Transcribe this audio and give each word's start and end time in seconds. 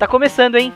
Tá 0.00 0.06
começando, 0.06 0.56
hein? 0.56 0.72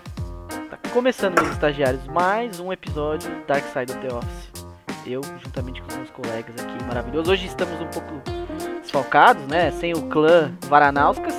Tá 0.69 0.77
começando, 0.91 1.41
meus 1.41 1.51
estagiários, 1.55 2.07
mais 2.09 2.61
um 2.61 2.71
episódio 2.71 3.31
do 3.31 3.47
Dark 3.47 3.65
Side 3.73 3.91
of 3.91 4.07
the 4.07 4.15
Office. 4.15 4.67
Eu, 5.07 5.23
juntamente 5.43 5.81
com 5.81 5.89
os 5.89 5.97
meus 5.97 6.11
colegas 6.11 6.55
aqui, 6.63 6.85
maravilhoso. 6.85 7.33
Hoje 7.33 7.47
estamos 7.47 7.81
um 7.81 7.87
pouco 7.87 8.13
desfalcados, 8.83 9.43
né? 9.47 9.71
Sem 9.71 9.95
o 9.95 10.03
clã 10.11 10.53
Varanauskas. 10.69 11.35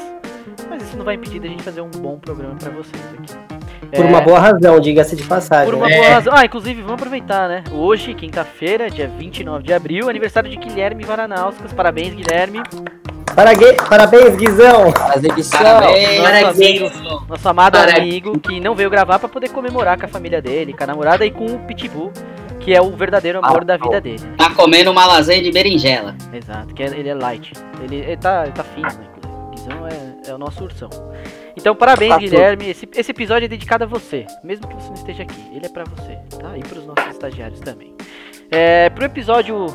Mas 0.67 0.81
isso 0.81 0.97
não 0.97 1.05
vai 1.05 1.13
impedir 1.13 1.39
da 1.39 1.47
gente 1.47 1.61
fazer 1.61 1.81
um 1.81 1.91
bom 1.91 2.17
programa 2.17 2.55
pra 2.55 2.71
vocês 2.71 3.03
aqui. 3.19 3.35
Por 3.95 4.03
É, 4.03 4.09
uma 4.09 4.21
boa 4.21 4.39
razão, 4.39 4.79
diga-se 4.79 5.15
de 5.15 5.21
passagem. 5.21 5.71
Por 5.71 5.75
uma 5.75 5.87
né? 5.87 5.95
boa 5.95 6.09
razão. 6.09 6.33
Ah, 6.35 6.43
inclusive, 6.43 6.81
vamos 6.81 6.95
aproveitar, 6.95 7.47
né? 7.47 7.63
Hoje, 7.71 8.15
quinta-feira, 8.15 8.89
dia 8.89 9.07
29 9.07 9.63
de 9.63 9.73
abril, 9.73 10.09
aniversário 10.09 10.49
de 10.49 10.57
Guilherme 10.57 11.03
Varanauskas. 11.03 11.71
Parabéns, 11.71 12.15
Guilherme. 12.15 12.63
Parague- 13.35 13.73
Parabéns, 13.89 14.35
Guizão! 14.35 14.91
Parabéns, 14.93 15.35
Nosso 15.51 16.47
amigo, 16.47 16.89
nosso 17.27 17.49
amado 17.49 17.77
Parabéns. 17.77 17.97
amigo 17.99 18.39
que 18.39 18.59
não 18.61 18.73
veio 18.73 18.89
gravar 18.89 19.19
pra 19.19 19.27
poder 19.27 19.49
comemorar 19.49 19.99
com 19.99 20.05
a 20.05 20.07
família 20.07 20.41
dele, 20.41 20.73
com 20.73 20.83
a 20.83 20.87
namorada 20.87 21.25
e 21.25 21.31
com 21.31 21.45
o 21.45 21.59
Pitbull, 21.59 22.11
que 22.61 22.73
é 22.73 22.81
o 22.81 22.89
verdadeiro 22.91 23.39
amor 23.43 23.61
Ah, 23.61 23.65
da 23.65 23.77
vida 23.77 23.99
dele. 23.99 24.23
Tá 24.37 24.49
comendo 24.51 24.89
uma 24.89 25.05
lasanha 25.05 25.41
de 25.41 25.51
berinjela. 25.51 26.15
Exato, 26.31 26.73
que 26.73 26.81
é- 26.81 26.87
ele 26.97 27.09
é 27.09 27.13
light. 27.13 27.51
Ele, 27.83 27.97
ele 27.97 28.17
tá, 28.17 28.43
ele 28.43 28.53
tá 28.53 28.63
fino, 28.63 28.87
né? 28.87 29.05
Guizão 29.51 29.85
é, 29.87 30.29
é 30.29 30.33
o 30.33 30.37
nosso 30.37 30.63
ursão. 30.63 30.89
Então, 31.57 31.75
parabéns, 31.75 32.11
Tá 32.13 32.17
Guilherme. 32.19 32.69
Esse, 32.69 32.87
esse 32.95 33.11
episódio 33.11 33.45
é 33.45 33.49
dedicado 33.49 33.83
a 33.83 33.87
você, 33.87 34.25
mesmo 34.43 34.67
que 34.67 34.75
você 34.75 34.87
não 34.87 34.95
esteja 34.95 35.23
aqui. 35.23 35.41
Ele 35.53 35.65
é 35.65 35.69
pra 35.69 35.83
você, 35.83 36.17
tá? 36.39 36.57
E 36.57 36.61
pros 36.61 36.85
nossos 36.85 37.05
estagiários 37.11 37.59
também. 37.59 37.93
É, 38.49 38.89
pro 38.89 39.05
episódio 39.05 39.67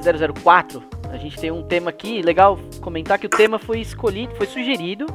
004, 0.00 0.82
a 1.12 1.16
gente 1.18 1.38
tem 1.38 1.50
um 1.50 1.62
tema 1.62 1.90
aqui. 1.90 2.22
Legal 2.22 2.58
comentar 2.80 3.18
que 3.18 3.26
o 3.26 3.28
tema 3.30 3.58
foi 3.58 3.80
escolhido, 3.80 4.34
foi 4.34 4.46
sugerido 4.46 5.06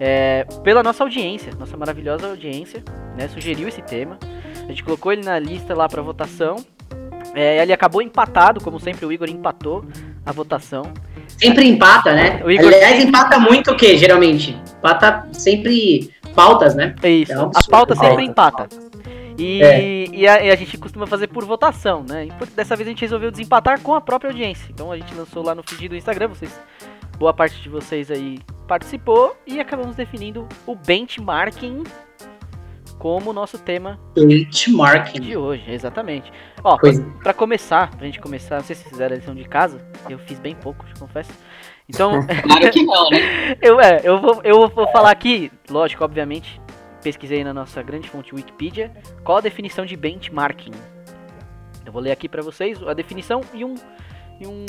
é, 0.00 0.46
pela 0.62 0.82
nossa 0.82 1.02
audiência, 1.04 1.52
nossa 1.58 1.76
maravilhosa 1.76 2.28
audiência, 2.28 2.82
né? 3.16 3.28
Sugeriu 3.28 3.68
esse 3.68 3.82
tema. 3.82 4.18
A 4.64 4.68
gente 4.68 4.82
colocou 4.84 5.12
ele 5.12 5.24
na 5.24 5.38
lista 5.38 5.74
lá 5.74 5.88
pra 5.88 6.02
votação. 6.02 6.56
É, 7.34 7.62
ele 7.62 7.72
acabou 7.72 8.00
empatado, 8.00 8.60
como 8.62 8.80
sempre 8.80 9.04
o 9.04 9.12
Igor 9.12 9.28
empatou 9.28 9.84
a 10.24 10.32
votação. 10.32 10.84
Sempre 11.28 11.68
empata, 11.68 12.14
né? 12.14 12.42
O 12.44 12.50
Igor- 12.50 12.72
Aliás, 12.72 13.02
empata 13.04 13.38
muito 13.38 13.70
o 13.72 13.76
quê, 13.76 13.96
geralmente? 13.96 14.58
Empata 14.78 15.28
sempre 15.32 16.10
pautas, 16.34 16.74
né? 16.74 16.94
É 17.02 17.10
isso. 17.10 17.32
É 17.32 17.38
um 17.38 17.50
a 17.54 17.62
pauta 17.70 17.94
sempre 17.94 18.26
Pauta. 18.32 18.64
empata. 18.64 18.68
E, 19.38 19.62
É. 19.62 20.04
e, 20.08 20.26
a, 20.26 20.42
e 20.44 20.50
a 20.50 20.56
gente 20.56 20.76
costuma 20.78 21.06
fazer 21.06 21.26
por 21.28 21.44
votação, 21.44 22.04
né? 22.08 22.26
E 22.26 22.46
dessa 22.54 22.74
vez 22.76 22.86
a 22.88 22.90
gente 22.90 23.02
resolveu 23.02 23.30
desempatar 23.30 23.80
com 23.80 23.94
a 23.94 24.00
própria 24.00 24.30
audiência. 24.30 24.68
Então 24.70 24.90
a 24.90 24.96
gente 24.96 25.14
lançou 25.14 25.42
lá 25.44 25.54
no 25.54 25.62
feed 25.62 25.88
do 25.88 25.96
Instagram, 25.96 26.28
vocês, 26.28 26.58
boa 27.18 27.34
parte 27.34 27.60
de 27.60 27.68
vocês 27.68 28.10
aí 28.10 28.38
participou 28.66 29.36
e 29.46 29.60
acabamos 29.60 29.94
definindo 29.96 30.48
o 30.66 30.74
benchmarking 30.74 31.84
como 32.98 33.30
nosso 33.32 33.58
tema 33.58 34.00
Benchmarking. 34.14 35.20
de 35.20 35.36
hoje, 35.36 35.64
exatamente. 35.70 36.32
Ó, 36.64 36.78
pra 37.22 37.34
começar, 37.34 37.90
pra 37.94 38.06
gente 38.06 38.18
começar, 38.20 38.56
não 38.56 38.64
sei 38.64 38.74
se 38.74 38.82
vocês 38.82 38.92
fizeram 38.92 39.14
a 39.14 39.18
lição 39.18 39.34
de 39.34 39.44
casa, 39.44 39.86
eu 40.08 40.18
fiz 40.18 40.38
bem 40.38 40.54
pouco, 40.54 40.84
te 40.86 40.98
confesso. 40.98 41.30
Então, 41.88 42.26
Claro 42.42 42.70
que 42.70 42.82
não, 42.82 43.10
né? 43.10 43.56
eu, 43.62 43.78
é, 43.80 44.00
eu, 44.02 44.18
vou, 44.20 44.40
eu 44.42 44.68
vou 44.68 44.88
falar 44.88 45.10
aqui, 45.10 45.52
lógico, 45.70 46.02
obviamente, 46.04 46.60
pesquisei 47.06 47.44
na 47.44 47.54
nossa 47.54 47.80
grande 47.84 48.10
fonte 48.10 48.34
Wikipedia, 48.34 48.90
qual 49.22 49.38
a 49.38 49.40
definição 49.40 49.86
de 49.86 49.96
benchmarking. 49.96 50.72
Eu 51.84 51.92
vou 51.92 52.02
ler 52.02 52.10
aqui 52.10 52.28
pra 52.28 52.42
vocês 52.42 52.82
a 52.82 52.92
definição 52.94 53.42
e, 53.54 53.64
um, 53.64 53.76
e 54.40 54.44
um- 54.44 54.66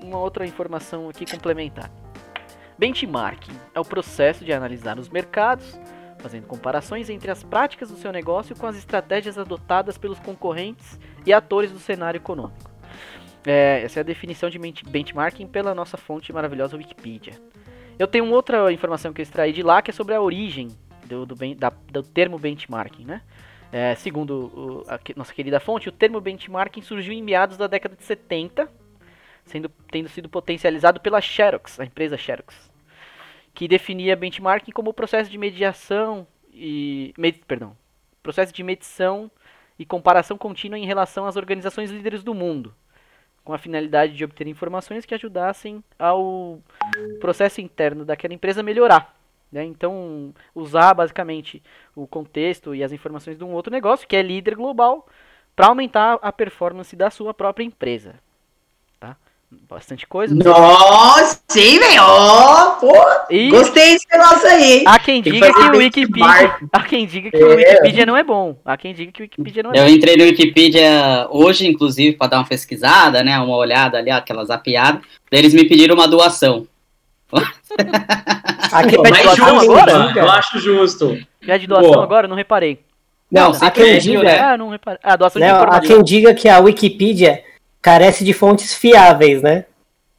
uma 0.00 0.18
outra 0.18 0.46
informação 0.46 1.08
aqui 1.08 1.26
complementar. 1.28 1.90
Benchmarking 2.78 3.50
é 3.74 3.80
o 3.80 3.84
processo 3.84 4.44
de 4.44 4.52
analisar 4.52 5.00
os 5.00 5.08
mercados, 5.08 5.76
fazendo 6.20 6.46
comparações 6.46 7.10
entre 7.10 7.28
as 7.28 7.42
práticas 7.42 7.90
do 7.90 7.96
seu 7.96 8.12
negócio 8.12 8.54
com 8.54 8.68
as 8.68 8.76
estratégias 8.76 9.36
adotadas 9.36 9.98
pelos 9.98 10.20
concorrentes 10.20 10.96
e 11.26 11.32
atores 11.32 11.72
do 11.72 11.80
cenário 11.80 12.18
econômico. 12.18 12.70
É, 13.44 13.82
essa 13.82 13.98
é 13.98 14.02
a 14.02 14.04
definição 14.04 14.48
de 14.48 14.60
bench- 14.60 14.84
benchmarking 14.88 15.48
pela 15.48 15.74
nossa 15.74 15.96
fonte 15.96 16.32
maravilhosa 16.32 16.76
Wikipedia. 16.76 17.32
Eu 17.98 18.06
tenho 18.06 18.30
outra 18.30 18.72
informação 18.72 19.12
que 19.12 19.20
eu 19.20 19.24
extraí 19.24 19.52
de 19.52 19.62
lá, 19.64 19.82
que 19.82 19.90
é 19.90 19.94
sobre 19.94 20.14
a 20.14 20.22
origem 20.22 20.68
do, 21.06 21.26
do, 21.26 21.34
da- 21.54 21.70
do 21.90 22.02
termo 22.02 22.38
benchmarking, 22.38 23.04
né? 23.04 23.22
É, 23.72 23.94
segundo 23.96 24.30
o- 24.54 24.84
a 24.88 24.98
nossa 25.16 25.34
querida 25.34 25.58
fonte, 25.58 25.88
o 25.88 25.92
termo 25.92 26.20
benchmarking 26.20 26.82
surgiu 26.82 27.12
em 27.12 27.22
meados 27.22 27.56
da 27.56 27.66
década 27.66 27.96
de 27.96 28.04
70, 28.04 28.70
sendo, 29.44 29.68
tendo 29.90 30.08
sido 30.08 30.28
potencializado 30.28 31.00
pela 31.00 31.20
Xerox, 31.20 31.80
a 31.80 31.84
empresa 31.84 32.16
Xerox, 32.16 32.70
que 33.52 33.66
definia 33.68 34.16
benchmarking 34.16 34.70
como 34.72 34.90
o 34.90 34.94
processo 34.94 35.30
de 35.30 35.38
mediação 35.38 36.26
e... 36.52 37.12
med- 37.18 37.42
perdão, 37.46 37.76
processo 38.22 38.52
de 38.52 38.62
medição 38.62 39.30
e 39.78 39.84
comparação 39.84 40.38
contínua 40.38 40.78
em 40.78 40.86
relação 40.86 41.26
às 41.26 41.36
organizações 41.36 41.90
líderes 41.90 42.22
do 42.22 42.32
mundo, 42.32 42.72
com 43.44 43.52
a 43.52 43.58
finalidade 43.58 44.14
de 44.14 44.24
obter 44.24 44.46
informações 44.46 45.04
que 45.04 45.14
ajudassem 45.14 45.82
ao 45.98 46.62
processo 47.20 47.60
interno 47.60 48.04
daquela 48.04 48.32
empresa 48.34 48.62
melhorar. 48.62 49.14
Né? 49.52 49.64
Então, 49.64 50.32
usar 50.54 50.94
basicamente 50.94 51.62
o 51.94 52.06
contexto 52.06 52.74
e 52.74 52.82
as 52.82 52.92
informações 52.92 53.38
de 53.38 53.44
um 53.44 53.52
outro 53.52 53.72
negócio, 53.72 54.06
que 54.08 54.16
é 54.16 54.22
líder 54.22 54.56
global, 54.56 55.06
para 55.54 55.68
aumentar 55.68 56.18
a 56.20 56.32
performance 56.32 56.96
da 56.96 57.08
sua 57.10 57.32
própria 57.32 57.64
empresa. 57.64 58.16
Tá? 58.98 59.16
Bastante 59.68 60.06
coisa. 60.08 60.34
Nossa, 60.34 61.40
sim, 61.48 61.78
velho! 61.78 62.02
E 63.30 63.48
Gostei 63.50 63.92
desse 63.92 64.06
negócio 64.10 64.48
aí! 64.48 64.82
há 64.84 64.98
quem 64.98 65.22
que 65.22 65.30
diga 65.30 65.46
que 65.46 65.52
fazer 65.52 65.70
o 65.74 65.78
Wikipedia, 65.78 66.56
há 66.72 66.82
quem 66.82 67.06
diga 67.06 67.30
que 67.30 67.36
o 67.36 67.52
É. 67.52 67.54
Wikipedia 67.54 68.06
não 68.06 68.16
é 68.16 68.24
bom. 68.24 68.56
Há 68.64 68.76
quem 68.76 68.92
diga 68.92 69.12
que 69.12 69.22
o 69.22 69.24
Wikipedia 69.24 69.62
não 69.62 69.72
é 69.72 69.78
Eu 69.78 69.84
bom. 69.84 69.90
entrei 69.90 70.16
no 70.16 70.24
Wikipedia 70.24 71.28
hoje, 71.30 71.68
inclusive, 71.68 72.16
pra 72.16 72.26
dar 72.26 72.38
uma 72.38 72.48
pesquisada, 72.48 73.22
né? 73.22 73.38
Uma 73.38 73.56
olhada 73.56 73.98
ali, 73.98 74.10
aquelas 74.10 74.48
zapiadas. 74.48 75.02
Daí 75.30 75.40
eles 75.40 75.54
me 75.54 75.68
pediram 75.68 75.94
uma 75.94 76.08
doação. 76.08 76.66
Aqui, 78.72 78.96
Pô, 78.96 79.02
pede 79.02 79.12
mais 79.24 79.24
doação 79.36 79.54
justo, 79.60 79.72
agora? 79.72 79.98
mano. 79.98 80.18
Eu 80.18 80.30
acho 80.30 80.58
justo. 80.58 81.18
Já 81.42 81.56
de 81.56 81.66
doação 81.66 81.92
Pô. 81.92 82.00
agora, 82.00 82.26
não 82.28 82.36
reparei. 82.36 82.80
não, 83.30 83.52
há 83.60 83.70
que 83.70 83.82
quem 83.84 83.98
diga, 83.98 84.22
né? 84.22 84.38
Ah, 84.40 84.56
não 84.58 84.68
reparei. 84.70 84.98
Ah, 85.02 85.16
doação 85.16 85.40
de 85.40 85.46
né, 85.46 85.52
há 85.52 85.56
informação. 85.56 85.82
quem 85.96 86.02
diga 86.04 86.34
que 86.34 86.48
a 86.48 86.58
Wikipedia 86.58 87.42
carece 87.82 88.24
de 88.24 88.32
fontes 88.32 88.74
fiáveis, 88.74 89.42
né? 89.42 89.64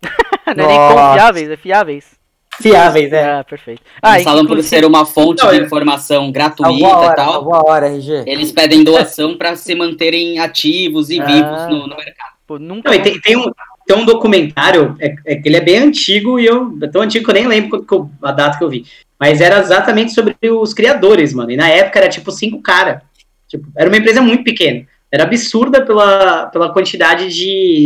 não 0.55 0.65
é 0.65 0.67
nem 0.67 0.77
confiáveis, 0.77 1.49
é 1.49 1.57
fiáveis. 1.57 2.15
Fiáveis, 2.61 3.11
é. 3.11 3.33
Ah, 3.39 3.43
perfeito. 3.43 3.81
Ah, 4.01 4.13
Eles 4.13 4.23
falam 4.23 4.45
por 4.45 4.51
inclusive- 4.53 4.69
ser 4.77 4.85
uma 4.85 5.05
fonte 5.05 5.43
Não, 5.43 5.49
de 5.51 5.59
é- 5.59 5.61
informação 5.63 6.31
gratuita 6.31 6.71
Salvou 6.71 6.87
a 6.87 6.89
e 6.89 7.05
hora, 7.07 7.15
tal. 7.15 7.53
a 7.53 7.63
hora, 7.69 7.87
RG. 7.87 8.23
Eles 8.25 8.51
pedem 8.53 8.81
doação 8.81 9.37
pra 9.37 9.57
se 9.57 9.75
manterem 9.75 10.39
ativos 10.39 11.09
e 11.09 11.19
Ah. 11.19 11.25
vivos 11.25 11.61
no, 11.67 11.87
no 11.87 11.97
mercado. 11.97 12.33
Pô, 12.47 12.57
nunca. 12.57 12.91
Não, 12.95 13.01
tem, 13.03 13.19
tem 13.19 13.35
um, 13.35 13.51
tem 13.85 13.95
um 13.95 14.05
documentário, 14.05 14.95
é, 14.99 15.15
é 15.25 15.35
que 15.35 15.47
ele 15.47 15.57
é 15.57 15.61
bem 15.61 15.77
antigo 15.77 16.39
e 16.39 16.45
eu. 16.45 16.77
É 16.81 16.87
tão 16.87 17.01
antigo 17.01 17.25
que 17.25 17.31
eu 17.31 17.35
nem 17.35 17.47
lembro 17.47 17.83
que 17.83 17.93
eu- 17.93 18.09
a 18.21 18.31
data 18.31 18.57
que 18.57 18.63
eu 18.63 18.69
vi. 18.69 18.85
Mas 19.19 19.39
era 19.41 19.59
exatamente 19.59 20.13
sobre 20.13 20.35
os 20.49 20.73
criadores, 20.73 21.33
mano. 21.33 21.51
E 21.51 21.55
na 21.57 21.69
época 21.69 21.99
era 21.99 22.09
tipo 22.09 22.31
cinco 22.31 22.61
caras. 22.61 23.01
Tipo, 23.47 23.67
era 23.77 23.89
uma 23.89 23.97
empresa 23.97 24.21
muito 24.21 24.43
pequena. 24.43 24.85
Era 25.11 25.23
absurda 25.23 25.85
pela, 25.85 26.47
pela 26.47 26.73
quantidade 26.73 27.29
de, 27.33 27.85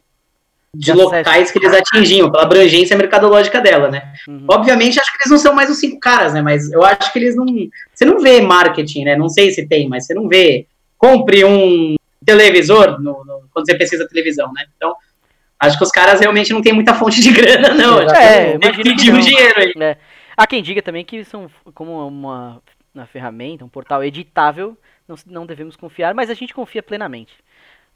de 0.74 0.94
locais 0.94 1.52
que 1.52 1.60
eles 1.60 1.74
atingiam, 1.74 2.32
pela 2.32 2.44
abrangência 2.44 2.96
mercadológica 2.98 3.60
dela, 3.62 3.92
né? 3.92 4.14
Uhum. 4.28 4.46
Obviamente, 4.48 5.00
acho 5.00 5.12
que 5.12 5.18
eles 5.24 5.32
não 5.32 5.38
são 5.38 5.54
mais 5.54 5.70
os 5.70 5.78
cinco 5.78 6.00
caras, 6.00 6.34
né? 6.34 6.42
Mas 6.42 6.72
eu 6.72 6.84
acho 6.84 7.12
que 7.12 7.20
eles 7.20 7.36
não. 7.36 7.46
Você 7.94 8.06
não 8.06 8.20
vê 8.20 8.42
marketing, 8.42 9.04
né? 9.04 9.16
Não 9.16 9.30
sei 9.30 9.52
se 9.52 9.68
tem, 9.68 9.88
mas 9.88 10.06
você 10.06 10.14
não 10.14 10.28
vê. 10.28 10.66
Compre 10.98 11.44
um 11.46 11.96
televisor 12.26 13.00
no- 13.02 13.24
no- 13.26 13.44
quando 13.54 13.66
você 13.66 13.78
pesquisa 13.78 14.08
televisão, 14.08 14.52
né? 14.54 14.66
Então, 14.76 14.96
acho 15.60 15.78
que 15.78 15.84
os 15.84 15.92
caras 15.92 16.20
realmente 16.20 16.54
não 16.54 16.62
têm 16.62 16.74
muita 16.74 16.94
fonte 16.94 17.22
de 17.22 17.32
grana, 17.32 17.74
não. 17.74 18.00
É, 18.02 18.58
tem 18.58 18.72
que 18.72 18.84
pedir 18.84 19.14
um 19.14 19.20
dinheiro 19.20 19.60
aí. 19.60 19.98
Há 20.38 20.48
quem 20.48 20.64
diga 20.64 20.82
também 20.82 21.04
que 21.04 21.24
são 21.26 21.50
como 21.74 22.08
uma, 22.08 22.62
uma 22.94 23.06
ferramenta, 23.06 23.66
um 23.66 23.70
portal 23.70 24.04
editável, 24.04 24.78
não, 25.08 25.16
não 25.26 25.46
devemos 25.46 25.76
confiar, 25.76 26.14
mas 26.14 26.30
a 26.30 26.34
gente 26.34 26.54
confia 26.54 26.82
plenamente. 26.82 27.34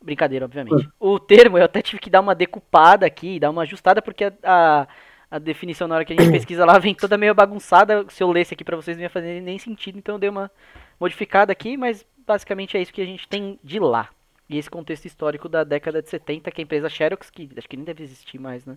Brincadeira, 0.01 0.44
obviamente. 0.44 0.89
O 1.00 1.18
termo 1.18 1.57
eu 1.57 1.63
até 1.63 1.81
tive 1.81 2.00
que 2.00 2.10
dar 2.10 2.19
uma 2.19 2.36
decupada 2.36 3.06
aqui, 3.06 3.39
dar 3.39 3.50
uma 3.50 3.62
ajustada, 3.62 4.01
porque 4.01 4.25
a, 4.25 4.33
a, 4.44 4.88
a 5.31 5.39
definição 5.39 5.88
na 5.88 5.95
hora 5.95 6.06
que 6.06 6.12
a 6.12 6.15
gente 6.18 6.30
pesquisa 6.33 6.65
lá 6.65 6.77
vem 6.77 6.94
toda 6.94 7.18
meio 7.18 7.33
bagunçada. 7.33 8.06
Se 8.10 8.21
eu 8.21 8.30
lesse 8.30 8.54
aqui 8.54 8.65
pra 8.65 8.75
vocês 8.75 8.98
não 8.98 9.04
ia 9.04 9.10
fazer 9.10 9.39
nem 9.39 9.57
sentido, 9.57 9.98
então 9.98 10.15
eu 10.15 10.19
dei 10.19 10.30
uma 10.30 10.51
modificada 11.00 11.54
aqui, 11.54 11.77
mas 11.77 12.06
basicamente 12.27 12.75
é 12.75 12.81
isso 12.81 12.92
que 12.92 13.01
a 13.01 13.06
gente 13.06 13.25
tem 13.27 13.57
de 13.63 13.80
lá. 13.80 14.10
E 14.53 14.57
esse 14.59 14.69
contexto 14.69 15.05
histórico 15.05 15.50
da 15.50 15.63
década 15.63 16.00
de 16.01 16.09
70, 16.09 16.51
que 16.51 16.61
a 16.61 16.63
empresa 16.63 16.88
Xerox, 16.88 17.29
que 17.31 17.50
acho 17.57 17.67
que 17.67 17.75
nem 17.75 17.83
deve 17.85 18.03
existir 18.03 18.38
mais, 18.38 18.63
né? 18.65 18.75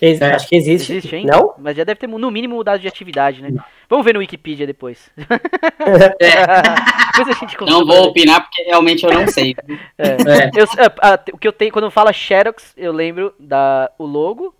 Ex- 0.00 0.20
É. 0.20 0.34
Acho 0.34 0.48
que 0.48 0.56
existe. 0.56 0.92
Existe 0.92 1.14
ainda? 1.14 1.36
Não? 1.36 1.54
Mas 1.58 1.76
já 1.76 1.84
deve 1.84 2.00
ter, 2.00 2.06
no 2.08 2.30
mínimo, 2.30 2.56
mudado 2.56 2.80
de 2.80 2.88
atividade, 2.88 3.40
né? 3.40 3.50
Vamos 3.88 4.04
ver 4.04 4.12
no 4.14 4.20
Wikipedia 4.20 4.66
depois. 4.66 5.08
depois 5.16 7.28
a 7.28 7.32
gente 7.40 7.56
Não 7.60 7.86
vou 7.86 8.02
né? 8.02 8.08
opinar 8.08 8.40
porque 8.42 8.62
realmente 8.62 9.04
eu 9.04 9.12
não 9.12 9.26
sei. 9.28 9.54
É. 9.96 10.50
Eu- 10.54 10.66
a- 11.00 11.14
a- 11.14 11.20
o 11.32 11.38
que 11.38 11.48
eu 11.48 11.52
tenho, 11.52 11.72
quando 11.72 11.84
eu 11.86 11.90
falo 11.90 12.12
Xerox, 12.12 12.74
eu 12.76 12.92
lembro 12.92 13.34
da 13.38 13.90
o 13.98 14.04
logo 14.04 14.54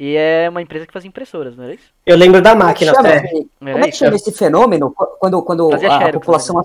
E 0.00 0.14
é 0.16 0.48
uma 0.48 0.62
empresa 0.62 0.86
que 0.86 0.92
faz 0.92 1.04
impressoras, 1.04 1.56
não 1.56 1.64
era 1.64 1.74
isso? 1.74 1.92
Eu 2.06 2.16
lembro 2.16 2.40
da 2.40 2.50
Como 2.52 2.62
é 2.62 2.72
que 2.74 2.84
máquina. 2.84 2.94
chama, 2.94 3.08
Era 3.08 3.28
como 3.72 3.84
é 3.84 3.90
que 3.90 3.96
chama 3.96 4.14
esse 4.16 4.30
fenômeno 4.32 4.94
quando, 5.18 5.42
quando 5.42 5.70
Fazia 5.72 5.88
a, 5.92 5.98
xerox, 5.98 6.12
população 6.14 6.62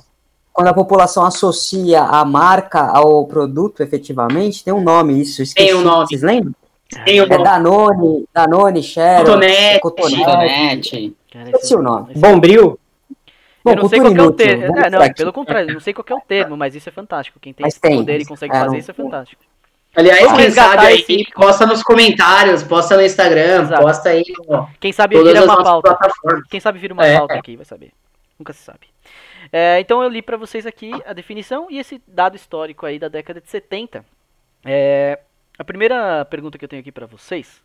quando 0.54 0.68
a 0.68 0.74
população 0.74 1.26
associa 1.26 2.02
a 2.04 2.24
marca 2.24 2.80
ao 2.86 3.26
produto 3.26 3.82
efetivamente, 3.82 4.64
tem 4.64 4.74
um 4.74 4.82
nome 4.84 5.20
isso, 5.20 5.42
esqueci. 5.42 5.68
Tem 5.68 5.76
um 5.76 5.82
nome. 5.82 6.08
Vocês 6.08 6.22
lembram? 6.22 6.54
Tem 7.06 7.20
o 7.20 7.24
É 7.24 7.38
Danone, 7.40 8.26
Danone, 8.32 8.84
Xerox, 8.84 9.24
Cotonete, 9.28 9.80
Cotonete. 9.80 11.16
Esqueci 11.34 11.76
o 11.76 11.82
nome. 11.82 12.14
Bombril. 12.16 12.80
Bom, 13.66 13.72
eu 13.72 13.76
não 13.78 13.90
sei 13.90 14.00
qual 14.00 14.12
que 14.14 14.20
é 14.20 14.22
o 14.22 14.26
inútil, 14.26 14.46
termo. 14.48 14.78
É, 14.78 14.90
não, 14.90 15.14
pelo 15.14 15.34
contrário, 15.34 15.70
eu 15.70 15.74
não 15.74 15.80
sei 15.82 15.94
qual 15.94 16.06
é 16.08 16.14
o 16.14 16.22
termo, 16.22 16.56
mas 16.58 16.76
isso 16.76 16.88
é 16.90 16.92
fantástico. 16.92 17.40
Quem 17.40 17.54
tem 17.54 17.64
Mas 17.64 17.74
esse 17.74 17.82
tem. 17.82 17.96
poder 17.98 18.20
e 18.22 18.26
consegue 18.26 18.56
É, 18.56 18.60
fazer 18.60 18.78
isso 18.78 18.92
é 18.92 18.94
fantástico. 18.94 19.42
Aliás, 19.96 20.22
Vamos 20.24 20.38
quem 20.40 20.52
sabe 20.52 20.86
aí, 20.86 21.00
esse- 21.00 21.26
posta 21.34 21.66
nos 21.66 21.82
comentários, 21.84 22.62
posta 22.64 22.96
no 22.98 23.04
Instagram, 23.04 23.62
Exato. 23.62 23.82
posta 23.84 24.10
aí 24.10 24.24
ó, 24.50 24.66
Quem 24.80 24.92
sabe 24.92 25.22
vira 25.24 25.44
uma 25.46 25.64
pauta. 25.64 25.98
Quem 26.50 26.60
sabe 26.60 26.78
vira 26.80 26.94
uma 26.94 27.06
É. 27.06 27.18
pauta 27.18 27.36
aqui, 27.36 27.56
vai 27.56 27.66
saber. 27.66 27.92
Nunca 28.38 28.54
se 28.54 28.64
sabe. 28.64 28.80
É, 29.56 29.80
então 29.80 30.02
eu 30.02 30.10
li 30.10 30.20
pra 30.24 30.36
vocês 30.36 30.66
aqui 30.66 30.92
a 31.06 31.14
definição 31.14 31.68
e 31.70 31.78
esse 31.78 32.02
dado 32.08 32.36
histórico 32.36 32.88
aí 32.88 32.98
da 32.98 33.08
década 33.08 33.40
de 33.40 33.48
70. 33.52 34.04
É, 34.66 35.20
a 35.60 35.64
primeira 35.64 36.26
pergunta 36.26 36.58
que 36.58 36.66
eu 36.66 36.70
tenho 36.70 36.80
aqui 36.82 36.92
pra 36.92 37.06
vocês 37.06 37.62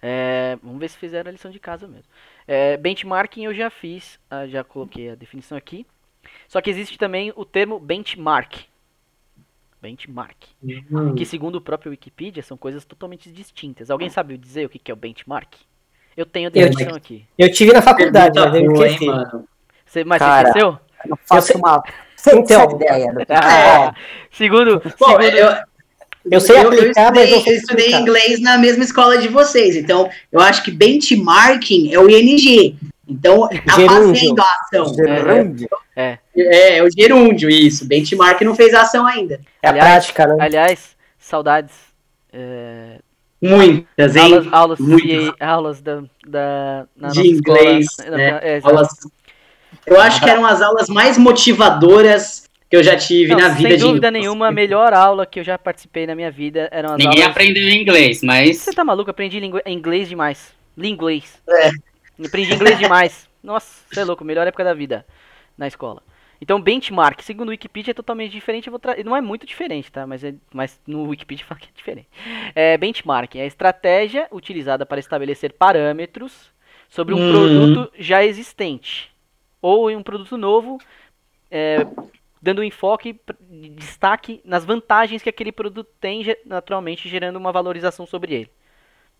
é, 0.00 0.56
vamos 0.62 0.78
ver 0.78 0.88
se 0.90 0.96
fizeram 0.98 1.30
a 1.30 1.32
lição 1.32 1.50
de 1.50 1.58
casa 1.58 1.88
mesmo. 1.88 2.04
É, 2.46 2.76
benchmarking 2.76 3.46
eu 3.46 3.54
já 3.54 3.68
fiz, 3.68 4.20
ah, 4.30 4.46
já 4.46 4.62
coloquei 4.62 5.10
a 5.10 5.14
definição 5.14 5.58
aqui. 5.58 5.84
Só 6.46 6.60
que 6.60 6.70
existe 6.70 6.96
também 6.98 7.32
o 7.34 7.44
termo 7.44 7.80
benchmark. 7.80 8.54
Benchmark. 9.82 10.36
Hum. 10.62 11.14
Que 11.14 11.26
segundo 11.26 11.56
o 11.56 11.60
próprio 11.60 11.90
Wikipedia 11.90 12.42
são 12.42 12.56
coisas 12.56 12.84
totalmente 12.84 13.30
distintas. 13.30 13.90
Alguém 13.90 14.08
sabe 14.08 14.38
dizer 14.38 14.66
o 14.66 14.68
que 14.68 14.90
é 14.90 14.94
o 14.94 14.96
benchmark? 14.96 15.54
Eu 16.16 16.24
tenho 16.24 16.48
a 16.48 16.52
Eu- 16.54 16.68
definição 16.68 16.94
aqui. 16.96 17.26
Eu 17.36 17.50
tive 17.50 17.72
na 17.72 17.82
faculdade, 17.82 18.38
mas 18.38 18.54
eu 18.54 18.72
esqueci. 18.72 19.06
Você, 19.84 20.04
mas 20.04 20.18
Cara, 20.18 20.52
você 20.52 20.58
esqueceu? 20.58 20.80
Eu 21.04 21.10
não 21.10 21.18
faço 21.26 21.46
sei- 21.48 21.56
uma 21.56 21.82
Então, 22.26 22.70
ideia 22.76 23.12
do 23.12 23.18
que 23.26 23.32
Ah, 23.32 23.94
segundo, 24.32 24.80
Bom, 24.98 25.20
segundo 25.20 25.22
eu, 25.24 25.56
Eu 26.30 26.40
sei 26.40 26.56
eu, 26.56 26.68
aplicar, 26.68 27.08
eu 27.08 27.12
mas 27.14 27.28
estudei, 27.30 27.42
sei 27.42 27.52
eu 27.52 27.56
estudei 27.58 27.94
inglês 27.94 28.40
na 28.40 28.56
mesma 28.56 28.82
escola 28.82 29.18
de 29.18 29.28
vocês, 29.28 29.76
então 29.76 30.08
eu 30.32 30.40
acho 30.40 30.62
que 30.64 30.70
benchmarking 30.70 31.92
é 31.92 31.98
o 31.98 32.08
ING. 32.08 32.76
Então, 33.06 33.46
tá 33.48 33.76
Gerúndio. 33.76 34.14
fazendo 34.14 34.40
a 34.40 34.60
ação. 34.62 34.94
Gerúndio. 34.94 35.68
é, 35.94 36.18
É, 36.34 36.78
é 36.78 36.82
o 36.82 36.88
gerúndio, 36.90 37.50
isso. 37.50 37.86
Benchmark 37.86 38.40
não 38.42 38.54
fez 38.54 38.72
a 38.72 38.80
ação 38.80 39.06
ainda. 39.06 39.38
É 39.62 39.66
a 39.68 39.70
Aliás- 39.70 39.90
prática, 40.06 40.26
né? 40.26 40.36
aliás, 40.42 40.96
saudades. 41.18 41.74
é, 42.32 42.98
Muitas, 43.42 44.16
hein? 44.16 44.22
aulas, 44.32 44.46
aulas, 44.52 44.78
Muitas. 44.78 45.34
CA, 45.38 45.46
aulas 45.46 45.82
da, 45.82 46.02
da 46.26 46.86
na 46.96 47.08
De 47.10 47.18
nossa 47.18 47.26
inglês, 47.28 47.86
escola. 47.90 48.16
né? 48.16 48.40
É, 48.42 48.56
exato. 48.56 48.74
Aulas- 48.74 48.88
Eu 49.86 50.00
acho 50.00 50.20
que 50.22 50.28
eram 50.28 50.44
as 50.46 50.60
aulas 50.62 50.88
mais 50.88 51.16
motivadoras 51.18 52.48
que 52.70 52.76
eu 52.76 52.82
já 52.82 52.96
tive 52.96 53.32
Não, 53.32 53.38
na 53.40 53.48
vida 53.48 53.68
sem 53.70 53.78
de 53.78 53.82
dúvida 53.84 54.08
inglês. 54.08 54.24
nenhuma, 54.24 54.48
a 54.48 54.52
melhor 54.52 54.92
aula 54.94 55.24
que 55.26 55.38
eu 55.40 55.44
já 55.44 55.56
participei 55.58 56.06
na 56.06 56.14
minha 56.14 56.30
vida 56.30 56.68
eram 56.72 56.90
as 56.92 56.98
Ninguém 56.98 57.22
aulas. 57.22 57.30
aprendeu 57.36 57.68
inglês, 57.68 58.22
mas 58.22 58.58
Você 58.58 58.72
tá 58.72 58.84
maluco? 58.84 59.10
Eu 59.10 59.12
aprendi 59.12 59.38
lingu- 59.38 59.60
inglês 59.66 60.08
demais. 60.08 60.52
Linguês. 60.76 61.40
É. 61.48 61.70
Aprendi 62.26 62.52
inglês 62.54 62.78
demais. 62.78 63.28
Nossa, 63.42 63.82
você 63.90 64.00
é 64.00 64.04
louco, 64.04 64.24
melhor 64.24 64.46
época 64.46 64.64
da 64.64 64.74
vida 64.74 65.04
na 65.56 65.66
escola. 65.68 66.02
Então, 66.40 66.60
benchmark, 66.60 67.22
segundo 67.22 67.48
o 67.48 67.50
Wikipedia, 67.52 67.92
é 67.92 67.94
totalmente 67.94 68.32
diferente. 68.32 68.66
Eu 68.66 68.72
vou 68.72 68.78
tra- 68.80 68.96
Não 69.04 69.16
é 69.16 69.20
muito 69.20 69.46
diferente, 69.46 69.90
tá? 69.90 70.06
Mas, 70.06 70.22
é... 70.24 70.34
Mas 70.52 70.78
no 70.86 71.04
Wikipedia 71.08 71.44
fala 71.48 71.60
que 71.60 71.68
é 71.68 71.76
diferente. 71.76 72.08
É, 72.54 72.76
benchmark 72.76 73.36
é 73.36 73.42
a 73.42 73.46
estratégia 73.46 74.26
utilizada 74.32 74.84
para 74.84 74.98
estabelecer 74.98 75.52
parâmetros 75.52 76.32
sobre 76.88 77.14
um 77.14 77.18
Hum. 77.18 77.30
produto 77.30 77.92
já 77.98 78.24
existente. 78.24 79.10
Ou 79.64 79.90
em 79.90 79.96
um 79.96 80.02
produto 80.02 80.36
novo, 80.36 80.76
é, 81.50 81.86
dando 82.42 82.60
um 82.60 82.64
enfoque, 82.64 83.18
destaque 83.48 84.42
nas 84.44 84.62
vantagens 84.62 85.22
que 85.22 85.28
aquele 85.30 85.50
produto 85.50 85.88
tem, 85.98 86.22
naturalmente 86.44 87.08
gerando 87.08 87.36
uma 87.36 87.50
valorização 87.50 88.04
sobre 88.04 88.34
ele. 88.34 88.50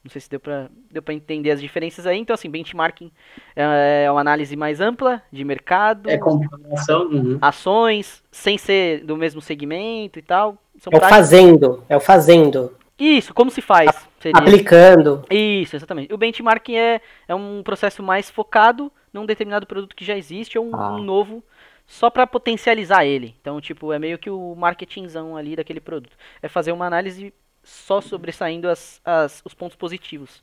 Não 0.05 0.11
sei 0.11 0.20
se 0.20 0.29
deu 0.29 0.38
pra, 0.38 0.69
deu 0.91 1.00
pra 1.02 1.14
entender 1.14 1.50
as 1.50 1.62
diferenças 1.62 2.06
aí. 2.06 2.19
Então, 2.19 2.35
assim, 2.35 2.50
benchmarking 2.50 3.11
é 3.56 4.06
uma 4.11 4.20
análise 4.20 4.55
mais 4.55 4.82
ampla 4.82 5.23
de 5.32 5.43
mercado, 5.44 6.11
É 6.11 6.19
comparação. 6.19 7.06
uhum. 7.11 7.38
ações, 7.41 8.23
sem 8.31 8.58
ser 8.58 9.02
do 9.02 9.17
mesmo 9.17 9.41
segmento 9.41 10.19
e 10.19 10.23
tal. 10.23 10.58
São 10.79 10.91
É 10.93 10.96
o 10.96 11.00
práticas- 11.00 11.08
fazendo, 11.17 11.82
é 11.88 11.96
o 11.96 12.00
fazendo. 12.00 12.70
Isso, 12.99 13.35
como 13.35 13.50
se 13.50 13.61
faz? 13.61 13.91
Seria. 14.20 14.38
Aplicando. 14.41 15.25
Isso, 15.31 15.75
exatamente. 15.76 16.12
O 16.12 16.17
benchmarking 16.17 16.76
é, 16.76 17.00
é 17.26 17.35
um 17.35 17.62
processo 17.62 18.02
mais 18.02 18.31
focado 18.31 18.91
num 19.12 19.26
determinado 19.26 19.67
produto 19.67 19.96
que 19.96 20.05
já 20.05 20.17
existe 20.17 20.58
ou 20.58 20.67
um, 20.67 20.76
Ah. 20.76 20.94
um 20.94 21.02
novo, 21.02 21.43
só 21.87 22.08
para 22.08 22.26
potencializar 22.26 23.05
ele. 23.05 23.35
Então, 23.41 23.61
tipo, 23.61 23.93
é 23.93 23.99
meio 23.99 24.19
que 24.19 24.31
o 24.31 24.55
marketingzão 24.56 25.37
ali 25.37 25.56
daquele 25.56 25.81
produto. 25.81 26.17
É 26.43 26.49
fazer 26.49 26.73
uma 26.73 26.87
análise 26.87 27.32
só 27.62 28.00
sobressaindo 28.00 28.69
as, 28.69 29.00
as- 29.05 29.43
os 29.44 29.55
pontos 29.55 29.76
positivos 29.76 30.43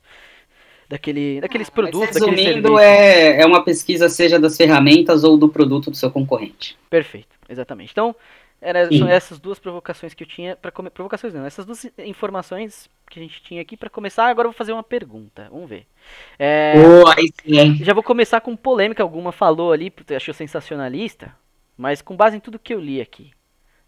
daquele, 0.88 1.40
daqueles 1.40 1.70
produtos, 1.70 2.00
Mas, 2.00 2.14
daqueles 2.20 2.44
resumindo, 2.44 2.68
serviços. 2.68 2.80
é, 2.82 3.40
é 3.40 3.46
uma 3.46 3.64
pesquisa 3.64 4.08
seja 4.08 4.38
das 4.38 4.56
ferramentas 4.56 5.24
ou 5.24 5.36
do 5.38 5.48
produto 5.48 5.90
do 5.90 5.96
seu 5.96 6.10
concorrente. 6.10 6.76
Perfeito, 6.90 7.34
exatamente. 7.48 7.92
Então, 7.92 8.14
era, 8.62 8.88
Sim. 8.88 9.00
são 9.00 9.08
essas 9.08 9.40
duas 9.40 9.58
provocações 9.58 10.14
que 10.14 10.22
eu 10.22 10.26
tinha 10.28 10.56
para 10.56 10.70
provocações 10.70 11.34
não, 11.34 11.44
essas 11.44 11.66
duas 11.66 11.84
informações 11.98 12.88
que 13.10 13.18
a 13.18 13.22
gente 13.22 13.42
tinha 13.42 13.60
aqui 13.60 13.76
para 13.76 13.90
começar. 13.90 14.26
Agora 14.28 14.46
eu 14.46 14.52
vou 14.52 14.56
fazer 14.56 14.72
uma 14.72 14.82
pergunta. 14.82 15.48
Vamos 15.50 15.68
ver. 15.68 15.86
É, 16.38 16.74
Pô, 16.74 17.08
aí 17.08 17.28
sim, 17.42 17.58
hein? 17.58 17.76
Já 17.82 17.92
vou 17.92 18.02
começar 18.02 18.40
com 18.40 18.56
polêmica. 18.56 19.02
Alguma 19.02 19.32
falou 19.32 19.72
ali, 19.72 19.90
porque 19.90 20.14
achou 20.14 20.32
sensacionalista, 20.32 21.36
mas 21.76 22.00
com 22.00 22.16
base 22.16 22.36
em 22.36 22.40
tudo 22.40 22.58
que 22.58 22.72
eu 22.72 22.80
li 22.80 23.00
aqui. 23.00 23.32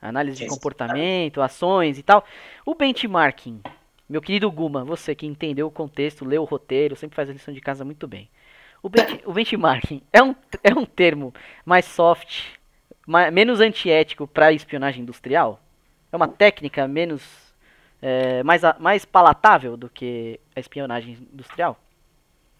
Análise 0.03 0.37
de 0.37 0.47
comportamento, 0.47 1.41
ações 1.41 1.99
e 1.99 2.03
tal. 2.03 2.27
O 2.67 2.75
benchmarking, 2.75 3.63
meu 4.07 4.21
querido 4.21 4.51
Guma, 4.51 4.85
você 4.85 5.15
que 5.15 5.25
entendeu 5.27 5.67
o 5.67 5.71
contexto, 5.71 6.27
leu 6.27 6.43
o 6.43 6.45
roteiro, 6.45 6.95
sempre 6.95 7.17
faz 7.17 7.31
a 7.31 7.33
lição 7.33 7.55
de 7.55 7.61
casa 7.61 7.87
muito 7.87 8.07
bem. 8.07 8.29
O, 8.83 8.89
bench- 8.91 9.23
o 9.25 9.33
benchmarking 9.33 10.03
é 10.13 10.23
um, 10.23 10.35
é 10.63 10.75
um 10.75 10.85
termo 10.85 11.33
mais 11.65 11.87
soft, 11.87 12.49
menos 13.33 13.61
antiético 13.61 14.27
para 14.27 14.53
espionagem 14.53 15.03
industrial? 15.03 15.61
É 16.13 16.17
uma 16.17 16.29
técnica 16.29 16.87
menos. 16.89 17.23
é, 18.01 18.43
mais, 18.43 18.63
mais 18.79 19.05
palatável 19.05 19.77
do 19.77 19.89
que 19.89 20.39
a 20.55 20.61
espionagem 20.61 21.19
industrial? 21.33 21.79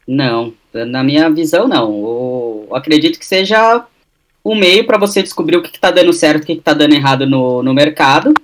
Não, 0.07 0.53
na 0.73 1.03
minha 1.03 1.31
visão, 1.31 1.67
não. 1.67 1.91
Eu 2.69 2.69
acredito 2.73 3.19
que 3.19 3.27
seja 3.27 3.87
um 4.45 4.55
meio 4.55 4.87
para 4.87 4.99
você 4.99 5.23
descobrir 5.23 5.57
o 5.57 5.63
que 5.63 5.75
está 5.75 5.91
dando 5.91 6.13
certo 6.13 6.43
o 6.43 6.47
que 6.47 6.53
está 6.53 6.75
dando 6.75 6.95
errado 6.95 7.27
no, 7.27 7.63
no 7.63 7.73
mercado 7.73 8.35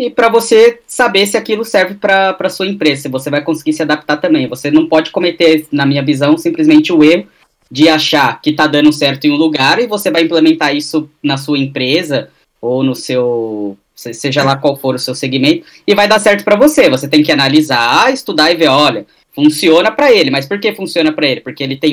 e 0.00 0.08
para 0.08 0.30
você 0.30 0.80
saber 0.86 1.26
se 1.26 1.36
aquilo 1.36 1.62
serve 1.62 1.94
para 1.94 2.48
sua 2.48 2.66
empresa, 2.66 3.02
se 3.02 3.08
você 3.08 3.28
vai 3.28 3.42
conseguir 3.42 3.74
se 3.74 3.82
adaptar 3.82 4.16
também. 4.16 4.48
Você 4.48 4.70
não 4.70 4.88
pode 4.88 5.10
cometer, 5.10 5.66
na 5.70 5.84
minha 5.84 6.02
visão, 6.02 6.38
simplesmente 6.38 6.90
o 6.90 7.04
erro 7.04 7.28
de 7.70 7.88
achar 7.88 8.40
que 8.40 8.50
está 8.50 8.66
dando 8.66 8.92
certo 8.92 9.26
em 9.26 9.30
um 9.30 9.36
lugar 9.36 9.78
e 9.78 9.86
você 9.86 10.10
vai 10.10 10.22
implementar 10.22 10.74
isso 10.74 11.08
na 11.22 11.36
sua 11.36 11.58
empresa 11.58 12.28
ou 12.60 12.82
no 12.82 12.94
seu, 12.94 13.78
se- 13.94 14.12
seja 14.12 14.42
lá 14.42 14.56
qual 14.56 14.76
for 14.76 14.94
o 14.94 14.98
seu 14.98 15.14
segmento, 15.14 15.64
e 15.86 15.94
vai 15.94 16.08
dar 16.08 16.18
certo 16.18 16.44
para 16.44 16.56
você. 16.56 16.90
Você 16.90 17.08
tem 17.08 17.22
que 17.22 17.32
analisar, 17.32 18.12
estudar 18.12 18.50
e 18.50 18.56
ver, 18.56 18.68
olha, 18.68 19.06
funciona 19.32 19.90
para 19.90 20.12
ele, 20.12 20.30
mas 20.30 20.46
por 20.46 20.58
que 20.58 20.72
funciona 20.72 21.12
para 21.12 21.26
ele? 21.26 21.40
Porque 21.40 21.62
ele 21.62 21.76
tem 21.76 21.92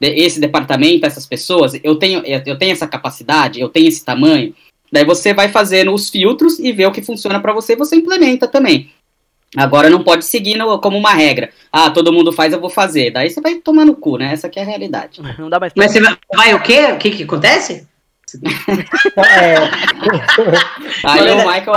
de- 0.00 0.08
esse 0.08 0.38
departamento, 0.38 1.06
essas 1.06 1.26
pessoas, 1.26 1.72
eu 1.82 1.96
tenho, 1.96 2.22
eu 2.24 2.58
tenho 2.58 2.72
essa 2.72 2.86
capacidade, 2.86 3.60
eu 3.60 3.68
tenho 3.68 3.88
esse 3.88 4.04
tamanho. 4.04 4.54
Daí 4.92 5.04
você 5.04 5.34
vai 5.34 5.48
fazendo 5.48 5.92
os 5.92 6.08
filtros 6.10 6.58
e 6.58 6.70
vê 6.70 6.86
o 6.86 6.92
que 6.92 7.02
funciona 7.02 7.40
para 7.40 7.52
você, 7.52 7.74
você 7.74 7.96
implementa 7.96 8.46
também. 8.46 8.90
Agora 9.56 9.88
não 9.90 10.02
pode 10.02 10.24
seguir 10.24 10.56
no- 10.56 10.78
como 10.80 10.98
uma 10.98 11.12
regra. 11.12 11.50
Ah, 11.72 11.90
todo 11.90 12.12
mundo 12.12 12.32
faz, 12.32 12.52
eu 12.52 12.60
vou 12.60 12.70
fazer. 12.70 13.10
Daí 13.10 13.30
você 13.30 13.40
vai 13.40 13.54
tomar 13.56 13.84
no 13.84 13.94
cu, 13.94 14.16
né? 14.18 14.32
Essa 14.32 14.48
que 14.48 14.58
é 14.58 14.62
a 14.62 14.66
realidade. 14.66 15.20
Não 15.38 15.48
dá 15.50 15.60
mais 15.60 15.72
pra 15.72 15.82
Mas 15.84 15.92
você 15.92 16.00
vai, 16.00 16.16
vai 16.34 16.54
o 16.54 16.60
quê? 16.60 16.92
O 16.92 16.98
que 16.98 17.10
que 17.10 17.22
acontece? 17.24 17.86
É, 19.16 19.54
Aí 21.04 21.30
o 21.30 21.36
Michael, 21.36 21.72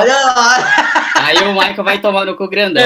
aí 1.15 1.37
o 1.47 1.53
Michael 1.53 1.83
vai 1.83 1.99
tomar 1.99 2.25
no 2.25 2.35
cu 2.35 2.47
grandão. 2.47 2.83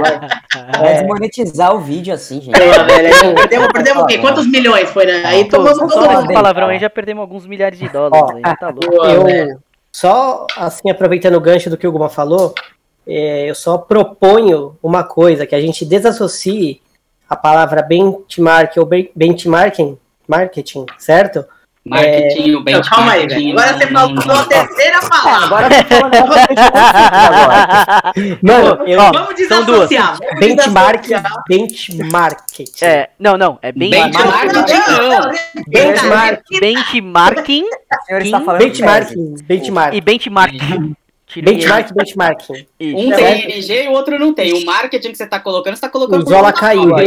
Vai, 0.00 0.80
vai 0.80 0.94
desmonetizar 0.94 1.74
o 1.74 1.80
vídeo 1.80 2.14
assim, 2.14 2.40
gente. 2.40 2.54
Perdemos, 2.58 3.70
perdemos 3.72 4.02
o 4.02 4.06
quê? 4.06 4.18
Quantos 4.18 4.46
milhões 4.46 4.88
foi? 4.90 5.04
Né? 5.04 5.22
Aí 5.26 5.48
tomamos 5.48 5.78
todo 5.92 6.08
mundo. 6.10 6.30
um 6.30 6.34
palavrão 6.34 6.68
aí, 6.68 6.78
já 6.78 6.88
perdemos 6.88 7.20
alguns 7.20 7.46
milhares 7.46 7.78
de 7.78 7.88
dólares 7.88 8.18
Ó, 8.22 8.36
aí, 8.36 8.56
tá 8.56 8.68
louco. 8.68 9.04
Eu 9.06 9.24
velho. 9.24 9.58
só 9.92 10.46
assim 10.56 10.90
aproveitando 10.90 11.34
o 11.34 11.40
gancho 11.40 11.68
do 11.68 11.76
que 11.76 11.86
o 11.86 11.92
Guma 11.92 12.08
falou, 12.08 12.54
é, 13.10 13.50
eu 13.50 13.54
só 13.54 13.76
proponho 13.78 14.76
uma 14.82 15.02
coisa 15.04 15.46
que 15.46 15.54
a 15.54 15.60
gente 15.60 15.84
desassocie 15.84 16.80
a 17.28 17.36
palavra 17.36 17.82
benchmark 17.82 18.76
ou 18.78 18.86
ben- 18.86 19.10
benchmarking, 19.14 19.98
marketing, 20.28 20.86
certo? 20.98 21.44
Marketing, 21.82 22.56
o 22.56 22.62
Não, 22.62 22.82
calma 22.82 23.12
aí, 23.12 23.26
benchmarking. 23.26 23.54
velho. 23.54 23.58
Agora 23.58 23.78
você 23.78 23.86
faltou 23.86 24.32
a 24.34 24.44
terceira 24.44 24.96
É, 24.98 25.08
palavra. 25.08 25.46
agora. 25.46 25.68
Mano, 28.42 28.86
eu, 28.86 29.00
Ó, 29.00 29.12
Vamos 29.12 29.48
são 29.48 29.64
duas. 29.64 29.88
desassociar. 29.88 30.18
benchmark, 30.38 31.00
desassociar. 31.02 31.44
benchmark. 31.48 32.40
É, 32.82 33.08
não, 33.18 33.38
não, 33.38 33.58
é 33.62 33.72
benchmarking 33.72 34.64
Kim, 37.44 37.64
falando 38.44 38.58
Benchmarking, 38.58 39.34
benchmark. 39.44 39.96
e 39.96 40.00
benchmarking. 40.00 40.96
Tirei 41.32 41.54
Benchmark, 41.54 41.92
benchmarking. 41.94 42.66
Isso. 42.78 42.96
Um 42.96 43.10
tem 43.14 43.44
NG 43.58 43.84
e 43.84 43.88
o 43.88 43.92
outro 43.92 44.18
não 44.18 44.34
tem. 44.34 44.52
O 44.52 44.64
marketing 44.66 45.12
que 45.12 45.16
você 45.18 45.26
tá 45.26 45.38
colocando, 45.40 45.74
você 45.76 45.80
tá 45.80 45.88
colocando 45.88 46.22
O 46.24 46.28
Zola 46.28 46.52
por 46.52 46.60
caiu 46.60 46.96
aí. 46.96 47.06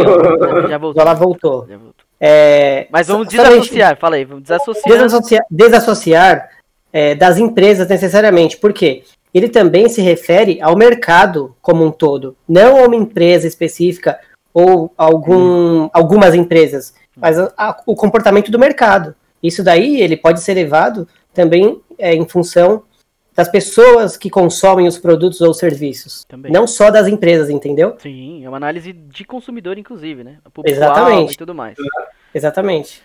Já- 0.69 0.77
voltou. 0.77 1.01
Zola 1.03 1.13
voltou. 1.13 1.65
Já 1.67 1.77
voltou. 1.77 1.93
É, 2.19 2.87
Mas 2.89 3.07
vamos 3.07 3.27
desassociar, 3.27 3.97
fala 3.99 4.15
aí, 4.15 4.23
vamos 4.23 4.43
desassociar. 4.43 4.87
Desassociar, 4.97 5.45
desassociar 5.51 6.49
é, 6.93 7.15
das 7.15 7.37
empresas 7.37 7.87
necessariamente. 7.87 8.55
Por 8.57 8.71
quê? 8.71 9.03
Ele 9.33 9.49
também 9.49 9.89
se 9.89 10.01
refere 10.01 10.61
ao 10.61 10.77
mercado 10.77 11.55
como 11.61 11.83
um 11.83 11.91
todo, 11.91 12.35
não 12.47 12.77
a 12.77 12.85
uma 12.85 12.95
empresa 12.95 13.45
específica 13.47 14.17
ou 14.53 14.93
algum, 14.97 15.89
algumas 15.91 16.35
empresas, 16.35 16.93
mas 17.17 17.37
a- 17.39 17.51
a- 17.57 17.77
o 17.85 17.95
comportamento 17.95 18.51
do 18.51 18.59
mercado. 18.59 19.15
Isso 19.41 19.63
daí 19.63 19.99
ele 19.99 20.15
pode 20.15 20.39
ser 20.39 20.53
levado 20.53 21.07
também 21.33 21.81
é, 21.97 22.13
em 22.15 22.25
função 22.29 22.83
das 23.35 23.49
pessoas 23.49 24.15
que 24.15 24.29
consomem 24.29 24.87
os 24.87 24.97
produtos 24.97 25.41
ou 25.41 25.53
serviços, 25.53 26.23
Também. 26.25 26.51
não 26.51 26.67
só 26.67 26.91
das 26.91 27.07
empresas, 27.07 27.49
entendeu? 27.49 27.95
Sim, 27.99 28.45
é 28.45 28.47
uma 28.47 28.57
análise 28.57 28.93
de 28.93 29.23
consumidor, 29.25 29.77
inclusive, 29.77 30.23
né? 30.23 30.37
Exatamente. 30.65 31.33
E 31.33 31.37
tudo 31.37 31.55
mais. 31.55 31.75
Exatamente. 32.33 33.01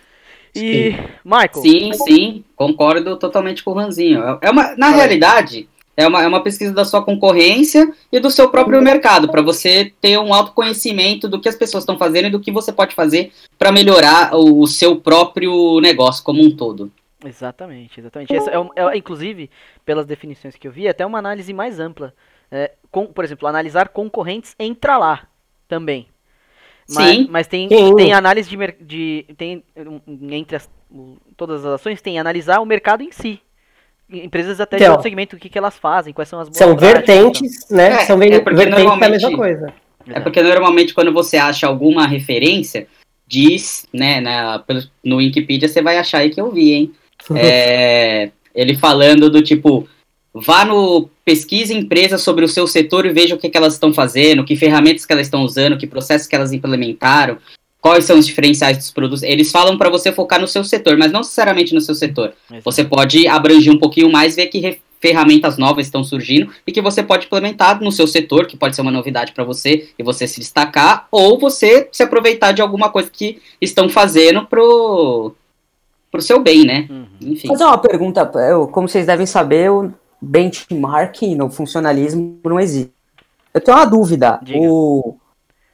E, 0.55 0.95
Michael, 1.25 1.51
Sim, 1.55 1.93
sim, 1.93 2.45
concordo 2.57 3.17
totalmente 3.17 3.63
com 3.63 3.71
o 3.71 3.75
Ranzinho. 3.75 4.39
É 4.41 4.51
uma, 4.51 4.75
na 4.77 4.89
realidade, 4.89 5.69
é 5.97 6.07
uma, 6.07 6.23
é 6.23 6.27
uma 6.29 6.43
pesquisa 6.43 6.73
da 6.73 6.85
sua 6.85 7.03
concorrência 7.03 7.93
e 8.11 8.21
do 8.21 8.31
seu 8.31 8.49
próprio 8.49 8.81
mercado, 8.81 9.29
para 9.29 9.43
você 9.43 9.93
ter 10.01 10.19
um 10.19 10.33
autoconhecimento 10.33 11.29
do 11.29 11.41
que 11.41 11.49
as 11.49 11.57
pessoas 11.57 11.83
estão 11.83 11.99
fazendo 11.99 12.29
e 12.29 12.31
do 12.31 12.41
que 12.41 12.53
você 12.53 12.73
pode 12.73 12.95
fazer 12.95 13.33
para 13.59 13.73
melhorar 13.73 14.35
o, 14.35 14.61
o 14.61 14.67
seu 14.67 14.97
próprio 14.97 15.81
negócio 15.81 16.23
como 16.23 16.43
um 16.43 16.51
todo. 16.51 16.91
Exatamente, 17.25 17.99
exatamente. 18.01 18.35
Essa 18.35 18.51
é, 18.51 18.55
é, 18.95 18.97
inclusive, 18.97 19.51
pelas 19.85 20.07
definições 20.07 20.55
que 20.57 20.69
eu 20.69 20.73
vi, 20.73 20.87
é 20.87 20.91
até 20.91 21.05
uma 21.05 21.19
análise 21.19 21.53
mais 21.53 21.81
ampla. 21.81 22.15
É, 22.51 22.73
com, 22.91 23.07
por 23.07 23.25
exemplo, 23.25 23.47
analisar 23.49 23.89
concorrentes 23.89 24.55
entra 24.59 24.97
lá 24.97 25.27
também. 25.69 26.07
Mas, 26.89 27.11
Sim. 27.17 27.27
mas 27.29 27.47
tem, 27.47 27.69
Sim. 27.69 27.95
tem 27.97 28.13
análise 28.15 28.49
de, 28.49 28.57
de 28.81 29.27
tem 29.37 29.63
entre 30.31 30.57
as- 30.57 30.71
todas 31.37 31.65
as 31.67 31.73
ações 31.75 32.01
tem 32.01 32.19
analisar 32.19 32.61
o 32.61 32.65
mercado 32.65 33.03
em 33.03 33.13
si. 33.13 33.41
Empresas 34.11 34.59
até 34.59 34.79
de 34.79 34.85
Então. 34.85 34.93
outro 34.95 35.03
segmento, 35.03 35.37
o 35.37 35.39
que, 35.39 35.51
que 35.51 35.59
elas 35.59 35.77
fazem, 35.77 36.15
quais 36.15 36.31
são 36.31 36.41
as 36.41 36.49
boas 36.49 36.57
São 36.57 36.75
práticas, 36.75 37.15
vertentes, 37.15 37.69
né? 37.69 37.89
É, 37.93 37.99
São 38.07 38.17
ver- 38.17 38.33
é 38.33 38.41
porque 38.41 38.57
vertentes 38.57 38.79
da 38.85 38.91
normalmente- 38.91 39.11
mesma 39.23 39.37
coisa. 39.37 39.75
É 40.09 40.21
porque 40.21 40.43
normalmente 40.43 40.95
quando 40.95 41.13
você 41.13 41.37
acha 41.37 41.67
alguma 41.67 42.07
referência, 42.07 42.87
diz, 43.27 43.87
né, 43.93 44.23
na, 44.23 44.59
pelo- 44.61 44.81
no 45.05 45.17
Wikipedia 45.17 45.69
você 45.69 45.83
vai 45.83 45.99
achar 45.99 46.19
aí 46.21 46.31
que 46.31 46.41
eu 46.41 46.51
vi, 46.51 46.73
hein? 46.73 46.95
É, 47.37 48.31
ele 48.55 48.77
falando 48.77 49.31
do 49.31 49.43
tipo, 49.43 49.89
vá 50.35 50.65
no 50.65 51.09
pesquise 51.25 51.75
empresas 51.75 52.23
sobre 52.23 52.45
o 52.45 52.49
seu 52.49 52.67
setor 52.67 53.07
e 53.07 53.13
veja 53.13 53.35
o 53.35 53.39
que, 53.39 53.49
que 53.49 53.57
elas 53.57 53.75
estão 53.75 53.93
fazendo, 53.93 54.45
que 54.45 54.57
ferramentas 54.57 55.05
que 55.05 55.13
elas 55.13 55.27
estão 55.27 55.43
usando, 55.43 55.79
que 55.79 55.87
processos 55.87 56.27
que 56.27 56.35
elas 56.35 56.53
implementaram, 56.53 57.39
quais 57.81 58.05
são 58.05 58.19
os 58.19 58.27
diferenciais 58.27 58.79
dos 58.79 58.91
produtos. 58.91 59.23
Eles 59.23 59.51
falam 59.51 59.77
para 59.77 59.91
você 59.91 60.11
focar 60.11 60.41
no 60.41 60.49
seu 60.49 60.65
setor, 60.65 60.97
mas 60.97 61.13
não 61.13 61.21
necessariamente 61.21 61.75
no 61.75 61.81
seu 61.81 61.95
setor. 61.95 62.33
Exato. 62.51 62.63
Você 62.65 62.85
pode 62.85 63.27
abranger 63.27 63.73
um 63.73 63.79
pouquinho 63.79 64.11
mais, 64.11 64.37
ver 64.37 64.47
que 64.47 64.81
ferramentas 65.01 65.57
novas 65.57 65.87
estão 65.87 66.03
surgindo 66.03 66.51
e 66.67 66.73
que 66.73 66.83
você 66.83 67.03
pode 67.03 67.27
implementar 67.27 67.81
no 67.81 67.93
seu 67.93 68.07
setor, 68.07 68.47
que 68.47 68.57
pode 68.57 68.75
ser 68.75 68.83
uma 68.83 68.91
novidade 68.91 69.33
para 69.33 69.45
você 69.45 69.91
e 69.99 70.03
você 70.03 70.27
se 70.27 70.41
destacar, 70.41 71.07
ou 71.11 71.39
você 71.39 71.89
se 71.93 72.03
aproveitar 72.03 72.53
de 72.53 72.63
alguma 72.63 72.91
coisa 72.91 73.11
que 73.11 73.41
estão 73.61 73.89
fazendo 73.89 74.47
pro, 74.47 75.35
pro 76.11 76.23
seu 76.23 76.41
bem, 76.43 76.65
né? 76.65 76.87
Uhum. 76.91 77.07
Enfim. 77.21 77.49
Fazer 77.49 77.65
uma 77.65 77.79
pergunta, 77.79 78.31
eu- 78.49 78.69
como 78.69 78.89
vocês 78.89 79.07
devem 79.07 79.27
saber, 79.27 79.71
o 79.71 79.93
benchmarking 80.21 81.35
no 81.35 81.51
funcionalismo 81.51 82.41
não 82.45 82.59
existe. 82.61 82.93
Eu 83.53 83.61
tenho 83.61 83.77
uma 83.77 83.85
dúvida. 83.87 84.39
Diga. 84.43 84.59
O, 84.61 85.17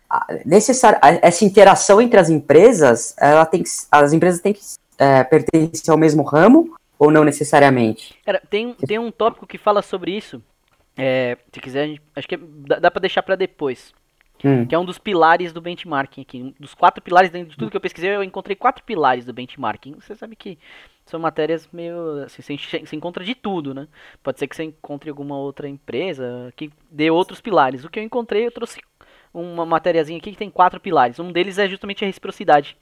a- 0.09 0.27
necessário, 0.45 0.99
a- 1.03 1.19
essa 1.27 1.45
interação 1.45 2.01
entre 2.01 2.19
as 2.19 2.29
empresas, 2.31 3.15
ela 3.19 3.45
tem 3.47 3.63
que, 3.63 3.69
as 3.91 4.13
empresas 4.13 4.41
têm 4.41 4.53
que 4.53 4.61
é, 4.99 5.25
pertencer 5.25 5.91
ao 5.91 5.99
mesmo 5.99 6.23
ramo 6.23 6.75
ou 6.99 7.11
não 7.11 7.25
necessariamente? 7.25 8.15
Cara, 8.25 8.41
tem, 8.49 8.75
tem 8.87 8.99
um 8.99 9.11
tópico 9.11 9.47
que 9.47 9.59
fala 9.59 9.83
sobre 9.83 10.17
isso. 10.17 10.41
É, 10.97 11.37
se 11.53 11.61
quiser, 11.61 11.89
gente- 11.89 12.03
acho 12.15 12.29
que 12.29 12.37
é- 12.37 12.41
dá, 12.41 12.79
dá 12.79 12.91
pra 12.91 13.01
deixar 13.01 13.23
pra 13.23 13.35
depois. 13.35 13.93
Hum. 14.45 14.67
Que 14.67 14.75
é 14.75 14.79
um 14.79 14.85
dos 14.85 14.99
pilares 14.99 15.53
do 15.53 15.61
benchmarking 15.61 16.21
aqui. 16.21 16.43
Um 16.43 16.55
dos 16.61 16.75
quatro 16.75 17.03
pilares, 17.03 17.31
dentro 17.31 17.51
de 17.51 17.57
tudo 17.57 17.71
que 17.71 17.77
eu 17.77 17.81
pesquisei, 17.81 18.11
eu 18.15 18.23
encontrei 18.23 18.55
quatro 18.55 18.85
pilares 18.85 19.25
do 19.25 19.33
benchmarking. 19.33 19.95
Você 19.95 20.15
sabe 20.15 20.37
que 20.37 20.59
são 21.07 21.19
matérias 21.19 21.69
meio. 21.73 22.23
Assim, 22.25 22.43
você, 22.43 22.81
você 22.81 22.97
encontra 22.97 23.25
de 23.25 23.35
tudo, 23.35 23.73
né? 23.73 23.89
Pode 24.23 24.39
ser 24.39 24.47
que 24.47 24.55
você 24.55 24.65
encontre 24.65 25.09
alguma 25.09 25.37
outra 25.37 25.69
empresa 25.69 26.53
que 26.57 26.71
dê 26.91 27.11
outros 27.11 27.41
pilares. 27.41 27.85
O 27.85 27.91
que 27.91 27.99
eu 27.99 28.05
encontrei, 28.05 28.47
eu 28.47 28.53
trouxe 28.53 28.81
uma 29.33 29.65
matériazinha 29.65 30.19
aqui 30.19 30.33
que 30.33 30.39
tem 30.39 30.51
quatro 30.51 30.79
pilares. 30.79 31.19
Um 31.19 31.33
deles 31.33 31.59
é 31.59 31.69
justamente 31.69 32.05
a 32.05 32.07
reciprocidade. 32.07 32.77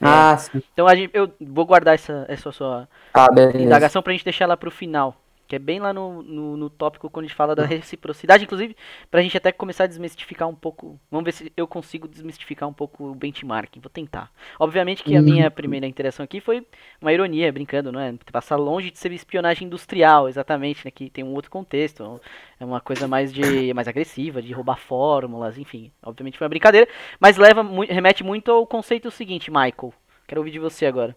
Ah, 0.00 0.36
sim. 0.36 0.62
Então 0.72 0.86
a 0.86 0.94
gente, 0.94 1.10
eu 1.14 1.32
vou 1.40 1.64
guardar 1.64 1.94
essa, 1.94 2.26
essa 2.28 2.52
sua 2.52 2.88
Ah, 3.14 3.32
beleza. 3.32 3.58
indagação 3.58 4.02
pra 4.02 4.12
gente 4.12 4.24
deixar 4.24 4.44
ela 4.44 4.56
pro 4.56 4.70
final. 4.70 5.16
Que 5.46 5.56
é 5.56 5.58
bem 5.58 5.78
lá 5.78 5.92
no, 5.92 6.22
no, 6.22 6.56
no 6.56 6.70
tópico 6.70 7.08
quando 7.08 7.24
a 7.24 7.28
gente 7.28 7.36
fala 7.36 7.54
da 7.54 7.64
reciprocidade, 7.64 8.44
inclusive, 8.44 8.76
pra 9.10 9.22
gente 9.22 9.36
até 9.36 9.52
começar 9.52 9.84
a 9.84 9.86
desmistificar 9.86 10.48
um 10.48 10.54
pouco. 10.54 10.98
Vamos 11.10 11.24
ver 11.24 11.32
se 11.32 11.52
eu 11.56 11.66
consigo 11.66 12.08
desmistificar 12.08 12.68
um 12.68 12.72
pouco 12.72 13.04
o 13.04 13.14
benchmarking. 13.14 13.80
Vou 13.80 13.90
tentar. 13.90 14.30
Obviamente 14.58 15.02
que 15.02 15.16
a 15.16 15.22
minha 15.22 15.50
primeira 15.50 15.86
interação 15.86 16.24
aqui 16.24 16.40
foi 16.40 16.66
uma 17.00 17.12
ironia, 17.12 17.52
brincando, 17.52 17.92
não 17.92 18.00
é? 18.00 18.14
Passar 18.32 18.56
longe 18.56 18.90
de 18.90 18.98
ser 18.98 19.12
espionagem 19.12 19.66
industrial, 19.66 20.28
exatamente, 20.28 20.84
né? 20.84 20.90
Que 20.90 21.08
tem 21.10 21.24
um 21.24 21.34
outro 21.34 21.50
contexto. 21.50 22.20
É 22.58 22.64
uma 22.64 22.80
coisa 22.80 23.06
mais 23.06 23.32
de 23.32 23.72
mais 23.74 23.88
agressiva, 23.88 24.42
de 24.42 24.52
roubar 24.52 24.76
fórmulas, 24.76 25.58
enfim. 25.58 25.92
Obviamente 26.02 26.38
foi 26.38 26.44
uma 26.44 26.50
brincadeira, 26.50 26.88
mas 27.20 27.36
leva 27.36 27.62
remete 27.88 28.24
muito 28.24 28.50
ao 28.50 28.66
conceito 28.66 29.10
seguinte, 29.10 29.50
Michael. 29.50 29.92
Quero 30.26 30.40
ouvir 30.40 30.50
de 30.50 30.58
você 30.58 30.86
agora. 30.86 31.16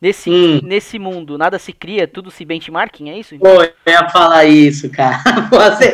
Nesse, 0.00 0.30
Hum. 0.30 0.60
nesse 0.62 0.98
mundo, 0.98 1.38
nada 1.38 1.58
se 1.58 1.72
cria, 1.72 2.06
tudo 2.06 2.30
se 2.30 2.44
benchmarking, 2.44 3.08
é 3.10 3.18
isso? 3.18 3.38
Pô, 3.38 3.62
eu 3.62 3.72
ia 3.86 4.08
falar 4.10 4.44
isso, 4.44 4.90
cara. 4.90 5.22
Você... 5.50 5.92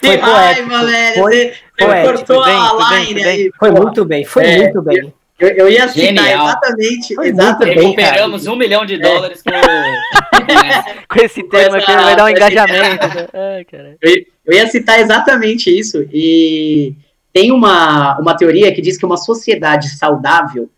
que 0.00 0.06
Foi 0.06 0.16
raiva, 0.16 0.84
velho. 0.86 1.22
Você, 1.22 1.54
você 1.78 2.02
cortou 2.02 2.42
Foi 2.42 2.52
bem, 2.52 2.60
a 2.60 2.68
foi 2.68 2.88
bem, 2.88 3.04
line 3.04 3.14
foi 3.14 3.22
bem. 3.22 3.24
aí. 3.32 3.50
Foi 3.58 3.72
pô. 3.72 3.82
muito 3.82 4.04
bem, 4.04 4.24
foi 4.24 4.44
É, 4.46 4.56
muito 4.58 4.82
bem. 4.82 5.12
Eu, 5.38 5.48
eu 5.48 5.68
ia 5.70 5.88
citar 5.88 6.04
Genial. 6.04 6.46
exatamente, 6.48 7.14
Foi 7.14 7.28
exatamente. 7.28 7.74
bem, 7.76 7.84
Recuperamos 7.90 8.46
um 8.46 8.56
milhão 8.56 8.84
de 8.86 8.98
dólares 8.98 9.42
com. 9.42 9.50
Com 11.08 11.20
esse 11.24 11.42
termo 11.44 11.76
aqui, 11.76 11.90
essa- 11.90 12.02
vai 12.02 12.16
dar 12.16 12.24
um 12.24 12.28
engajamento. 12.28 13.08
né? 13.08 13.26
Ai. 13.32 13.66
Eu, 14.02 14.24
eu 14.46 14.54
ia 14.54 14.66
citar 14.68 15.00
exatamente 15.00 15.70
isso. 15.76 16.06
E 16.12 16.94
tem 17.32 17.50
uma, 17.52 18.18
uma 18.18 18.36
teoria 18.36 18.72
que 18.72 18.80
diz 18.82 18.96
que 18.98 19.04
uma 19.06 19.16
sociedade 19.16 19.88
saudável, 19.96 20.68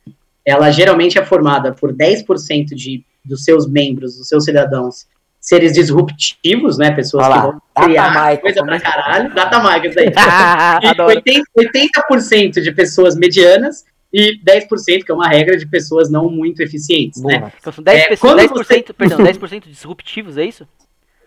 ela 0.45 0.71
geralmente 0.71 1.19
é 1.19 1.25
formada 1.25 1.73
por 1.73 1.93
10% 1.93 2.75
de, 2.75 3.05
dos 3.25 3.45
seus 3.45 3.69
membros, 3.69 4.17
dos 4.17 4.29
seus 4.29 4.45
cidadãos, 4.45 5.07
seres 5.41 5.73
disruptivos, 5.73 6.79
né? 6.79 6.91
Pessoas 6.93 7.27
Olha 7.27 7.35
que 7.35 7.41
vão 7.41 7.53
Data 7.75 7.87
criar 7.87 8.09
Michael, 8.11 8.39
coisa 8.39 8.65
pra 8.65 8.81
caralho. 8.81 9.35
Data 9.35 9.59
Michael, 9.59 9.87
isso 9.91 9.99
aí. 9.99 10.13
E 10.83 10.87
Adoro. 10.87 11.21
80%, 11.21 11.43
80% 11.59 12.61
de 12.61 12.73
pessoas 12.73 13.17
medianas 13.17 13.85
e 14.13 14.39
10%, 14.45 15.05
que 15.05 15.11
é 15.11 15.15
uma 15.15 15.29
regra 15.29 15.57
de 15.57 15.67
pessoas 15.67 16.11
não 16.11 16.29
muito 16.31 16.61
eficientes, 16.63 17.23
né? 17.23 17.39
Boa. 17.39 17.53
Então 17.59 17.73
são 17.73 17.83
10%, 17.83 17.93
É, 17.93 18.11
10%, 18.11 18.19
quando 18.19 18.39
10% 18.39 18.93
perdão, 18.93 19.19
10% 19.25 19.69
disruptivos, 19.69 20.37
é 20.37 20.45
isso? 20.45 20.67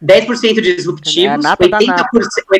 10% 0.03 0.57
É 0.57 0.59
a 0.59 0.61
disruptivos, 0.61 1.43
da 1.43 1.57
80%, 1.57 2.05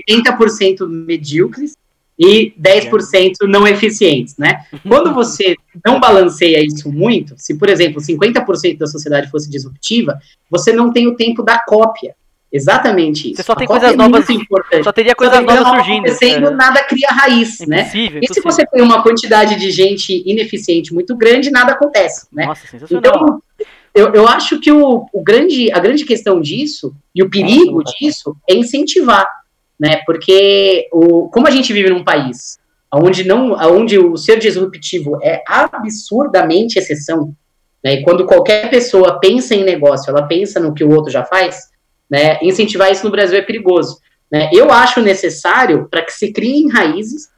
80% 0.10 0.88
medíocres 0.88 1.76
e 2.18 2.54
10% 2.60 3.34
não 3.48 3.68
eficientes, 3.68 4.38
né? 4.38 4.66
Quando 4.88 5.14
você 5.14 5.56
não 5.86 6.00
balanceia 6.00 6.66
isso 6.66 6.92
muito, 6.92 7.36
se, 7.38 7.58
por 7.58 7.70
exemplo, 7.70 8.02
50% 8.02 8.78
da 8.78 8.88
sociedade 8.88 9.30
fosse 9.30 9.50
disruptiva, 9.50 10.18
você 10.50 10.72
não 10.72 10.92
tem 10.92 11.08
o 11.08 11.16
tempo 11.16 11.44
da 11.44 11.60
cópia. 11.60 12.16
Exatamente 12.52 13.32
isso. 13.32 13.38
Você 13.38 13.44
só 13.44 13.56
tem 13.56 13.66
A 13.66 13.68
coisas 13.68 13.92
é 13.92 13.96
novas-. 13.98 14.26
Só 14.82 14.92
teria 14.94 15.14
coisas 15.14 15.40
novas 15.42 15.56
nova 15.56 15.76
surgindo. 15.76 16.06
acontecendo, 16.06 16.48
é. 16.48 16.52
nada 16.52 16.84
cria 16.84 17.10
raiz, 17.10 17.60
né? 17.68 17.82
Impossível, 17.82 18.22
E 18.24 18.28
se 18.28 18.40
impossível. 18.40 18.52
você 18.52 18.66
tem 18.66 18.82
uma 18.82 19.04
quantidade 19.04 19.60
de 19.60 19.72
gente 19.72 20.24
ineficiente 20.26 20.94
muito 20.94 21.18
grande, 21.18 21.52
nada 21.52 21.74
acontece, 21.74 22.28
né? 22.32 22.46
Nossa. 22.46 22.66
Então, 22.90 23.42
eu, 23.94 24.14
eu 24.14 24.28
acho 24.28 24.60
que 24.60 24.72
o, 24.72 25.06
o 25.12 25.24
grande, 25.24 25.70
a 25.72 25.80
grande 25.80 26.06
questão 26.06 26.40
disso, 26.40 26.96
e 27.14 27.22
o 27.22 27.30
perigo 27.30 27.84
disso, 27.84 28.38
é 28.50 28.54
incentivar, 28.54 29.28
né? 29.80 30.02
Porque 30.06 30.88
o, 30.92 31.30
como 31.30 31.48
a 31.48 31.52
gente 31.52 31.72
vive 31.74 31.90
num 31.90 32.04
país 32.04 32.58
onde, 32.94 33.24
não, 33.26 33.54
onde 33.54 34.00
o 34.00 34.16
ser 34.16 34.40
disruptivo 34.40 35.20
é 35.22 35.44
absurdamente 35.48 36.80
exceção, 36.80 37.36
Né? 37.84 37.96
E 37.96 38.04
quando 38.04 38.26
qualquer 38.26 38.70
pessoa 38.70 39.20
pensa 39.20 39.54
em 39.54 39.64
negócio, 39.64 40.10
ela 40.10 40.24
pensa 40.24 40.60
no 40.60 40.74
que 40.74 40.84
o 40.84 40.92
outro 40.92 41.12
já 41.12 41.24
faz, 41.24 41.70
né? 42.10 42.40
incentivar 42.42 42.92
isso 42.92 43.04
no 43.04 43.12
Brasil 43.12 43.38
é 43.38 43.42
perigoso. 43.42 44.00
Né? 44.32 44.50
Eu 44.54 44.72
acho 44.72 45.02
necessário 45.02 45.88
para 45.90 46.02
que 46.02 46.14
se 46.14 46.32
criem 46.32 46.70
raízes 46.70 47.30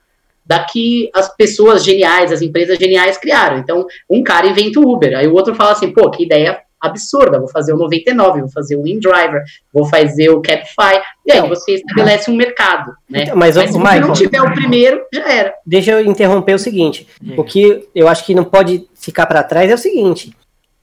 da 0.45 0.63
que 0.63 1.09
as 1.13 1.35
pessoas 1.35 1.83
geniais, 1.83 2.31
as 2.31 2.41
empresas 2.41 2.77
geniais 2.77 3.17
criaram. 3.17 3.57
Então, 3.57 3.85
um 4.09 4.23
cara 4.23 4.47
inventa 4.47 4.79
o 4.79 4.89
Uber, 4.89 5.17
aí 5.17 5.27
o 5.27 5.33
outro 5.33 5.53
fala 5.53 5.73
assim, 5.73 5.91
pô, 5.91 6.09
que 6.09 6.23
ideia 6.23 6.61
absurda, 6.79 7.39
vou 7.39 7.47
fazer 7.47 7.73
o 7.73 7.77
99, 7.77 8.41
vou 8.41 8.49
fazer 8.49 8.75
o 8.75 8.85
InDriver, 8.85 9.43
vou 9.73 9.85
fazer 9.85 10.29
o 10.29 10.41
Capify, 10.41 11.01
e 11.25 11.31
aí 11.31 11.47
você 11.47 11.73
estabelece 11.75 12.29
um 12.29 12.35
mercado, 12.35 12.93
né? 13.09 13.23
Então, 13.23 13.35
mas, 13.35 13.55
mas 13.55 13.71
se 13.71 13.77
Michael, 13.77 14.01
não 14.01 14.13
tiver 14.13 14.41
o 14.41 14.53
primeiro, 14.53 15.03
já 15.13 15.31
era. 15.31 15.53
Deixa 15.65 15.91
eu 15.91 16.05
interromper 16.05 16.53
o 16.53 16.59
seguinte, 16.59 17.07
o 17.35 17.43
que 17.43 17.87
eu 17.95 18.07
acho 18.07 18.25
que 18.25 18.35
não 18.35 18.43
pode 18.43 18.87
ficar 18.93 19.25
para 19.25 19.43
trás 19.43 19.71
é 19.71 19.73
o 19.73 19.77
seguinte, 19.77 20.35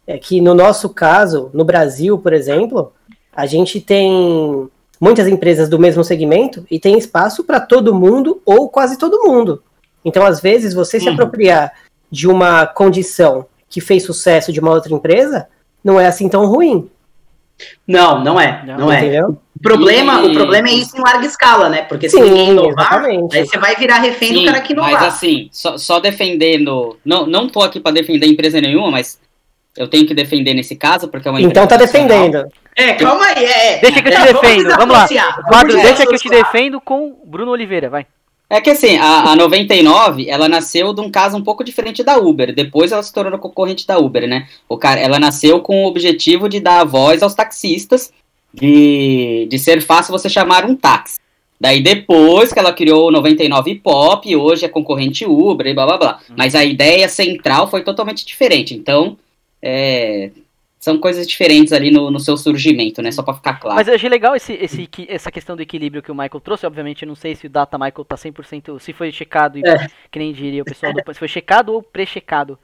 é 0.06 0.18
que 0.18 0.40
no 0.40 0.52
nosso 0.54 0.88
caso, 0.88 1.50
no 1.54 1.64
Brasil, 1.64 2.18
por 2.18 2.32
exemplo, 2.32 2.92
a 3.34 3.46
gente 3.46 3.80
tem 3.80 4.68
muitas 5.00 5.28
empresas 5.28 5.68
do 5.68 5.78
mesmo 5.78 6.04
segmento 6.04 6.66
e 6.70 6.78
tem 6.78 6.98
espaço 6.98 7.44
para 7.44 7.60
todo 7.60 7.94
mundo 7.94 8.40
ou 8.44 8.68
quase 8.68 8.98
todo 8.98 9.22
mundo. 9.22 9.62
Então, 10.04 10.24
às 10.24 10.40
vezes, 10.40 10.74
você 10.74 11.00
se 11.00 11.06
Uhum. 11.06 11.14
apropriar 11.14 11.72
de 12.10 12.28
uma 12.28 12.66
condição 12.66 13.46
que 13.68 13.80
fez 13.80 14.04
sucesso 14.04 14.52
de 14.52 14.60
uma 14.60 14.70
outra 14.70 14.92
empresa 14.92 15.48
não 15.84 16.00
é 16.00 16.06
assim 16.06 16.28
tão 16.28 16.46
ruim, 16.46 16.88
Não, 17.86 18.24
não 18.24 18.40
é, 18.40 18.64
Não, 18.66 18.78
não, 18.78 18.92
é. 18.92 18.98
entendeu? 18.98 19.38
O 19.56 19.62
problema, 19.62 20.22
E- 20.22 20.26
o 20.26 20.34
problema 20.34 20.68
é 20.68 20.72
isso 20.72 20.96
em 20.96 21.00
larga 21.00 21.24
escala, 21.26 21.68
né? 21.68 21.82
Porque 21.82 22.08
se 22.08 22.16
Sim, 22.16 22.22
ninguém 22.24 22.50
inovar, 22.50 22.86
exatamente. 23.04 23.36
aí 23.36 23.46
você 23.46 23.58
vai 23.58 23.76
virar 23.76 23.98
refém 23.98 24.32
do 24.32 24.40
Sim, 24.40 24.46
cara 24.46 24.60
que 24.60 24.74
mas 24.74 24.88
inovar. 24.90 25.04
assim, 25.08 25.48
só, 25.52 25.78
só 25.78 26.00
defendendo. 26.00 26.98
Não, 27.04 27.26
não 27.26 27.48
tô 27.48 27.62
aqui 27.62 27.78
pra 27.78 27.92
defender 27.92 28.26
empresa 28.26 28.60
nenhuma, 28.60 28.90
mas 28.90 29.20
eu 29.76 29.86
tenho 29.88 30.06
que 30.06 30.14
defender 30.14 30.54
nesse 30.54 30.74
caso, 30.74 31.08
porque 31.08 31.28
é 31.28 31.30
uma 31.30 31.40
Então 31.40 31.66
tá 31.66 31.76
defendendo. 31.76 32.46
É, 32.76 32.94
calma 32.94 33.24
aí, 33.26 33.44
é. 33.44 33.78
Deixa 33.78 34.02
que 34.02 34.08
eu 34.08 34.12
te 34.12 34.20
É, 34.20 34.32
defendo, 34.32 34.76
vamos 34.76 34.96
lá. 34.96 35.06
vamos 35.06 35.48
Quadro, 35.48 35.76
deixa 35.76 36.06
que 36.06 36.14
eu 36.14 36.18
te 36.18 36.28
defendo 36.28 36.80
com 36.80 37.16
Bruno 37.24 37.52
Oliveira, 37.52 37.88
vai. 37.88 38.06
É 38.48 38.60
que 38.60 38.70
assim, 38.70 38.96
a, 38.96 39.32
a 39.32 39.36
99, 39.36 40.28
ela 40.28 40.48
nasceu 40.48 40.92
de 40.92 41.00
um 41.00 41.10
caso 41.10 41.36
um 41.36 41.42
pouco 41.42 41.64
diferente 41.64 42.02
da 42.02 42.18
Uber. 42.18 42.54
Depois 42.54 42.92
ela 42.92 43.02
se 43.02 43.12
tornou 43.12 43.38
concorrente 43.38 43.86
da 43.86 43.98
Uber, 43.98 44.28
né? 44.28 44.48
O 44.68 44.76
cara, 44.76 45.00
ela 45.00 45.18
nasceu 45.18 45.60
com 45.60 45.84
o 45.84 45.88
objetivo 45.88 46.48
de 46.48 46.60
dar 46.60 46.84
voz 46.84 47.22
aos 47.22 47.34
taxistas, 47.34 48.12
de, 48.52 49.46
de 49.50 49.58
ser 49.58 49.80
fácil 49.80 50.12
você 50.12 50.28
chamar 50.28 50.64
um 50.64 50.76
táxi. 50.76 51.18
Daí 51.58 51.82
depois 51.82 52.52
que 52.52 52.58
ela 52.58 52.72
criou 52.72 53.08
o 53.08 53.10
99 53.10 53.76
Pop, 53.76 54.36
hoje 54.36 54.66
é 54.66 54.68
concorrente 54.68 55.24
Uber 55.24 55.66
e 55.66 55.74
blá 55.74 55.86
blá 55.86 55.96
blá. 55.96 56.20
Mas 56.36 56.54
a 56.54 56.64
ideia 56.64 57.08
central 57.08 57.70
foi 57.70 57.82
totalmente 57.82 58.26
diferente. 58.26 58.74
Então, 58.74 59.16
é, 59.62 60.30
são 60.84 60.98
coisas 60.98 61.26
diferentes 61.26 61.72
ali 61.72 61.90
no, 61.90 62.10
no 62.10 62.20
seu 62.20 62.36
surgimento, 62.36 63.00
né? 63.00 63.10
Só 63.10 63.22
pra 63.22 63.32
ficar 63.34 63.54
claro. 63.58 63.74
Mas 63.76 63.88
eu 63.88 63.94
achei 63.94 64.08
legal 64.10 64.36
esse, 64.36 64.52
esse, 64.52 64.88
essa 65.08 65.30
questão 65.30 65.56
do 65.56 65.62
equilíbrio 65.62 66.02
que 66.02 66.12
o 66.12 66.14
Michael 66.14 66.40
trouxe. 66.40 66.66
Obviamente, 66.66 67.02
eu 67.04 67.08
não 67.08 67.14
sei 67.14 67.34
se 67.34 67.46
o 67.46 67.50
Data 67.50 67.78
Michael 67.78 68.04
tá 68.04 68.16
100%, 68.16 68.78
se 68.78 68.92
foi 68.92 69.10
checado, 69.10 69.58
e, 69.58 69.62
É. 69.66 69.86
que 70.10 70.18
nem 70.18 70.32
diria 70.32 70.60
o 70.60 70.64
pessoal, 70.64 70.92
do, 70.92 71.00
se 71.12 71.18
foi 71.18 71.28
checado 71.28 71.72
ou 71.72 71.82
pré-checado. 71.82 72.58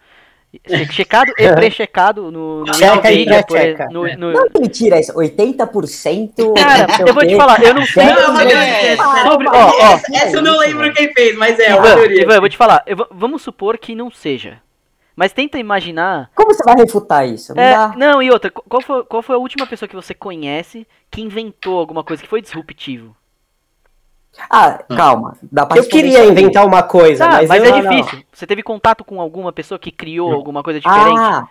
Che- 0.68 0.92
Checado 0.92 1.32
e 1.38 1.48
pré-checado 1.54 2.30
no, 2.32 2.64
no 2.64 2.74
Checa 2.74 3.10
e 3.12 3.18
Wikipedia, 3.18 3.42
por 3.44 3.56
pré-checa. 3.56 3.86
no, 3.90 4.02
no- 4.16 4.32
Não, 4.32 4.44
mentira, 4.60 4.98
isso. 5.00 5.12
80%. 5.14 6.54
Cara, 6.54 6.86
não 6.88 6.94
sei 6.96 7.04
eu 7.08 7.14
vou 7.14 7.26
te 7.26 7.36
falar, 7.36 7.62
eu 7.62 7.74
não 7.74 7.86
sei. 7.86 8.04
Não, 8.04 8.12
é 8.18 8.26
uma 8.28 8.42
É, 8.42 8.96
teoria. 8.96 9.30
sobre- 9.30 9.48
ó, 9.48 9.52
ó. 9.70 10.00
Essa, 10.12 10.36
eu 10.36 10.42
não 10.42 10.58
lembro 10.58 10.92
quem 10.92 11.12
fez, 11.14 11.36
mas 11.36 11.58
é, 11.58 11.74
uma 11.74 11.88
Ivan. 11.88 12.06
Ivan, 12.12 12.34
eu 12.34 12.40
vou 12.40 12.48
te 12.48 12.56
falar, 12.56 12.82
eu 12.86 12.96
vou- 12.96 13.08
vamos 13.12 13.42
supor 13.42 13.78
que 13.78 13.94
não 13.94 14.10
seja. 14.10 14.58
Mas 15.16 15.32
tenta 15.32 15.58
imaginar. 15.58 16.30
Como 16.34 16.52
você 16.54 16.62
vai 16.64 16.76
refutar 16.76 17.26
isso? 17.28 17.54
Não 17.54 17.62
É, 17.62 17.74
dá. 17.74 17.94
não, 17.96 18.22
e 18.22 18.30
outra, 18.30 18.50
qu- 18.50 18.62
qual 18.68 18.80
foi, 18.80 19.04
qual 19.04 19.22
foi 19.22 19.34
a 19.34 19.38
última 19.38 19.66
pessoa 19.66 19.88
que 19.88 19.96
você 19.96 20.14
conhece 20.14 20.86
que 21.10 21.20
inventou 21.20 21.78
alguma 21.78 22.02
coisa 22.04 22.22
que 22.22 22.28
foi 22.28 22.40
disruptivo? 22.40 23.14
Ah, 24.48 24.78
calma. 24.96 25.36
Dá 25.50 25.66
pra 25.66 25.76
Eu 25.76 25.84
queria 25.88 26.24
inventar 26.24 26.64
uma 26.64 26.82
coisa, 26.82 27.24
Tá, 27.24 27.30
mas, 27.32 27.48
mas, 27.48 27.64
eu- 27.64 27.74
é 27.74 27.82
não. 27.82 27.90
difícil. 27.90 28.22
Você 28.32 28.46
teve 28.46 28.62
contato 28.62 29.04
com 29.04 29.20
alguma 29.20 29.52
pessoa 29.52 29.78
que 29.78 29.90
criou 29.90 30.32
alguma 30.32 30.62
coisa 30.62 30.78
diferente? 30.80 31.18
Ah, 31.18 31.48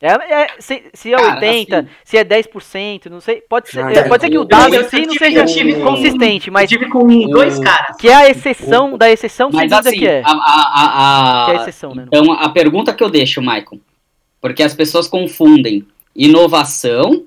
É, 0.00 0.08
é- 0.12 0.46
se, 0.58 0.82
se 0.92 1.12
é 1.14 1.16
Cara, 1.16 1.34
80, 1.36 1.78
assim- 1.78 1.88
se 2.04 2.18
é 2.18 2.24
10%, 2.24 3.06
não 3.08 3.18
sei. 3.20 3.42
Pode 3.48 3.70
ser, 3.70 3.80
Ah, 3.82 3.90
é, 3.92 4.02
pode 4.02 4.22
ser 4.22 4.28
que 4.30 4.36
o 4.38 4.44
dado 4.44 4.74
eu 4.74 4.82
em 4.82 4.88
si 4.88 4.96
não 5.06 5.08
tive- 5.14 5.18
seja 5.24 5.40
com- 5.78 5.84
consistente, 5.84 6.48
Eu 6.48 6.52
mas 6.52 6.68
tive 6.68 6.86
com 6.90 7.06
dois 7.30 7.58
o- 7.58 7.62
caras. 7.62 7.96
que 7.96 8.06
é 8.08 8.14
a 8.14 8.28
exceção 8.28 8.98
da 8.98 9.10
exceção 9.10 9.50
sem 9.50 9.60
Mas 9.60 9.70
dúvida 9.70 9.88
assim, 9.88 9.98
que 9.98 10.06
é. 10.06 10.22
a, 10.22 10.30
a, 10.30 10.32
a- 10.32 11.46
Que 11.46 11.50
é 11.52 11.54
a 11.58 11.60
exceção, 11.62 11.94
né? 11.94 12.04
Então, 12.08 12.30
a 12.32 12.48
pergunta 12.50 12.92
que 12.92 13.02
eu 13.02 13.08
deixo, 13.08 13.40
Michael, 13.40 13.80
porque 14.40 14.62
as 14.62 14.74
pessoas 14.74 15.08
confundem 15.08 15.86
inovação 16.14 17.24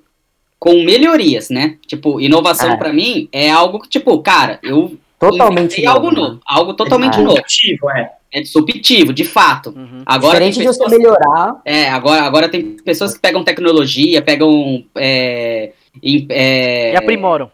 com 0.60 0.84
melhorias, 0.84 1.49
né? 1.49 1.77
Tipo, 1.88 2.19
inovação 2.21 2.73
É. 2.73 2.77
pra 2.77 2.93
mim 2.93 3.27
é 3.32 3.49
algo 3.49 3.79
que, 3.79 3.89
tipo, 3.89 4.17
cara, 4.21 4.60
eu 4.62 4.95
totalmente 5.19 5.73
inventei 5.73 5.86
algo 5.86 6.12
novo, 6.12 6.15
né? 6.21 6.27
novo, 6.29 6.41
algo 6.45 6.73
totalmente 6.73 7.15
É. 7.19 7.21
novo. 7.21 7.34
Disruptivo, 7.36 7.89
é. 7.91 8.12
É 8.32 8.41
disruptivo, 8.41 9.12
de 9.12 9.23
fato. 9.23 9.73
Uhum. 9.75 10.03
Agora 10.05 10.39
tem 10.39 10.49
Diferente 10.51 10.60
de 10.60 10.77
você 10.77 10.84
pessoas, 10.84 10.97
melhorar. 10.97 11.62
é, 11.65 11.89
agora, 11.89 12.21
agora 12.23 12.47
tem 12.49 12.63
pessoas 12.86 13.13
que 13.15 13.19
pegam 13.19 13.43
tecnologia, 13.43 14.21
pegam 14.21 14.84
é, 14.95 15.71
em- 16.03 16.27
é, 16.29 16.93
E 16.93 16.95
aprimoram. 16.95 17.51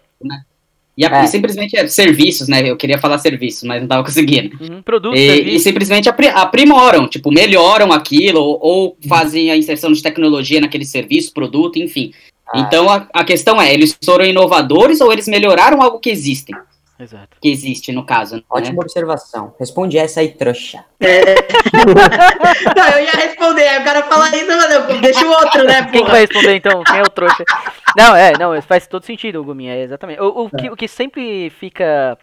e, 0.97 1.05
a- 1.05 1.21
É. 1.21 1.23
e 1.23 1.27
simplesmente 1.29 1.77
é, 1.77 1.87
serviços, 1.87 2.49
né? 2.49 2.69
Eu 2.69 2.75
queria 2.75 2.97
falar 2.97 3.17
serviços, 3.19 3.63
mas 3.63 3.81
não 3.81 3.87
tava 3.87 4.03
conseguindo. 4.03 4.57
Uhum. 4.61 4.81
Produto, 4.81 5.15
E, 5.15 5.55
e 5.55 5.59
simplesmente 5.61 6.09
apri- 6.09 6.27
aprimoram, 6.27 7.07
tipo, 7.07 7.31
melhoram 7.31 7.93
aquilo, 7.93 8.41
ou, 8.41 8.59
ou 8.61 8.97
fazem 9.07 9.49
a 9.51 9.55
inserção 9.57 9.93
de 9.93 10.01
tecnologia 10.03 10.59
naquele 10.59 10.83
serviço, 10.85 11.33
produto, 11.33 11.77
enfim. 11.79 12.11
Ah. 12.53 12.59
Então 12.59 12.89
a, 12.89 13.07
a 13.13 13.23
questão 13.23 13.61
é, 13.61 13.73
eles 13.73 13.97
foram 14.03 14.25
inovadores 14.25 14.99
ou 14.99 15.11
eles 15.13 15.27
melhoraram 15.27 15.81
algo 15.81 15.99
que 15.99 16.09
existe? 16.09 16.53
Exato. 16.97 17.37
Que 17.41 17.49
existe, 17.49 17.91
no 17.91 18.05
caso, 18.05 18.37
né? 18.37 18.43
Ótima 18.49 18.81
observação. 18.81 19.53
Responde 19.59 19.97
essa 19.97 20.21
aí, 20.21 20.29
trouxa. 20.29 20.85
Não, 22.75 22.89
eu 22.89 23.03
ia 23.03 23.11
responder, 23.11 23.67
aí 23.67 23.81
o 23.81 23.83
cara 23.83 24.03
fala 24.03 24.29
isso, 24.35 24.47
mas 24.47 24.71
eu 24.71 25.01
deixa 25.01 25.25
o 25.25 25.29
outro, 25.29 25.65
né, 25.65 25.83
Quem 25.91 26.01
porra? 26.01 26.11
vai 26.11 26.21
responder 26.21 26.55
então? 26.55 26.83
Quem 26.83 26.99
é 26.99 27.01
o 27.01 27.09
trouxa? 27.09 27.43
Não, 27.97 28.15
é, 28.15 28.31
não, 28.37 28.61
faz 28.61 28.87
todo 28.87 29.03
sentido, 29.05 29.43
Guminha, 29.43 29.73
é 29.73 29.81
exatamente. 29.81 30.21
O, 30.21 30.45
o 30.45 30.49
que, 30.49 30.69
o 30.69 30.75
que 30.75 30.87
sempre 30.87 31.49
fica 31.49 32.17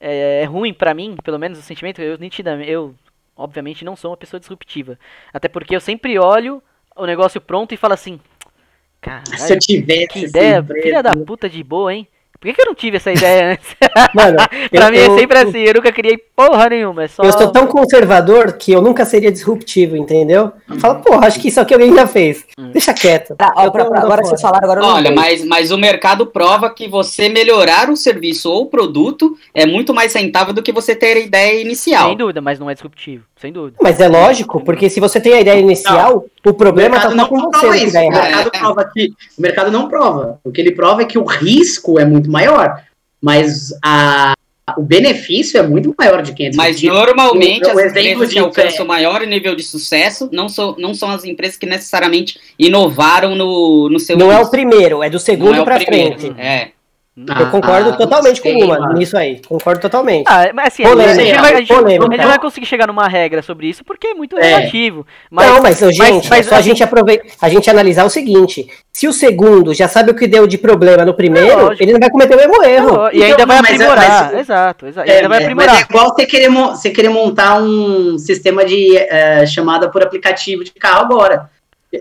é, 0.00 0.42
é 0.42 0.44
ruim 0.44 0.72
pra 0.72 0.94
mim, 0.94 1.16
pelo 1.24 1.38
menos 1.38 1.58
o 1.58 1.62
sentimento, 1.62 2.00
eu 2.00 2.16
nitidamente, 2.18 2.70
eu 2.70 2.94
obviamente 3.36 3.84
não 3.84 3.96
sou 3.96 4.10
uma 4.10 4.16
pessoa 4.16 4.38
disruptiva. 4.38 4.98
Até 5.32 5.48
porque 5.48 5.74
eu 5.74 5.80
sempre 5.80 6.18
olho 6.18 6.62
o 6.94 7.06
negócio 7.06 7.40
pronto 7.40 7.74
e 7.74 7.76
falo 7.76 7.94
assim, 7.94 8.20
Se 8.20 9.10
eu 9.10 9.22
caralho, 9.24 9.58
tivesse 9.58 10.06
que 10.08 10.20
ideia, 10.20 10.62
filha 10.62 11.02
da 11.02 11.12
puta 11.12 11.48
de 11.48 11.62
boa, 11.62 11.92
hein? 11.92 12.06
Por 12.44 12.50
que, 12.50 12.56
que 12.56 12.60
eu 12.62 12.66
não 12.66 12.74
tive 12.74 12.98
essa 12.98 13.10
ideia 13.10 13.52
antes? 13.56 13.66
Mano, 14.14 14.36
pra 14.70 14.86
eu- 14.86 14.90
mim 14.92 14.98
é 14.98 15.06
eu- 15.08 15.18
sempre 15.18 15.38
assim, 15.38 15.60
eu 15.60 15.72
nunca 15.74 15.90
criei 15.90 16.18
porra 16.36 16.68
nenhuma, 16.68 17.04
é 17.04 17.08
só... 17.08 17.22
Eu 17.22 17.32
sou 17.32 17.50
tão 17.50 17.66
conservador 17.66 18.52
que 18.52 18.70
eu 18.72 18.82
nunca 18.82 19.04
seria 19.06 19.32
disruptivo, 19.32 19.96
entendeu? 19.96 20.52
Uhum. 20.68 20.78
Fala, 20.78 20.96
porra, 20.96 21.26
acho 21.26 21.40
que 21.40 21.48
isso 21.48 21.58
aqui 21.60 21.72
alguém 21.72 21.94
já 21.94 22.06
fez. 22.06 22.44
Hum. 22.58 22.70
Deixa 22.72 22.92
quieto. 22.92 23.34
Tá, 23.36 23.52
ó, 23.56 23.64
Eu 23.64 23.72
pra- 23.72 23.86
pra- 23.86 23.98
agora 24.00 24.16
fora. 24.16 24.24
vocês 24.26 24.40
falaram, 24.42 24.64
agora 24.64 24.80
eu 24.80 24.86
Olha, 24.86 25.10
mas, 25.12 25.44
mas 25.44 25.70
o 25.70 25.78
mercado 25.78 26.26
prova 26.26 26.68
que 26.68 26.86
você 26.86 27.28
melhorar 27.30 27.88
o 27.88 27.96
serviço 27.96 28.50
ou 28.50 28.62
o 28.64 28.66
produto 28.66 29.36
é 29.54 29.64
muito 29.64 29.94
mais 29.94 30.12
rentável 30.12 30.52
do 30.52 30.62
que 30.62 30.72
você 30.72 30.94
ter 30.94 31.16
a 31.16 31.20
ideia 31.20 31.60
inicial. 31.62 32.08
Sem 32.08 32.16
dúvida, 32.16 32.40
mas 32.42 32.58
não 32.58 32.68
é 32.68 32.74
disruptivo, 32.74 33.24
sem 33.36 33.52
dúvida. 33.52 33.78
Mas 33.80 33.98
é 34.00 34.08
lógico, 34.08 34.60
porque 34.62 34.90
se 34.90 35.00
você 35.00 35.18
tem 35.20 35.32
a 35.34 35.40
ideia 35.40 35.58
inicial, 35.60 36.18
o 36.18 36.33
O 36.44 36.52
problema 36.52 36.96
tá 37.00 37.08
só 37.10 37.14
não 37.14 37.26
com 37.28 37.40
você 37.40 37.50
prova 37.60 37.72
que 37.78 37.84
isso. 37.84 37.92
dá 37.94 38.00
O 38.02 38.10
mercado 38.10 38.50
prova 38.50 38.90
que 38.92 39.12
o 39.38 39.42
mercado 39.42 39.70
não 39.70 39.88
prova. 39.88 40.40
O 40.44 40.52
que 40.52 40.60
ele 40.60 40.72
prova 40.72 41.02
é 41.02 41.04
que 41.06 41.18
o 41.18 41.24
risco 41.24 41.98
é 41.98 42.04
muito 42.04 42.30
maior, 42.30 42.82
mas 43.20 43.70
a, 43.82 44.34
o 44.76 44.82
benefício 44.82 45.58
é 45.58 45.62
muito 45.62 45.94
maior 45.98 46.22
de 46.22 46.32
quem 46.34 46.48
é 46.48 46.50
Mas 46.54 46.82
normalmente 46.82 47.64
O- 47.64 47.68
o 47.74 47.78
as 47.78 47.86
exemplo 47.86 48.10
empresas 48.24 48.32
que 48.32 48.38
alcançam 48.38 48.84
é- 48.84 48.88
maior 48.88 49.20
nível 49.26 49.54
de 49.56 49.62
sucesso 49.62 50.28
não 50.32 50.48
são, 50.48 50.74
não 50.78 50.92
são 50.94 51.10
as 51.10 51.24
empresas 51.24 51.56
que 51.56 51.64
necessariamente 51.66 52.38
inovaram 52.58 53.34
no, 53.34 53.88
no 53.88 53.98
seu 53.98 54.16
Não 54.18 54.30
é 54.30 54.38
o 54.38 54.50
primeiro, 54.50 55.02
é 55.02 55.08
do 55.08 55.18
segundo 55.18 55.54
é 55.56 55.60
o 55.62 55.64
pra 55.64 55.76
primeiro. 55.78 56.18
frente. 56.18 56.38
É. 56.40 56.68
Eu 57.16 57.48
concordo 57.48 57.90
Ah, 57.90 57.96
totalmente 57.96 58.40
com 58.42 58.48
o 58.48 58.64
Uma 58.64 58.78
mano. 58.80 58.94
nisso 58.94 59.16
aí. 59.16 59.40
Concordo 59.46 59.80
totalmente. 59.80 60.24
Ah, 60.28 60.50
mas 60.52 60.66
assim, 60.68 60.82
Polêmica, 60.82 61.12
a 61.12 61.14
gente, 61.14 61.32
não 61.34 61.42
vai, 61.42 61.54
a, 61.54 61.58
gente, 61.60 62.20
a 62.20 62.26
vai 62.26 62.38
conseguir 62.40 62.66
chegar 62.66 62.88
numa 62.88 63.06
regra 63.06 63.40
sobre 63.40 63.68
isso 63.68 63.84
porque 63.84 64.08
é 64.08 64.14
muito 64.14 64.36
É. 64.36 64.42
relativo. 64.42 65.06
Mas, 65.30 65.46
não, 65.48 65.62
mas, 65.62 65.78
gente, 65.78 66.28
mas, 66.28 66.40
é 66.40 66.42
só 66.42 66.56
a 66.56 66.58
assim, 66.58 66.70
gente 66.70 66.82
aproveitar, 66.82 67.24
a 67.40 67.48
gente 67.48 67.70
analisar 67.70 68.04
o 68.04 68.10
seguinte: 68.10 68.66
se 68.92 69.06
o 69.06 69.12
segundo 69.12 69.72
já 69.72 69.86
sabe 69.86 70.10
o 70.10 70.14
que 70.14 70.26
deu 70.26 70.44
de 70.48 70.58
problema 70.58 71.04
no 71.04 71.14
primeiro, 71.14 71.70
É 71.72 71.76
ele 71.78 71.92
não 71.92 72.00
vai 72.00 72.10
cometer 72.10 72.34
o 72.34 72.36
mesmo 72.36 72.64
erro. 72.64 72.92
não, 72.92 73.06
e 73.12 73.16
Então, 73.18 73.26
ainda 73.28 73.46
vai 73.46 73.62
mas 73.62 73.70
é- 73.70 73.74
aprimorar. 73.74 74.24
mas- 74.32 74.40
exato, 74.40 74.86
exato. 74.86 75.08
É, 75.10 75.16
ainda 75.16 75.28
vai 75.28 75.38
é, 75.38 75.42
aprimorar. 75.42 75.70
Mas 75.70 75.80
é 75.82 75.86
igual 75.88 76.08
você 76.08 76.26
querer, 76.26 76.50
você 76.50 76.90
querer 76.90 77.08
montar 77.10 77.62
um 77.62 78.18
sistema 78.18 78.64
de 78.64 78.96
é, 78.96 79.46
chamada 79.46 79.88
por 79.88 80.02
aplicativo 80.02 80.64
de 80.64 80.72
carro 80.72 81.02
agora. 81.02 81.48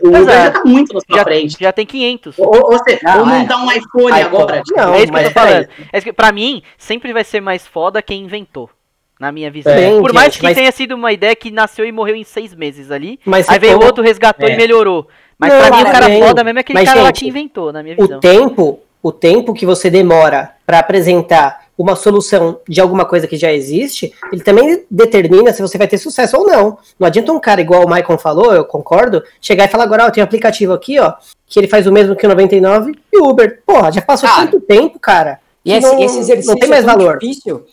O 0.01 0.07
Uber 0.09 0.21
Exato. 0.21 0.37
já 0.43 0.51
tá 0.51 0.61
muito 0.65 0.93
na 0.93 0.99
sua 1.01 1.17
já, 1.17 1.23
frente. 1.23 1.57
já 1.59 1.71
tem 1.71 1.85
500. 1.85 2.39
Ou, 2.39 2.47
ou, 2.47 2.71
você, 2.71 2.99
Não, 3.03 3.19
ou 3.21 3.29
é. 3.29 3.39
montar 3.39 3.57
um 3.57 3.71
iPhone 3.71 3.79
iPhone. 4.07 4.21
agora. 4.21 4.61
tipo, 4.63 4.79
Não, 4.79 4.93
é 4.93 5.03
isso 5.03 5.11
que 5.11 5.17
eu 5.19 5.23
tô 5.23 5.29
falando. 5.31 5.67
É 5.91 5.97
isso 5.97 6.05
que, 6.05 6.13
pra 6.13 6.31
mim, 6.31 6.63
sempre 6.77 7.13
vai 7.13 7.23
ser 7.23 7.41
mais 7.41 7.65
foda 7.67 8.01
quem 8.01 8.23
inventou. 8.23 8.69
Na 9.19 9.31
minha 9.31 9.49
visão. 9.51 9.73
Bem, 9.73 10.01
Por 10.01 10.11
mais 10.11 10.25
gente, 10.33 10.37
que 10.39 10.43
mas- 10.43 10.55
tenha 10.57 10.71
sido 10.71 10.95
uma 10.95 11.13
ideia 11.13 11.35
que 11.35 11.49
nasceu 11.51 11.85
e 11.85 11.91
morreu 11.91 12.15
em 12.15 12.23
seis 12.23 12.53
meses 12.53 12.91
ali. 12.91 13.19
Mas 13.23 13.47
Aí 13.47 13.59
veio 13.59 13.73
for- 13.79 13.85
outro, 13.85 14.03
resgatou 14.03 14.49
É. 14.49 14.53
e 14.53 14.57
melhorou. 14.57 15.07
Mas 15.37 15.53
Não, 15.53 15.59
pra 15.67 15.77
mim 15.77 15.83
o 15.83 15.91
cara, 15.91 16.05
bem, 16.07 16.23
foda 16.23 16.43
mesmo 16.43 16.59
é 16.59 16.61
aquele 16.61 16.79
mas, 16.79 16.89
cara 16.89 16.99
lá 17.01 17.07
gente, 17.07 17.19
que 17.19 17.27
inventou, 17.27 17.71
na 17.71 17.81
minha 17.83 17.95
o 17.97 18.01
visão. 18.01 18.19
tempo, 18.19 18.79
o 19.01 19.11
tempo 19.11 19.53
que 19.53 19.65
você 19.65 19.89
demora 19.89 20.51
para 20.65 20.79
apresentar 20.79 21.62
uma 21.77 21.95
solução 21.95 22.59
de 22.67 22.79
alguma 22.79 23.03
coisa 23.05 23.27
que 23.27 23.35
já 23.35 23.51
existe, 23.51 24.13
ele 24.31 24.43
também 24.43 24.85
determina 24.89 25.51
se 25.51 25.61
você 25.61 25.77
vai 25.77 25.87
ter 25.87 25.97
sucesso 25.97 26.37
ou 26.37 26.45
não. 26.45 26.77
Não 26.99 27.07
adianta 27.07 27.31
um 27.31 27.39
cara 27.39 27.61
igual 27.61 27.83
o 27.83 27.89
Maicon 27.89 28.17
falou, 28.17 28.53
eu 28.53 28.63
concordo, 28.63 29.23
chegar 29.41 29.65
e 29.65 29.67
falar 29.67 29.83
agora, 29.85 30.05
ó, 30.05 30.11
tem 30.11 30.21
um 30.21 30.25
aplicativo 30.25 30.73
aqui, 30.73 30.99
ó, 30.99 31.13
que 31.47 31.59
ele 31.59 31.67
faz 31.67 31.87
o 31.87 31.91
mesmo 31.91 32.15
que 32.15 32.25
o 32.25 32.29
99 32.29 32.91
e 33.11 33.19
o 33.19 33.27
Uber. 33.27 33.61
Porra, 33.65 33.91
já 33.91 34.01
passou 34.01 34.29
Cara. 34.29 34.43
tanto 34.45 34.61
tempo, 34.61 34.99
cara. 34.99 35.39
E 35.65 35.71
esse, 35.73 35.81
não- 35.87 35.99
esse 36.03 36.19
exercício 36.19 36.51
não 36.51 36.59
tem 36.59 36.69
mais 36.69 36.83
é 36.83 36.87
valor. 36.87 37.17
difícil. 37.17 37.65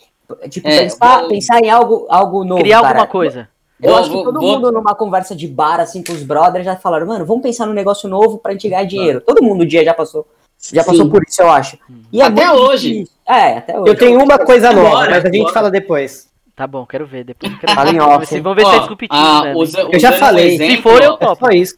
Tipo, 0.49 0.67
É, 0.67 0.83
pensar, 0.83 1.19
vou- 1.19 1.29
pensar 1.29 1.59
em 1.59 1.69
algo, 1.69 2.05
algo 2.09 2.43
novo. 2.43 2.61
Criar 2.61 2.77
cara. 2.81 2.87
alguma 2.99 3.07
coisa. 3.07 3.49
Eu 3.81 3.89
Vou- 3.89 3.99
acho 3.99 4.09
que 4.09 4.15
vou- 4.15 4.23
todo 4.25 4.39
vou- 4.39 4.49
mundo 4.53 4.71
numa 4.71 4.95
conversa 4.95 5.35
de 5.35 5.47
bar, 5.47 5.79
assim, 5.79 6.03
com 6.03 6.13
os 6.13 6.23
brothers, 6.23 6.63
já 6.65 6.75
falaram, 6.75 7.05
mano, 7.05 7.25
vamos 7.25 7.41
pensar 7.43 7.65
num 7.65 7.73
negócio 7.73 8.07
novo 8.07 8.37
pra 8.37 8.51
gente 8.53 8.69
ganhar 8.69 8.83
dinheiro. 8.85 9.19
Todo 9.21 9.43
mundo 9.43 9.63
um 9.63 9.67
dia 9.67 9.83
já 9.83 9.93
passou. 9.93 10.25
Já 10.73 10.83
passou 10.83 11.05
Sim. 11.05 11.09
por 11.09 11.23
isso, 11.27 11.41
eu 11.41 11.49
acho. 11.49 11.77
E 12.11 12.21
é 12.21 12.25
Até 12.25 12.45
muito 12.47 12.61
hoje. 12.63 12.89
difícil. 12.93 13.13
É, 13.27 13.57
até 13.57 13.79
hoje. 13.79 13.89
Eu 13.89 13.97
tenho 13.97 14.21
uma 14.23 14.37
coisa 14.37 14.71
nova, 14.71 14.89
Bora, 14.89 15.09
mas 15.11 15.25
a 15.25 15.29
gente 15.29 15.41
bora. 15.41 15.53
fala 15.53 15.71
depois. 15.71 16.29
Tá 16.55 16.67
bom, 16.67 16.85
quero 16.85 17.07
ver 17.07 17.23
depois. 17.23 17.57
Quero 17.59 17.73
Fala 17.73 17.91
ver. 17.91 17.95
em 17.95 17.99
Vamos 17.99 18.15
off, 18.17 18.35
hein? 18.35 18.41
Vamos 18.41 18.63
ver 18.63 18.69
se 18.69 18.75
é 18.75 18.79
disruptivo 18.79 19.13
ah, 19.13 19.53
usa- 19.55 19.79
Eu 19.91 19.99
já 19.99 20.09
usando 20.09 20.15
um 20.15 20.19
falei. 20.19 20.53
exemplo, 20.55 20.75
Se 20.75 20.81
for, 20.81 21.01
eu 21.01 21.17
topo. 21.17 21.45
Só 21.45 21.51
isso. 21.51 21.75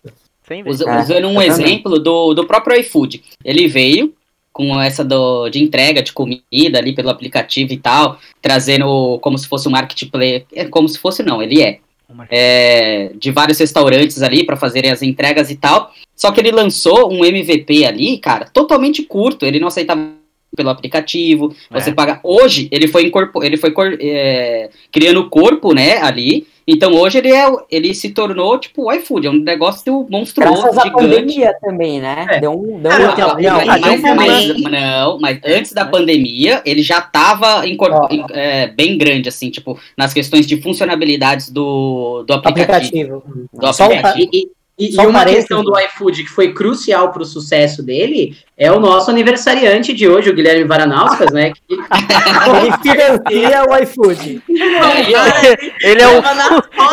Sem 0.48 0.64
ver. 0.64 0.70
Usa- 0.70 0.90
É, 0.90 1.00
usando 1.00 1.28
um 1.30 1.34
também. 1.36 1.48
exemplo 1.48 2.00
do, 2.00 2.34
do 2.34 2.46
próprio 2.46 2.78
iFood. 2.82 3.24
Ele 3.46 3.68
veio 3.68 4.14
com 4.52 4.80
essa 4.82 5.04
do, 5.06 5.48
de 5.50 5.64
entrega 5.64 6.04
de 6.04 6.12
comida 6.12 6.78
ali 6.78 6.94
pelo 6.94 7.10
aplicativo 7.10 7.72
e 7.72 7.78
tal, 7.78 8.18
trazendo 8.42 9.18
como 9.22 9.38
se 9.38 9.48
fosse 9.48 9.68
um 9.68 9.72
marketplace. 9.72 10.46
É 10.54 10.66
como 10.66 10.90
se 10.90 11.00
fosse, 11.00 11.24
não, 11.24 11.42
ele 11.42 11.62
é. 11.62 11.80
É, 12.30 13.12
de 13.16 13.32
vários 13.32 13.60
restaurantes 13.60 14.22
ali 14.22 14.46
para 14.46 14.56
fazerem 14.56 14.92
as 14.92 15.02
entregas 15.02 15.50
e 15.50 15.56
tal. 15.56 15.92
Só 16.16 16.32
que 16.32 16.40
ele 16.40 16.52
lançou 16.52 17.12
um 17.12 17.26
MVP 17.26 17.86
ali, 17.86 18.18
cara, 18.18 18.46
totalmente 18.46 19.04
curto. 19.04 19.46
Ele 19.46 19.60
não 19.60 19.68
aceitava 19.68 20.12
pelo 20.56 20.70
aplicativo. 20.70 21.56
É. 21.72 21.80
Você 21.80 21.92
paga. 21.92 22.20
Hoje 22.24 22.68
ele 22.72 22.88
foi 22.88 23.06
incorpor... 23.06 23.44
ele 23.44 23.58
foi 23.58 23.72
cor- 23.72 23.98
é, 24.00 24.70
criando 24.92 25.22
o 25.22 25.30
corpo, 25.30 25.74
né, 25.74 25.98
ali. 25.98 26.46
Então 26.68 26.94
hoje 26.94 27.18
ele 27.18 27.32
é 27.34 27.46
ele 27.70 27.94
se 27.94 28.10
tornou 28.12 28.58
tipo 28.58 28.84
o 28.86 28.94
iFood, 28.94 29.28
é 29.28 29.30
um 29.30 29.40
negócio 29.40 30.08
monstruoso, 30.10 30.62
Graças 30.62 30.78
à 30.78 30.84
gigante. 30.84 31.04
pandemia 31.04 31.54
também, 31.62 32.00
né? 32.00 32.26
É. 32.30 32.40
Deu 32.40 32.52
um. 32.54 32.80
Deu 32.80 32.92
Cara, 32.92 33.10
um 33.10 33.14
então, 33.14 33.28
Não, 33.28 33.58
não, 33.60 33.66
mas, 33.66 34.04
ah, 34.06 34.16
mas- 34.16 34.48
mas- 34.62 34.72
não, 34.72 35.20
mas 35.20 35.40
antes 35.46 35.74
da 35.74 35.86
pandemia, 35.86 36.62
ele 36.66 36.82
já 36.82 37.00
estava 37.00 37.64
Ó. 37.64 38.28
bem 38.76 38.98
grande, 38.98 39.30
assim, 39.30 39.50
tipo, 39.50 39.78
nas 39.98 40.14
questões 40.14 40.46
de 40.48 40.62
funcionalidades 40.62 41.50
do, 41.50 42.24
do 42.28 42.34
aplicativo. 42.34 43.18
Aplicativo. 43.18 43.50
Do 43.54 43.74
Só 43.74 43.84
um 43.84 43.88
aplicativo. 43.88 44.30
E, 44.34 44.48
e- 44.78 44.90
e 44.90 44.94
Só 44.94 45.04
um 45.04 45.10
uma 45.10 45.24
questão 45.26 45.64
do 45.64 45.72
iFood 45.80 46.24
que 46.24 46.30
foi 46.30 46.54
crucial 46.54 47.12
para 47.12 47.22
o 47.22 47.26
sucesso 47.26 47.84
dele 47.84 48.36
é 48.58 48.72
o 48.72 48.80
nosso 48.80 49.12
aniversariante 49.12 49.94
de 49.94 50.08
hoje, 50.08 50.30
o 50.30 50.34
Guilherme 50.34 50.64
Varanauskas, 50.64 51.32
né? 51.32 51.52
Que 51.52 51.62
Ele 51.74 52.72
financia 52.82 53.64
o 53.70 53.78
iFood. 53.84 54.42
Ele 55.84 56.02
é 56.02 56.08
o, 56.08 56.24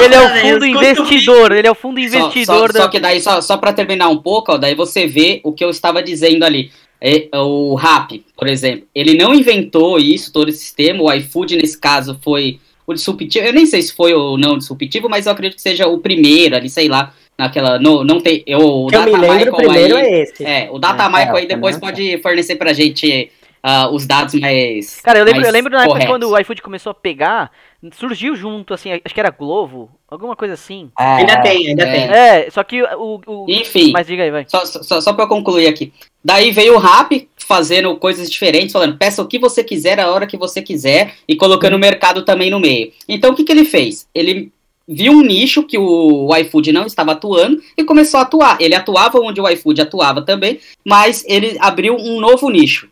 ele 0.02 0.14
é 0.14 0.20
o 0.20 0.28
velho, 0.28 0.52
fundo 0.54 0.66
investidor. 0.66 1.52
Ele 1.52 1.66
é 1.66 1.70
o 1.70 1.74
fundo 1.74 2.00
Só, 2.00 2.04
investidor 2.18 2.66
só, 2.68 2.72
da. 2.72 2.80
só 2.82 2.88
que 2.88 3.00
daí, 3.00 3.20
só, 3.20 3.40
só 3.40 3.56
para 3.56 3.72
terminar 3.72 4.08
um 4.08 4.18
pouco, 4.18 4.52
ó, 4.52 4.58
daí 4.58 4.74
você 4.74 5.06
vê 5.06 5.40
o 5.44 5.52
que 5.52 5.64
eu 5.64 5.70
estava 5.70 6.02
dizendo 6.02 6.44
ali. 6.44 6.70
É, 7.02 7.28
o 7.34 7.74
Rap, 7.76 8.22
por 8.36 8.46
exemplo, 8.46 8.86
ele 8.94 9.14
não 9.16 9.34
inventou 9.34 9.98
isso, 9.98 10.30
todo 10.30 10.50
esse 10.50 10.58
sistema. 10.58 11.02
O 11.02 11.10
iFood, 11.12 11.56
nesse 11.56 11.78
caso, 11.78 12.18
foi 12.22 12.60
o 12.86 12.92
disruptivo. 12.92 13.46
Eu 13.46 13.54
nem 13.54 13.64
sei 13.64 13.80
se 13.80 13.94
foi 13.94 14.12
ou 14.12 14.36
não 14.36 14.58
disruptivo, 14.58 15.08
mas 15.08 15.24
eu 15.24 15.32
acredito 15.32 15.56
que 15.56 15.62
seja 15.62 15.86
o 15.86 15.98
primeiro 15.98 16.56
ali, 16.56 16.68
sei 16.68 16.88
lá, 16.88 17.14
naquela. 17.40 17.79
No, 17.79 18.05
não 18.05 18.20
tem. 18.20 18.42
Eu, 18.46 18.61
o 18.61 18.88
eu 18.92 19.03
me 19.05 19.11
Data 19.12 19.18
lembro, 19.18 19.26
o 19.29 19.35
Michael 19.35 19.55
primeiro 19.57 19.96
aí, 19.96 20.03
é 20.07 20.22
esse. 20.22 20.44
É, 20.44 20.68
o 20.70 20.79
Data 20.79 21.05
É, 21.05 21.09
Michael 21.09 21.37
é, 21.37 21.40
aí 21.40 21.46
depois 21.46 21.76
também 21.76 21.90
pode 21.90 22.22
fornecer 22.22 22.57
pra 22.57 22.72
gente 22.72 23.31
ah, 23.62 23.90
os 23.90 24.07
dados 24.07 24.35
mais. 24.35 25.00
Cara, 25.00 25.18
eu 25.18 25.24
lembro, 25.24 25.44
eu 25.44 25.53
lembro 25.53 25.72
na 25.72 25.81
época 25.83 25.98
corretos. 25.98 26.12
quando 26.12 26.31
o 26.31 26.38
iFood 26.38 26.62
começou 26.62 26.90
a 26.90 26.94
pegar, 26.94 27.50
surgiu 27.92 28.35
junto, 28.35 28.72
assim, 28.72 28.92
acho 28.92 29.14
que 29.14 29.20
era 29.20 29.31
Globo, 29.31 29.90
alguma 30.09 30.35
coisa 30.35 30.55
assim. 30.55 30.90
É, 30.98 31.05
ainda 31.05 31.42
tem, 31.42 31.68
ainda 31.68 31.85
É. 31.85 31.92
tem. 31.92 32.03
É, 32.11 32.50
só 32.50 32.62
que 32.64 32.83
o. 32.83 33.20
o 33.26 33.46
Enfim. 33.48 33.92
mas 33.92 34.07
diga 34.07 34.22
aí, 34.22 34.31
vai. 34.31 34.44
Só, 34.48 34.64
só, 34.64 35.00
só 35.00 35.12
pra 35.12 35.24
eu 35.24 35.29
concluir 35.29 35.66
aqui. 35.66 35.92
Daí 36.24 36.50
veio 36.50 36.74
o 36.74 36.79
Rap 36.79 37.29
fazendo 37.37 37.96
coisas 37.96 38.31
diferentes, 38.31 38.72
falando, 38.72 38.96
peça 38.96 39.22
o 39.22 39.26
que 39.26 39.38
você 39.38 39.64
quiser, 39.64 39.98
a 39.98 40.11
hora 40.11 40.26
que 40.26 40.37
você 40.37 40.62
quiser, 40.62 41.14
e 41.26 41.35
colocando 41.35 41.74
o 41.74 41.79
mercado 41.79 42.24
também 42.24 42.50
no 42.50 42.61
meio. 42.61 42.92
Então 43.09 43.33
o 43.33 43.35
que, 43.35 43.44
que 43.44 43.53
ele 43.53 43.64
fez? 43.64 44.07
Ele 44.14 44.53
viu 44.90 45.12
um 45.12 45.22
nicho 45.22 45.62
que 45.62 45.79
o, 45.79 46.37
iFood 46.37 46.72
não 46.72 46.85
estava 46.85 47.12
atuando 47.12 47.62
e 47.79 47.85
começou 47.85 48.18
a 48.18 48.24
atuar. 48.24 48.57
Ele 48.61 48.74
atuava 48.74 49.20
onde 49.20 49.40
o 49.40 49.48
iFood 49.48 49.81
atuava 49.81 50.22
também, 50.22 50.59
mas 50.85 51.24
ele 51.29 51.57
abriu 51.61 51.94
um 51.96 52.18
novo 52.18 52.50
nicho. 52.50 52.88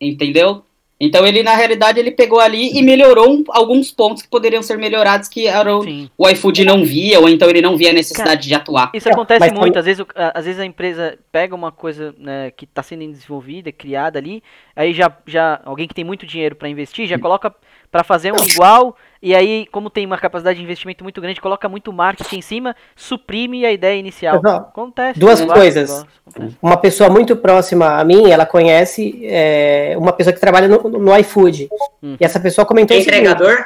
Entendeu? 0.00 0.62
Então 1.04 1.26
ele, 1.26 1.42
na 1.42 1.56
realidade, 1.56 1.98
ele 1.98 2.12
pegou 2.12 2.38
ali 2.38 2.78
e 2.78 2.80
melhorou 2.80 3.28
um- 3.28 3.44
alguns 3.48 3.90
pontos 3.90 4.22
que 4.22 4.28
poderiam 4.28 4.62
ser 4.62 4.78
melhorados 4.78 5.28
que 5.28 5.48
eram, 5.48 5.82
Sim. 5.82 6.08
o 6.16 6.28
iFood 6.28 6.64
não 6.64 6.84
via, 6.84 7.18
ou 7.18 7.28
então 7.28 7.50
ele 7.50 7.60
não 7.60 7.76
via 7.76 7.90
a 7.90 7.92
necessidade 7.92 8.46
de 8.46 8.54
atuar. 8.54 8.92
Isso 8.94 9.08
acontece 9.10 9.40
mas 9.40 9.52
muito, 9.52 9.76
às 9.76 9.84
vezes, 9.84 10.04
às 10.14 10.44
vezes 10.44 10.60
a 10.60 10.64
empresa 10.64 11.18
pega 11.32 11.56
uma 11.56 11.72
coisa 11.72 12.14
né, 12.16 12.52
que 12.52 12.64
está 12.64 12.84
sendo 12.84 13.04
desenvolvida, 13.10 13.72
criada 13.72 14.16
ali, 14.20 14.44
aí 14.76 14.94
já, 14.94 15.12
já 15.26 15.60
alguém 15.64 15.88
que 15.88 15.94
tem 15.94 16.04
muito 16.04 16.24
dinheiro 16.24 16.54
para 16.54 16.68
investir 16.68 17.08
já 17.08 17.18
coloca 17.18 17.52
para 17.90 18.04
fazer 18.04 18.32
um 18.32 18.44
igual, 18.46 18.96
e 19.22 19.36
aí, 19.36 19.66
como 19.70 19.88
tem 19.88 20.04
uma 20.04 20.18
capacidade 20.18 20.58
de 20.58 20.64
investimento 20.64 21.04
muito 21.04 21.20
grande, 21.20 21.40
coloca 21.40 21.68
muito 21.68 21.92
marketing 21.92 22.38
em 22.38 22.42
cima, 22.42 22.74
suprime 22.96 23.64
a 23.64 23.70
ideia 23.70 23.96
inicial. 23.96 24.40
Ó, 24.44 24.48
Acontece. 24.56 25.20
duas 25.20 25.40
coisas. 25.44 26.04
acontece. 26.26 26.56
Uma 26.60 26.76
pessoa 26.76 27.08
muito 27.08 27.36
próxima 27.36 28.00
a 28.00 28.04
mim, 28.04 28.30
ela 28.30 28.44
conhece 28.44 29.20
é, 29.24 29.94
uma 29.96 30.12
pessoa 30.12 30.32
que 30.34 30.40
trabalha 30.40 30.66
no, 30.66 30.78
no 30.82 31.16
iFood. 31.18 31.68
Hum. 32.02 32.16
E 32.20 32.24
essa 32.24 32.40
pessoa 32.40 32.66
comentou 32.66 32.96
seguinte, 32.96 33.14
entregador? 33.16 33.64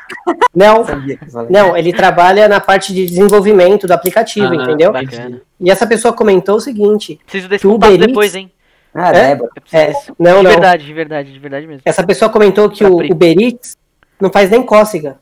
Não, 0.54 0.84
não, 1.48 1.74
ele 1.74 1.90
trabalha 1.92 2.46
na 2.48 2.60
parte 2.60 2.92
de 2.92 3.06
desenvolvimento 3.06 3.86
do 3.86 3.92
aplicativo, 3.94 4.48
Ah, 4.52 4.56
entendeu? 4.56 4.92
Bacana. 4.92 5.40
E 5.58 5.70
essa 5.70 5.86
pessoa 5.86 6.12
comentou 6.12 6.56
o 6.56 6.60
seguinte, 6.60 7.18
Preciso 7.24 7.48
desse 7.48 7.66
contato 7.66 7.94
Uber 7.94 8.06
depois, 8.06 8.34
hein? 8.34 8.50
Ah, 8.94 9.10
É? 9.16 9.38
É, 9.72 9.86
disso. 9.86 10.14
não, 10.18 10.38
de 10.38 10.42
não, 10.44 10.50
verdade, 10.50 10.84
de 10.84 10.92
verdade, 10.92 11.32
de 11.32 11.38
verdade 11.38 11.66
mesmo. 11.66 11.82
essa 11.84 12.04
pessoa 12.04 12.30
comentou 12.30 12.68
que 12.68 12.84
Pra 12.84 12.90
o 12.92 13.00
Uber 13.10 13.36
Eats 13.40 13.76
não 14.20 14.30
faz 14.30 14.50
nem 14.50 14.62
cócega 14.62 15.16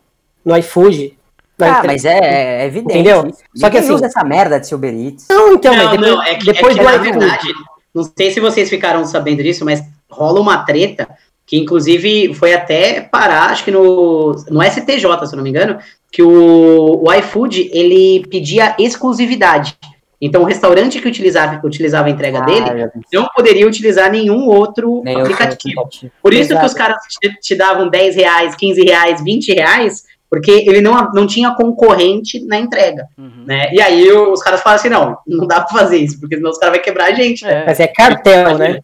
no 0.45 0.57
iFood. 0.57 1.17
Ah, 1.61 1.69
entre- 1.79 1.87
mas 1.87 2.05
é, 2.05 2.63
é 2.63 2.67
evidente. 2.67 2.99
Entendeu? 2.99 3.27
isso. 3.29 3.39
Só 3.57 3.71
que 3.71 3.79
assim- 3.79 3.93
usa 3.93 4.07
essa 4.07 4.25
merda 4.25 4.59
de 4.59 4.67
seu 4.67 4.77
Uber 4.77 4.93
Eats. 4.93 5.27
Não, 5.31 5.55
então, 5.55 5.73
mas 5.75 5.85
não, 5.85 5.91
depois, 5.93 6.11
não, 6.11 6.23
é 6.23 6.35
que, 6.35 6.45
depois 6.47 6.77
é 6.77 6.79
que, 6.79 6.85
do 6.85 6.85
na 6.85 6.95
iFood. 6.97 7.19
verdade, 7.19 7.49
não 7.95 8.03
sei 8.17 8.31
se 8.33 8.41
vocês 8.41 8.69
ficaram 8.69 9.05
sabendo 9.07 9.43
disso, 9.43 9.65
mas 9.65 9.83
rola 10.11 10.41
uma 10.41 10.59
treta 10.65 11.09
que 11.47 11.59
inclusive 11.59 12.33
foi 12.35 12.55
até 12.55 13.03
parar, 13.03 13.51
acho 13.51 13.65
que 13.65 13.71
no, 13.71 14.33
no 14.49 14.63
STJ, 14.63 15.27
se 15.27 15.33
eu 15.35 15.37
não 15.37 15.43
me 15.45 15.51
engano, 15.51 15.79
que 16.11 16.23
o, 16.23 17.01
o 17.05 17.13
iFood, 17.13 17.71
ele 17.73 18.27
pedia 18.31 18.75
exclusividade. 18.79 19.77
Então, 20.21 20.41
o 20.43 20.45
restaurante 20.45 21.01
que 21.01 21.07
utilizava, 21.07 21.61
que 21.61 21.67
utilizava 21.67 22.09
a 22.09 22.11
entrega 22.11 22.39
Ah, 22.39 22.45
dele 22.47 22.91
não 23.13 23.29
poderia 23.35 23.67
utilizar 23.67 24.11
nenhum 24.11 24.49
outro 24.49 25.01
aplicativo. 25.07 25.81
aplicativo. 25.81 26.13
Por 26.23 26.33
isso 26.33 26.45
Exato. 26.53 26.61
que 26.61 26.67
os 26.67 26.73
caras 26.75 26.97
te, 27.21 27.41
te 27.41 27.55
davam 27.55 27.89
10 27.91 28.17
reais, 28.17 28.55
15 28.55 28.83
reais, 28.83 29.23
20 29.23 29.53
reais, 29.53 30.05
porque 30.31 30.51
ele 30.51 30.81
não, 30.81 31.11
não 31.13 31.27
tinha 31.27 31.55
concorrente 31.55 32.45
na 32.45 32.59
entrega, 32.59 33.07
Uhum. 33.17 33.45
né? 33.47 33.73
E 33.73 33.81
aí 33.81 34.11
os 34.11 34.43
caras 34.43 34.63
falam 34.63 34.79
assim, 34.79 34.89
não, 34.89 35.17
não 35.27 35.47
dá 35.47 35.61
pra 35.61 35.79
fazer 35.79 35.99
isso, 35.99 36.19
porque 36.19 36.37
senão 36.37 36.51
os 36.51 36.59
caras 36.59 36.77
vão 36.77 36.85
quebrar 36.85 37.07
a 37.07 37.15
gente, 37.15 37.45
né? 37.45 37.63
É, 37.63 37.67
Mas 37.67 37.81
é 37.81 37.87
cartel, 37.87 38.59
né? 38.59 38.81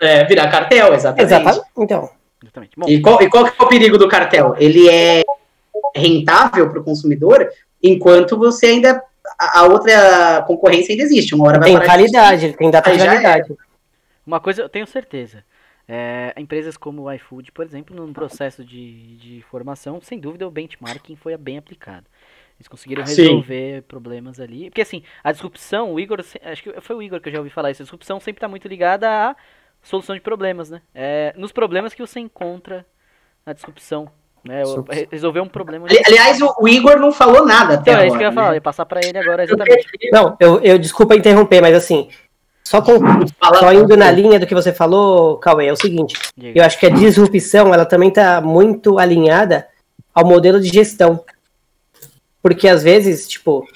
É, 0.00 0.24
virar 0.24 0.50
cartel, 0.50 0.94
exatamente. 0.94 1.26
Exatamente. 1.32 1.66
Então, 1.78 2.08
exatamente. 2.42 2.72
Bom, 2.76 2.88
E 2.88 3.00
qual, 3.00 3.22
e 3.22 3.28
qual 3.28 3.44
que 3.44 3.52
é 3.60 3.64
o 3.64 3.68
perigo 3.68 3.98
do 3.98 4.08
cartel? 4.08 4.54
Ele 4.58 4.88
é 4.88 5.22
rentável 5.94 6.68
para 6.68 6.80
o 6.80 6.84
consumidor, 6.84 7.48
enquanto 7.82 8.36
você 8.38 8.66
ainda. 8.66 9.02
A, 9.38 9.64
outra 9.64 10.42
concorrência 10.46 10.92
ainda 10.92 11.02
existe. 11.04 11.34
Uma 11.34 11.46
hora 11.48 11.58
vai 11.58 11.70
tem 11.70 11.78
parar 11.78 11.86
de 11.86 12.12
validade, 12.12 12.52
tem 12.52 12.70
data 12.70 12.90
de 12.92 12.98
validade. 12.98 13.54
Uma 14.26 14.38
coisa 14.40 14.62
eu 14.62 14.68
tenho 14.68 14.86
certeza. 14.86 15.44
É, 15.86 16.32
empresas 16.38 16.76
como 16.76 17.02
o 17.02 17.12
iFood, 17.12 17.52
por 17.52 17.64
exemplo, 17.64 17.94
num 17.94 18.12
processo 18.12 18.64
de, 18.64 19.16
de 19.16 19.42
formação, 19.50 20.00
sem 20.00 20.18
dúvida 20.18 20.48
o 20.48 20.50
benchmarking 20.50 21.14
foi 21.16 21.36
bem 21.36 21.58
aplicado. 21.58 22.06
Eles 22.58 22.68
conseguiram 22.68 23.04
Sim. 23.04 23.22
resolver 23.22 23.82
problemas 23.82 24.40
ali. 24.40 24.70
Porque 24.70 24.80
assim, 24.80 25.02
a 25.22 25.32
disrupção, 25.32 25.92
o 25.92 26.00
Igor, 26.00 26.20
acho 26.20 26.62
que 26.62 26.80
foi 26.80 26.96
o 26.96 27.02
Igor 27.02 27.20
que 27.20 27.28
eu 27.28 27.32
já 27.32 27.38
ouvi 27.38 27.50
falar 27.50 27.70
isso, 27.70 27.82
a 27.82 27.84
disrupção 27.84 28.18
sempre 28.18 28.38
está 28.38 28.48
muito 28.48 28.66
ligada 28.68 29.08
à 29.08 29.36
solução 29.82 30.14
de 30.14 30.20
problemas, 30.20 30.70
né? 30.70 30.80
É, 30.94 31.34
nos 31.36 31.52
problemas 31.52 31.92
que 31.92 32.00
você 32.00 32.20
encontra 32.20 32.86
na 33.44 33.52
disrupção. 33.52 34.10
Né? 34.42 34.62
Resolver 35.10 35.40
um 35.40 35.48
problema. 35.48 35.86
Ali- 35.86 36.02
Aliás, 36.06 36.38
o, 36.40 36.68
Igor 36.68 36.98
não 36.98 37.10
falou 37.10 37.46
nada 37.46 37.74
até 37.74 37.92
Então, 37.92 38.02
é 38.02 38.06
isso 38.06 38.14
agora, 38.14 38.18
que 38.18 38.24
eu 38.24 38.28
ia 38.28 38.32
falar, 38.32 38.46
eu 38.46 38.50
né? 38.50 38.56
ia 38.56 38.60
passar 38.60 38.84
pra 38.84 39.00
ele 39.02 39.18
agora 39.18 39.42
exatamente. 39.42 39.86
Não, 40.12 40.36
eu, 40.38 40.60
eu 40.60 40.78
desculpa 40.78 41.16
interromper, 41.16 41.62
mas 41.62 41.74
assim, 41.74 42.10
só, 42.66 42.80
com, 42.80 42.98
só 43.58 43.72
indo 43.72 43.96
na 43.96 44.10
linha 44.10 44.40
do 44.40 44.46
que 44.46 44.54
você 44.54 44.72
falou, 44.72 45.36
Cauê, 45.36 45.66
é 45.66 45.72
o 45.72 45.76
seguinte, 45.76 46.16
eu 46.36 46.64
acho 46.64 46.78
que 46.78 46.86
a 46.86 46.90
disrupção, 46.90 47.74
ela 47.74 47.84
também 47.84 48.10
tá 48.10 48.40
muito 48.40 48.98
alinhada 48.98 49.68
ao 50.14 50.24
modelo 50.24 50.58
de 50.58 50.68
gestão. 50.68 51.22
Porque 52.42 52.66
às 52.66 52.82
vezes, 52.82 53.28
tipo, 53.28 53.66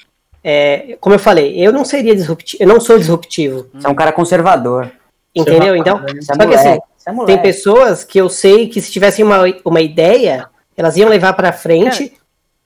é, 0.43 0.97
como 0.99 1.15
eu 1.15 1.19
falei, 1.19 1.55
eu 1.55 1.71
não 1.71 1.85
seria 1.85 2.15
disruptivo, 2.15 2.63
eu 2.63 2.67
não 2.67 2.79
sou 2.79 2.97
disruptivo, 2.97 3.69
Você 3.73 3.85
é 3.85 3.89
um 3.89 3.95
cara 3.95 4.11
conservador. 4.11 4.91
entendeu? 5.35 5.75
Então, 5.75 6.03
é 6.05 6.21
Só 6.21 6.47
que 6.47 6.55
assim, 6.55 6.79
é 7.05 7.25
tem 7.25 7.41
pessoas 7.41 8.03
que 8.03 8.19
eu 8.19 8.29
sei 8.29 8.67
que 8.67 8.81
se 8.81 8.91
tivessem 8.91 9.23
uma, 9.23 9.41
uma 9.63 9.81
ideia, 9.81 10.49
elas 10.75 10.97
iam 10.97 11.09
levar 11.09 11.33
pra 11.33 11.51
frente, 11.51 12.13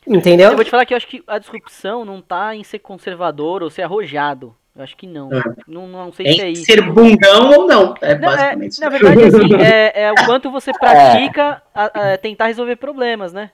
entendeu? 0.07 0.51
Eu 0.51 0.55
vou 0.55 0.65
te 0.65 0.71
falar 0.71 0.86
que 0.86 0.93
eu 0.93 0.97
acho 0.97 1.07
que 1.07 1.23
a 1.27 1.38
disrupção 1.38 2.05
não 2.05 2.21
tá 2.21 2.55
em 2.55 2.63
ser 2.63 2.79
conservador 2.79 3.62
ou 3.62 3.69
ser 3.69 3.81
arrojado. 3.81 4.55
Eu 4.75 4.83
acho 4.83 4.97
que 4.97 5.05
não. 5.05 5.31
É. 5.31 5.43
Não, 5.67 5.88
não 5.88 6.12
sei 6.12 6.33
se 6.33 6.41
é 6.41 6.49
isso. 6.49 6.65
ser 6.65 6.81
bundão 6.81 7.51
ou 7.51 7.67
não. 7.67 7.93
É 8.01 8.15
Não, 8.17 8.31
é, 8.31 8.36
basicamente 8.36 8.79
na 8.81 8.88
isso. 8.88 8.89
verdade, 8.89 9.23
assim, 9.23 9.53
é, 9.63 10.01
é 10.05 10.12
o 10.12 10.15
quanto 10.25 10.49
você 10.49 10.71
pratica 10.73 11.62
a- 11.75 12.13
a 12.13 12.17
tentar 12.17 12.47
resolver 12.47 12.75
problemas, 12.77 13.31
né? 13.33 13.51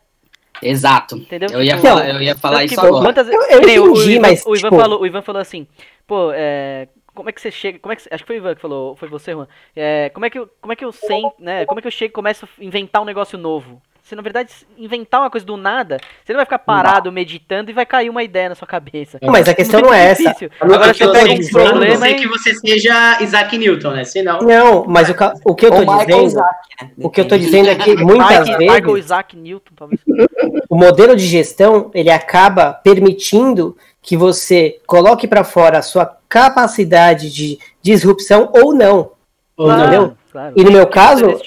Exato. 0.62 1.18
Entendeu? 1.18 1.50
Eu 1.52 1.64
ia 1.64 1.76
Tipo, 1.76 1.88
falar, 1.88 2.10
eu 2.10 2.22
ia 2.22 2.36
falar 2.38 2.64
isso 2.64 2.76
que 2.76 2.86
agora. 2.86 3.04
quantas- 3.06 3.28
Eu- 3.28 3.42
eu 3.50 3.62
nem 3.62 3.80
o- 3.80 3.84
o, 3.84 3.92
entendi, 3.96 4.12
Ivan, 4.14 4.22
mas, 4.22 4.46
o, 4.46 4.56
Ivan 4.56 4.70
tipo- 4.70 4.82
falou, 4.82 5.02
o 5.02 5.06
Ivan 5.08 5.22
falou 5.22 5.42
assim, 5.42 5.68
pô, 6.08 6.32
é, 6.34 6.88
como 7.14 7.30
é 7.30 7.32
que 7.34 7.42
você 7.42 7.52
chega, 7.52 7.80
como 7.80 7.92
é 7.92 7.96
que, 7.96 8.02
acho 8.12 8.24
que 8.24 8.28
foi 8.28 8.38
o 8.38 8.40
Ivan 8.40 8.56
que 8.56 8.62
falou, 8.62 8.96
foi 8.96 9.08
você, 9.10 9.32
Juan, 9.34 9.48
é, 9.76 10.10
como 10.14 10.26
é 10.26 10.30
que 10.30 10.40
eu, 10.40 10.50
como 10.62 10.72
é 10.74 10.76
que 10.76 10.84
eu 10.86 10.92
sei, 10.92 11.22
né, 11.38 11.66
como 11.66 11.80
é 11.80 11.82
que 11.82 11.88
eu 11.88 11.92
chego 11.92 12.12
e 12.12 12.14
começo 12.14 12.46
a 12.46 12.64
inventar 12.64 13.02
um 13.02 13.06
negócio 13.06 13.38
novo? 13.38 13.82
Você, 14.10 14.16
na 14.16 14.24
verdade, 14.24 14.52
inventar 14.76 15.22
uma 15.22 15.30
coisa 15.30 15.46
do 15.46 15.56
nada, 15.56 16.00
você 16.26 16.34
não 16.34 16.38
vai 16.40 16.46
ficar 16.46 16.58
parado 16.58 17.12
meditando 17.12 17.70
e 17.70 17.74
vai 17.76 17.86
cair 17.86 18.10
uma 18.10 18.24
ideia 18.24 18.50
na 18.50 18.56
sua 18.56 18.68
cabeça. 18.68 19.20
Não, 19.22 19.32
mas 19.32 19.48
a 19.48 19.54
questão 19.54 19.82
Muito 19.82 19.92
não 19.92 19.96
é 19.96 20.04
essa. 20.08 20.36
Agora 20.60 20.92
que 20.92 20.98
você 20.98 21.04
eu 21.04 21.08
tô 21.08 21.14
pega 21.14 21.34
um 21.34 21.48
problema 21.48 21.86
não 21.86 21.96
ser 21.98 22.10
e... 22.10 22.16
que 22.16 22.28
você 22.28 22.56
seja 22.56 23.22
Isaac 23.22 23.56
Newton, 23.56 23.92
né? 23.92 24.04
Senão. 24.04 24.40
Não, 24.40 24.84
mas 24.88 25.12
o, 25.12 25.14
o 25.46 25.54
que 25.54 25.68
eu 25.68 25.70
tô 25.70 25.76
Ou 25.76 25.82
Michael 25.82 26.06
dizendo, 26.08 26.26
Isaac, 26.26 26.56
né? 26.82 26.92
o 26.98 27.10
que 27.12 27.22
eu 27.22 27.28
tô 27.28 27.38
dizendo 27.38 27.70
é 27.70 27.76
que 27.76 27.96
muitas 27.98 28.50
Mike, 28.50 28.58
Michael 28.58 28.84
vezes 28.86 29.06
Isaac 29.06 29.38
Newton, 29.38 29.74
talvez. 29.76 30.02
o 30.68 30.76
modelo 30.76 31.16
de 31.16 31.28
gestão 31.28 31.92
ele 31.94 32.10
acaba 32.10 32.74
permitindo 32.74 33.78
que 34.02 34.18
você 34.18 34.80
coloque 34.88 35.28
para 35.28 35.44
fora 35.44 35.78
a 35.78 35.84
sua 35.84 36.18
capacidade 36.28 37.32
de 37.32 37.60
disrupção 37.80 38.50
ou 38.56 38.74
não. 38.74 39.12
Ou 39.56 39.68
não. 39.68 39.82
Entendeu? 39.82 40.18
Claro. 40.32 40.54
E 40.58 40.64
no 40.64 40.72
meu 40.72 40.88
caso. 40.88 41.40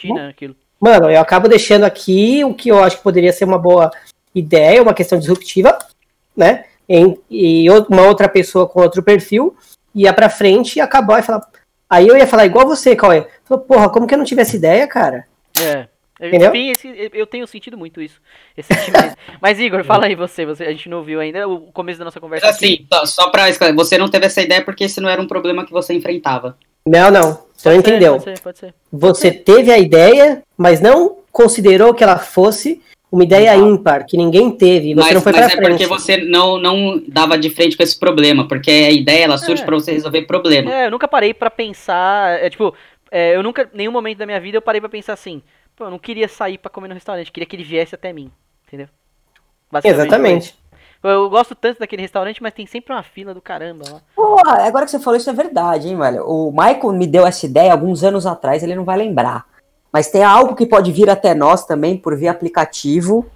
Mano, 0.82 1.08
eu 1.08 1.20
acabo 1.20 1.48
deixando 1.48 1.84
aqui 1.84 2.44
o 2.44 2.52
que 2.52 2.68
eu 2.70 2.82
acho 2.82 2.96
que 2.96 3.02
poderia 3.04 3.32
ser 3.32 3.44
uma 3.44 3.56
boa 3.58 3.88
ideia, 4.34 4.82
uma 4.82 4.92
questão 4.92 5.16
disruptiva, 5.16 5.78
né? 6.36 6.64
Em- 6.88 7.16
e 7.30 7.70
uma 7.70 8.02
outra 8.08 8.28
pessoa 8.28 8.66
com 8.68 8.80
outro 8.80 9.00
perfil 9.02 9.56
ia 9.94 10.12
pra 10.12 10.28
frente 10.28 10.76
e 10.76 10.80
acabar 10.80 11.20
e 11.20 11.22
falar. 11.22 11.46
Aí 11.88 12.08
eu 12.08 12.16
ia 12.16 12.26
falar 12.26 12.46
igual 12.46 12.66
você, 12.66 12.96
Cauê. 12.96 13.26
Falou, 13.44 13.62
porra, 13.64 13.88
como 13.90 14.06
que 14.06 14.14
eu 14.14 14.18
não 14.18 14.24
tive 14.24 14.42
essa 14.42 14.56
ideia, 14.56 14.86
cara? 14.88 15.26
É. 15.60 15.86
Entendeu? 16.20 16.54
esse- 16.54 17.10
eu 17.12 17.26
tenho 17.26 17.46
sentido 17.46 17.76
muito 17.76 18.00
isso. 18.00 18.20
Mas, 19.40 19.58
Igor, 19.58 19.84
fala 19.84 20.06
aí 20.06 20.14
você, 20.14 20.46
você. 20.46 20.64
A 20.64 20.70
gente 20.70 20.88
não 20.88 20.98
ouviu 20.98 21.20
ainda 21.20 21.48
o 21.48 21.72
começo 21.72 21.98
da 21.98 22.04
nossa 22.04 22.20
conversa. 22.20 22.46
Mas 22.46 22.56
aqui. 22.56 22.64
assim, 22.64 22.86
só, 22.92 23.06
só 23.06 23.30
pra 23.30 23.48
esclarecer, 23.50 23.76
você 23.76 23.98
não 23.98 24.08
teve 24.08 24.26
essa 24.26 24.40
ideia 24.40 24.64
porque 24.64 24.84
esse 24.84 25.00
não 25.00 25.08
era 25.08 25.20
um 25.20 25.26
problema 25.26 25.64
que 25.66 25.72
você 25.72 25.92
enfrentava. 25.94 26.56
Não, 26.86 27.10
não. 27.10 27.42
Você 27.56 27.68
não 27.68 27.76
Pode 27.76 27.88
ser, 27.88 27.90
entendeu. 27.92 28.12
Pode 28.12 28.24
ser, 28.24 28.40
pode 28.40 28.58
ser. 28.58 28.74
Você 28.92 29.30
teve 29.30 29.70
a 29.70 29.78
ideia, 29.78 30.42
mas 30.56 30.80
não 30.80 31.18
considerou 31.30 31.94
que 31.94 32.02
ela 32.02 32.18
fosse 32.18 32.82
uma 33.10 33.22
ideia 33.24 33.54
ímpar, 33.56 34.06
que 34.06 34.16
ninguém 34.16 34.50
teve, 34.50 34.94
você 34.94 35.00
Mas, 35.00 35.14
não 35.14 35.20
foi 35.20 35.32
mas 35.32 35.44
pra 35.44 35.52
é 35.52 35.56
frente. 35.56 35.68
porque 35.68 35.86
você 35.86 36.16
não, 36.16 36.58
não 36.58 37.02
dava 37.06 37.36
de 37.36 37.50
frente 37.50 37.76
com 37.76 37.82
esse 37.82 37.98
problema, 37.98 38.48
porque 38.48 38.70
a 38.70 38.90
ideia 38.90 39.24
ela 39.24 39.36
surge 39.36 39.62
É. 39.62 39.66
pra 39.66 39.76
você 39.76 39.92
resolver 39.92 40.22
problema. 40.22 40.72
É, 40.74 40.86
eu 40.86 40.90
nunca 40.90 41.06
parei 41.06 41.34
pra 41.34 41.50
pensar. 41.50 42.42
É 42.42 42.48
tipo, 42.48 42.74
é, 43.10 43.36
eu 43.36 43.42
nunca, 43.42 43.68
nenhum 43.74 43.92
momento 43.92 44.16
da 44.18 44.24
minha 44.26 44.40
vida 44.40 44.56
eu 44.56 44.62
parei 44.62 44.80
pra 44.80 44.88
pensar 44.88 45.12
assim. 45.12 45.42
Pô, 45.76 45.84
eu 45.84 45.90
não 45.90 45.98
queria 45.98 46.26
sair 46.26 46.56
pra 46.56 46.70
comer 46.70 46.88
no 46.88 46.94
restaurante, 46.94 47.30
queria 47.30 47.46
que 47.46 47.54
ele 47.54 47.64
viesse 47.64 47.94
até 47.94 48.12
mim. 48.14 48.30
Entendeu? 48.66 48.88
Basicamente 49.70 49.96
foi 49.96 50.06
Exatamente. 50.06 50.54
Eu 51.02 51.28
gosto 51.28 51.54
tanto 51.54 51.80
daquele 51.80 52.02
restaurante, 52.02 52.42
mas 52.42 52.54
tem 52.54 52.66
sempre 52.66 52.92
uma 52.92 53.02
fila 53.02 53.34
do 53.34 53.40
caramba 53.40 53.84
lá. 53.90 54.00
Pô, 54.14 54.36
agora 54.46 54.84
que 54.84 54.90
você 54.90 55.00
falou 55.00 55.16
isso 55.18 55.28
é 55.28 55.32
verdade, 55.32 55.88
hein, 55.88 55.96
velho. 55.98 56.24
O 56.24 56.50
Michael 56.52 56.92
me 56.92 57.06
deu 57.06 57.26
essa 57.26 57.44
ideia 57.44 57.72
alguns 57.72 58.04
anos 58.04 58.24
atrás, 58.26 58.62
ele 58.62 58.74
não 58.76 58.84
vai 58.84 58.96
lembrar. 58.96 59.44
Mas 59.92 60.10
tem 60.10 60.22
algo 60.22 60.54
que 60.54 60.64
pode 60.64 60.92
vir 60.92 61.10
até 61.10 61.34
nós 61.34 61.66
também 61.66 61.96
por 61.96 62.16
via 62.16 62.30
aplicativo. 62.30 63.26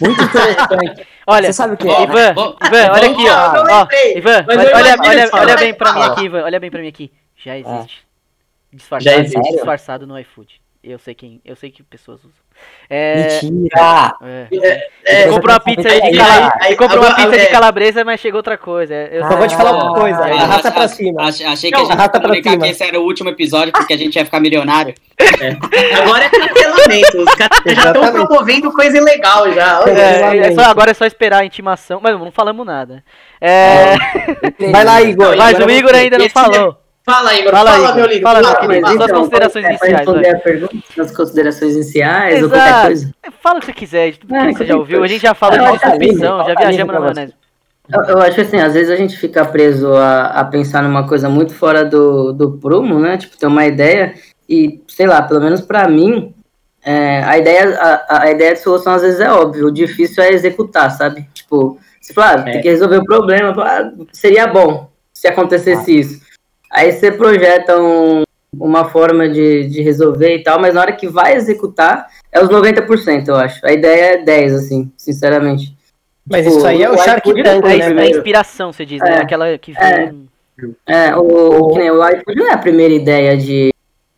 Muito 0.00 0.20
interessante. 0.22 1.06
Olha, 1.26 1.46
Você 1.46 1.52
sabe 1.54 1.74
o 1.74 1.76
que 1.76 1.88
é? 1.88 2.06
Bom, 2.06 2.12
né? 2.12 2.30
Ivan, 2.30 2.34
bom, 2.34 2.56
Ivan, 2.64 2.92
olha 2.92 3.08
bom, 3.08 3.14
aqui, 3.14 3.28
ó. 3.28 3.56
eu 3.56 3.74
ó 3.74 3.88
Ivan, 4.16 4.46
olha, 4.48 4.76
olha, 4.76 4.96
olha, 5.00 5.30
olha 5.32 5.56
bem 5.56 5.74
pra 5.74 5.92
mim 5.92 6.00
aqui, 6.02 6.24
Ivan. 6.24 6.42
Olha 6.44 6.60
bem 6.60 6.70
pra 6.70 6.80
mim 6.80 6.88
aqui. 6.88 7.12
Já 7.36 7.54
É. 7.56 7.58
existe. 7.60 7.96
Já 8.70 8.76
Disfarçado, 8.76 9.20
existe. 9.20 9.52
disfarçado 9.52 10.06
no 10.06 10.18
iFood. 10.20 10.60
Eu 10.84 10.98
sei 11.00 11.14
quem, 11.16 11.40
eu 11.44 11.56
sei 11.56 11.70
que 11.72 11.82
pessoas 11.82 12.20
usam. 12.20 12.45
É, 12.88 13.40
Mentira! 13.42 14.14
é. 14.22 14.88
É, 15.04 15.22
Você 15.24 15.28
comprou 15.30 15.54
uma 15.54 15.60
pizza 15.60 15.88
aí 15.88 16.00
de 16.00 16.06
aí, 16.06 16.16
cala... 16.16 16.52
aí, 16.60 16.76
comprou 16.76 17.00
uma 17.04 17.14
pizza 17.16 17.30
de 17.30 17.36
é. 17.38 17.46
calabresa, 17.46 18.04
mas 18.04 18.20
chegou 18.20 18.38
outra 18.38 18.56
coisa. 18.56 18.94
Eu 18.94 19.26
Só 19.26 19.36
vou 19.36 19.48
te 19.48 19.56
falar 19.56 19.72
uma 19.72 19.90
Ah, 19.90 20.00
coisa, 20.00 20.28
é. 20.28 20.32
arrasta 20.38 20.70
pra 20.70 20.86
cima. 20.86 21.22
ach- 21.22 21.42
Achei 21.42 21.70
que 21.72 21.76
Não, 21.76 21.84
a 21.84 21.88
gente 21.92 22.00
ia 22.00 22.08
comunicar 22.20 22.50
cima. 22.50 22.64
que 22.64 22.70
esse 22.70 22.84
era 22.84 23.00
o 23.00 23.02
último 23.02 23.28
episódio, 23.30 23.72
porque 23.72 23.92
a 23.92 23.98
gente 23.98 24.14
ia 24.14 24.24
ficar 24.24 24.38
milionário. 24.38 24.94
Agora 26.00 26.24
é 26.26 26.28
cancelamento. 26.28 27.18
Os 27.18 27.34
caras 27.34 27.58
já 27.66 27.86
estão 27.92 28.12
promovendo 28.12 28.72
coisa 28.72 28.96
ilegal 28.96 29.52
já. 29.52 29.80
É, 29.88 30.36
é 30.38 30.54
só, 30.54 30.62
agora 30.62 30.92
é 30.92 30.94
só 30.94 31.04
esperar 31.06 31.38
a 31.40 31.44
intimação, 31.44 32.00
mas 32.00 32.16
não 32.18 32.30
falamos 32.30 32.64
nada. 32.64 33.02
É, 33.40 33.94
Vai 34.70 34.84
lá, 34.84 35.02
Igor. 35.02 35.36
mas 35.36 35.58
o 35.58 35.68
Igor 35.68 35.92
ainda 35.94 36.18
não 36.18 36.26
Esse 36.26 36.34
falou. 36.34 36.78
Fala, 37.08 37.34
Igor. 37.36 37.52
Fala, 37.52 37.70
Fala, 37.70 37.84
Igor. 37.84 37.94
meu 37.94 38.06
lindo. 38.06 38.22
Fala, 38.22 38.40
meu 38.40 38.48
Fala, 38.48 38.60
querido. 38.66 38.86
fala. 38.86 38.96
Suas 38.98 39.12
considerações 39.12 39.64
é, 39.64 39.68
iniciais, 39.68 39.78
Para 39.92 39.96
responder 39.98 40.28
a 40.28 40.38
pergunta, 40.40 40.74
as 40.98 41.16
considerações 41.16 41.74
iniciais 41.74 42.42
ou 42.42 42.48
qualquer 42.50 42.68
Exato. 42.68 42.86
coisa. 42.86 43.14
Fala 43.40 43.56
o 43.56 43.60
que 43.60 43.66
você 43.66 43.72
quiser, 43.72 44.10
de 44.10 44.18
tudo 44.18 44.34
Ah, 44.34 44.46
que 44.48 44.54
você 44.54 44.66
já 44.66 44.76
ouviu. 44.76 45.04
A 45.04 45.06
gente 45.06 45.22
já 45.22 45.34
falou 45.34 45.54
Ah, 45.56 45.70
de 45.76 45.84
livre, 45.84 45.98
disrupção, 45.98 46.44
já 46.44 46.54
viajamos 46.54 46.94
na 46.94 47.00
maionese. 47.00 47.34
Eu, 47.88 48.02
eu 48.02 48.18
acho 48.20 48.40
assim, 48.40 48.56
às 48.58 48.74
vezes 48.74 48.90
a 48.90 48.96
gente 48.96 49.16
fica 49.16 49.44
preso 49.44 49.94
a, 49.94 50.24
a 50.26 50.44
pensar 50.44 50.82
numa 50.82 51.06
coisa 51.06 51.28
muito 51.28 51.54
fora 51.54 51.84
do, 51.84 52.32
do 52.32 52.52
prumo, 52.58 52.98
né? 52.98 53.16
Tipo, 53.16 53.36
ter 53.38 53.46
uma 53.46 53.64
ideia 53.64 54.14
e, 54.48 54.82
sei 54.88 55.06
lá, 55.06 55.22
pelo 55.22 55.40
menos 55.40 55.60
pra 55.60 55.86
mim, 55.86 56.34
é, 56.84 57.22
a, 57.22 57.38
ideia, 57.38 57.78
a, 57.78 58.22
a 58.22 58.30
ideia 58.32 58.54
de 58.54 58.60
solução 58.60 58.94
às 58.94 59.02
vezes 59.02 59.20
é 59.20 59.30
óbvia, 59.30 59.64
o 59.64 59.70
difícil 59.70 60.24
é 60.24 60.32
executar, 60.32 60.90
sabe? 60.90 61.28
Tipo, 61.32 61.78
você 62.00 62.12
fala, 62.12 62.40
ah, 62.40 62.42
tem 62.42 62.60
que 62.60 62.68
resolver 62.68 62.96
o 62.96 63.04
problema, 63.04 63.54
ah, 63.62 63.92
seria 64.12 64.48
bom 64.48 64.90
se 65.12 65.28
acontecesse 65.28 65.96
isso. 65.96 66.25
Aí 66.70 66.92
você 66.92 67.10
projeta 67.12 67.80
um, 67.80 68.22
uma 68.58 68.86
forma 68.86 69.28
de, 69.28 69.64
de 69.68 69.82
resolver 69.82 70.34
e 70.36 70.42
tal, 70.42 70.60
mas 70.60 70.74
na 70.74 70.80
hora 70.80 70.92
que 70.92 71.06
vai 71.08 71.34
executar, 71.34 72.06
é 72.32 72.40
os 72.42 72.48
90%, 72.48 73.28
eu 73.28 73.36
acho. 73.36 73.64
A 73.64 73.72
ideia 73.72 74.14
é 74.14 74.22
10, 74.22 74.54
assim, 74.54 74.92
sinceramente. 74.96 75.74
Mas 76.28 76.44
Tipo, 76.44 76.56
isso 76.58 76.66
aí 76.66 76.82
é 76.82 76.90
o 76.90 76.94
o 76.94 76.98
Shark 76.98 77.22
Tank, 77.22 77.38
É, 77.38 77.42
né, 77.42 77.50
a 77.50 77.60
velho? 77.60 77.84
primeiro. 77.84 78.16
inspiração, 78.18 78.72
você 78.72 78.84
diz, 78.84 79.00
né? 79.00 79.16
É. 79.16 79.18
Aquela 79.22 79.56
que 79.58 79.72
É. 79.78 80.06
vem. 80.06 80.28
É, 80.86 81.14
o, 81.14 81.20
o, 81.20 81.72
que 81.72 81.78
nem 81.78 81.90
o 81.90 82.02
iFood 82.08 82.34
não 82.34 82.46
é 82.48 82.52
a 82.54 82.58
primeira 82.58 82.94
ideia 82.94 83.36
de, 83.36 83.70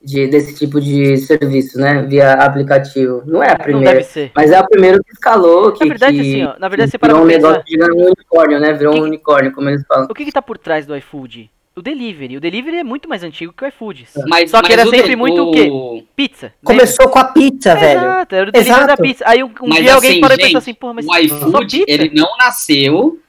de, 0.02 0.26
desse 0.28 0.54
tipo 0.54 0.80
de 0.80 1.16
serviço, 1.18 1.78
né? 1.78 2.02
Via 2.02 2.32
aplicativo. 2.34 3.22
Não 3.26 3.42
é 3.42 3.48
a 3.48 3.58
Não 3.58 3.64
primeira. 3.64 3.92
deve 3.94 4.04
ser. 4.04 4.30
Mas 4.37 4.50
é 4.52 4.61
o 4.61 4.66
primeiro 4.68 5.02
que 5.02 5.12
escalou, 5.12 5.72
que, 5.72 5.84
Na 5.84 5.88
verdade, 5.90 6.14
que, 6.14 6.20
assim, 6.20 6.44
ó, 6.44 6.54
na 6.58 6.68
verdade, 6.68 6.90
que 6.90 6.92
você 6.92 6.98
para 6.98 7.08
virou 7.12 7.24
um 7.24 7.28
pensar. 7.28 7.48
negócio 7.48 7.64
de 7.66 7.82
um 7.92 8.06
unicórnio, 8.06 8.61
né? 8.61 8.72
Virou 8.72 8.94
Que- 8.94 9.00
um 9.00 9.02
unicórnio, 9.02 9.52
como 9.52 9.68
eles 9.68 9.84
falam. 9.87 10.06
O 10.08 10.14
que 10.14 10.24
que 10.24 10.32
tá 10.32 10.40
por 10.40 10.56
trás 10.56 10.87
do 10.87 10.96
iFood? 10.96 11.50
O 11.78 11.82
delivery. 11.82 12.36
O 12.36 12.40
delivery 12.40 12.78
é 12.78 12.84
muito 12.84 13.08
mais 13.08 13.22
antigo 13.22 13.52
que 13.52 13.64
o 13.64 13.68
iFood. 13.68 14.04
Mas, 14.26 14.50
Só 14.50 14.60
que 14.60 14.70
mas 14.70 14.80
era 14.80 14.90
sempre 14.90 15.14
muito 15.14 15.48
o 15.48 15.52
quê? 15.52 15.70
Pizza. 16.16 16.52
Começou 16.64 17.08
com 17.08 17.20
a 17.20 17.24
pizza, 17.24 17.72
lembra? 17.74 17.88
velho. 17.88 18.00
Exato, 18.00 18.34
era 18.34 18.48
o 18.48 18.52
delivery 18.52 18.74
Exato. 18.74 18.86
da 18.88 18.96
pizza. 18.96 19.24
Aí 19.28 19.44
um, 19.44 19.46
um 19.46 19.68
Mas 19.68 19.78
dia 19.78 19.94
alguém 19.94 20.10
assim, 20.10 20.20
parou 20.20 20.36
e 20.36 20.40
gente, 20.40 20.46
pensou 20.48 20.58
assim, 20.58 20.74
porra, 20.74 20.94
mas 20.94 21.06
o 21.06 21.08
só 21.08 21.18
iFood, 21.20 21.84
ele 21.86 22.10
não 22.12 22.36
nasceu 22.36 23.20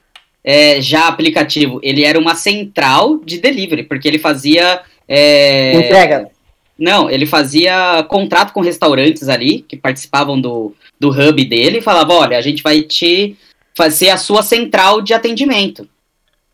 é, 0.44 0.82
já 0.82 1.08
aplicativo, 1.08 1.80
ele 1.84 2.04
era 2.04 2.18
uma 2.18 2.34
central 2.34 3.20
de 3.20 3.38
delivery, 3.38 3.84
porque 3.84 4.08
ele 4.08 4.18
fazia... 4.18 4.82
é, 5.08 5.76
Entrega. 5.76 6.32
Não, 6.76 7.08
ele 7.08 7.28
fazia 7.28 8.04
contrato 8.10 8.52
com 8.52 8.62
restaurantes 8.62 9.30
ali, 9.30 9.62
que 9.68 9.78
participavam 9.78 10.42
do, 10.42 10.74
do 11.00 11.10
hub 11.10 11.46
dele, 11.46 11.78
e 11.78 11.82
falava, 11.82 12.14
olha, 12.14 12.38
a 12.38 12.42
gente 12.42 12.64
vai 12.64 12.82
te 12.82 13.38
fazer 13.76 14.10
a 14.10 14.18
sua 14.18 14.42
central 14.42 15.02
de 15.02 15.14
atendimento. 15.14 15.88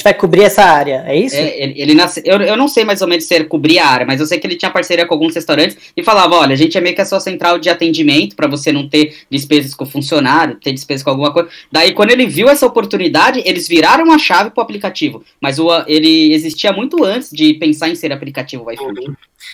Vai 0.06 0.14
cobrir 0.14 0.44
essa 0.44 0.64
área, 0.64 1.04
é 1.08 1.18
isso? 1.18 1.36
É, 1.36 1.64
ele, 1.64 1.82
ele 1.82 1.96
nasce, 1.96 2.22
eu, 2.24 2.40
eu 2.40 2.56
não 2.56 2.68
sei 2.68 2.86
mais 2.86 3.02
ou 3.02 3.08
menos 3.08 3.26
se 3.26 3.34
ele 3.34 3.46
cobria 3.46 3.84
a 3.84 3.88
área, 3.88 4.06
mas 4.06 4.20
eu 4.20 4.28
sei 4.28 4.38
que 4.38 4.46
ele 4.46 4.56
tinha 4.56 4.70
parceria 4.70 5.04
com 5.04 5.16
alguns 5.16 5.34
restaurantes 5.34 5.76
e 5.98 6.04
falava, 6.04 6.36
olha, 6.36 6.54
a 6.54 6.56
gente 6.56 6.78
é 6.78 6.82
meio 6.82 6.94
que 6.94 7.02
a 7.02 7.06
sua 7.06 7.20
central 7.20 7.58
de 7.58 7.72
atendimento 7.72 8.36
para 8.36 8.48
você 8.48 8.72
não 8.72 8.88
ter 8.88 9.16
despesas 9.32 9.74
com 9.74 9.84
funcionário, 9.84 10.60
ter 10.60 10.74
despesas 10.74 11.02
com 11.02 11.10
alguma 11.10 11.34
coisa. 11.34 11.50
Daí, 11.72 11.92
quando 11.92 12.12
ele 12.12 12.28
viu 12.28 12.48
essa 12.48 12.68
oportunidade, 12.68 13.42
eles 13.48 13.68
viraram 13.68 14.12
a 14.12 14.20
chave 14.20 14.52
pro 14.52 14.62
aplicativo. 14.62 15.24
Mas 15.42 15.58
o, 15.58 15.72
ele 15.88 16.36
existia 16.36 16.72
muito 16.72 17.04
antes 17.04 17.32
de 17.32 17.56
pensar 17.56 17.90
em 17.90 17.96
ser 17.96 18.14
aplicativo 18.14 18.64
o 18.64 18.72
iFood. 18.72 19.12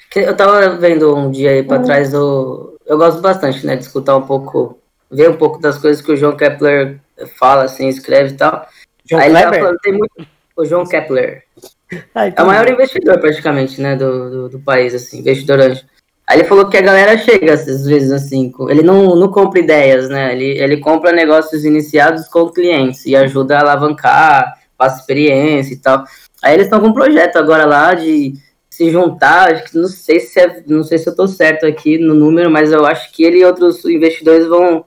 Que 0.10 0.20
Eu 0.20 0.36
tava 0.36 0.76
vendo 0.76 1.16
um 1.16 1.32
dia 1.32 1.52
aí 1.52 1.64
pra 1.64 1.80
trás, 1.80 2.14
o... 2.14 2.78
eu 2.86 2.98
gosto 2.98 3.22
bastante, 3.22 3.66
né? 3.66 3.78
De 3.78 3.84
escutar 3.84 4.18
um 4.18 4.24
pouco, 4.24 4.78
ver 5.10 5.30
um 5.30 5.38
pouco 5.38 5.62
das 5.62 5.78
coisas 5.78 6.04
que 6.04 6.12
o 6.12 6.18
João 6.18 6.36
Kepler 6.36 7.00
fala, 7.40 7.64
assim, 7.64 7.88
escreve 7.88 8.34
e 8.34 8.38
tal. 8.38 8.68
João 9.10 9.22
aí 9.22 9.30
ele 9.30 9.36
tava 9.36 9.48
Kleber? 9.48 9.62
falando, 9.62 9.80
tem 9.80 9.94
muito. 9.94 10.41
O 10.62 10.66
João 10.66 10.86
Kepler. 10.86 11.44
Ai, 12.14 12.34
É 12.36 12.42
o 12.42 12.46
maior 12.46 12.70
investidor, 12.70 13.20
praticamente, 13.20 13.82
né, 13.82 13.96
do, 13.96 14.30
do, 14.30 14.50
do 14.50 14.60
país, 14.60 14.94
assim, 14.94 15.20
investidor 15.20 15.60
anjo. 15.60 15.82
Aí 16.28 16.40
ele 16.40 16.48
falou 16.48 16.70
que 16.70 16.78
a 16.78 16.82
galera 16.82 17.18
chega 17.18 17.54
às 17.54 17.86
vezes 17.86 18.12
assim, 18.12 18.54
ele 18.70 18.84
não, 18.84 19.16
não 19.16 19.30
compra 19.30 19.60
ideias, 19.60 20.08
né? 20.08 20.32
Ele, 20.32 20.58
ele 20.60 20.78
compra 20.78 21.12
negócios 21.12 21.66
iniciados 21.66 22.28
com 22.28 22.50
clientes 22.50 23.06
e 23.06 23.16
ajuda 23.16 23.58
a 23.58 23.62
alavancar, 23.62 24.58
passa 24.78 25.02
experiência 25.02 25.74
e 25.74 25.78
tal. 25.78 26.06
Aí 26.42 26.54
eles 26.54 26.68
estão 26.68 26.80
com 26.80 26.88
um 26.88 26.94
projeto 26.94 27.36
agora 27.38 27.66
lá 27.66 27.94
de 27.96 28.34
se 28.70 28.90
juntar, 28.90 29.52
acho 29.52 29.66
que 29.66 29.78
não 29.78 29.88
sei 29.88 30.22
se 30.22 30.40
é, 30.40 30.64
não 30.68 30.84
sei 30.84 31.00
se 31.00 31.10
eu 31.10 31.16
tô 31.16 31.28
certo 31.28 31.66
aqui 31.66 31.98
no 31.98 32.14
número, 32.14 32.50
mas 32.50 32.72
eu 32.72 32.86
acho 32.86 33.12
que 33.12 33.24
ele 33.24 33.40
e 33.40 33.46
outros 33.46 33.84
investidores 33.84 34.48
vão 34.48 34.86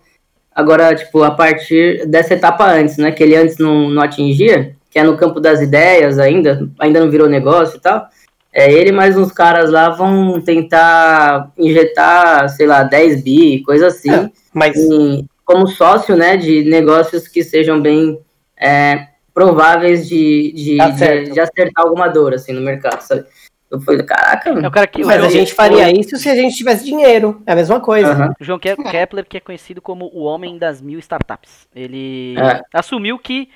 agora, 0.54 0.94
tipo, 0.94 1.22
a 1.22 1.32
partir 1.32 2.06
dessa 2.06 2.34
etapa 2.34 2.64
antes, 2.64 2.96
né? 2.96 3.10
Que 3.10 3.22
ele 3.22 3.36
antes 3.36 3.58
não, 3.58 3.90
não 3.90 4.02
atingia, 4.02 4.74
que 4.94 4.98
é 5.00 5.02
no 5.02 5.16
campo 5.16 5.40
das 5.40 5.60
ideias 5.60 6.20
ainda, 6.20 6.70
ainda 6.78 7.00
não 7.00 7.10
virou 7.10 7.28
negócio 7.28 7.78
e 7.78 7.80
tal. 7.80 8.06
É, 8.52 8.72
ele 8.72 8.92
mais 8.92 9.16
uns 9.18 9.32
caras 9.32 9.68
lá 9.68 9.88
vão 9.88 10.40
tentar 10.40 11.50
injetar, 11.58 12.48
sei 12.50 12.64
lá, 12.64 12.84
10 12.84 13.24
bi, 13.24 13.60
coisa 13.64 13.88
assim, 13.88 14.08
É, 14.14 14.30
Mas 14.52 14.76
em- 14.76 15.28
como 15.44 15.66
sócio, 15.66 16.14
né, 16.16 16.36
de 16.36 16.62
negócios 16.62 17.26
que 17.26 17.42
sejam 17.42 17.82
bem 17.82 18.20
é, 18.56 19.08
prováveis 19.34 20.06
de, 20.08 20.52
de, 20.52 20.76
Tá 20.76 20.90
de, 20.90 21.30
de 21.32 21.40
acertar 21.40 21.84
alguma 21.84 22.06
dor, 22.06 22.32
assim, 22.32 22.52
no 22.52 22.60
mercado, 22.60 23.00
sabe? 23.00 23.24
Eu 23.68 23.80
falei, 23.80 24.04
caraca, 24.04 24.50
É 24.50 24.52
mano. 24.54 24.70
cara 24.70 24.86
que. 24.86 25.04
Mas 25.04 25.20
o, 25.20 25.26
a 25.26 25.28
gente 25.28 25.52
faria 25.52 25.90
isso 25.90 26.16
se 26.16 26.28
a 26.28 26.36
gente 26.36 26.56
tivesse 26.56 26.84
dinheiro. 26.84 27.42
É 27.44 27.50
a 27.52 27.56
mesma 27.56 27.80
coisa. 27.80 28.32
O 28.40 28.44
João 28.44 28.60
Ke- 28.60 28.76
Kepler, 28.76 29.26
que 29.28 29.38
é 29.38 29.40
conhecido 29.40 29.82
como 29.82 30.08
o 30.14 30.22
homem 30.22 30.56
das 30.56 30.80
mil 30.80 31.00
startups. 31.00 31.66
Ele 31.74 32.36
É. 32.38 32.60
assumiu 32.72 33.18
que 33.18 33.48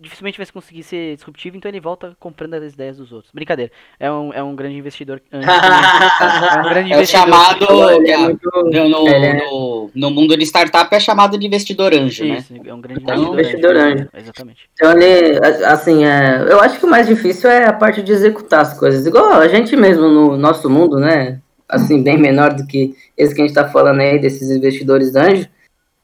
dificilmente 0.00 0.38
vai 0.38 0.46
conseguir 0.52 0.82
ser 0.82 1.16
disruptivo, 1.16 1.56
então 1.56 1.68
ele 1.68 1.80
volta 1.80 2.16
comprando 2.20 2.54
as 2.54 2.72
ideias 2.74 2.96
dos 2.98 3.10
outros. 3.12 3.32
Brincadeira. 3.32 3.72
É 3.98 4.10
um, 4.10 4.32
é 4.32 4.42
um 4.42 4.54
grande 4.54 4.76
investidor. 4.76 5.20
É 5.32 6.58
um 6.58 6.62
grande 6.68 6.92
É 6.92 6.96
investidor. 6.96 7.06
chamado. 7.06 7.90
Ele 7.92 8.10
é 8.10 8.16
muito- 8.18 8.50
No, 8.64 9.08
é- 9.08 9.34
no- 9.50 9.90
no 9.94 10.10
mundo 10.10 10.36
de 10.36 10.44
startup 10.44 10.94
é 10.94 11.00
chamado 11.00 11.38
de 11.38 11.46
investidor 11.46 11.92
anjo, 11.94 12.24
né? 12.24 12.38
Isso, 12.38 12.54
é 12.64 12.74
um 12.74 12.80
grande 12.80 13.02
Então, 13.02 13.32
investidor 13.32 13.76
anjo. 13.76 14.08
Exatamente. 14.14 14.68
Então 14.74 14.92
ele, 14.92 15.38
assim, 15.66 16.04
é, 16.04 16.44
eu 16.48 16.60
acho 16.60 16.78
que 16.78 16.86
o 16.86 16.90
mais 16.90 17.06
difícil 17.06 17.50
é 17.50 17.66
a 17.66 17.72
parte 17.72 18.02
de 18.02 18.12
executar 18.12 18.60
as 18.60 18.78
coisas. 18.78 19.06
Igual 19.06 19.32
a 19.32 19.48
gente 19.48 19.76
mesmo 19.76 20.08
no 20.08 20.36
nosso 20.36 20.68
mundo, 20.70 20.98
né? 20.98 21.40
Assim, 21.68 22.02
bem 22.02 22.18
menor 22.18 22.52
do 22.54 22.66
que 22.66 22.94
esse 23.16 23.34
que 23.34 23.42
a 23.42 23.46
gente 23.46 23.54
tá 23.54 23.68
falando 23.68 24.00
aí, 24.00 24.18
desses 24.18 24.50
investidores 24.50 25.14
anjo. 25.14 25.46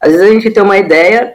Às 0.00 0.12
vezes 0.12 0.28
a 0.28 0.32
gente 0.32 0.50
tem 0.50 0.62
uma 0.62 0.78
ideia, 0.78 1.34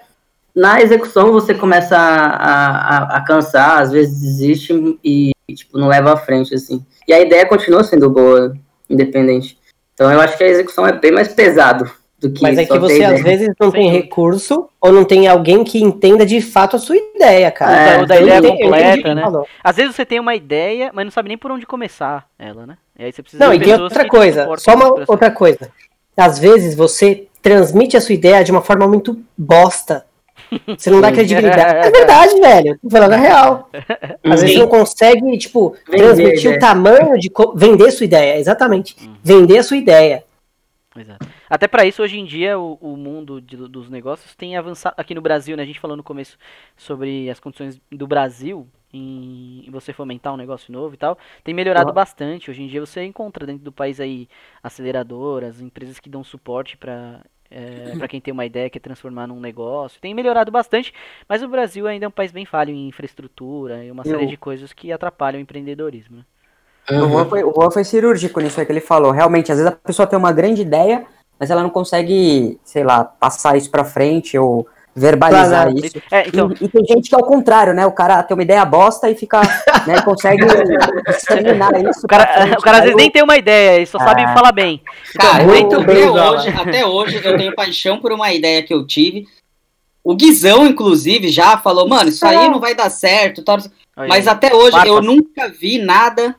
na 0.55 0.81
execução 0.81 1.31
você 1.31 1.53
começa 1.53 1.97
a, 1.97 2.97
a, 2.97 3.17
a 3.17 3.21
cansar, 3.21 3.79
às 3.79 3.91
vezes 3.91 4.19
desiste 4.19 4.97
e, 5.03 5.31
tipo, 5.53 5.77
não 5.77 5.87
leva 5.87 6.13
à 6.13 6.17
frente, 6.17 6.53
assim. 6.53 6.85
E 7.07 7.13
a 7.13 7.19
ideia 7.19 7.45
continua 7.45 7.83
sendo 7.83 8.09
boa, 8.09 8.53
independente. 8.89 9.57
Então 9.93 10.11
eu 10.11 10.19
acho 10.19 10.37
que 10.37 10.43
a 10.43 10.47
execução 10.47 10.85
é 10.85 10.91
bem 10.91 11.11
mais 11.11 11.29
pesado 11.29 11.91
do 12.21 12.31
que 12.31 12.43
Mas 12.43 12.57
é 12.57 12.65
que 12.65 12.77
você 12.77 13.03
às 13.03 13.21
vezes 13.21 13.49
não 13.59 13.71
tem 13.71 13.89
recurso 13.89 14.69
ou 14.79 14.91
não 14.91 15.03
tem 15.03 15.27
alguém 15.27 15.63
que 15.63 15.81
entenda 15.81 16.23
de 16.23 16.39
fato 16.39 16.75
a 16.75 16.79
sua 16.79 16.95
ideia, 16.95 17.49
cara. 17.49 17.77
É, 17.77 18.03
o 18.03 18.05
da 18.05 18.15
Eu 18.17 18.27
ideia 18.27 18.41
completa, 18.41 19.15
né? 19.15 19.21
falou. 19.23 19.47
Às 19.63 19.75
vezes 19.75 19.95
você 19.95 20.05
tem 20.05 20.19
uma 20.19 20.35
ideia, 20.35 20.91
mas 20.93 21.03
não 21.03 21.11
sabe 21.11 21.29
nem 21.29 21.37
por 21.37 21.51
onde 21.51 21.65
começar 21.65 22.27
ela, 22.37 22.67
né? 22.67 22.77
E 22.97 23.05
aí 23.05 23.11
você 23.11 23.23
precisa 23.23 23.43
Não, 23.43 23.53
e 23.53 23.59
tem 23.59 23.73
outra 23.73 24.07
coisa, 24.07 24.47
só 24.57 24.75
uma 24.75 24.93
outra 25.07 25.31
coisa. 25.31 25.71
Às 26.15 26.37
vezes 26.37 26.75
você 26.75 27.27
transmite 27.41 27.97
a 27.97 28.01
sua 28.01 28.13
ideia 28.13 28.43
de 28.43 28.51
uma 28.51 28.61
forma 28.61 28.87
muito 28.87 29.19
bosta. 29.35 30.05
Você 30.77 30.89
não 30.89 30.99
dá 31.01 31.11
credibilidade. 31.11 31.87
É 31.87 31.91
verdade, 31.91 32.39
velho. 32.39 32.79
Tô 32.81 32.89
falando 32.89 33.13
a 33.13 33.17
real. 33.17 33.69
Às 34.23 34.41
vezes 34.41 34.49
Sim. 34.51 34.53
você 34.55 34.59
não 34.59 34.67
consegue, 34.67 35.37
tipo, 35.37 35.75
Vender 35.89 36.03
transmitir 36.03 36.51
o 36.55 36.59
tamanho 36.59 37.17
de. 37.17 37.31
Vender 37.55 37.91
sua 37.91 38.05
ideia, 38.05 38.37
exatamente. 38.37 38.95
Uhum. 39.01 39.15
Vender 39.23 39.57
a 39.59 39.63
sua 39.63 39.77
ideia. 39.77 40.23
Exato. 40.95 41.25
Até 41.49 41.69
pra 41.69 41.85
isso, 41.85 42.03
hoje 42.03 42.19
em 42.19 42.25
dia, 42.25 42.59
o, 42.59 42.77
o 42.81 42.97
mundo 42.97 43.39
de- 43.39 43.55
dos 43.55 43.89
negócios 43.89 44.35
tem 44.35 44.57
avançado. 44.57 44.93
Aqui 44.97 45.15
no 45.15 45.21
Brasil, 45.21 45.55
né? 45.55 45.63
A 45.63 45.65
gente 45.65 45.79
falou 45.79 45.95
no 45.95 46.03
começo 46.03 46.37
sobre 46.75 47.29
as 47.29 47.39
condições 47.39 47.79
do 47.89 48.05
Brasil 48.05 48.67
em, 48.93 49.63
em 49.65 49.71
você 49.71 49.93
fomentar 49.93 50.33
um 50.33 50.37
negócio 50.37 50.69
novo 50.73 50.93
e 50.93 50.97
tal. 50.97 51.17
Tem 51.45 51.53
melhorado 51.53 51.91
Ó. 51.91 51.93
bastante. 51.93 52.51
Hoje 52.51 52.61
em 52.63 52.67
dia 52.67 52.81
você 52.85 53.05
encontra 53.05 53.45
dentro 53.45 53.63
do 53.63 53.71
país 53.71 54.01
aí 54.01 54.27
aceleradoras, 54.61 55.61
empresas 55.61 55.97
que 55.97 56.09
dão 56.09 56.25
suporte 56.25 56.75
pra 56.75 57.21
é, 57.51 57.93
para 57.97 58.07
quem 58.07 58.21
tem 58.21 58.31
uma 58.33 58.45
ideia, 58.45 58.69
quer 58.69 58.79
transformar 58.79 59.27
num 59.27 59.39
negócio. 59.39 59.99
Tem 60.01 60.13
melhorado 60.13 60.51
bastante, 60.51 60.93
mas 61.27 61.43
o 61.43 61.47
Brasil 61.47 61.85
ainda 61.87 62.05
é 62.05 62.07
um 62.07 62.11
país 62.11 62.31
bem 62.31 62.45
falho 62.45 62.71
em 62.73 62.87
infraestrutura 62.87 63.83
e 63.83 63.91
uma 63.91 64.03
série 64.03 64.23
Eu- 64.23 64.29
de 64.29 64.37
coisas 64.37 64.73
que 64.73 64.91
atrapalham 64.91 65.39
o 65.39 65.41
empreendedorismo. 65.41 66.17
né? 66.17 66.23
O 66.89 67.07
Juan, 67.09 67.25
foi, 67.25 67.43
o 67.43 67.53
Juan 67.53 67.69
foi 67.69 67.83
cirúrgico 67.83 68.39
nisso 68.39 68.59
aí 68.59 68.65
que 68.65 68.71
ele 68.71 68.81
falou. 68.81 69.11
Realmente, 69.11 69.51
às 69.51 69.57
vezes 69.59 69.71
a 69.71 69.75
pessoa 69.75 70.07
tem 70.07 70.17
uma 70.17 70.31
grande 70.33 70.61
ideia, 70.63 71.05
mas 71.39 71.51
ela 71.51 71.61
não 71.61 71.69
consegue, 71.69 72.59
sei 72.63 72.83
lá, 72.83 73.03
passar 73.03 73.55
isso 73.55 73.69
pra 73.69 73.83
frente 73.85 74.37
ou 74.37 74.67
verbalizar 74.95 75.65
Planar. 75.67 75.85
isso. 75.85 76.01
É, 76.11 76.27
então, 76.27 76.51
E, 76.59 76.65
e 76.65 76.67
tem 76.69 76.85
gente 76.85 77.09
que 77.09 77.15
é 77.15 77.17
o 77.17 77.23
contrário, 77.23 77.73
né? 77.73 77.85
O 77.85 77.91
cara 77.91 78.21
tem 78.23 78.35
uma 78.35 78.43
ideia 78.43 78.63
bosta 78.65 79.09
e 79.09 79.15
fica, 79.15 79.41
né, 79.87 80.01
consegue 80.03 80.45
disseminar 81.07 81.71
isso. 81.89 82.01
o 82.05 82.07
cara, 82.07 82.57
o 82.57 82.61
cara 82.61 82.77
às 82.77 82.83
vezes 82.83 82.97
nem 82.97 83.09
tem 83.09 83.23
uma 83.23 83.37
ideia, 83.37 83.77
ele 83.77 83.85
só 83.85 83.97
sabe 83.99 84.23
Ah. 84.23 84.33
falar 84.33 84.51
bem. 84.51 84.81
Cara, 85.17 85.43
muito 85.43 85.75
até, 85.77 85.85
bem, 85.93 86.09
hoje, 86.09 86.49
até 86.49 86.85
hoje 86.85 87.21
eu 87.23 87.37
tenho 87.37 87.55
paixão 87.55 87.99
por 87.99 88.11
uma 88.11 88.31
ideia 88.33 88.61
que 88.63 88.73
eu 88.73 88.85
tive. 88.85 89.25
O 90.03 90.15
Guizão, 90.15 90.65
inclusive, 90.65 91.29
já 91.29 91.57
falou, 91.57 91.87
mano, 91.87 92.09
isso 92.09 92.25
aí 92.25 92.49
não 92.49 92.59
vai 92.59 92.73
dar 92.73 92.89
certo. 92.89 93.43
tal. 93.43 93.57
Mas 93.95 94.27
até 94.27 94.53
hoje 94.53 94.75
eu 94.87 95.01
nunca 95.01 95.47
vi 95.47 95.77
nada. 95.77 96.35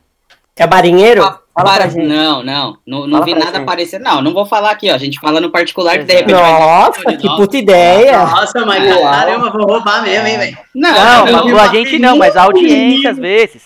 É 0.55 0.67
marinheiro? 0.67 1.21
pra 1.53 1.63
para- 1.63 1.87
gente. 1.87 2.05
Não, 2.07 2.43
não. 2.43 2.77
Não, 2.85 3.07
não 3.07 3.23
vi 3.23 3.35
nada 3.35 3.59
aparecer. 3.59 3.99
Não, 3.99 4.21
não 4.21 4.33
vou 4.33 4.45
falar 4.45 4.71
aqui, 4.71 4.89
ó. 4.89 4.95
A 4.95 4.97
gente 4.97 5.19
fala 5.19 5.39
no 5.39 5.51
particular 5.51 5.97
que 5.99 6.03
de 6.05 6.13
repente 6.13 6.33
vai. 6.35 6.51
Nossa, 6.59 7.03
que 7.17 7.27
puta 7.27 7.57
ideia. 7.57 8.17
Nossa, 8.25 8.65
mas 8.65 8.83
Uau. 8.91 9.01
caramba, 9.03 9.49
vou 9.51 9.65
roubar 9.65 10.01
mesmo, 10.03 10.27
hein, 10.27 10.37
velho. 10.37 10.57
Não, 10.73 10.91
Não, 11.25 11.45
não, 11.47 11.59
a 11.59 11.67
gente 11.67 11.99
não, 11.99 12.17
mas 12.17 12.35
a 12.35 12.43
audiência 12.43 13.11
às 13.11 13.17
vezes. 13.17 13.63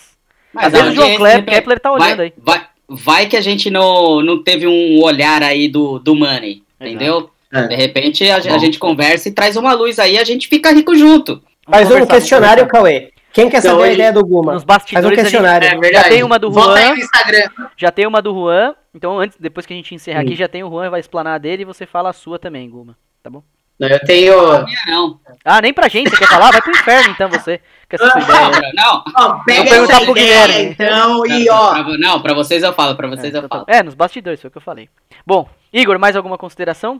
mas 0.53 0.65
Às 0.65 0.71
vezes 0.73 0.87
o 0.91 0.95
João 0.95 1.07
de 1.07 1.23
repente, 1.23 1.45
Kepler 1.45 1.79
tá 1.79 1.91
olhando 1.91 2.17
vai, 2.17 2.25
aí. 2.25 2.33
Vai, 2.37 2.61
vai 2.89 3.25
que 3.25 3.37
a 3.37 3.41
gente 3.41 3.69
não, 3.69 4.21
não 4.21 4.43
teve 4.43 4.67
um 4.67 5.01
olhar 5.03 5.41
aí 5.43 5.67
do, 5.69 5.99
do 5.99 6.15
money, 6.15 6.63
entendeu? 6.79 7.29
É. 7.53 7.67
De 7.67 7.75
repente 7.75 8.29
a, 8.29 8.41
Tá 8.41 8.53
a 8.55 8.57
gente 8.57 8.77
conversa 8.77 9.29
e 9.29 9.31
traz 9.31 9.55
uma 9.55 9.73
luz 9.73 9.97
aí, 9.99 10.17
a 10.17 10.23
gente 10.25 10.47
fica 10.49 10.71
rico 10.71 10.93
junto. 10.95 11.41
Faz 11.69 11.89
um 11.89 12.05
questionário, 12.05 12.67
Cauê. 12.67 13.11
Quem 13.33 13.49
quer 13.49 13.59
Então, 13.59 13.71
saber 13.71 13.83
a 13.83 13.85
hoje- 13.85 13.93
ideia 13.93 14.13
do. 14.13 14.25
Guma? 14.25 14.53
Nos 14.53 14.63
Faz 14.63 14.63
um 14.63 14.65
bastidores 14.65 15.05
a 15.05 15.09
gente, 15.09 15.21
questionário. 15.31 15.67
É 15.67 15.71
verdade. 15.77 15.93
já 15.93 16.03
tem 16.09 16.23
uma 16.23 16.39
do 16.39 16.51
Juan, 16.51 16.89
no 16.89 16.95
Instagram. 16.97 17.49
já 17.77 17.91
tem 17.91 18.07
uma 18.07 18.21
do 18.21 18.33
Juan. 18.33 18.75
Então 18.95 19.19
antes, 19.19 19.37
depois 19.39 19.65
que 19.65 19.73
a 19.73 19.75
gente 19.75 19.93
encerrar 19.93 20.21
aqui, 20.21 20.35
já 20.35 20.47
tem 20.47 20.63
o 20.63 20.69
Juan, 20.69 20.89
vai 20.89 20.99
explanar 20.99 21.35
a 21.35 21.37
dele 21.37 21.61
e 21.61 21.65
você 21.65 21.85
fala 21.85 22.09
a 22.09 22.13
sua 22.13 22.39
também, 22.39 22.67
Guma. 22.69 22.97
Tá 23.21 23.29
bom? 23.29 23.43
Não, 23.79 23.87
Eu 23.87 23.99
tenho. 23.99 24.33
Minha 24.65 24.79
não. 24.87 25.19
Ah, 25.45 25.61
nem 25.61 25.71
pra 25.71 25.87
gente, 25.87 26.09
você 26.09 26.17
quer 26.17 26.27
falar? 26.27 26.49
Vai 26.51 26.61
pro 26.63 26.71
inferno 26.71 27.11
então 27.11 27.29
você. 27.29 27.59
Com 27.87 27.95
essa 27.95 28.09
sua 28.09 28.21
Não, 28.41 28.49
ideia. 28.49 28.73
não. 28.75 29.03
Ó, 29.15 29.33
pega 29.45 29.61
Vou 29.61 29.69
perguntar 29.69 30.01
pro 30.03 30.13
Guilherme. 30.15 30.63
então, 30.71 31.25
e 31.27 31.45
Pra- 31.45 31.53
ó. 31.55 31.83
pra- 31.83 31.97
não, 31.99 32.19
pra 32.21 32.33
vocês 32.33 32.63
eu 32.63 32.73
falo, 32.73 32.95
pra 32.95 33.07
vocês 33.07 33.35
É, 33.35 33.37
eu 33.37 33.47
falo. 33.47 33.65
É, 33.67 33.83
nos 33.83 33.93
bastidores, 33.93 34.41
foi 34.41 34.47
o 34.47 34.51
que 34.51 34.57
eu 34.57 34.61
falei. 34.63 34.89
Bom, 35.27 35.47
Igor, 35.71 35.99
mais 35.99 36.15
alguma 36.15 36.39
consideração? 36.39 36.99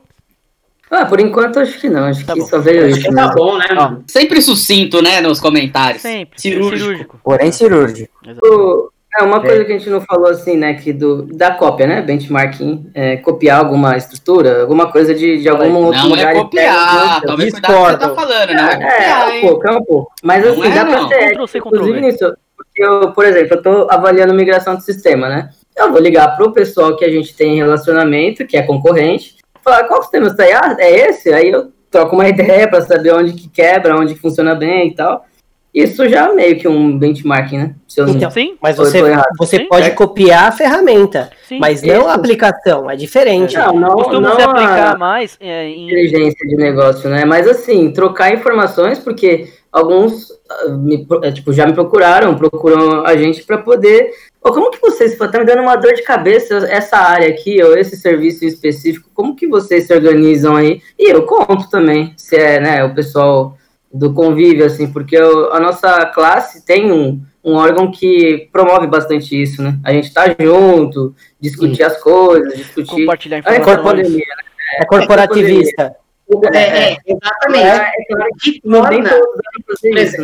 Ah, 0.89 1.06
por 1.06 1.19
enquanto 1.19 1.60
acho 1.60 1.80
que 1.80 1.89
não, 1.89 2.06
acho 2.06 2.26
Tá 2.26 2.34
que 2.34 2.39
bom. 2.39 2.45
só 2.47 2.60
veio 2.60 2.86
Acho 2.86 2.97
isso. 2.97 3.10
que 3.10 3.15
tá 3.15 3.21
mesmo. 3.28 3.36
bom, 3.36 3.58
né, 3.58 3.65
Ó? 3.78 3.91
Sempre 4.08 4.41
sucinto, 4.41 5.02
né, 5.02 5.19
nos 5.21 5.39
comentários. 5.39 6.02
sempre. 6.02 6.39
Cirúrgico. 6.39 6.78
cirúrgico. 6.78 7.19
Porém 7.23 7.52
cirúrgico. 7.52 8.12
O- 8.43 8.89
É 9.19 9.23
uma 9.23 9.39
coisa 9.41 9.65
que 9.65 9.71
a 9.73 9.78
gente 9.80 9.89
não 9.89 10.00
falou 10.02 10.30
assim, 10.30 10.56
né, 10.58 10.76
que 10.76 10.93
do, 10.93 11.23
da 11.23 11.50
cópia, 11.52 11.88
né, 11.88 12.02
benchmarking, 12.04 12.91
é, 12.93 13.17
copiar 13.17 13.58
alguma 13.60 13.97
estrutura, 13.97 14.62
alguma 14.62 14.91
coisa 14.91 15.12
de, 15.15 15.41
de 15.41 15.50
algum 15.50 15.73
outro 15.76 16.02
Não 16.04 16.10
lugar. 16.10 16.36
é 16.36 16.38
e 16.38 16.41
copiar, 16.43 17.21
pega, 17.21 17.28
tome 17.28 17.52
cuidado 17.52 17.73
com 17.73 17.82
o 17.82 17.86
que 17.86 17.91
você 17.91 17.97
tá 17.97 18.15
falando, 18.15 18.54
não 18.54 18.67
é 18.67 18.73
É, 18.73 18.76
copiar, 18.78 19.30
é 19.34 19.38
um 19.38 19.41
pouco, 19.41 19.67
é 19.67 19.71
um 19.71 19.84
pouco. 19.84 20.12
Mas 20.21 20.45
Não 20.45 20.52
assim, 20.52 20.65
é, 20.67 20.69
dá 20.76 20.86
pra 20.86 21.02
não. 21.02 21.08
ser 21.10 21.15
C, 21.47 21.60
Ctrl 21.60 21.67
inclusive 21.67 22.02
nisso. 22.02 22.34
Porque 22.56 22.84
eu, 22.86 23.12
por 23.12 23.26
exemplo, 23.26 23.56
eu 23.58 23.62
tô 23.63 23.88
avaliando 23.89 24.34
migração 24.36 24.76
de 24.76 24.84
sistema, 24.84 25.28
né? 25.30 25.50
Eu 25.76 25.91
vou 25.91 26.00
ligar 26.02 26.36
pro 26.38 26.52
pessoal 26.54 26.95
que 26.95 27.04
a 27.06 27.10
gente 27.10 27.36
tem 27.36 27.56
relacionamento, 27.56 28.45
que 28.45 28.56
é 28.58 28.62
concorrente, 28.62 29.36
falar 29.67 29.84
qual 29.88 30.01
sistema 30.01 30.30
você 30.30 30.36
tá 30.38 30.43
aí? 30.43 30.53
Ah, 30.53 30.75
é 30.80 31.10
esse? 31.10 31.34
Aí 31.34 31.49
eu 31.51 31.71
troco 31.91 32.15
uma 32.15 32.27
ideia 32.30 32.67
pra 32.67 32.82
saber 32.82 33.13
onde 33.13 33.34
que 33.34 33.49
quebra, 33.49 33.95
onde 33.99 34.13
que 34.15 34.19
funciona 34.21 34.56
bem 34.56 34.88
e 34.89 34.95
tal. 34.95 35.25
Isso 35.73 36.08
já 36.10 36.27
é 36.30 36.34
meio 36.34 36.58
que 36.58 36.67
um 36.67 36.97
benchmarking, 36.97 37.58
né? 37.58 37.75
Se 37.88 38.01
eu 38.01 38.08
não- 38.08 38.15
Então, 38.15 38.32
Sim, 38.32 38.58
Mas 38.60 38.77
você, 38.77 38.99
você 39.38 39.58
Sim. 39.58 39.67
pode 39.67 39.91
copiar 39.91 40.47
a 40.47 40.51
ferramenta, 40.51 41.30
sim. 41.48 41.60
mas 41.60 41.83
não 41.83 42.00
Isso. 42.00 42.08
a 42.08 42.13
aplicação. 42.13 42.89
É 42.89 42.96
diferente. 42.96 43.56
Não, 43.56 43.73
não, 43.73 43.89
Costuma 43.89 44.29
não 44.29 44.35
se 44.35 44.42
a- 44.42 44.46
aplicar 44.50 44.98
mais 44.98 45.37
é, 45.39 45.67
em. 45.67 45.85
inteligência 45.85 46.48
de 46.48 46.56
negócio, 46.56 47.08
né? 47.10 47.25
Mas 47.25 47.48
assim, 47.48 47.92
trocar 47.92 48.33
informações, 48.33 48.98
porque 48.98 49.50
alguns 49.71 50.31
ah, 50.50 50.69
me 50.69 51.06
é, 51.21 51.31
tipo, 51.31 51.54
já 51.54 51.67
me 51.67 51.73
procuraram, 51.73 52.35
procuram 52.35 53.06
a 53.06 53.15
gente 53.15 53.44
para 53.44 53.60
poder. 53.60 54.10
Como 54.54 54.71
que 54.71 54.79
vocês 54.81 55.12
estão 55.13 55.27
me 55.39 55.45
dando 55.45 55.62
uma 55.62 55.75
dor 55.75 55.93
de 55.93 56.04
cabeça 56.04 56.56
essa 56.69 56.98
área 56.98 57.29
aqui, 57.29 57.62
ou 57.63 57.77
esse 57.77 57.98
serviço 57.98 58.43
em 58.45 58.48
específico, 58.48 59.10
como 59.13 59.35
que 59.35 59.48
vocês 59.48 59.85
se 59.85 59.93
organizam 59.93 60.56
aí? 60.56 60.81
E 60.98 61.12
eu 61.12 61.23
conto 61.25 61.69
também, 61.69 62.13
se 62.17 62.35
é 62.35 62.60
né, 62.60 62.83
o 62.83 62.93
pessoal 62.93 63.58
do 63.93 64.13
convívio, 64.13 64.65
assim, 64.65 64.91
porque 64.91 65.15
eu- 65.17 65.54
a 65.54 65.60
nossa 65.60 66.06
classe 66.08 66.65
tem 66.65 66.91
um, 66.91 67.21
um 67.43 67.56
órgão 67.56 67.89
que 67.89 68.50
promove 68.52 68.85
bastante 68.87 69.41
isso, 69.41 69.62
né? 69.63 69.79
A 69.83 69.93
gente 69.93 70.13
tá 70.13 70.25
junto, 70.39 71.15
discutir 71.39 71.83
as 71.83 71.98
coisas, 72.02 72.54
discutir. 72.58 73.02
Compartilhar 73.02 73.37
É, 73.45 73.58
informações. 73.58 74.17
É 74.79 74.85
corporativista. 74.85 75.95
É, 76.54 76.58
é, 76.94 76.98
exatamente. 77.06 77.63
É, 77.63 77.78
é 77.78 78.06
claro 78.10 78.30
que 78.42 78.62
torna- 78.62 79.02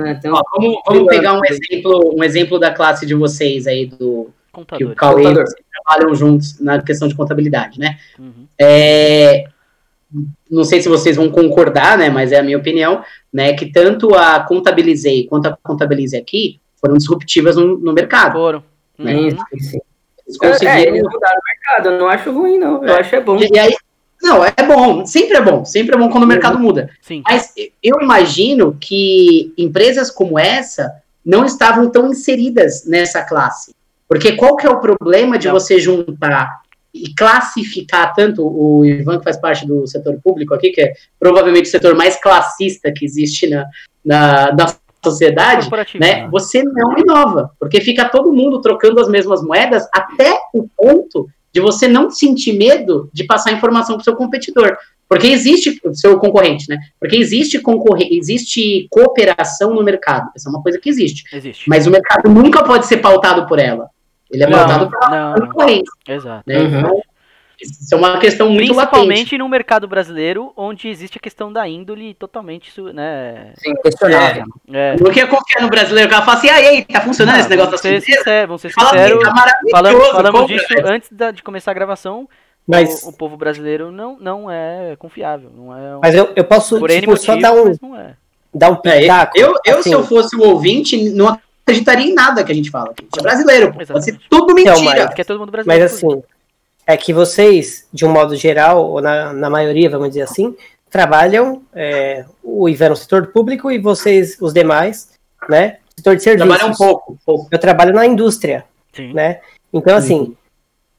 né? 0.04 0.18
Então, 0.20 0.34
Ó, 0.34 0.42
vamos, 0.58 0.82
vamos 0.86 1.08
pegar 1.08 1.34
um 1.34 1.42
exemplo, 1.46 2.14
um 2.18 2.24
exemplo 2.24 2.60
da 2.60 2.72
classe 2.72 3.06
de 3.06 3.14
vocês 3.16 3.68
aí, 3.68 3.86
do 3.86 4.30
que 4.78 4.84
o. 4.84 4.94
Cauê 4.96 5.22
e 5.22 5.26
Contador. 5.26 5.46
você 5.48 5.56
trabalham 5.86 6.14
juntos 6.16 6.60
na 6.60 6.82
questão 6.82 7.08
de 7.08 7.16
contabilidade, 7.16 7.80
né? 7.80 7.98
Uhum. 8.20 8.46
É, 8.60 9.46
não 10.52 10.64
sei 10.64 10.82
se 10.82 10.90
vocês 10.90 11.16
vão 11.16 11.30
concordar, 11.30 11.98
né? 11.98 12.10
Mas 12.10 12.32
é 12.32 12.40
a 12.40 12.44
minha 12.44 12.58
opinião, 12.58 13.04
né? 13.32 13.54
Que 13.54 13.66
tanto 13.72 14.14
a 14.14 14.40
Contabilizei 14.42 15.26
quanto 15.28 15.48
a 15.48 15.58
Contabilize 15.64 16.16
aqui 16.18 16.60
foram 16.80 16.98
disruptivas 16.98 17.56
no, 17.56 17.78
no 17.78 17.94
mercado. 17.94 18.34
Foram. 18.34 18.64
sim, 18.98 19.04
Uhum. 19.06 19.38
Eles 20.26 20.38
É, 20.42 20.48
conseguiram. 20.48 20.96
eles 20.96 21.04
mudaram 21.04 21.38
o 21.38 21.44
mercado, 21.48 21.90
eu 21.90 22.00
não 22.00 22.08
acho 22.08 22.32
ruim, 22.32 22.58
não. 22.58 22.84
Eu 22.86 22.94
É. 22.96 23.00
acho 23.00 23.16
é 23.16 23.20
bom. 23.22 23.38
E 23.38 23.60
aí, 23.60 23.76
não, 24.24 24.44
é 24.46 24.54
bom, 24.66 25.06
sempre 25.06 25.36
é 25.36 25.42
bom, 25.42 25.66
sempre 25.66 25.96
é 25.96 26.00
bom 26.00 26.10
quando 26.10 26.24
o 26.24 26.28
mercado 26.28 26.58
muda. 26.58 26.90
Sim. 27.02 27.22
Mas 27.26 27.54
eu 27.84 28.00
imagino 28.02 28.78
que 28.80 29.54
empresas 29.58 30.10
como 30.10 30.40
essa 30.40 30.90
não 31.26 31.44
estavam 31.46 31.90
tão 31.92 32.10
inseridas 32.10 32.86
nessa 32.86 33.22
classe. 33.22 33.76
Porque 34.08 34.32
qual 34.34 34.56
que 34.56 34.66
é 34.66 34.70
o 34.70 34.80
problema 34.80 35.38
de 35.38 35.48
Não. 35.48 35.54
você 35.54 35.78
juntar 35.78 36.62
e 36.94 37.14
classificar 37.14 38.14
tanto 38.14 38.46
o 38.46 38.86
Ivan, 38.86 39.18
que 39.18 39.24
faz 39.26 39.38
parte 39.38 39.68
do 39.68 39.86
setor 39.88 40.18
público 40.24 40.54
aqui, 40.54 40.70
que 40.72 40.82
é 40.82 40.94
provavelmente 41.20 41.68
o 41.68 41.72
setor 41.72 41.96
mais 41.96 42.16
classista 42.22 42.94
que 42.94 43.04
existe 43.04 43.50
na, 43.50 43.66
na, 44.06 44.54
na 44.54 44.76
sociedade, 45.04 45.70
né? 46.00 46.30
Você 46.30 46.64
não 46.64 46.98
inova, 46.98 47.52
porque 47.60 47.82
fica 47.82 48.08
todo 48.08 48.32
mundo 48.32 48.62
trocando 48.62 49.02
as 49.02 49.10
mesmas 49.10 49.42
moedas 49.44 49.86
até 49.92 50.38
o 50.54 50.68
ponto 50.78 51.28
de 51.54 51.62
você 51.62 51.88
não 51.88 52.10
sentir 52.10 52.54
medo 52.54 53.10
de 53.14 53.24
passar 53.24 53.52
informação 53.52 53.96
para 53.96 54.02
o 54.02 54.04
seu 54.04 54.16
competidor. 54.16 54.76
Porque 55.08 55.28
existe 55.28 55.80
o 55.84 55.94
seu 55.94 56.18
concorrente, 56.18 56.68
né? 56.68 56.78
Porque 57.00 57.16
existe 57.16 57.60
concorre 57.60 58.10
existe 58.12 58.88
cooperação 58.90 59.74
no 59.74 59.84
mercado. 59.84 60.32
Essa 60.36 60.50
é 60.50 60.52
uma 60.52 60.64
coisa 60.64 60.80
que 60.80 60.90
existe. 60.90 61.24
Existe. 61.36 61.70
Mas 61.70 61.86
o 61.86 61.92
mercado 61.92 62.30
nunca 62.30 62.64
pode 62.64 62.88
ser 62.88 62.98
pautado 62.98 63.46
por 63.48 63.60
ela. 63.60 63.90
Ele 64.32 64.44
é 64.44 64.48
Não, 64.48 64.58
pautado 64.58 64.90
pela 64.90 65.10
não, 65.10 65.36
não. 65.36 65.48
concorrência, 65.48 65.92
Exato. 66.08 66.44
né? 66.48 66.60
Uhum. 66.60 66.80
Então, 66.80 67.02
isso 67.62 67.94
é 67.94 67.98
uma 67.98 68.18
questão 68.20 68.50
muito 68.50 68.74
latente. 68.74 68.90
Principalmente 68.92 69.38
no 69.38 69.48
mercado 69.48 69.88
brasileiro, 69.88 70.52
onde 70.58 70.88
existe 70.90 71.18
a 71.18 71.22
questão 71.22 71.52
da 71.52 71.68
índole 71.68 72.14
totalmente, 72.14 72.72
su- 72.72 72.92
né? 72.94 73.54
Sim, 73.58 73.74
questionável. 73.76 74.46
É. 74.72 74.96
Não 75.00 75.12
quer 75.12 75.28
confiar 75.30 75.62
no 75.62 75.70
brasileiro, 75.70 76.08
o 76.08 76.12
cara 76.12 76.26
fala 76.26 76.38
assim, 76.38 76.50
ah, 76.50 76.62
e 76.62 76.66
aí, 76.68 76.86
tá 76.86 77.02
funcionando 77.02 77.40
esse 77.40 77.50
negócio 77.50 77.72
da 77.72 77.78
ser 77.78 78.00
sujeira? 78.02 78.20
sinceros, 78.22 78.48
vamos 78.48 78.62
ser 78.62 78.70
Fala 78.72 78.90
assim, 78.90 78.98
sinceros. 79.00 79.24
tá 79.24 79.34
maravilhoso. 79.34 79.72
Falamos, 79.72 80.08
falamos 80.12 80.48
disso 80.48 80.68
velho. 80.70 80.88
antes 80.88 81.10
da- 81.12 81.32
de 81.32 81.42
começar 81.44 81.72
a 81.72 81.74
gravação. 81.74 82.28
Mas, 82.66 83.04
O, 83.04 83.10
o 83.10 83.14
povo 83.14 83.36
brasileiro 83.36 83.92
não, 83.92 84.18
não 84.20 84.50
é 84.50 84.96
confiável. 84.98 85.50
Não 85.54 85.78
é 85.78 85.98
um, 85.98 86.00
mas 86.02 86.16
eu, 86.16 86.32
eu 86.36 86.44
posso 86.46 86.80
por 86.80 86.90
tipo, 86.90 87.10
motivos, 87.12 87.22
só 87.26 87.36
dar 87.36 87.52
um, 87.54 87.66
mas 87.66 87.80
não 87.82 88.00
é. 88.00 88.16
dar 88.56 88.72
um 88.72 88.80
É, 88.86 89.02
pitaco. 89.02 89.38
eu, 89.38 89.54
eu 89.66 89.80
assim. 89.80 89.90
se 89.90 89.92
eu 89.96 90.04
fosse 90.06 90.34
o 90.38 90.42
ouvinte, 90.44 91.10
não 91.10 91.38
acreditaria 91.66 92.06
em 92.06 92.14
nada 92.14 92.42
que 92.42 92.52
a 92.54 92.56
gente 92.56 92.70
fala. 92.72 92.94
A 92.98 93.02
gente 93.02 93.20
é 93.20 93.22
brasileiro, 93.22 93.68
pô. 93.68 93.74
pode 93.74 93.86
ser 93.86 93.94
Exatamente. 94.12 94.28
tudo 94.30 94.58
Então, 94.60 94.76
mentira. 94.82 95.08
Porque 95.08 95.22
é 95.22 95.26
todo 95.26 95.40
mundo 95.40 95.52
brasileiro. 95.52 95.84
Mas 95.84 95.94
assim, 95.94 96.24
é 96.86 96.98
que 96.98 97.14
vocês, 97.14 97.88
de 97.92 98.06
um 98.06 98.12
modo 98.12 98.36
geral, 98.36 98.90
ou 98.90 99.02
na, 99.02 99.32
na 99.34 99.50
maioria, 99.50 99.90
vamos 99.90 100.10
dizer 100.10 100.24
assim, 100.24 100.56
trabalham, 100.90 101.64
é, 101.74 102.26
o 102.44 102.70
Ivan 102.70 102.90
no 102.90 102.96
setor 102.96 103.28
público 103.28 103.72
e 103.72 103.80
vocês, 103.80 104.38
os 104.40 104.54
demais, 104.54 105.12
né? 105.50 105.78
Setor 105.96 106.16
de 106.16 106.24
serviços. 106.24 106.48
Trabalhar 106.48 106.72
um 106.72 106.76
pouco, 106.76 107.18
pouco. 107.26 107.48
Eu 107.52 107.60
trabalho 107.60 107.94
na 107.94 108.06
indústria, 108.06 108.66
Sim. 108.94 109.14
né? 109.14 109.40
Então, 109.72 109.96
assim, 109.96 110.36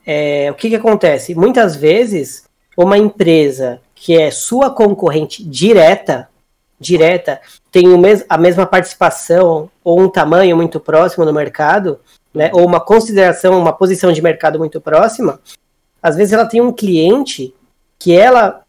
é, 0.06 0.50
o 0.50 0.54
que 0.54 0.68
que 0.68 0.76
acontece? 0.76 1.34
Muitas 1.34 1.76
vezes, 1.76 2.44
uma 2.76 2.98
empresa 2.98 3.80
que 3.94 4.16
é 4.18 4.30
sua 4.30 4.70
concorrente 4.70 5.44
direta, 5.44 6.28
direta, 6.78 7.40
tem 7.70 7.88
o 7.88 7.96
mes 7.96 8.24
a 8.28 8.36
mesma 8.36 8.66
participação 8.66 9.70
ou 9.82 10.00
um 10.00 10.08
tamanho 10.08 10.56
muito 10.56 10.80
próximo 10.80 11.24
no 11.24 11.32
mercado, 11.32 12.00
né? 12.32 12.50
Ou 12.52 12.66
uma 12.66 12.80
consideração, 12.80 13.58
uma 13.58 13.72
posição 13.72 14.12
de 14.12 14.20
mercado 14.20 14.58
muito 14.58 14.80
próxima, 14.80 15.40
às 16.04 16.16
vezes 16.16 16.34
ela 16.34 16.44
tem 16.46 16.60
um 16.60 16.70
cliente 16.70 17.54
que 17.98 18.12
ela 18.14 18.60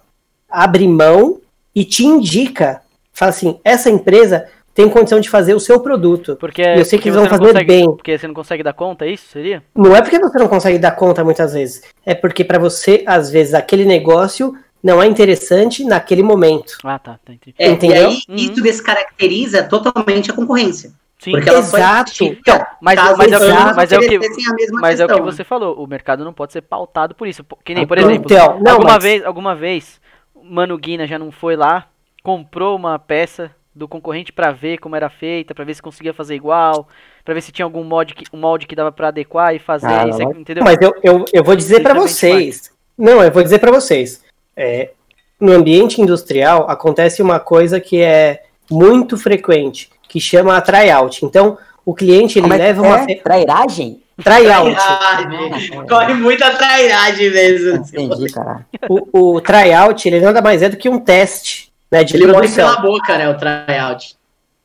abre 0.50 0.88
mão 0.88 1.42
e 1.76 1.84
te 1.84 2.06
indica, 2.06 2.82
fala 3.12 3.30
assim, 3.32 3.60
essa 3.64 3.90
empresa 3.90 4.48
tem 4.74 4.88
condição 4.90 5.20
de 5.20 5.30
fazer 5.30 5.54
o 5.54 5.60
seu 5.60 5.80
produto. 5.82 6.38
Porque, 6.38 6.62
E 6.62 6.80
eu 6.80 6.86
sei 6.86 6.98
que 6.98 7.10
eles 7.10 7.16
vão 7.16 7.26
você 7.26 7.32
não 7.32 7.38
fazer 7.40 7.52
consegue- 7.52 7.68
bem. 7.68 7.86
Porque 7.96 8.18
você 8.18 8.28
não 8.28 8.34
consegue 8.34 8.64
dar 8.64 8.74
conta, 8.74 9.06
é 9.06 9.12
isso? 9.12 9.26
Seria? 9.32 9.62
Não 9.76 9.94
é 9.96 10.02
porque 10.02 10.18
você 10.20 10.38
não 10.38 10.48
consegue 10.48 10.78
dar 10.80 10.92
conta 10.92 11.24
muitas 11.24 11.54
vezes, 11.54 11.82
é 12.06 12.16
porque 12.16 12.44
para 12.44 12.58
você, 12.60 13.04
às 13.06 13.30
vezes, 13.30 13.54
aquele 13.54 13.84
negócio 13.86 14.56
não 14.84 15.02
é 15.02 15.08
interessante 15.08 15.84
naquele 15.84 16.22
momento. 16.24 16.78
Ah, 16.84 17.00
tá. 17.00 17.20
tá 17.26 17.34
entendi. 17.34 17.56
É, 17.58 17.70
Entendeu? 17.70 18.04
E 18.04 18.06
aí, 18.06 18.22
Uhum. 18.30 18.36
isso 18.36 18.62
descaracteriza 18.62 19.64
totalmente 19.64 20.30
a 20.32 20.34
concorrência. 20.34 20.92
Sim. 21.26 21.32
Porque 21.32 21.50
ela 21.50 21.58
Exato. 21.58 22.12
existe 22.24 22.40
Então, 22.40 22.66
Mas, 22.80 22.96
mas, 22.96 23.10
é 23.10 23.14
o 23.14 23.18
mas 23.18 23.92
é 23.92 23.98
o 23.98 24.02
que, 24.02 24.20
mesma 24.20 24.80
mas 24.80 25.00
é 25.00 25.06
o 25.06 25.08
que 25.10 25.22
você 25.22 25.44
falou. 25.44 25.76
O 25.84 25.88
mercado 25.88 26.24
não 26.24 26.32
pode 26.32 26.54
ser 26.54 26.62
pautado 26.62 27.16
por 27.16 27.28
isso. 27.28 27.44
Que 27.64 27.74
nem, 27.74 27.88
por 27.88 27.98
Então, 27.98 28.12
exemplo, 28.12 28.64
não, 28.64 28.74
alguma, 28.74 28.94
mas- 28.94 29.04
vez, 29.04 29.26
alguma 29.26 29.56
vez, 29.56 30.00
o 30.36 30.44
Mano 30.44 30.78
Guina 30.78 31.08
já 31.08 31.18
não 31.18 31.32
foi 31.32 31.56
lá, 31.56 31.88
comprou 32.22 32.76
uma 32.76 33.00
peça 33.00 33.50
do 33.74 33.88
concorrente 33.88 34.32
pra 34.32 34.52
ver 34.52 34.78
como 34.78 34.96
era 34.96 35.10
feita, 35.10 35.56
pra 35.56 35.66
ver 35.66 35.74
se 35.74 35.82
conseguia 35.82 36.14
fazer 36.14 36.36
igual, 36.36 36.88
pra 37.24 37.34
ver 37.34 37.42
se 37.42 37.52
tinha 37.52 37.66
algum 37.66 37.84
molde 37.84 38.14
que, 38.14 38.24
um 38.32 38.38
molde 38.40 38.68
que 38.68 38.76
dava 38.76 38.92
pra 38.92 39.08
adequar 39.08 39.56
e 39.56 39.60
fazer 39.60 39.88
Ah, 39.88 40.08
isso, 40.08 40.22
entendeu? 40.22 40.64
Mas 40.64 40.78
eu, 40.80 40.94
eu, 41.04 41.26
eu 41.34 41.44
vou 41.44 41.56
dizer 41.56 41.82
para 41.82 41.92
é 41.96 42.00
vocês. 42.00 42.72
Não, 42.96 43.24
eu 43.24 43.32
vou 43.32 43.42
dizer 43.42 43.58
para 43.58 43.72
vocês. 43.72 44.24
É, 44.56 44.92
no 45.40 45.52
ambiente 45.52 46.00
industrial 46.00 46.70
acontece 46.70 47.22
uma 47.22 47.40
coisa 47.40 47.80
que 47.82 48.00
é 48.02 48.44
muito 48.72 49.18
frequente, 49.18 49.90
que 50.16 50.22
chama 50.22 50.55
a 50.55 50.61
tryout. 50.61 51.26
Então, 51.26 51.57
o 51.86 51.93
cliente 51.93 52.39
ele 52.39 52.43
Como 52.43 52.53
é 52.53 52.57
leva 52.57 52.82
uma 52.82 52.99
é? 52.99 53.03
fe- 53.05 53.16
Trairagem? 53.16 53.99
tryout. 54.24 54.74
Trairagem. 54.74 55.86
Corre 55.89 56.13
muita 56.13 56.49
trairagem 56.51 57.30
mesmo. 57.32 57.76
Entendi, 57.76 58.32
caralho. 58.32 58.66
o, 58.88 59.34
o 59.36 59.41
tryout 59.41 60.07
ele 60.07 60.22
nada 60.22 60.41
mais 60.41 60.61
é 60.61 60.70
do 60.70 60.78
que 60.78 60.88
um 60.88 60.97
teste 60.99 61.70
né, 61.91 62.01
de 62.05 62.16
Ele 62.16 62.28
produção. 62.28 62.66
pela 62.76 62.82
boca, 62.82 63.18
né, 63.18 63.30
o 63.30 63.38
tryout. 63.38 64.16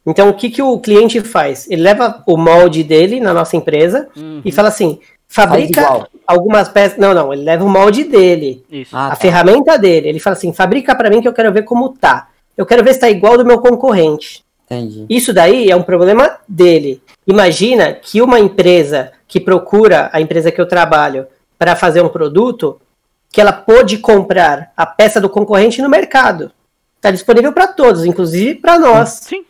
Então, 0.07 0.29
o 0.29 0.35
que, 0.35 0.51
que 0.51 0.63
o 0.63 0.79
cliente 0.79 1.21
faz? 1.21 1.69
Ele 1.69 1.83
leva 1.83 2.23
o 2.29 2.37
molde 2.37 2.85
dele 2.85 3.19
na 3.19 3.35
nossa 3.35 3.57
empresa 3.57 4.09
Uhum, 4.17 4.41
e 4.45 4.53
fala 4.53 4.69
assim: 4.69 5.01
fabrica 5.27 6.07
algumas 6.25 6.69
peças. 6.69 6.97
Não, 6.97 7.13
não, 7.13 7.33
ele 7.33 7.43
leva 7.43 7.65
o 7.65 7.69
molde 7.69 8.05
dele, 8.05 8.65
Isso. 8.71 8.97
Ah, 8.97 9.09
a 9.09 9.11
tá. 9.11 9.17
ferramenta 9.17 9.77
dele. 9.77 10.09
Ele 10.11 10.21
fala 10.21 10.37
assim: 10.37 10.53
fabrica 10.53 10.95
para 10.95 11.11
mim 11.11 11.21
que 11.21 11.27
eu 11.29 11.33
quero 11.35 11.53
ver 11.53 11.65
como 11.65 11.89
tá. 11.89 12.29
Eu 12.57 12.65
quero 12.65 12.85
ver 12.85 12.95
se 12.95 13.01
tá 13.01 13.11
igual 13.11 13.37
do 13.37 13.45
meu 13.45 13.59
concorrente. 13.59 14.43
Entendi. 14.71 15.05
Isso 15.11 15.33
daí 15.33 15.69
é 15.69 15.75
um 15.75 15.83
problema 15.83 16.39
dele. 16.47 17.03
Imagina 17.27 17.93
que 17.93 18.23
uma 18.23 18.39
empresa 18.39 19.11
que 19.27 19.41
procura 19.41 20.09
a 20.13 20.21
empresa 20.21 20.53
que 20.53 20.61
eu 20.61 20.67
trabalho 20.67 21.27
para 21.59 21.75
fazer 21.75 22.03
um 22.03 22.09
produto, 22.09 22.81
que 23.31 23.41
ela 23.41 23.53
pôde 23.53 23.99
comprar 23.99 24.73
a 24.77 24.87
peça 24.87 25.21
do 25.21 25.29
concorrente 25.29 25.83
no 25.83 25.89
mercado. 25.89 26.53
Está 26.97 27.11
disponível 27.11 27.53
para 27.53 27.67
todos, 27.67 28.05
inclusive 28.05 28.57
para 28.57 28.79
nós, 28.79 29.09
Sim. 29.23 29.45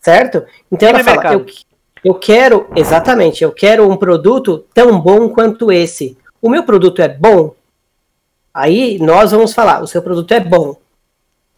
certo? 0.00 0.44
Então 0.70 0.88
ela 0.88 0.98
Livre 0.98 1.12
fala, 1.12 1.22
mercado. 1.22 1.50
eu, 2.04 2.12
eu 2.12 2.14
quero, 2.14 2.70
exatamente, 2.76 3.42
eu 3.42 3.50
quero 3.50 3.90
um 3.90 3.96
produto 3.96 4.64
tão 4.72 5.00
bom 5.00 5.28
quanto 5.28 5.72
esse. 5.72 6.16
O 6.40 6.48
meu 6.48 6.62
produto 6.62 7.02
é 7.02 7.08
bom? 7.08 7.54
Aí 8.54 8.98
nós 8.98 9.32
vamos 9.32 9.52
falar, 9.52 9.82
o 9.82 9.86
seu 9.86 10.02
produto 10.02 10.32
é 10.32 10.40
bom. 10.40 10.76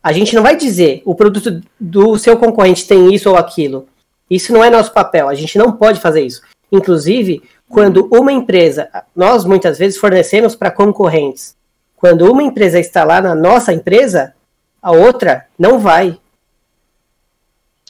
A 0.04 0.12
gente 0.12 0.34
não 0.34 0.42
vai 0.42 0.54
dizer 0.54 1.00
o 1.06 1.14
produto 1.14 1.62
do 1.80 2.18
seu 2.18 2.36
concorrente 2.36 2.86
tem 2.86 3.14
isso 3.14 3.30
ou 3.30 3.36
aquilo. 3.36 3.88
Isso 4.28 4.52
não 4.52 4.62
é 4.62 4.68
nosso 4.68 4.92
papel. 4.92 5.30
A 5.30 5.34
gente 5.34 5.56
não 5.56 5.72
pode 5.72 5.98
fazer 5.98 6.20
isso. 6.20 6.42
Inclusive, 6.70 7.42
quando 7.70 8.06
uma 8.12 8.30
empresa, 8.30 8.90
nós 9.16 9.46
muitas 9.46 9.78
vezes 9.78 9.98
fornecemos 9.98 10.54
para 10.54 10.70
concorrentes. 10.70 11.56
Quando 11.96 12.30
uma 12.30 12.42
empresa 12.42 12.78
está 12.78 13.02
lá 13.02 13.18
na 13.18 13.34
nossa 13.34 13.72
empresa, 13.72 14.34
a 14.82 14.92
outra 14.92 15.46
não 15.58 15.78
vai. 15.78 16.18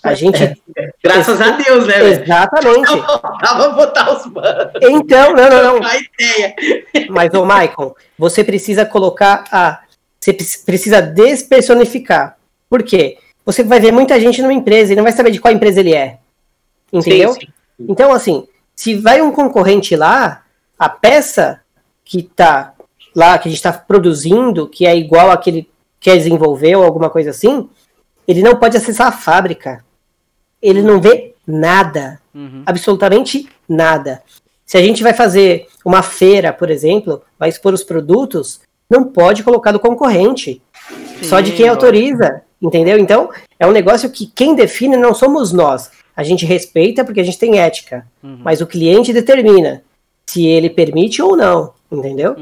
A 0.04 0.14
gente. 0.14 0.62
Graças 1.02 1.40
a 1.40 1.50
Deus, 1.50 1.86
né? 1.86 2.04
Exatamente. 2.10 2.92
Tava 3.42 3.70
botar 3.70 4.12
os. 4.12 4.24
Então, 4.82 5.34
não, 5.34 5.50
não, 5.50 5.80
não. 5.80 5.82
A 5.82 5.96
ideia. 5.96 6.54
Mas, 7.10 7.34
ô 7.34 7.44
Maicon, 7.44 7.92
você 8.16 8.44
precisa 8.44 8.84
colocar 8.86 9.44
a. 9.50 9.80
Você 10.24 10.32
pre- 10.32 10.46
precisa 10.64 11.02
despersonificar. 11.02 12.38
Por 12.70 12.82
quê? 12.82 13.18
Você 13.44 13.62
vai 13.62 13.78
ver 13.78 13.92
muita 13.92 14.18
gente 14.18 14.40
numa 14.40 14.54
empresa 14.54 14.90
e 14.90 14.96
não 14.96 15.02
vai 15.02 15.12
saber 15.12 15.30
de 15.30 15.38
qual 15.38 15.52
empresa 15.52 15.80
ele 15.80 15.92
é. 15.92 16.18
Entendeu? 16.90 17.34
Sim, 17.34 17.40
sim. 17.40 17.46
Então, 17.86 18.10
assim, 18.10 18.48
se 18.74 18.94
vai 18.94 19.20
um 19.20 19.30
concorrente 19.30 19.94
lá, 19.94 20.42
a 20.78 20.88
peça 20.88 21.60
que 22.02 22.22
tá 22.22 22.72
lá, 23.14 23.36
que 23.36 23.48
a 23.48 23.50
gente 23.50 23.58
está 23.58 23.70
produzindo, 23.70 24.66
que 24.66 24.86
é 24.86 24.96
igual 24.96 25.30
a 25.30 25.36
que 25.36 25.50
ele 25.50 25.70
quer 26.00 26.16
desenvolver 26.16 26.74
ou 26.74 26.84
alguma 26.84 27.10
coisa 27.10 27.28
assim, 27.28 27.68
ele 28.26 28.42
não 28.42 28.56
pode 28.56 28.78
acessar 28.78 29.08
a 29.08 29.12
fábrica. 29.12 29.84
Ele 30.62 30.80
não 30.80 31.02
vê 31.02 31.34
nada. 31.46 32.18
Uhum. 32.34 32.62
Absolutamente 32.64 33.46
nada. 33.68 34.22
Se 34.64 34.78
a 34.78 34.80
gente 34.80 35.02
vai 35.02 35.12
fazer 35.12 35.68
uma 35.84 36.02
feira, 36.02 36.50
por 36.50 36.70
exemplo, 36.70 37.22
vai 37.38 37.50
expor 37.50 37.74
os 37.74 37.84
produtos, 37.84 38.62
não 38.94 39.04
pode 39.04 39.42
colocar 39.42 39.72
do 39.72 39.80
concorrente. 39.80 40.60
só 41.22 41.40
de 41.40 41.50
Sim, 41.50 41.56
quem 41.56 41.68
autoriza, 41.68 42.42
entendeu? 42.60 42.98
Então, 42.98 43.30
é 43.58 43.66
um 43.66 43.72
negócio 43.72 44.10
que 44.10 44.26
quem 44.26 44.54
define 44.54 44.96
não 44.96 45.14
somos 45.14 45.52
nós. 45.52 45.90
A 46.16 46.22
gente 46.22 46.44
respeita 46.46 47.04
porque 47.04 47.20
a 47.20 47.24
gente 47.24 47.38
tem 47.38 47.58
ética, 47.58 48.06
Uhum. 48.22 48.38
mas 48.42 48.60
o 48.60 48.66
cliente 48.66 49.12
determina 49.12 49.82
se 50.26 50.46
ele 50.46 50.68
permite 50.70 51.20
ou 51.22 51.36
não, 51.36 51.72
entendeu? 51.90 52.36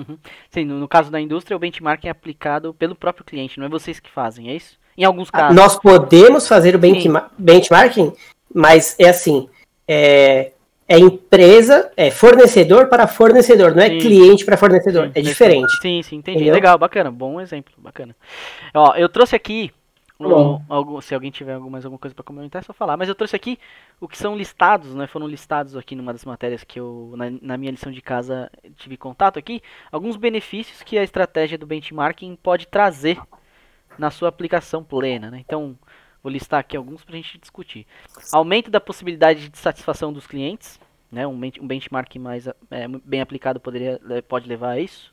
Sim, 0.51 0.65
no, 0.65 0.79
no 0.79 0.89
caso 0.89 1.11
da 1.11 1.21
indústria, 1.21 1.57
o 1.57 1.61
benchmarking 1.61 2.09
é 2.09 2.11
aplicado 2.11 2.75
pelo 2.75 2.95
próprio 2.95 3.25
cliente, 3.25 3.59
não 3.59 3.67
é 3.67 3.69
vocês 3.69 3.99
que 4.01 4.11
fazem, 4.11 4.51
é 4.51 4.55
isso? 4.57 4.77
Em 4.99 5.05
alguns 5.05 5.31
casos. 5.31 5.51
Ah, 5.51 5.55
Nós 5.55 5.77
podemos 5.79 6.47
fazer 6.49 6.75
o 6.75 6.79
benchma- 6.79 7.31
benchmarking, 7.39 8.13
mas 8.55 8.95
é 8.99 9.09
assim, 9.09 9.49
é, 9.89 10.53
é 10.93 10.99
empresa, 10.99 11.91
é 11.97 12.11
fornecedor 12.11 12.89
para 12.89 13.07
fornecedor, 13.07 13.75
não 13.75 13.83
é 13.83 13.89
Sim. 13.89 13.99
cliente 13.99 14.45
para 14.45 14.57
fornecedor, 14.57 15.07
Sim, 15.07 15.13
é 15.15 15.21
diferente. 15.23 15.71
Sim, 15.81 16.03
sim, 16.03 16.17
entendi. 16.17 16.39
Entendeu? 16.39 16.55
Legal, 16.55 16.77
bacana. 16.79 17.11
Bom 17.11 17.41
exemplo, 17.41 17.73
bacana. 17.79 18.15
Ó, 18.75 18.95
eu 18.95 19.09
trouxe 19.09 19.35
aqui. 19.37 19.71
um- 20.21 20.61
algum- 20.69 21.01
se 21.01 21.13
alguém 21.17 21.33
tiver 21.33 21.59
mais 21.59 21.85
alguma 21.85 21.99
coisa 21.99 22.15
pra 22.15 22.23
comentar, 22.23 22.63
é 22.63 22.65
só 22.65 22.73
falar. 22.73 22.97
Mas 22.97 23.09
eu 23.09 23.15
trouxe 23.15 23.35
aqui 23.35 23.59
o 24.01 24.07
que 24.07 24.17
são 24.17 24.37
listados, 24.37 24.95
né? 24.95 25.09
Foram 25.09 25.27
listados 25.27 25.77
aqui 25.77 25.97
numa 25.97 26.13
das 26.13 26.25
matérias 26.25 26.63
que 26.63 26.79
eu, 26.79 27.13
na, 27.17 27.25
na 27.43 27.57
minha 27.57 27.73
lição 27.73 27.91
de 27.91 28.01
casa, 28.01 28.49
tive 28.77 28.97
contato 28.97 29.37
aqui. 29.37 29.61
Alguns 29.91 30.15
benefícios 30.17 30.81
que 30.83 30.97
a 30.97 31.03
estratégia 31.03 31.59
do 31.59 31.67
benchmarking 31.67 32.37
pode 32.41 32.69
trazer 32.69 33.19
na 33.99 34.11
sua 34.13 34.29
aplicação 34.29 34.85
plena, 34.85 35.29
né? 35.29 35.39
Então, 35.45 35.77
vou 36.23 36.33
listar 36.33 36.61
aqui 36.61 36.77
alguns 36.77 37.05
pra 37.05 37.17
gente 37.17 37.39
discutir. 37.39 37.87
Aumento 38.33 38.71
da 38.71 38.81
possibilidade 38.81 39.49
de 39.49 39.59
satisfação 39.59 40.13
dos 40.13 40.27
clientes, 40.27 40.79
né? 41.11 41.27
Um, 41.27 41.39
ben- 41.39 41.53
benchmark 41.61 42.15
mais 42.17 42.47
é, 42.47 42.89
bem 43.05 43.21
aplicado 43.21 43.61
poderia, 43.61 44.01
le- 44.03 44.23
pode 44.23 44.49
levar 44.49 44.71
a 44.71 44.81
isso. 44.81 45.13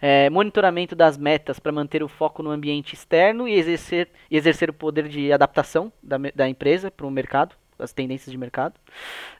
É, 0.00 0.28
monitoramento 0.28 0.94
das 0.94 1.16
metas 1.16 1.58
para 1.58 1.72
manter 1.72 2.02
o 2.02 2.08
foco 2.08 2.42
no 2.42 2.50
ambiente 2.50 2.94
externo 2.94 3.48
e 3.48 3.54
exercer, 3.54 4.08
exercer 4.30 4.68
o 4.68 4.74
poder 4.74 5.08
de 5.08 5.32
adaptação 5.32 5.92
da, 6.02 6.16
da 6.34 6.48
empresa 6.48 6.90
para 6.90 7.06
o 7.06 7.10
mercado, 7.10 7.54
as 7.78 7.92
tendências 7.92 8.30
de 8.30 8.36
mercado. 8.36 8.74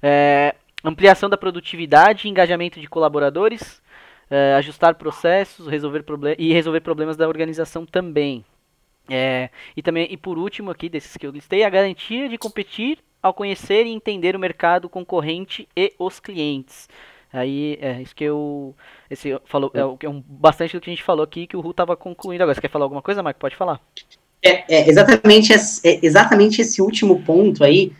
É, 0.02 0.54
ampliação 0.82 1.28
da 1.28 1.36
produtividade 1.36 2.26
e 2.26 2.30
engajamento 2.30 2.80
de 2.80 2.88
colaboradores. 2.88 3.82
é, 4.30 4.54
ajustar 4.54 4.94
processos 4.96 5.68
resolver 5.68 6.04
e 6.38 6.52
resolver 6.52 6.80
problemas 6.80 7.16
da 7.16 7.28
organização 7.28 7.86
também. 7.86 8.44
É, 9.08 9.50
e 9.76 9.82
também 9.82 10.06
e 10.10 10.16
por 10.16 10.38
último 10.38 10.70
aqui 10.70 10.88
desses 10.88 11.16
que 11.16 11.26
eu 11.26 11.30
listei 11.30 11.62
a 11.62 11.70
garantia 11.70 12.28
de 12.28 12.36
competir 12.36 12.98
ao 13.22 13.32
conhecer 13.32 13.86
e 13.86 13.90
entender 13.90 14.34
o 14.34 14.38
mercado 14.38 14.88
concorrente 14.88 15.68
e 15.76 15.92
os 15.98 16.18
clientes 16.20 16.88
aí 17.32 17.78
é 17.80 18.00
isso 18.02 18.14
que 18.14 18.24
eu 18.24 18.74
esse 19.10 19.38
falou 19.44 19.70
é, 19.74 19.80
é 20.06 20.08
um, 20.08 20.22
bastante 20.26 20.72
do 20.76 20.80
que 20.80 20.90
a 20.90 20.92
gente 20.92 21.02
falou 21.02 21.22
aqui 21.24 21.46
que 21.46 21.56
o 21.56 21.60
Ru 21.60 21.70
estava 21.70 21.96
concluindo 21.96 22.42
agora 22.42 22.54
você 22.54 22.60
quer 22.60 22.70
falar 22.70 22.84
alguma 22.84 23.02
coisa 23.02 23.22
Mike 23.22 23.38
pode 23.38 23.56
falar 23.56 23.80
É, 24.42 24.76
é 24.76 24.88
exatamente, 24.88 25.52
esse, 25.52 25.86
é 25.86 25.98
exatamente 26.04 26.60
esse 26.60 26.80
último 26.80 27.22
ponto 27.22 27.64
aí. 27.64 27.92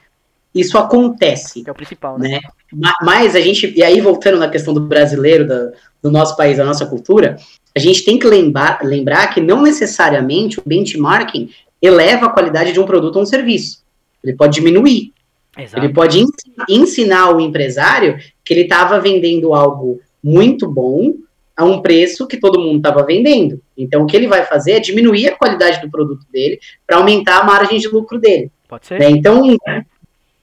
Isso 0.55 0.79
acontece. 0.79 1.63
que 1.63 1.69
é 1.69 1.73
o 1.73 1.75
principal 1.75 2.19
né, 2.19 2.29
né? 2.29 2.41
Ma- 2.73 2.95
Mas 3.03 3.35
a 3.37 3.41
gente, 3.41 3.73
e 3.77 3.83
aí 3.83 4.01
voltando 4.01 4.39
na 4.39 4.49
questão 4.49 4.73
do 4.73 4.81
brasileiro, 4.81 5.47
da- 5.47 5.73
do 6.03 6.11
nosso 6.11 6.37
país, 6.37 6.57
da 6.57 6.65
nossa 6.65 6.87
cultura, 6.87 7.37
a 7.77 7.79
gente 7.79 8.05
tem 8.05 8.19
que 8.19 8.27
lembrar, 8.27 8.81
lembrar 8.83 9.27
que 9.29 9.41
não 9.41 9.61
necessariamente 9.63 10.59
o 10.59 10.63
benchmarking 10.65 11.51
eleva 11.83 12.27
a 12.27 12.31
qualidade 12.31 12.73
de 12.73 12.81
um 12.81 12.87
produto 12.87 13.17
ou 13.17 13.23
um 13.23 13.27
serviço. 13.27 13.85
Ele 14.25 14.35
pode 14.35 14.55
diminuir. 14.55 15.13
exato 15.59 15.85
Ele 15.85 15.93
pode 15.93 16.19
ens- 16.21 16.31
ensinar 16.69 17.37
o 17.37 17.41
empresário 17.41 18.19
que 18.45 18.55
ele 18.55 18.63
estava 18.63 18.99
vendendo 18.99 19.55
algo 19.55 20.01
muito 20.25 20.67
bom 20.69 21.15
a 21.57 21.65
um 21.65 21.81
preço 21.81 22.27
que 22.27 22.39
todo 22.39 22.61
mundo 22.61 22.79
estava 22.79 23.05
vendendo. 23.05 23.61
Então, 23.77 24.03
o 24.03 24.07
que 24.07 24.17
ele 24.17 24.27
vai 24.27 24.45
fazer 24.45 24.73
é 24.73 24.81
diminuir 24.81 25.29
a 25.29 25.37
qualidade 25.37 25.81
do 25.81 25.91
produto 25.91 26.25
dele 26.33 26.59
para 26.87 26.97
aumentar 26.97 27.41
a 27.41 27.45
margem 27.45 27.79
de 27.79 27.89
lucro 27.89 28.19
dele. 28.19 28.51
pode 28.69 28.87
ser 28.87 28.99
né? 28.99 29.11
Então, 29.11 29.43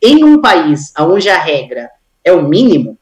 em 0.02 0.24
um 0.24 0.40
país 0.42 0.94
onde 1.00 1.30
a 1.30 1.38
regra 1.38 1.90
é 2.24 2.32
o 2.32 2.48
mínimo, 2.48 2.98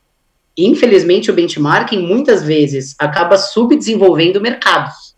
infelizmente 0.58 1.32
o 1.32 1.34
benchmarking 1.34 2.00
muitas 2.06 2.44
vezes 2.44 2.96
acaba 3.00 3.38
subdesenvolvendo 3.38 4.42
mercados. 4.42 5.12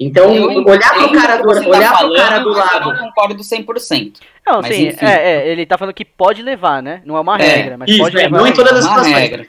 Então, 0.00 0.32
Eu 0.32 0.64
olhar 0.64 0.94
para 0.94 1.06
o 1.06 1.12
cara 1.12 1.36
do, 1.38 1.48
tá 1.48 1.68
olhar 1.68 1.88
pro 1.90 1.98
falando, 1.98 2.16
cara 2.16 2.38
do 2.38 2.50
mas 2.50 2.72
Eu 2.72 2.78
lado. 2.78 2.92
não 2.92 3.08
concordo 3.08 3.42
100%. 3.42 4.12
não 4.46 4.62
Mas 4.62 4.76
sim 4.76 4.88
é, 5.00 5.32
é, 5.32 5.48
ele 5.50 5.66
tá 5.66 5.76
falando 5.76 5.92
que 5.92 6.04
pode 6.04 6.40
levar 6.40 6.80
né 6.80 7.02
não 7.04 7.16
é 7.16 7.20
uma 7.20 7.36
É, 7.36 7.56
regra 7.56 7.76
mas 7.76 7.90
isso, 7.90 7.98
pode 7.98 8.16
é, 8.16 8.22
levar 8.22 8.38
não 8.38 8.46
em 8.46 8.52
todas 8.52 8.74
as 8.74 8.84
Uma 8.84 9.02
situações. 9.04 9.48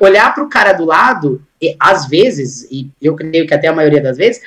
olhar 0.00 0.32
para 0.32 0.44
o 0.44 0.48
cara 0.48 0.72
do 0.74 0.84
lado, 0.84 1.42
e, 1.60 1.74
às 1.80 2.06
vezes, 2.08 2.68
e 2.70 2.88
eu 3.02 3.16
creio 3.16 3.46
que 3.48 3.54
até 3.54 3.66
a 3.66 3.72
maioria 3.74 4.00
das 4.00 4.16
vezes, 4.16 4.40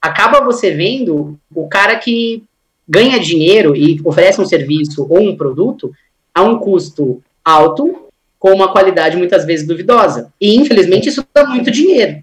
acaba 0.00 0.40
você 0.40 0.70
vendo 0.70 1.38
o 1.54 1.68
cara 1.68 1.96
que 1.96 2.42
ganha 2.88 3.20
dinheiro 3.20 3.76
e 3.76 4.00
oferece 4.02 4.40
um 4.40 4.46
serviço 4.46 5.06
ou 5.10 5.20
um 5.20 5.36
produto 5.36 5.92
a 6.34 6.42
um 6.42 6.58
custo 6.58 7.22
alto, 7.44 8.05
com 8.38 8.52
uma 8.52 8.70
qualidade 8.72 9.16
muitas 9.16 9.44
vezes 9.44 9.66
duvidosa. 9.66 10.32
E, 10.40 10.56
infelizmente, 10.56 11.08
isso 11.08 11.26
dá 11.34 11.44
muito 11.46 11.70
dinheiro. 11.70 12.22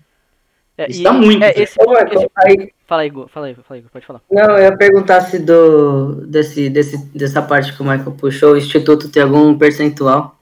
é, 0.78 0.89
Isso 0.89 1.03
dá 1.03 1.11
muito, 1.14 1.43
é, 1.43 1.53
esse, 1.55 1.76
Ô, 1.82 1.91
Marco, 1.91 2.16
esse- 2.16 2.28
aí, 2.38 2.70
fala 2.88 3.01
aí 3.03 3.09
Gu, 3.09 3.28
fala 3.34 3.47
aí 3.47 3.55
fala 3.55 3.66
aí 3.72 3.82
Gu, 3.82 3.89
pode 3.91 4.05
falar 4.05 4.22
não, 4.32 4.57
eu 4.57 4.64
ia 4.64 4.78
perguntar 4.78 5.22
se 5.22 5.39
do, 5.39 6.26
desse, 6.28 6.70
desse, 6.70 6.97
dessa 7.16 7.41
parte 7.41 7.74
que 7.74 7.82
o 7.82 7.86
Michael 7.86 8.11
puxou, 8.11 8.53
o 8.53 8.57
Instituto 8.57 9.09
tem 9.09 9.24
algum 9.24 9.57
percentual? 9.57 10.36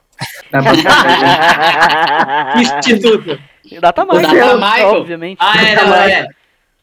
Saber? 0.52 0.70
Instituto. 2.62 3.40
Data 3.80 4.04
O 4.04 4.06
Data 4.08 4.22
Michael, 4.34 4.58
Michael? 4.58 4.88
obviamente 4.90 5.38
Ah, 5.40 5.64
é, 5.64 5.76
não, 5.76 5.96
é. 5.96 6.28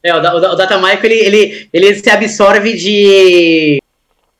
É, 0.02 0.14
o, 0.14 0.18
o, 0.18 0.36
o 0.52 0.54
Data 0.56 0.78
Michael, 0.78 1.04
ele, 1.04 1.14
ele, 1.26 1.68
ele 1.72 1.94
se 1.94 2.08
absorve 2.08 2.74
de 2.76 3.78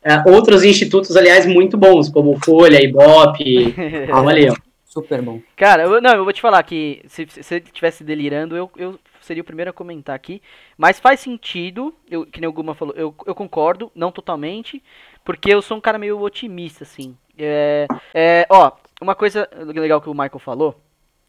é, 0.08 0.30
outros 0.30 0.64
institutos, 0.64 1.16
aliás, 1.16 1.46
muito 1.46 1.76
bons, 1.76 2.08
como 2.08 2.38
Folha, 2.44 2.82
Ibope, 2.82 3.74
calma 4.08 4.30
ali, 4.30 4.48
ó. 4.48 4.54
Super 4.84 5.20
bom. 5.20 5.40
Cara, 5.54 5.82
eu, 5.82 6.00
não, 6.00 6.12
eu 6.12 6.24
vou 6.24 6.32
te 6.32 6.40
falar 6.40 6.62
que 6.62 7.02
se 7.06 7.26
se 7.28 7.42
você 7.42 7.56
estivesse 7.58 8.02
delirando, 8.02 8.56
eu, 8.56 8.70
eu 8.76 8.98
seria 9.20 9.42
o 9.42 9.44
primeiro 9.44 9.70
a 9.70 9.74
comentar 9.74 10.16
aqui. 10.16 10.40
Mas 10.76 10.98
faz 10.98 11.20
sentido, 11.20 11.94
eu, 12.10 12.24
que 12.24 12.40
nem 12.40 12.48
o 12.48 12.52
Guma 12.52 12.74
falou, 12.74 12.94
eu, 12.96 13.14
eu 13.26 13.34
concordo, 13.34 13.92
não 13.94 14.10
totalmente, 14.10 14.82
porque 15.24 15.52
eu 15.52 15.60
sou 15.60 15.76
um 15.76 15.80
cara 15.80 15.98
meio 15.98 16.18
otimista, 16.20 16.84
assim. 16.84 17.14
É, 17.36 17.86
é, 18.14 18.46
ó, 18.48 18.72
uma 19.00 19.14
coisa 19.14 19.48
legal 19.66 20.00
que 20.00 20.08
o 20.08 20.14
Michael 20.14 20.38
falou, 20.38 20.80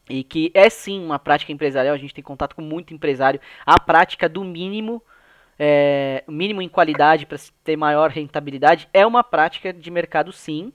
e 0.10 0.24
que 0.24 0.50
é 0.54 0.70
sim 0.70 1.04
uma 1.04 1.20
prática 1.20 1.52
empresarial, 1.52 1.94
a 1.94 1.98
gente 2.00 2.14
tem 2.14 2.24
contato 2.24 2.56
com 2.56 2.62
muito 2.62 2.94
empresário, 2.94 3.40
a 3.66 3.80
prática 3.80 4.28
do 4.28 4.44
mínimo, 4.44 5.04
é, 5.60 6.24
o 6.26 6.32
mínimo 6.32 6.62
em 6.62 6.70
qualidade 6.70 7.26
para 7.26 7.38
ter 7.64 7.76
maior 7.76 8.10
rentabilidade, 8.10 8.88
é 8.94 9.06
uma 9.06 9.24
prática 9.24 9.74
de 9.74 9.92
mercado 9.92 10.32
sim. 10.32 10.72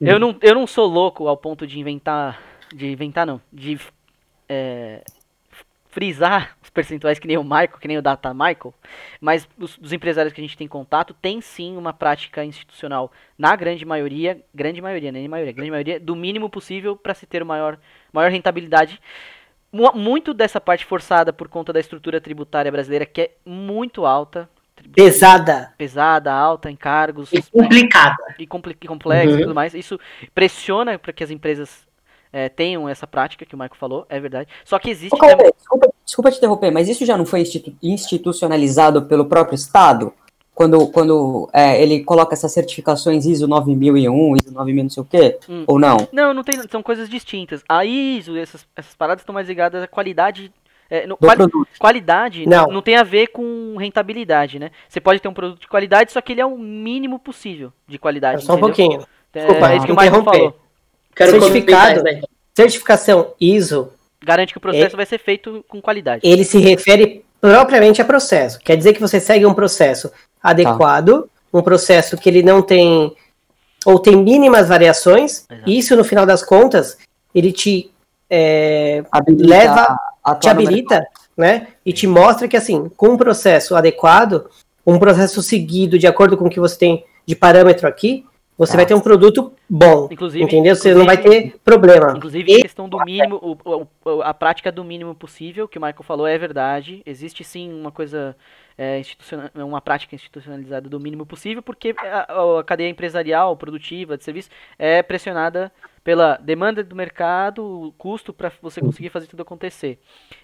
Eu 0.00 0.18
não, 0.18 0.34
eu 0.40 0.54
não 0.54 0.66
sou 0.66 0.86
louco 0.86 1.28
ao 1.28 1.36
ponto 1.36 1.66
de 1.66 1.78
inventar. 1.78 2.40
De 2.72 2.86
inventar 2.86 3.26
não. 3.26 3.40
De 3.52 3.78
é, 4.48 5.02
frisar 5.90 6.56
os 6.62 6.70
percentuais 6.70 7.18
que 7.18 7.26
nem 7.26 7.36
o 7.36 7.42
Michael, 7.42 7.78
que 7.78 7.88
nem 7.88 7.98
o 7.98 8.02
Data 8.02 8.32
Michael. 8.32 8.72
Mas 9.20 9.46
os, 9.58 9.76
dos 9.76 9.92
empresários 9.92 10.32
que 10.32 10.40
a 10.40 10.44
gente 10.44 10.56
tem 10.56 10.68
contato, 10.68 11.12
tem 11.12 11.40
sim 11.40 11.76
uma 11.76 11.92
prática 11.92 12.44
institucional, 12.44 13.12
na 13.36 13.54
grande 13.56 13.84
maioria, 13.84 14.40
grande 14.54 14.80
maioria, 14.80 15.12
nem 15.12 15.28
maioria, 15.28 15.52
grande 15.52 15.70
maioria, 15.70 16.00
do 16.00 16.16
mínimo 16.16 16.48
possível 16.48 16.96
para 16.96 17.12
se 17.12 17.26
ter 17.26 17.44
maior, 17.44 17.78
maior 18.12 18.30
rentabilidade. 18.30 19.00
Mu- 19.72 19.92
Muito 19.94 20.34
dessa 20.34 20.60
parte 20.60 20.84
forçada 20.84 21.32
por 21.32 21.48
conta 21.48 21.72
da 21.72 21.80
estrutura 21.80 22.20
tributária 22.20 22.70
brasileira, 22.72 23.06
que 23.06 23.20
é 23.22 23.30
muito 23.44 24.04
alta. 24.04 24.48
Pesada. 24.94 25.74
Pesada, 25.76 26.32
alta, 26.32 26.70
encargos. 26.70 27.30
E 27.32 27.42
complicada. 27.42 28.16
e 28.38 28.46
compli- 28.46 28.76
e 28.80 28.86
complexo 28.88 29.34
Uhum. 29.34 29.38
e 29.38 29.42
tudo 29.42 29.54
mais. 29.54 29.74
Isso 29.74 30.00
pressiona 30.34 30.98
para 30.98 31.12
que 31.12 31.22
as 31.22 31.30
empresas 31.30 31.86
eh, 32.32 32.48
tenham 32.48 32.88
essa 32.88 33.06
prática 33.08 33.44
que 33.44 33.54
o 33.54 33.58
Michael 33.58 33.76
falou, 33.78 34.06
é 34.08 34.18
verdade. 34.20 34.48
Só 34.64 34.78
que 34.78 34.88
existe 34.88 35.14
Ô, 35.14 35.18
também. 35.18 35.52
Desculpa, 35.56 35.92
desculpa 36.04 36.30
te 36.30 36.36
interromper, 36.38 36.70
mas 36.70 36.88
isso 36.88 37.04
já 37.04 37.18
não 37.18 37.26
foi 37.26 37.40
institu- 37.40 37.74
institucionalizado 37.82 39.02
pelo 39.06 39.26
próprio 39.26 39.56
Estado? 39.56 40.14
Quando, 40.60 40.86
quando 40.88 41.48
é, 41.54 41.82
ele 41.82 42.04
coloca 42.04 42.34
essas 42.34 42.52
certificações 42.52 43.24
ISO 43.24 43.48
9001, 43.48 44.34
ISO 44.36 44.52
9000 44.52 44.82
não 44.82 44.90
sei 44.90 45.02
o 45.02 45.06
quê? 45.06 45.38
Hum. 45.48 45.64
Ou 45.66 45.78
não? 45.78 46.06
Não, 46.12 46.34
não 46.34 46.44
tem, 46.44 46.60
são 46.70 46.82
coisas 46.82 47.08
distintas. 47.08 47.62
A 47.66 47.82
ISO, 47.82 48.36
essas, 48.36 48.66
essas 48.76 48.94
paradas 48.94 49.22
estão 49.22 49.32
mais 49.34 49.48
ligadas 49.48 49.82
à 49.82 49.86
qualidade. 49.86 50.52
eh, 50.90 51.06
no- 51.06 51.16
quali- 51.16 51.38
produto. 51.38 51.66
qualidade 51.78 52.46
Não. 52.46 52.66
não. 52.66 52.82
tem 52.82 52.94
a 52.96 53.02
ver 53.02 53.28
com 53.28 53.74
rentabilidade, 53.78 54.58
né? 54.58 54.70
Você 54.86 55.00
pode 55.00 55.18
ter 55.20 55.28
um 55.28 55.32
produto 55.32 55.60
de 55.62 55.66
qualidade, 55.66 56.12
só 56.12 56.20
que 56.20 56.32
ele 56.32 56.42
é 56.42 56.46
o 56.46 56.58
mínimo 56.58 57.18
possível 57.18 57.72
de 57.88 57.98
qualidade. 57.98 58.44
Só 58.44 58.52
um 58.52 58.58
entendeu? 58.58 58.74
pouquinho. 58.74 59.06
É, 59.32 59.38
Desculpa, 59.38 59.70
é 59.72 59.76
isso 59.78 59.86
que 59.86 59.92
o 59.92 59.96
Michael 59.96 60.24
falou. 60.24 60.56
Quero 61.16 61.30
Certificado. 61.40 61.96
isso 62.00 62.06
aí. 62.06 62.22
Certificação 62.54 63.32
ISO, 63.40 63.90
Garante 64.22 64.52
que 64.52 64.58
o 64.58 64.60
processo 64.60 64.94
vai 64.94 65.06
ser 65.06 65.16
feito 65.18 65.64
com 65.66 65.80
qualidade. 65.80 66.20
ele 66.22 66.44
se 66.44 66.58
refere 66.58 67.24
propriamente 67.40 68.02
a 68.02 68.04
processo. 68.04 68.58
Quer 68.60 68.76
dizer 68.76 68.92
que 68.92 69.00
você 69.00 69.18
segue 69.18 69.46
um 69.46 69.54
processo 69.54 70.10
adequado, 70.42 71.28
um 71.52 71.62
processo 71.62 72.16
que 72.16 72.28
ele 72.28 72.42
não 72.42 72.62
tem 72.62 73.14
ou 73.84 73.98
tem 73.98 74.14
mínimas 74.16 74.68
variações, 74.68 75.46
Exato. 75.50 75.70
isso 75.70 75.96
no 75.96 76.04
final 76.04 76.26
das 76.26 76.42
contas, 76.42 76.98
ele 77.34 77.50
te 77.52 77.90
é, 78.28 79.02
leva, 79.28 79.96
a 80.22 80.34
te 80.34 80.48
atuar 80.48 80.54
no 80.54 80.60
habilita, 80.60 81.06
né? 81.36 81.68
E 81.84 81.92
te 81.92 82.06
mostra 82.06 82.46
que 82.46 82.56
assim, 82.56 82.88
com 82.96 83.08
um 83.08 83.16
processo 83.16 83.74
adequado, 83.74 84.48
um 84.86 84.98
processo 84.98 85.42
seguido 85.42 85.98
de 85.98 86.06
acordo 86.06 86.36
com 86.36 86.46
o 86.46 86.50
que 86.50 86.60
você 86.60 86.78
tem 86.78 87.04
de 87.26 87.34
parâmetro 87.34 87.88
aqui, 87.88 88.24
você 88.56 88.72
Tá. 88.72 88.76
vai 88.76 88.86
ter 88.86 88.94
um 88.94 89.00
produto 89.00 89.52
bom. 89.68 90.06
Inclusive- 90.10 90.44
entendeu? 90.44 90.76
Você 90.76 90.94
não 90.94 91.06
vai 91.06 91.14
inclusive- 91.16 91.50
ter 91.52 91.58
problema. 91.64 92.12
Inclusive, 92.16 92.54
a 92.56 92.62
questão 92.62 92.88
do 92.88 92.98
mínimo, 93.04 93.36
o- 93.36 93.86
o- 94.04 94.22
a 94.22 94.34
prática 94.34 94.70
do 94.70 94.84
mínimo 94.84 95.14
possível, 95.14 95.66
que 95.66 95.78
o 95.78 95.80
Michael 95.80 96.02
falou, 96.04 96.26
é 96.26 96.36
verdade. 96.36 97.02
Existe 97.06 97.42
sim 97.42 97.72
uma 97.72 97.90
coisa, 97.90 98.36
é, 98.80 98.98
institucional, 98.98 99.50
uma 99.56 99.80
prática 99.82 100.14
institucionalizada 100.14 100.88
do 100.88 100.98
mínimo 100.98 101.26
possível, 101.26 101.62
porque 101.62 101.94
a, 101.98 102.58
a 102.60 102.64
cadeia 102.64 102.88
empresarial, 102.88 103.54
produtiva, 103.54 104.16
de 104.16 104.24
serviço, 104.24 104.48
é 104.78 105.02
pressionada 105.02 105.70
pela 106.02 106.38
demanda 106.38 106.82
do 106.82 106.96
mercado, 106.96 107.62
o 107.88 107.92
custo 107.92 108.32
para 108.32 108.50
você 108.62 108.80
conseguir 108.80 109.10
fazer 109.10 109.26
tudo 109.26 109.42
acontecer. 109.42 109.98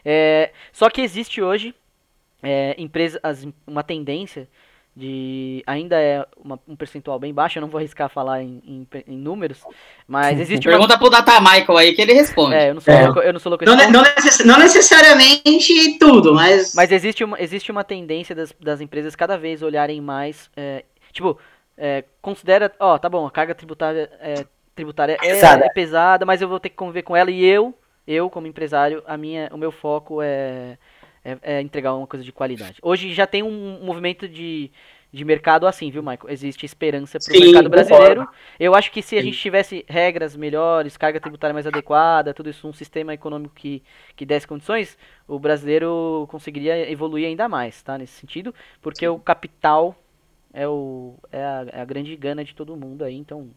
É, 0.05 0.53
só 0.71 0.91
que 0.91 1.01
existe 1.01 1.41
hoje 1.41 1.75
é, 2.43 2.75
empresa, 2.77 3.19
as- 3.23 3.49
uma 3.67 3.83
tendência 3.83 4.47
de 4.99 5.63
ainda 5.67 6.01
é 6.01 6.25
uma- 6.43 6.59
um 6.67 6.75
percentual 6.75 7.19
bem 7.19 7.35
baixo, 7.35 7.59
eu 7.59 7.61
não 7.61 7.69
vou 7.69 7.77
arriscar 7.79 8.09
falar 8.09 8.43
em, 8.43 8.63
em- 8.67 8.89
em 9.07 9.17
números, 9.19 9.63
mas 10.09 10.41
existe 10.41 10.67
uma 10.67 10.73
Pergunta 10.73 10.99
pro 10.99 11.11
Data 11.11 11.39
Michael 11.39 11.77
aí 11.77 11.93
que 11.95 12.01
ele 12.01 12.15
responde. 12.15 12.55
é, 12.55 12.71
eu 12.71 12.75
não 12.75 12.81
sou 12.81 12.95
É. 12.95 13.05
louco, 13.05 13.21
eu 13.21 13.33
não 13.35 13.39
sou 13.41 13.51
louco. 13.51 13.65
Não, 13.67 13.77
não 13.91 14.03
necess- 14.03 14.45
não 14.47 14.59
necessariamente 14.59 15.99
tudo, 15.99 16.35
mas. 16.35 16.75
Mas 16.75 16.91
existe 16.91 17.23
uma, 17.25 17.41
existe 17.41 17.71
uma 17.71 17.85
tendência 17.85 18.35
das, 18.35 18.55
das 18.59 18.81
empresas 18.81 19.15
cada 19.15 19.37
vez 19.37 19.63
olharem 19.63 20.01
mais. 20.01 20.51
é, 20.57 20.85
tipo, 21.13 21.39
é, 21.77 22.05
considera. 22.23 22.73
Ó, 22.81 22.97
tá 22.99 23.09
bom, 23.09 23.27
a 23.27 23.31
carga 23.31 23.55
tributária, 23.55 24.11
é, 24.21 24.47
tributária 24.75 25.13
é, 25.15 25.17
Pesada. 25.19 25.65
é 25.65 25.69
pesada, 25.69 26.25
mas 26.27 26.41
eu 26.41 26.49
vou 26.49 26.59
ter 26.61 26.71
que 26.71 26.77
conviver 26.77 27.03
com 27.03 27.15
ela 27.17 27.31
e 27.31 27.45
eu, 27.45 27.75
eu 28.07 28.31
como 28.31 28.47
empresário, 28.47 29.03
a 29.07 29.17
minha, 29.17 29.49
o 29.53 29.59
meu 29.59 29.71
foco 29.73 30.21
é, 30.23 30.79
é, 31.27 31.57
é 31.57 31.61
entregar 31.61 31.95
uma 31.95 32.07
coisa 32.07 32.25
de 32.25 32.33
qualidade. 32.33 32.79
Hoje 32.81 33.13
já 33.13 33.27
tem 33.27 33.43
um 33.43 33.85
movimento 33.85 34.29
de, 34.29 34.71
de 35.13 35.25
mercado 35.25 35.67
assim, 35.67 35.91
viu, 35.91 36.01
Michael? 36.03 36.29
Existe 36.29 36.65
esperança 36.65 37.19
para 37.19 37.33
o 37.33 37.35
Sim, 37.35 37.45
mercado 37.45 37.65
concordo. 37.65 37.71
brasileiro. 37.71 38.29
Eu 38.61 38.75
acho 38.77 38.93
que 38.93 39.03
se 39.03 39.17
a 39.17 39.21
Sim. 39.21 39.27
gente 39.27 39.39
tivesse 39.39 39.85
regras 39.89 40.37
melhores, 40.37 40.97
carga 40.97 41.19
tributária 41.19 41.53
mais 41.53 41.67
adequada, 41.67 42.33
tudo 42.33 42.49
isso, 42.49 42.69
um 42.69 42.73
sistema 42.73 43.13
econômico 43.13 43.55
que, 43.57 43.83
que 44.15 44.25
desse 44.25 44.47
condições, 44.47 44.97
o 45.27 45.39
brasileiro 45.39 46.29
conseguiria 46.31 46.89
evoluir 46.89 47.27
ainda 47.27 47.49
mais, 47.49 47.83
tá? 47.83 47.99
Nesse 47.99 48.13
sentido, 48.13 48.55
porque 48.81 49.07
o 49.09 49.19
capital 49.19 49.97
é, 50.55 50.69
o, 50.69 51.15
é, 51.33 51.43
a, 51.43 51.67
é 51.73 51.81
a 51.81 51.85
grande 51.85 52.15
gana 52.15 52.45
de 52.45 52.55
todo 52.55 52.77
mundo 52.77 53.03
aí, 53.03 53.17
então 53.17 53.51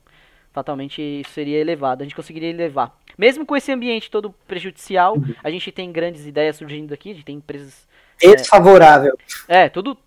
fatalmente 0.53 1.01
isso 1.01 1.31
seria 1.31 1.57
elevado, 1.59 2.01
a 2.01 2.05
gente 2.05 2.15
conseguiria 2.15 2.49
elevar. 2.49 2.95
Mesmo 3.17 3.45
com 3.45 3.55
esse 3.55 3.71
ambiente 3.71 4.09
todo 4.09 4.33
prejudicial, 4.47 5.15
Uhum. 5.15 5.33
a 5.43 5.49
gente 5.49 5.71
tem 5.71 5.91
grandes 5.91 6.25
ideias 6.25 6.55
surgindo 6.55 6.93
aqui, 6.93 7.11
a 7.11 7.13
gente 7.13 7.25
tem 7.25 7.35
empresas. 7.35 7.87
Desfavorável. 8.21 9.17
É, 9.47 9.69
tudo. 9.69 9.97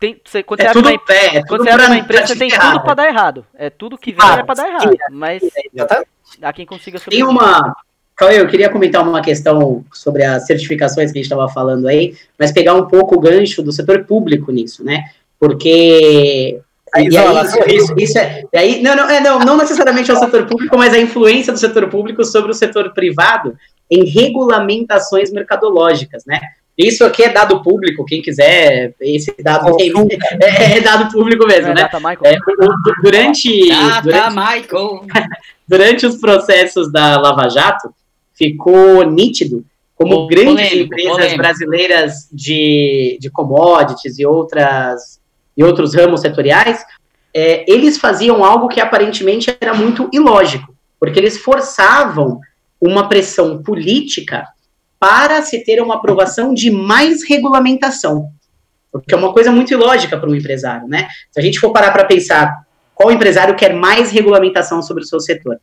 Tem, 0.00 0.18
você, 0.24 0.42
quando 0.42 0.60
você 0.60 0.66
É 0.66 0.70
abre 0.70 0.82
tudo 0.82 0.92
uma, 0.92 0.98
pé, 1.04 1.36
é 1.36 1.42
quando 1.44 1.62
você 1.62 1.70
abre 1.70 1.86
uma 1.86 1.98
empresa, 1.98 2.26
você 2.28 2.32
te 2.32 2.38
tem 2.38 2.50
ferrar, 2.50 2.72
tudo 2.72 2.82
pra 2.82 2.90
né? 2.90 2.94
dar 2.96 3.08
errado. 3.08 3.46
É 3.54 3.68
tudo 3.68 3.98
que 3.98 4.12
vem 4.12 4.20
Ah, 4.24 4.38
é 4.38 4.42
pra 4.42 4.54
dar 4.54 4.66
errado. 4.68 4.96
Mas 5.10 5.42
Exatamente. 5.74 6.08
há 6.40 6.52
quem 6.54 6.64
consiga 6.64 6.98
Tem 6.98 7.04
sobreviver. 7.20 7.28
uma. 7.28 7.76
Cauê, 8.16 8.40
eu 8.40 8.46
queria 8.48 8.70
comentar 8.70 9.06
uma 9.06 9.20
questão 9.22 9.84
sobre 9.92 10.24
as 10.24 10.46
certificações 10.46 11.10
que 11.12 11.18
a 11.18 11.22
gente 11.22 11.30
estava 11.30 11.48
falando 11.48 11.86
aí, 11.86 12.16
mas 12.38 12.50
pegar 12.52 12.74
um 12.74 12.86
pouco 12.86 13.14
o 13.16 13.20
gancho 13.20 13.62
do 13.62 13.72
setor 13.72 14.04
público 14.04 14.50
nisso, 14.52 14.82
né? 14.84 15.04
Porque. 15.38 16.60
A 16.94 17.00
e 17.00 17.02
aí, 17.02 17.08
isolação. 17.08 17.66
isso, 17.66 17.94
isso 17.96 18.18
é, 18.18 18.42
e 18.52 18.58
aí, 18.58 18.82
não, 18.82 18.96
não, 18.96 19.08
é, 19.08 19.20
não, 19.20 19.38
não 19.40 19.56
necessariamente 19.56 20.10
ao 20.10 20.16
setor 20.16 20.46
público, 20.46 20.76
mas 20.76 20.92
a 20.92 20.98
influência 20.98 21.52
do 21.52 21.58
setor 21.58 21.88
público 21.88 22.24
sobre 22.24 22.50
o 22.50 22.54
setor 22.54 22.92
privado 22.92 23.56
em 23.90 24.04
regulamentações 24.04 25.30
mercadológicas, 25.32 26.24
né? 26.24 26.40
Isso 26.76 27.04
aqui 27.04 27.24
é 27.24 27.28
dado 27.28 27.62
público, 27.62 28.04
quem 28.06 28.22
quiser, 28.22 28.94
esse 29.00 29.34
dado 29.42 29.76
é, 30.40 30.78
é 30.78 30.80
dado 30.80 31.12
público 31.12 31.46
mesmo, 31.46 31.72
é 31.72 31.74
né? 31.74 31.82
data, 31.82 31.98
Michael? 31.98 32.20
É, 32.24 32.38
durante, 33.02 33.68
Data 33.68 34.02
durante 34.02 34.34
Michael. 34.34 35.06
durante 35.68 36.06
os 36.06 36.16
processos 36.16 36.90
da 36.90 37.20
Lava 37.20 37.48
Jato, 37.50 37.92
ficou 38.32 39.04
nítido 39.04 39.64
como 39.94 40.26
grandes 40.26 40.54
polêmico, 40.54 40.84
empresas 40.84 41.12
polêmico. 41.12 41.36
brasileiras 41.36 42.28
de, 42.32 43.18
de 43.20 43.28
commodities 43.28 44.18
e, 44.18 44.24
outras, 44.24 45.19
e 45.56 45.64
outros 45.64 45.94
ramos 45.94 46.20
setoriais, 46.20 46.84
é, 47.34 47.70
eles 47.70 47.98
faziam 47.98 48.44
algo 48.44 48.68
que 48.68 48.80
aparentemente 48.80 49.54
era 49.60 49.74
muito 49.74 50.08
ilógico, 50.12 50.74
porque 50.98 51.18
eles 51.18 51.38
forçavam 51.38 52.40
uma 52.80 53.08
pressão 53.08 53.62
política 53.62 54.46
para 54.98 55.42
se 55.42 55.62
ter 55.64 55.80
uma 55.82 55.96
aprovação 55.96 56.52
de 56.52 56.70
mais 56.70 57.22
regulamentação. 57.28 58.30
Porque 58.92 59.14
é 59.14 59.16
uma 59.16 59.32
coisa 59.32 59.52
muito 59.52 59.72
ilógica 59.72 60.18
para 60.18 60.28
um 60.28 60.34
empresário, 60.34 60.88
né? 60.88 61.08
Se 61.30 61.38
a 61.38 61.42
gente 61.42 61.60
for 61.60 61.72
parar 61.72 61.92
para 61.92 62.04
pensar 62.04 62.66
qual 63.00 63.10
empresário 63.10 63.56
quer 63.56 63.72
mais 63.72 64.10
regulamentação 64.10 64.82
sobre 64.82 65.04
o 65.04 65.06
seu 65.06 65.20
setor? 65.20 65.58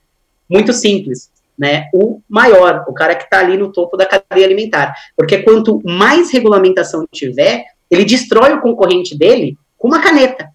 Muito 0.49 0.73
simples, 0.73 1.29
né? 1.55 1.85
O 1.93 2.19
maior, 2.27 2.83
o 2.87 2.93
cara 2.93 3.15
que 3.15 3.25
está 3.25 3.39
ali 3.39 3.57
no 3.57 3.71
topo 3.71 3.95
da 3.95 4.07
cadeia 4.07 4.43
alimentar. 4.43 4.95
Porque 5.15 5.39
quanto 5.43 5.79
mais 5.85 6.31
regulamentação 6.31 7.05
tiver, 7.11 7.63
ele 7.91 8.05
destrói 8.05 8.53
o 8.53 8.61
concorrente 8.61 9.15
dele 9.15 9.55
com 9.77 9.87
uma 9.87 10.01
caneta. 10.01 10.49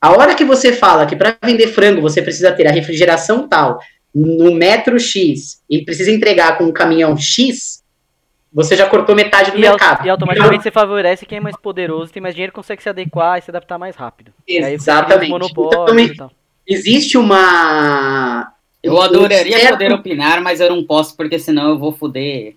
A 0.00 0.10
hora 0.10 0.34
que 0.34 0.44
você 0.44 0.72
fala 0.72 1.06
que 1.06 1.14
para 1.14 1.36
vender 1.44 1.68
frango 1.68 2.00
você 2.00 2.20
precisa 2.20 2.52
ter 2.52 2.66
a 2.66 2.72
refrigeração 2.72 3.46
tal, 3.46 3.78
no 4.14 4.52
metro 4.52 4.98
X, 4.98 5.62
e 5.70 5.84
precisa 5.84 6.10
entregar 6.10 6.58
com 6.58 6.64
um 6.64 6.72
caminhão 6.72 7.16
X, 7.16 7.82
você 8.52 8.76
já 8.76 8.86
cortou 8.86 9.14
metade 9.14 9.50
do 9.50 9.58
E, 9.58 9.60
mercado. 9.60 10.06
e 10.06 10.10
automaticamente 10.10 10.62
você 10.62 10.70
favorece 10.70 11.24
quem 11.24 11.38
é 11.38 11.40
mais 11.40 11.56
poderoso, 11.56 12.12
tem 12.12 12.20
mais 12.22 12.34
dinheiro, 12.34 12.52
consegue 12.52 12.82
se 12.82 12.88
adequar 12.88 13.38
e 13.38 13.42
se 13.42 13.50
adaptar 13.50 13.78
mais 13.78 13.96
rápido. 13.96 14.32
Exatamente. 14.46 15.30
monopólios 15.30 16.10
e 16.10 16.16
tal. 16.16 16.30
Existe 16.66 17.16
uma. 17.16 18.52
Eu 18.82 19.00
adoraria 19.00 19.70
poder 19.70 19.92
opinar, 19.92 20.42
mas 20.42 20.60
eu 20.60 20.68
não 20.68 20.84
posso, 20.84 21.16
porque 21.16 21.38
senão 21.38 21.70
eu 21.70 21.78
vou 21.78 21.92
foder. 21.92 22.56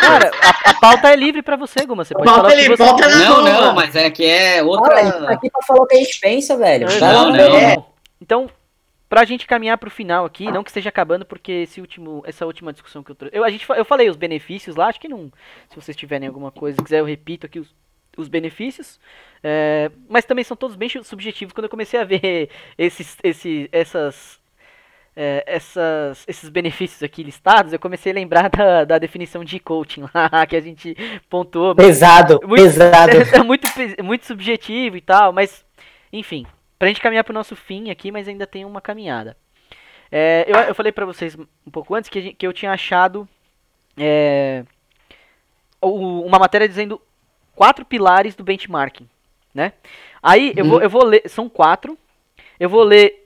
Cara, 0.00 0.30
a, 0.42 0.70
a 0.70 0.74
pauta 0.74 1.08
é 1.08 1.16
livre 1.16 1.42
pra 1.42 1.56
você, 1.56 1.84
Guma. 1.86 2.04
Você 2.04 2.14
pode 2.14 2.26
Pauta 2.26 2.42
falar 2.42 2.54
que 2.54 2.60
livre, 2.60 2.76
pauta 2.76 3.08
na 3.08 3.16
Não, 3.16 3.34
boa. 3.36 3.50
não, 3.50 3.74
mas 3.74 3.96
é 3.96 4.10
que 4.10 4.24
é 4.24 4.62
outra. 4.62 4.94
Fala, 4.96 5.00
a 5.00 5.04
gente 5.04 5.26
tá 5.26 5.32
aqui 5.32 5.50
pra 5.50 5.62
falar 5.66 5.82
o 5.82 5.86
que 5.86 5.96
a 5.96 5.98
gente 5.98 6.20
pensa, 6.20 6.56
velho. 6.56 6.88
Não, 7.00 7.00
não, 7.00 7.32
não, 7.32 7.50
não. 7.50 7.60
não. 7.60 7.86
Então, 8.20 8.50
pra 9.08 9.26
gente 9.26 9.46
caminhar 9.46 9.76
pro 9.76 9.90
final 9.90 10.24
aqui, 10.24 10.50
não 10.50 10.64
que 10.64 10.70
esteja 10.70 10.88
acabando, 10.88 11.26
porque 11.26 11.52
esse 11.52 11.82
último, 11.82 12.22
essa 12.26 12.46
última 12.46 12.72
discussão 12.72 13.02
que 13.02 13.10
eu 13.10 13.14
trouxe. 13.14 13.36
Eu, 13.36 13.44
a 13.44 13.50
gente, 13.50 13.66
eu 13.68 13.84
falei 13.84 14.08
os 14.08 14.16
benefícios 14.16 14.74
lá, 14.74 14.86
acho 14.86 14.98
que 14.98 15.06
não. 15.06 15.30
Se 15.68 15.76
vocês 15.76 15.94
tiverem 15.94 16.26
alguma 16.26 16.50
coisa, 16.50 16.76
se 16.78 16.82
quiser, 16.82 17.00
eu 17.00 17.04
repito 17.04 17.44
aqui 17.44 17.58
os, 17.60 17.68
os 18.16 18.28
benefícios. 18.28 18.98
É, 19.42 19.90
mas 20.08 20.24
também 20.24 20.44
são 20.44 20.56
todos 20.56 20.76
bem 20.76 20.88
subjetivos. 21.02 21.52
Quando 21.52 21.64
eu 21.64 21.70
comecei 21.70 22.00
a 22.00 22.04
ver 22.04 22.48
esses, 22.78 23.18
esse, 23.22 23.68
essas, 23.70 24.40
é, 25.14 25.44
essas, 25.46 26.24
esses 26.26 26.48
benefícios 26.48 27.02
aqui 27.02 27.22
listados, 27.22 27.72
eu 27.72 27.78
comecei 27.78 28.12
a 28.12 28.14
lembrar 28.14 28.48
da, 28.48 28.84
da 28.84 28.98
definição 28.98 29.44
de 29.44 29.58
coaching 29.60 30.04
lá, 30.14 30.46
que 30.48 30.56
a 30.56 30.60
gente 30.60 30.96
pontuou. 31.28 31.74
Pesado, 31.74 32.40
Muito- 32.46 32.62
pesado. 32.62 33.12
É 33.34 33.42
muito, 33.42 33.68
pe- 33.74 34.02
muito 34.02 34.26
subjetivo 34.26 34.96
e 34.96 35.00
tal, 35.00 35.32
mas, 35.32 35.64
enfim, 36.12 36.46
pra 36.78 36.88
gente 36.88 37.00
caminhar 37.00 37.24
pro 37.24 37.34
nosso 37.34 37.54
fim 37.54 37.90
aqui, 37.90 38.10
mas 38.10 38.26
ainda 38.26 38.46
tem 38.46 38.64
uma 38.64 38.80
caminhada. 38.80 39.36
É, 40.10 40.44
eu, 40.46 40.56
eu 40.60 40.74
falei 40.74 40.92
pra 40.92 41.06
vocês 41.06 41.36
um 41.36 41.70
pouco 41.70 41.94
antes 41.94 42.08
que, 42.10 42.20
gente- 42.20 42.34
que 42.36 42.46
eu 42.46 42.52
tinha 42.52 42.72
achado 42.72 43.28
é, 43.96 44.64
o- 45.80 46.20
uma 46.22 46.38
matéria 46.38 46.68
dizendo 46.68 47.00
quatro 47.54 47.84
pilares 47.84 48.34
do 48.34 48.44
benchmarking, 48.44 49.08
né? 49.54 49.72
Aí 50.22 50.52
eu, 50.56 50.64
vou, 50.64 50.82
eu 50.82 50.88
vou 50.90 51.04
ler, 51.04 51.22
são 51.28 51.48
quatro, 51.48 51.98
eu 52.58 52.68
vou 52.70 52.82
ler 52.82 53.21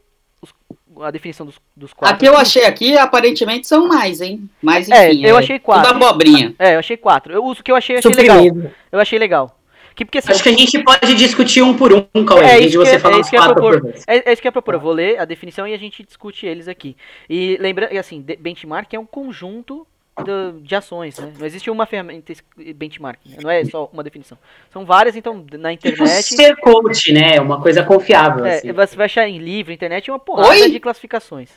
a 1.03 1.11
definição 1.11 1.45
dos, 1.47 1.57
dos 1.77 1.93
quatro. 1.93 2.15
Aqui 2.17 2.27
eu 2.27 2.37
achei 2.37 2.65
aqui, 2.65 2.97
aparentemente 2.97 3.67
são 3.67 3.87
mais, 3.89 4.21
hein? 4.21 4.49
Mas 4.63 4.89
É, 4.91 5.13
enfim. 5.13 5.27
eu 5.27 5.37
achei 5.37 5.59
quatro. 5.59 5.93
Tudo 5.93 6.05
abobrinha. 6.05 6.55
É, 6.59 6.75
eu 6.75 6.79
achei 6.79 6.97
quatro. 6.97 7.33
Eu 7.33 7.45
uso 7.45 7.61
o 7.61 7.65
que 7.65 7.71
eu 7.73 7.77
achei, 7.77 7.97
eu 7.97 7.99
achei 8.01 8.13
legal. 8.13 8.45
Eu 8.93 9.01
achei 9.01 9.19
legal. 9.19 9.59
Que, 9.95 10.05
porque, 10.05 10.19
assim, 10.19 10.31
Acho 10.31 10.43
que 10.43 10.49
a 10.51 10.53
gente 10.53 10.79
pode 10.85 11.15
discutir 11.15 11.63
um 11.63 11.75
por 11.75 11.91
um, 11.91 12.25
Cauê, 12.27 12.45
É 12.45 12.61
em 12.61 12.67
isso 12.67 12.73
de 12.73 12.79
que 12.79 12.85
você 12.91 12.97
é- 12.97 12.99
falar 12.99 13.17
é 13.17 13.21
os 13.21 13.27
isso 13.27 13.31
que 13.31 13.37
eu 13.37 13.41
ia 13.41 13.47
quatro 13.47 13.63
propor. 13.63 13.81
por 13.81 13.91
vez. 13.93 14.05
É, 14.07 14.29
é 14.29 14.33
isso 14.35 14.43
que 14.43 14.47
eu 14.47 14.51
ia 14.51 14.53
propor. 14.53 14.75
Eu 14.75 14.81
vou 14.81 14.93
ler 14.93 15.19
a 15.19 15.25
definição 15.25 15.67
e 15.67 15.73
a 15.73 15.79
gente 15.79 16.03
discute 16.03 16.45
eles 16.47 16.69
aqui. 16.69 16.95
E 17.31 17.57
lembrando, 17.59 17.95
e 17.95 17.99
assim, 17.99 18.21
de- 18.21 18.37
benchmark 18.37 18.93
é 18.93 18.99
um 18.99 19.07
conjunto 19.07 19.87
do- 20.25 20.61
de 20.63 20.75
ações, 20.75 21.19
né? 21.19 21.33
Não 21.39 21.47
existe 21.47 21.71
uma 21.71 21.85
ferramenta 21.87 22.33
benchmark, 22.75 23.19
né? 23.27 23.37
não 23.43 23.51
é 23.51 23.65
só 23.65 23.89
uma 23.93 24.03
definição. 24.03 24.39
São 24.73 24.85
várias, 24.85 25.15
então, 25.17 25.35
na 25.53 25.77
Tipo 25.77 25.89
internet. 26.03 26.23
ser 26.23 26.57
coach, 26.57 27.13
né? 27.13 27.41
Uma 27.41 27.61
coisa 27.61 27.83
confiável. 27.83 28.45
É, 28.45 28.57
assim. 28.57 28.73
você 28.73 28.97
vai 28.97 29.07
achar 29.07 29.29
em 29.29 29.39
livro, 29.39 29.73
internet, 29.73 30.11
uma 30.11 30.19
porrada 30.19 30.49
Oi? 30.51 30.71
de 30.71 30.81
classificações. 30.81 31.51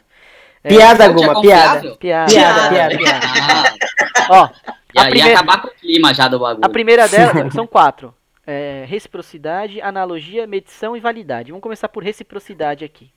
É, 0.64 0.70
Piada, 0.70 1.14
Coach 1.14 1.24
é 1.24 1.42
piada. 1.42 1.96
Piada, 1.96 1.96
Piada, 1.98 2.70
piada, 2.70 2.70
piada. 2.70 2.98
piada. 2.98 3.76
Ah, 4.18 4.28
Ó, 4.30 4.50
e 4.94 5.00
a 5.00 5.04
aí 5.04 5.10
primeira- 5.12 5.40
acabar 5.40 5.62
com 5.62 5.68
o 5.70 5.72
clima 5.72 6.14
já 6.14 6.28
do 6.28 6.38
bagulho. 6.40 6.66
A 6.66 6.70
primeira 6.70 7.08
delas 7.08 7.54
são 7.54 7.66
quatro. 7.66 8.14
é, 8.46 8.84
reciprocidade, 8.88 9.80
analogia, 9.80 10.46
medição 10.48 10.98
e 10.98 11.00
validade. 11.00 11.52
Vamos 11.52 11.62
começar 11.64 11.88
por 11.88 12.04
reciprocidade 12.04 12.84
aqui. 12.84 13.10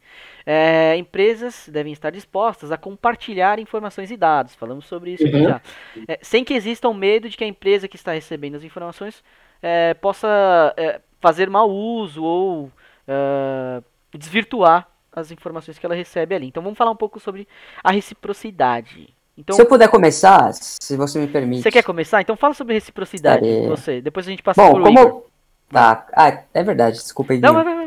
É, 0.44 0.96
empresas 0.96 1.68
devem 1.72 1.92
estar 1.92 2.10
dispostas 2.10 2.72
a 2.72 2.76
compartilhar 2.76 3.58
informações 3.58 4.10
e 4.10 4.16
dados. 4.16 4.54
Falamos 4.54 4.86
sobre 4.86 5.12
isso 5.12 5.24
Uhum. 5.24 5.44
já. 5.44 5.60
É, 6.08 6.18
sem 6.22 6.44
que 6.44 6.54
exista 6.54 6.88
o 6.88 6.94
medo 6.94 7.28
de 7.28 7.36
que 7.36 7.44
a 7.44 7.46
empresa 7.46 7.86
que 7.88 7.96
está 7.96 8.12
recebendo 8.12 8.56
as 8.56 8.64
informações 8.64 9.22
é, 9.62 9.94
possa 9.94 10.74
é, 10.76 11.00
fazer 11.20 11.48
mau 11.48 11.70
uso 11.70 12.22
ou 12.24 12.70
é, 13.06 13.82
desvirtuar 14.14 14.88
as 15.14 15.30
informações 15.30 15.78
que 15.78 15.86
ela 15.86 15.94
recebe 15.94 16.34
ali. 16.34 16.46
Então 16.48 16.62
vamos 16.62 16.76
falar 16.78 16.90
um 16.90 16.96
pouco 16.96 17.20
sobre 17.20 17.46
a 17.84 17.92
reciprocidade. 17.92 19.14
Então, 19.36 19.56
Se 19.56 19.62
eu 19.62 19.66
puder 19.66 19.88
começar, 19.88 20.52
se 20.52 20.96
você 20.96 21.18
me 21.18 21.26
permite. 21.26 21.62
você 21.62 21.70
quer 21.70 21.82
começar? 21.82 22.20
Então 22.20 22.36
fala 22.36 22.52
sobre 22.54 22.74
reciprocidade. 22.74 23.46
Você. 23.66 24.00
Depois 24.00 24.26
a 24.26 24.30
gente 24.30 24.42
passa 24.42 24.62
Bom, 24.62 24.72
por 24.72 24.82
como. 24.82 24.98
Igor. 24.98 25.22
Tá, 25.70 26.06
ah, 26.12 26.42
é 26.52 26.62
verdade, 26.62 26.98
desculpa 26.98 27.32
aí. 27.32 27.40
Não, 27.40 27.54
vai, 27.54 27.64
vai. 27.64 27.81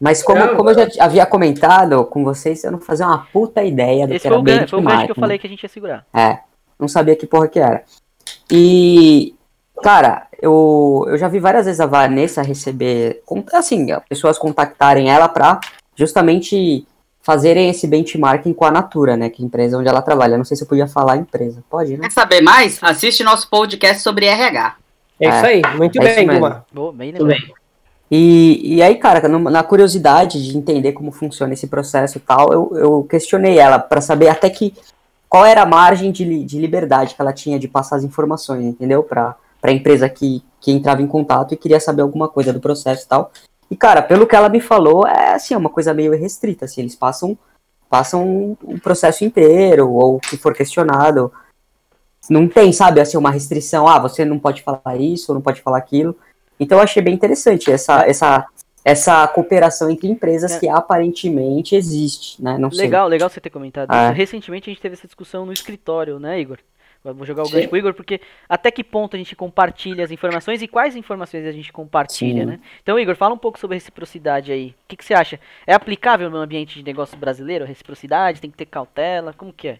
Mas 0.00 0.22
como, 0.22 0.40
Não, 0.44 0.56
como 0.56 0.70
eu 0.70 0.74
já 0.74 1.04
havia 1.04 1.26
comentado 1.26 2.04
com 2.04 2.24
vocês, 2.24 2.62
eu 2.64 2.72
não 2.72 2.80
fazia 2.80 3.06
uma 3.06 3.26
puta 3.32 3.62
ideia 3.62 4.06
do 4.06 4.18
que 4.18 4.26
era 4.26 4.38
o, 4.38 4.42
gancho, 4.42 4.68
foi 4.68 4.78
o 4.78 4.82
gancho 4.82 4.96
que 5.06 5.12
eu 5.12 5.14
benchmarking. 5.14 5.20
falei 5.20 5.38
que 5.38 5.46
a 5.46 5.50
gente 5.50 5.62
ia 5.62 5.68
segurar. 5.68 6.06
É, 6.14 6.38
não 6.78 6.88
sabia 6.88 7.16
que 7.16 7.26
porra 7.26 7.48
que 7.48 7.58
era. 7.58 7.82
E, 8.50 9.34
cara, 9.82 10.26
eu, 10.40 11.04
eu 11.08 11.18
já 11.18 11.28
vi 11.28 11.38
várias 11.38 11.66
vezes 11.66 11.80
a 11.80 11.86
Vanessa 11.86 12.42
receber, 12.42 13.22
assim, 13.52 13.86
pessoas 14.08 14.38
contactarem 14.38 15.10
ela 15.10 15.28
pra 15.28 15.60
justamente 15.94 16.86
fazerem 17.22 17.68
esse 17.68 17.86
benchmarking 17.86 18.52
com 18.54 18.64
a 18.64 18.70
Natura, 18.70 19.16
né, 19.16 19.28
que 19.28 19.42
é 19.42 19.44
a 19.44 19.46
empresa 19.46 19.78
onde 19.78 19.88
ela 19.88 20.02
trabalha. 20.02 20.38
Não 20.38 20.44
sei 20.44 20.56
se 20.56 20.64
eu 20.64 20.68
podia 20.68 20.86
falar 20.86 21.12
a 21.12 21.16
empresa. 21.18 21.62
Pode, 21.68 21.92
né? 21.96 22.04
Quer 22.04 22.12
saber 22.12 22.40
mais? 22.40 22.82
Assiste 22.82 23.22
nosso 23.22 23.48
podcast 23.48 24.02
sobre 24.02 24.26
RH. 24.26 24.76
É 25.20 25.28
isso 25.28 25.46
aí, 25.46 25.62
muito 25.76 26.00
É 26.00 26.14
bem. 26.14 26.26
Guma. 26.26 26.64
Boa, 26.72 26.92
bem 26.92 27.12
Tudo 27.12 27.26
lembrado. 27.26 27.46
bem. 27.46 27.59
E, 28.10 28.76
e 28.76 28.82
aí, 28.82 28.96
cara, 28.96 29.28
na 29.28 29.62
curiosidade 29.62 30.44
de 30.44 30.58
entender 30.58 30.92
como 30.92 31.12
funciona 31.12 31.52
esse 31.52 31.68
processo 31.68 32.18
e 32.18 32.20
tal, 32.20 32.52
eu, 32.52 32.70
eu 32.74 33.06
questionei 33.08 33.58
ela 33.58 33.78
pra 33.78 34.00
saber 34.00 34.28
até 34.28 34.50
que 34.50 34.74
qual 35.28 35.46
era 35.46 35.62
a 35.62 35.66
margem 35.66 36.10
de, 36.10 36.44
de 36.44 36.58
liberdade 36.58 37.14
que 37.14 37.22
ela 37.22 37.32
tinha 37.32 37.56
de 37.56 37.68
passar 37.68 37.96
as 37.96 38.02
informações, 38.02 38.64
entendeu? 38.64 39.04
Pra, 39.04 39.36
pra 39.60 39.70
empresa 39.70 40.08
que, 40.08 40.42
que 40.60 40.72
entrava 40.72 41.00
em 41.00 41.06
contato 41.06 41.54
e 41.54 41.56
queria 41.56 41.78
saber 41.78 42.02
alguma 42.02 42.28
coisa 42.28 42.52
do 42.52 42.58
processo 42.58 43.04
e 43.04 43.08
tal. 43.08 43.30
E, 43.70 43.76
cara, 43.76 44.02
pelo 44.02 44.26
que 44.26 44.34
ela 44.34 44.48
me 44.48 44.60
falou, 44.60 45.06
é 45.06 45.34
assim, 45.34 45.54
é 45.54 45.56
uma 45.56 45.70
coisa 45.70 45.94
meio 45.94 46.10
restrita, 46.18 46.64
assim, 46.64 46.80
eles 46.80 46.96
passam, 46.96 47.38
passam 47.88 48.58
o 48.60 48.80
processo 48.80 49.24
inteiro, 49.24 49.88
ou 49.88 50.18
que 50.18 50.36
for 50.36 50.52
questionado. 50.52 51.32
Não 52.28 52.48
tem, 52.48 52.72
sabe, 52.72 53.00
assim, 53.00 53.16
uma 53.16 53.30
restrição, 53.30 53.86
ah, 53.86 54.00
você 54.00 54.24
não 54.24 54.40
pode 54.40 54.62
falar 54.62 54.96
isso, 54.96 55.30
ou 55.30 55.36
não 55.36 55.42
pode 55.42 55.62
falar 55.62 55.78
aquilo. 55.78 56.16
Então 56.60 56.78
eu 56.78 56.84
achei 56.84 57.02
bem 57.02 57.14
interessante 57.14 57.72
essa, 57.72 58.06
essa, 58.06 58.46
essa 58.84 59.26
cooperação 59.28 59.90
entre 59.90 60.06
empresas 60.08 60.52
É. 60.52 60.60
que 60.60 60.68
aparentemente 60.68 61.74
existe, 61.74 62.40
né? 62.42 62.58
Não 62.58 62.70
sei. 62.70 62.84
Legal, 62.84 63.08
legal 63.08 63.28
você 63.30 63.40
ter 63.40 63.50
comentado 63.50 63.88
Ah. 63.90 64.08
isso. 64.08 64.12
Recentemente 64.12 64.68
a 64.68 64.72
gente 64.72 64.82
teve 64.82 64.94
essa 64.94 65.06
discussão 65.06 65.46
no 65.46 65.52
escritório, 65.52 66.18
né, 66.20 66.38
Igor? 66.38 66.58
Vou 67.02 67.24
jogar 67.24 67.44
o 67.44 67.46
Sim. 67.46 67.52
gancho 67.54 67.68
pro 67.70 67.78
Igor, 67.78 67.94
porque 67.94 68.20
até 68.46 68.70
que 68.70 68.84
ponto 68.84 69.16
a 69.16 69.18
gente 69.18 69.34
compartilha 69.34 70.04
as 70.04 70.10
informações 70.10 70.60
e 70.60 70.68
quais 70.68 70.94
informações 70.94 71.46
a 71.46 71.52
gente 71.52 71.72
compartilha, 71.72 72.42
Sim. 72.42 72.50
né? 72.50 72.60
Então, 72.82 72.98
Igor, 73.00 73.16
fala 73.16 73.32
um 73.34 73.38
pouco 73.38 73.58
sobre 73.58 73.74
reciprocidade 73.78 74.52
aí. 74.52 74.74
O 74.84 74.88
que, 74.88 74.96
que 74.98 75.04
você 75.06 75.14
acha? 75.14 75.40
É 75.66 75.72
aplicável 75.72 76.28
no 76.28 76.36
ambiente 76.36 76.74
de 76.78 76.84
negócio 76.84 77.16
brasileiro 77.16 77.64
a 77.64 77.66
reciprocidade? 77.66 78.38
Tem 78.42 78.50
que 78.50 78.56
ter 78.58 78.66
cautela? 78.66 79.32
Como 79.32 79.50
que 79.50 79.68
é? 79.68 79.78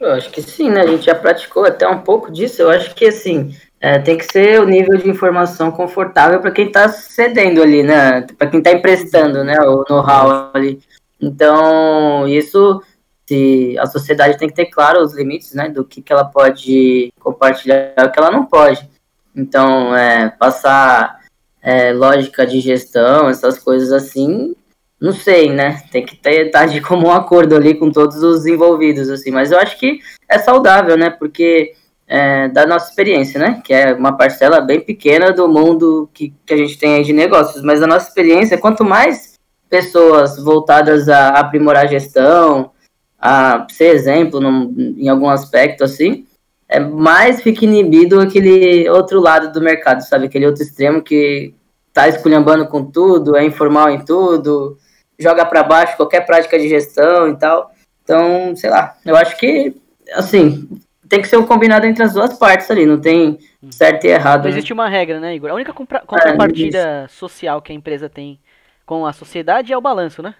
Eu 0.00 0.10
acho 0.14 0.30
que 0.32 0.42
sim, 0.42 0.68
né? 0.68 0.80
A 0.80 0.86
gente 0.88 1.04
já 1.04 1.14
praticou 1.14 1.64
até 1.64 1.86
um 1.86 2.00
pouco 2.00 2.28
disso. 2.32 2.60
Eu 2.60 2.70
acho 2.70 2.92
que, 2.96 3.06
assim, 3.06 3.56
é, 3.84 3.98
tem 3.98 4.16
que 4.16 4.24
ser 4.24 4.58
o 4.62 4.64
nível 4.64 4.96
de 4.96 5.10
informação 5.10 5.70
confortável 5.70 6.40
para 6.40 6.50
quem 6.50 6.68
está 6.68 6.88
cedendo 6.88 7.62
ali, 7.62 7.82
né? 7.82 8.22
Para 8.38 8.46
quem 8.46 8.60
está 8.60 8.72
emprestando, 8.72 9.44
né? 9.44 9.60
O 9.60 9.84
know-how 9.86 10.50
ali. 10.54 10.80
Então, 11.20 12.26
isso, 12.26 12.82
se 13.28 13.76
a 13.78 13.84
sociedade 13.84 14.38
tem 14.38 14.48
que 14.48 14.54
ter 14.54 14.70
claro 14.70 15.02
os 15.02 15.14
limites, 15.14 15.52
né? 15.52 15.68
Do 15.68 15.84
que, 15.84 16.00
que 16.00 16.10
ela 16.10 16.24
pode 16.24 17.12
compartilhar 17.20 17.92
e 17.98 18.04
o 18.06 18.10
que 18.10 18.18
ela 18.18 18.30
não 18.30 18.46
pode. 18.46 18.88
Então, 19.36 19.94
é, 19.94 20.30
passar 20.30 21.20
é, 21.60 21.92
lógica 21.92 22.46
de 22.46 22.60
gestão, 22.60 23.28
essas 23.28 23.58
coisas 23.58 23.92
assim, 23.92 24.56
não 24.98 25.12
sei, 25.12 25.50
né? 25.52 25.82
Tem 25.92 26.02
que 26.02 26.16
ter 26.16 26.50
tá 26.50 26.64
de 26.64 26.80
comum 26.80 27.10
acordo 27.10 27.54
ali 27.54 27.74
com 27.74 27.92
todos 27.92 28.22
os 28.22 28.46
envolvidos, 28.46 29.10
assim. 29.10 29.30
Mas 29.30 29.52
eu 29.52 29.58
acho 29.58 29.78
que 29.78 30.00
é 30.26 30.38
saudável, 30.38 30.96
né? 30.96 31.10
Porque 31.10 31.74
é, 32.06 32.48
da 32.48 32.66
nossa 32.66 32.90
experiência, 32.90 33.40
né? 33.40 33.62
Que 33.64 33.72
é 33.72 33.94
uma 33.94 34.16
parcela 34.16 34.60
bem 34.60 34.80
pequena 34.80 35.32
do 35.32 35.48
mundo 35.48 36.08
que, 36.12 36.32
que 36.44 36.54
a 36.54 36.56
gente 36.56 36.78
tem 36.78 36.96
aí 36.96 37.04
de 37.04 37.12
negócios. 37.12 37.62
Mas 37.62 37.82
a 37.82 37.86
nossa 37.86 38.08
experiência, 38.08 38.58
quanto 38.58 38.84
mais 38.84 39.34
pessoas 39.68 40.36
voltadas 40.36 41.08
a 41.08 41.30
aprimorar 41.30 41.84
a 41.84 41.88
gestão, 41.88 42.70
a 43.18 43.66
ser 43.70 43.94
exemplo 43.94 44.40
num- 44.40 44.94
em 44.98 45.08
algum 45.08 45.28
aspecto, 45.28 45.82
assim, 45.82 46.26
é 46.68 46.78
mais 46.78 47.42
fica 47.42 47.64
inibido 47.64 48.20
aquele 48.20 48.88
outro 48.88 49.20
lado 49.20 49.52
do 49.52 49.60
mercado, 49.60 50.02
sabe? 50.02 50.26
Aquele 50.26 50.46
outro 50.46 50.62
extremo 50.62 51.02
que 51.02 51.54
tá 51.92 52.08
esculhambando 52.08 52.66
com 52.66 52.84
tudo, 52.84 53.36
é 53.36 53.44
informal 53.44 53.88
em 53.90 54.04
tudo, 54.04 54.76
joga 55.18 55.44
para 55.46 55.62
baixo 55.62 55.96
qualquer 55.96 56.26
prática 56.26 56.58
de 56.58 56.68
gestão 56.68 57.28
e 57.28 57.36
tal. 57.36 57.70
Então, 58.02 58.54
sei 58.56 58.68
lá, 58.68 58.96
eu 59.06 59.16
acho 59.16 59.38
que, 59.38 59.74
assim, 60.12 60.68
tem 61.08 61.20
que 61.22 61.28
ser 61.28 61.36
um 61.36 61.46
combinado 61.46 61.86
entre 61.86 62.02
as 62.02 62.12
duas 62.14 62.38
partes 62.38 62.70
ali, 62.70 62.86
não 62.86 63.00
tem 63.00 63.38
certo 63.70 64.04
e 64.04 64.08
errado. 64.08 64.38
Não 64.38 64.44
né? 64.44 64.50
existe 64.50 64.72
uma 64.72 64.88
regra, 64.88 65.20
né, 65.20 65.34
Igor? 65.34 65.50
A 65.50 65.54
única 65.54 65.72
compra- 65.72 66.02
contrapartida 66.06 67.06
social 67.08 67.60
que 67.62 67.72
a 67.72 67.74
empresa 67.74 68.08
tem 68.08 68.38
com 68.86 69.06
a 69.06 69.12
sociedade 69.12 69.72
é 69.72 69.76
o 69.76 69.80
balanço, 69.80 70.22
né? 70.22 70.34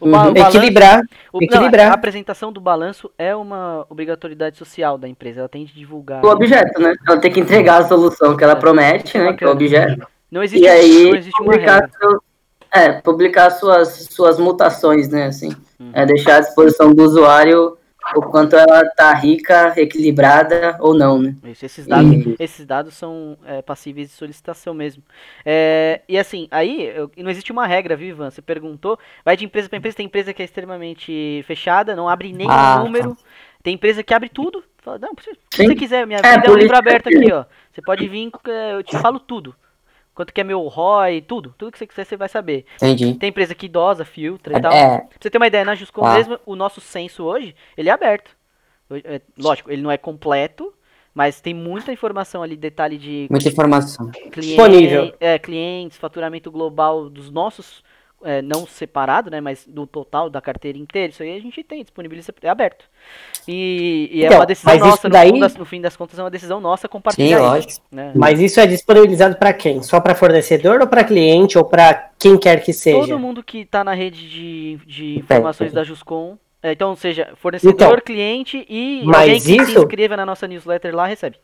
O, 0.00 0.10
ba- 0.10 0.26
Uhum. 0.26 0.34
balanço- 0.34 0.56
Equilibrar. 0.56 1.00
o- 1.32 1.38
não, 1.38 1.42
equilibrar. 1.46 1.90
a 1.90 1.94
apresentação 1.94 2.52
do 2.52 2.60
balanço 2.60 3.10
é 3.16 3.34
uma 3.36 3.86
obrigatoriedade 3.88 4.56
social 4.58 4.98
da 4.98 5.06
empresa. 5.08 5.40
Ela 5.40 5.48
tem 5.48 5.64
de 5.64 5.72
divulgar. 5.72 6.24
O 6.24 6.28
objeto, 6.28 6.80
né? 6.80 6.94
Ela 7.06 7.20
tem 7.20 7.30
que 7.32 7.40
entregar 7.40 7.82
a 7.82 7.88
solução 7.88 8.36
que 8.36 8.42
ela 8.42 8.56
promete, 8.56 9.16
né? 9.16 9.32
Que 9.32 9.44
é 9.44 9.46
o 9.46 9.50
objeto. 9.52 10.06
Não 10.30 10.42
existe, 10.42 10.64
E 10.64 10.68
aí, 10.68 11.10
não 11.10 11.16
existe 11.16 11.40
uma 11.40 11.52
publicar, 11.52 11.74
regra. 11.82 11.90
seu- 12.00 12.22
é, 12.74 12.92
publicar 13.00 13.50
suas, 13.50 14.08
suas 14.10 14.38
mutações, 14.40 15.08
né? 15.08 15.26
Assim, 15.26 15.50
Uhum. 15.78 15.90
é 15.92 16.04
deixar 16.06 16.36
à 16.36 16.40
disposição 16.40 16.92
do 16.92 17.04
usuário 17.04 17.76
o 18.16 18.22
quanto 18.22 18.56
ela 18.56 18.84
tá 18.96 19.12
rica, 19.14 19.74
equilibrada 19.76 20.76
ou 20.80 20.94
não, 20.94 21.20
né? 21.20 21.34
Isso, 21.44 21.66
esses 21.66 21.88
dados, 21.88 22.16
E- 22.26 22.36
esses 22.38 22.64
dados 22.64 22.94
são 22.94 23.36
é, 23.44 23.60
passíveis 23.62 24.08
de 24.08 24.14
solicitação 24.14 24.72
mesmo. 24.72 25.02
É, 25.44 26.00
e 26.08 26.16
assim, 26.16 26.46
aí 26.52 26.84
eu- 26.96 27.10
não 27.16 27.30
existe 27.30 27.50
uma 27.50 27.66
regra, 27.66 27.96
viu, 27.96 28.10
Ivan? 28.10 28.30
Você 28.30 28.40
perguntou, 28.40 28.96
vai 29.24 29.36
de 29.36 29.44
empresa 29.44 29.68
para 29.68 29.76
empresa, 29.78 29.96
tem 29.96 30.06
empresa 30.06 30.32
que 30.32 30.40
é 30.40 30.44
extremamente 30.44 31.42
fechada, 31.44 31.96
não 31.96 32.08
abre 32.08 32.32
nenhum 32.32 32.64
Ah, 32.64 32.88
tá. 32.96 33.04
número, 33.04 33.18
tem 33.60 33.74
empresa 33.74 34.04
que 34.04 34.14
abre 34.14 34.28
tudo. 34.28 34.62
Fala, 34.78 34.98
não, 35.00 35.10
se, 35.20 35.32
se 35.50 35.64
você 35.64 35.74
quiser, 35.74 36.06
minha 36.06 36.22
É, 36.22 36.32
vida 36.32 36.46
é 36.46 36.50
um 36.50 36.56
livro 36.56 36.76
aberto 36.76 37.08
é 37.08 37.08
aqui, 37.08 37.32
ó. 37.32 37.44
Você 37.72 37.82
pode 37.82 38.06
vir, 38.08 38.30
é, 38.46 38.74
eu 38.74 38.82
te 38.84 38.96
falo 38.96 39.18
tudo. 39.18 39.54
Quanto 40.14 40.32
que 40.32 40.40
é 40.40 40.44
meu 40.44 40.60
ROI, 40.68 41.22
tudo. 41.22 41.54
Tudo 41.56 41.72
que 41.72 41.78
você 41.78 41.86
quiser, 41.86 42.04
você 42.04 42.16
vai 42.16 42.28
saber. 42.28 42.66
Entendi. 42.76 43.14
Tem 43.14 43.30
empresa 43.30 43.54
que 43.54 43.66
idosa, 43.66 44.04
filtra 44.04 44.58
e 44.58 44.60
tal. 44.60 44.72
É, 44.72 44.98
Pra 44.98 45.08
você 45.20 45.30
ter 45.30 45.38
uma 45.38 45.46
ideia, 45.46 45.64
na 45.64 45.74
Juscom 45.74 46.02
mesmo, 46.16 46.38
o 46.44 46.54
nosso 46.54 46.80
censo 46.80 47.24
hoje, 47.24 47.54
ele 47.76 47.88
é 47.88 47.92
aberto. 47.92 48.30
É, 49.04 49.22
Lógico, 49.38 49.70
ele 49.70 49.80
não 49.80 49.90
é 49.90 49.96
completo, 49.96 50.70
mas 51.14 51.40
tem 51.40 51.54
muita 51.54 51.90
informação 51.92 52.42
ali, 52.42 52.56
detalhe 52.56 52.98
de 52.98 53.26
muita 53.30 53.48
informação. 53.48 54.10
clien- 54.30 54.30
Disponível. 54.54 55.14
é, 55.18 55.38
clientes, 55.38 55.96
faturamento 55.96 56.50
global 56.50 57.08
dos 57.08 57.30
nossos, 57.30 57.82
é, 58.24 58.40
não 58.42 58.66
separado, 58.66 59.30
né, 59.30 59.40
mas 59.40 59.66
do 59.66 59.86
total 59.86 60.28
da 60.30 60.40
carteira 60.40 60.78
inteira. 60.78 61.10
Isso 61.12 61.22
aí 61.22 61.36
a 61.36 61.40
gente 61.40 61.62
tem 61.64 61.82
disponível, 61.82 62.18
é 62.42 62.48
aberto. 62.48 62.84
E, 63.48 64.08
e 64.12 64.22
é 64.22 64.26
Então, 64.26 64.38
uma 64.38 64.46
decisão 64.46 64.74
isso 64.74 64.84
nossa, 64.86 65.08
no, 65.08 65.12
daí- 65.12 65.28
fundo 65.30 65.40
das- 65.40 65.56
no 65.56 65.64
fim 65.64 65.80
das 65.80 65.96
contas 65.96 66.18
é 66.18 66.22
uma 66.22 66.30
decisão 66.30 66.60
nossa 66.60 66.82
Sim, 66.82 66.88
compartilhar 66.88 67.36
isso, 67.38 67.42
lógico. 67.46 67.72
né? 67.90 68.12
Mas 68.14 68.40
isso 68.40 68.60
é 68.60 68.66
disponibilizado 68.66 69.36
para 69.36 69.52
quem? 69.52 69.82
Só 69.82 70.00
para 70.00 70.14
fornecedor 70.14 70.80
ou 70.80 70.86
para 70.86 71.04
cliente 71.04 71.58
ou 71.58 71.64
para 71.64 72.10
quem 72.18 72.38
quer 72.38 72.62
que 72.62 72.72
seja? 72.72 73.00
Todo 73.08 73.18
mundo 73.18 73.42
que 73.42 73.58
está 73.58 73.82
na 73.82 73.94
rede 73.94 74.28
de, 74.28 74.78
de 74.86 75.18
informações 75.18 75.72
da 75.72 75.82
Juscom, 75.82 76.36
é, 76.62 76.72
então, 76.72 76.94
seja 76.94 77.32
fornecedor, 77.36 77.74
Então, 77.74 77.96
cliente 78.04 78.64
e 78.68 79.02
alguém 79.06 79.34
que 79.34 79.40
se 79.40 79.56
isso- 79.56 79.78
inscreva 79.80 80.16
na 80.16 80.24
nossa 80.24 80.46
newsletter 80.46 80.94
lá 80.94 81.06
recebe. 81.06 81.36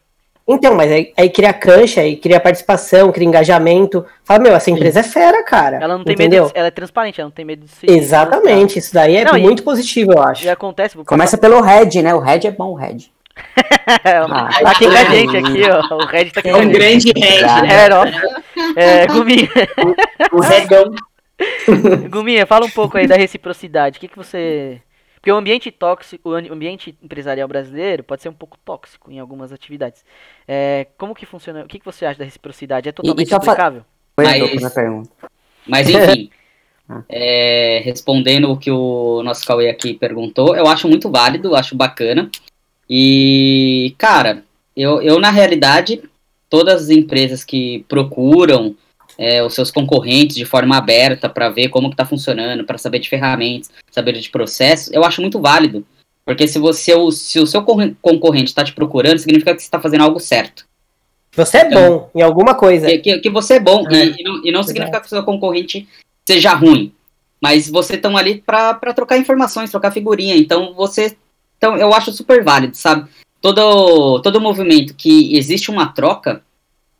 Então, 0.48 0.74
mas 0.74 0.90
aí, 0.90 1.12
aí 1.14 1.28
cria 1.28 1.52
cancha, 1.52 2.00
aí 2.00 2.16
cria 2.16 2.40
participação, 2.40 3.12
cria 3.12 3.28
engajamento. 3.28 4.06
Fala, 4.24 4.40
meu, 4.40 4.54
essa 4.54 4.70
empresa 4.70 5.00
é 5.00 5.02
fera, 5.02 5.44
cara. 5.44 5.76
Ela 5.76 5.98
não 5.98 6.04
tem 6.04 6.14
entendeu? 6.14 6.44
medo, 6.44 6.52
de, 6.54 6.58
ela 6.58 6.68
é 6.68 6.70
transparente, 6.70 7.20
ela 7.20 7.28
não 7.28 7.34
tem 7.34 7.44
medo 7.44 7.66
de 7.66 7.70
se 7.70 7.86
Exatamente, 7.86 8.78
isso 8.78 8.94
daí 8.94 9.16
é 9.16 9.24
Não, 9.24 9.36
e- 9.36 9.42
muito 9.42 9.62
positivo, 9.62 10.12
eu 10.14 10.22
acho. 10.22 10.46
E 10.46 10.48
acontece, 10.48 10.96
vou 10.96 11.04
Começa 11.04 11.36
pelo 11.36 11.60
Red, 11.60 12.00
né? 12.02 12.14
O 12.14 12.18
Red 12.18 12.46
é 12.46 12.50
bom, 12.50 12.70
o 12.70 12.74
Red. 12.74 13.10
Ah, 13.86 14.48
tá 14.62 14.70
aqui 14.70 14.86
com 14.86 14.92
a 14.92 15.04
gente 15.04 15.36
aqui, 15.36 15.62
ó. 15.70 15.96
O 15.96 16.06
Red 16.06 16.30
tá 16.30 16.40
aqui 16.40 16.48
É 16.48 16.56
um 16.56 16.68
grande 16.68 17.12
head, 17.14 17.62
né? 17.62 17.86
É, 17.86 17.94
ó. 17.94 18.04
É, 18.74 19.06
Guminha, 19.06 19.48
O 20.32 20.40
redão. 20.40 20.94
Guminha, 22.10 22.46
fala 22.46 22.64
um 22.64 22.70
pouco 22.70 22.96
aí 22.96 23.06
da 23.06 23.16
reciprocidade. 23.16 23.98
O 23.98 24.00
que, 24.00 24.08
que 24.08 24.16
você 24.16 24.80
Porque 25.20 25.32
o 25.32 25.36
ambiente 25.36 25.70
tóxico, 25.70 26.30
o 26.30 26.34
ambiente 26.34 26.96
empresarial 27.02 27.48
brasileiro 27.48 28.04
pode 28.04 28.22
ser 28.22 28.28
um 28.28 28.34
pouco 28.34 28.56
tóxico 28.64 29.10
em 29.10 29.18
algumas 29.18 29.52
atividades. 29.52 30.04
É, 30.46 30.86
como 30.96 31.14
que 31.14 31.26
funciona? 31.26 31.64
O 31.64 31.66
que, 31.66 31.78
que 31.78 31.84
você 31.84 32.06
acha 32.06 32.18
da 32.18 32.24
reciprocidade? 32.24 32.88
É 32.88 32.92
totalmente 32.92 33.34
aplicável? 33.34 33.84
Foi 34.14 34.24
a 34.26 34.30
Mas- 34.30 34.40
dupla 34.40 34.60
na 34.60 34.70
pergunta. 34.70 35.10
Mas 35.66 35.88
enfim, 35.90 36.30
é, 37.08 37.80
respondendo 37.84 38.50
o 38.50 38.56
que 38.56 38.70
o 38.70 39.22
nosso 39.22 39.44
Cauê 39.44 39.68
aqui 39.68 39.94
perguntou, 39.94 40.56
eu 40.56 40.66
acho 40.66 40.88
muito 40.88 41.10
válido, 41.10 41.54
acho 41.54 41.76
bacana. 41.76 42.30
E, 42.88 43.94
cara, 43.98 44.44
eu, 44.76 45.02
eu 45.02 45.20
na 45.20 45.30
realidade, 45.30 46.02
todas 46.48 46.84
as 46.84 46.90
empresas 46.90 47.44
que 47.44 47.84
procuram 47.88 48.74
é, 49.18 49.42
os 49.42 49.52
seus 49.52 49.70
concorrentes 49.70 50.36
de 50.36 50.44
forma 50.44 50.76
aberta 50.76 51.28
para 51.28 51.50
ver 51.50 51.68
como 51.68 51.90
que 51.90 51.96
tá 51.96 52.06
funcionando, 52.06 52.64
para 52.64 52.78
saber 52.78 53.00
de 53.00 53.08
ferramentas, 53.08 53.70
saber 53.90 54.12
de 54.12 54.30
processos, 54.30 54.92
eu 54.92 55.04
acho 55.04 55.20
muito 55.20 55.40
válido. 55.40 55.84
Porque 56.24 56.46
se 56.46 56.58
você 56.58 56.94
o- 56.94 57.10
se 57.10 57.40
o 57.40 57.46
seu 57.46 57.62
corre- 57.62 57.96
concorrente 58.00 58.50
está 58.50 58.62
te 58.62 58.72
procurando, 58.72 59.18
significa 59.18 59.54
que 59.54 59.60
você 59.60 59.66
está 59.66 59.80
fazendo 59.80 60.02
algo 60.04 60.20
certo. 60.20 60.66
Você 61.34 61.58
é 61.58 61.70
bom 61.70 62.10
em 62.14 62.22
alguma 62.22 62.54
coisa. 62.54 62.86
Que, 62.98 63.18
que, 63.18 63.30
você 63.30 63.54
é 63.54 63.60
bom. 63.60 63.84
É. 63.90 64.06
E, 64.06 64.20
e 64.20 64.22
não, 64.22 64.46
e 64.46 64.52
não 64.52 64.62
significa 64.62 65.00
que 65.00 65.06
o 65.06 65.08
seu 65.08 65.22
concorrente 65.22 65.88
seja 66.26 66.52
ruim. 66.54 66.92
Mas 67.40 67.68
você 67.70 67.94
estão 67.94 68.16
ali 68.16 68.42
para 68.44 68.74
trocar 68.94 69.16
informações, 69.16 69.70
trocar 69.70 69.90
figurinha. 69.90 70.36
Então 70.36 70.74
você. 70.74 71.16
Então 71.56 71.76
eu 71.76 71.94
acho 71.94 72.12
super 72.12 72.42
válido, 72.44 72.76
sabe? 72.76 73.08
Todo, 73.40 74.20
todo 74.20 74.40
movimento 74.40 74.94
que 74.94 75.36
existe 75.36 75.70
uma 75.70 75.86
troca, 75.86 76.42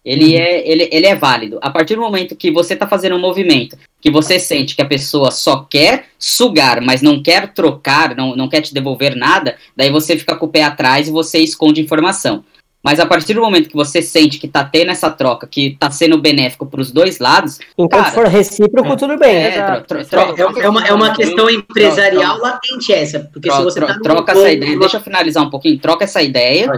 ele, 0.05 0.37
é, 0.37 0.67
ele, 0.69 0.89
ele 0.91 1.07
é 1.07 1.15
válido. 1.15 1.59
A 1.61 1.71
partir 1.71 1.95
do 1.97 2.01
momento 2.01 2.37
que 2.37 2.51
você 2.51 2.75
está 2.75 2.87
fazendo 2.87 3.17
um 3.17 3.21
movimento 3.21 3.77
que 4.01 4.11
você 4.11 4.39
sente 4.39 4.77
que 4.77 4.83
a 4.83 4.87
pessoa 4.87 5.31
só 5.31 5.67
quer 5.69 6.07
sugar, 6.19 6.81
mas 6.81 7.03
não 7.03 7.23
quer 7.23 7.53
trocar, 7.53 8.15
não, 8.17 8.35
não 8.37 8.49
quer 8.49 8.61
te 8.61 8.73
devolver 8.73 9.17
nada, 9.17 9.57
daí 9.77 9.91
você 9.91 10.17
fica 10.17 10.37
com 10.37 10.47
o 10.47 10.49
pé 10.49 10.63
atrás 10.63 11.09
e 11.09 11.11
você 11.11 11.39
esconde 11.41 11.81
informação. 11.81 12.45
Mas 12.81 13.01
a 13.01 13.07
partir 13.07 13.35
do 13.35 13.41
momento 13.41 13.69
que 13.69 13.75
você 13.75 14.01
sente 14.01 14.39
que 14.39 14.47
tá 14.47 14.65
tendo 14.65 14.93
essa 14.93 15.11
troca, 15.11 15.49
que 15.49 15.77
tá 15.81 15.91
sendo 15.91 16.17
benéfico 16.17 16.65
pros 16.65 16.93
dois 16.93 17.19
lados, 17.19 17.59
Então, 17.77 17.89
Cara, 17.89 18.05
se 18.09 18.15
for 18.15 18.27
recíproco, 18.29 18.97
tudo 18.97 19.19
bem. 19.19 19.35
é, 19.37 19.49
exato. 19.55 19.85
tro- 19.89 20.05
tro- 20.05 20.09
troca- 20.35 20.61
É, 20.61 20.65
é 20.65 20.69
uma, 20.69 20.87
é 20.87 20.93
uma 20.93 21.13
questão 21.13 21.51
empresarial 21.51 22.37
Troca, 22.39 22.53
latente 22.53 22.93
essa. 22.93 23.19
Porque 23.33 23.51
se 23.51 23.57
troca, 23.57 23.71
você 23.71 23.81
tá 23.81 23.99
troca, 24.01 24.33
essa 24.33 24.51
ideia, 24.53 24.79
deixa 24.79 24.97
eu 24.99 25.01
finalizar 25.01 25.45
um 25.45 25.51
pouquinho, 25.51 25.77
troca 25.81 26.05
essa 26.05 26.23
ideia 26.23 26.71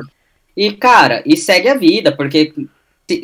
e, 0.56 0.72
cara, 0.72 1.22
e 1.26 1.36
segue 1.36 1.68
a 1.68 1.74
vida, 1.74 2.10
porque 2.10 2.54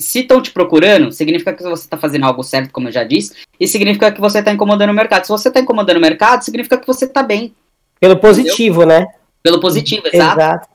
se 0.01 0.21
estão 0.21 0.41
te 0.43 0.51
procurando, 0.51 1.11
significa 1.13 1.53
que 1.53 1.63
você 1.63 1.89
tá 1.89 1.97
fazendo 1.97 2.25
algo 2.27 2.43
certo, 2.43 2.71
como 2.73 2.89
eu 2.89 2.93
já 2.93 3.05
disse, 3.05 3.35
e 3.59 3.67
significa 3.69 4.11
que 4.13 4.21
você 4.21 4.43
tá 4.43 4.53
incomodando 4.53 4.91
o 4.91 4.95
mercado. 4.95 5.25
Se 5.25 5.31
você 5.31 5.51
tá 5.51 5.61
incomodando 5.61 5.97
o 5.99 6.01
mercado, 6.01 6.43
significa 6.43 6.77
que 6.79 6.87
você 6.87 7.07
tá 7.07 7.23
bem, 7.23 7.55
Pelo 8.01 8.17
positivo, 8.17 8.85
né? 8.85 9.07
pelo 9.43 9.61
positivo, 9.61 10.03
exato. 10.13 10.41
Exato. 10.41 10.69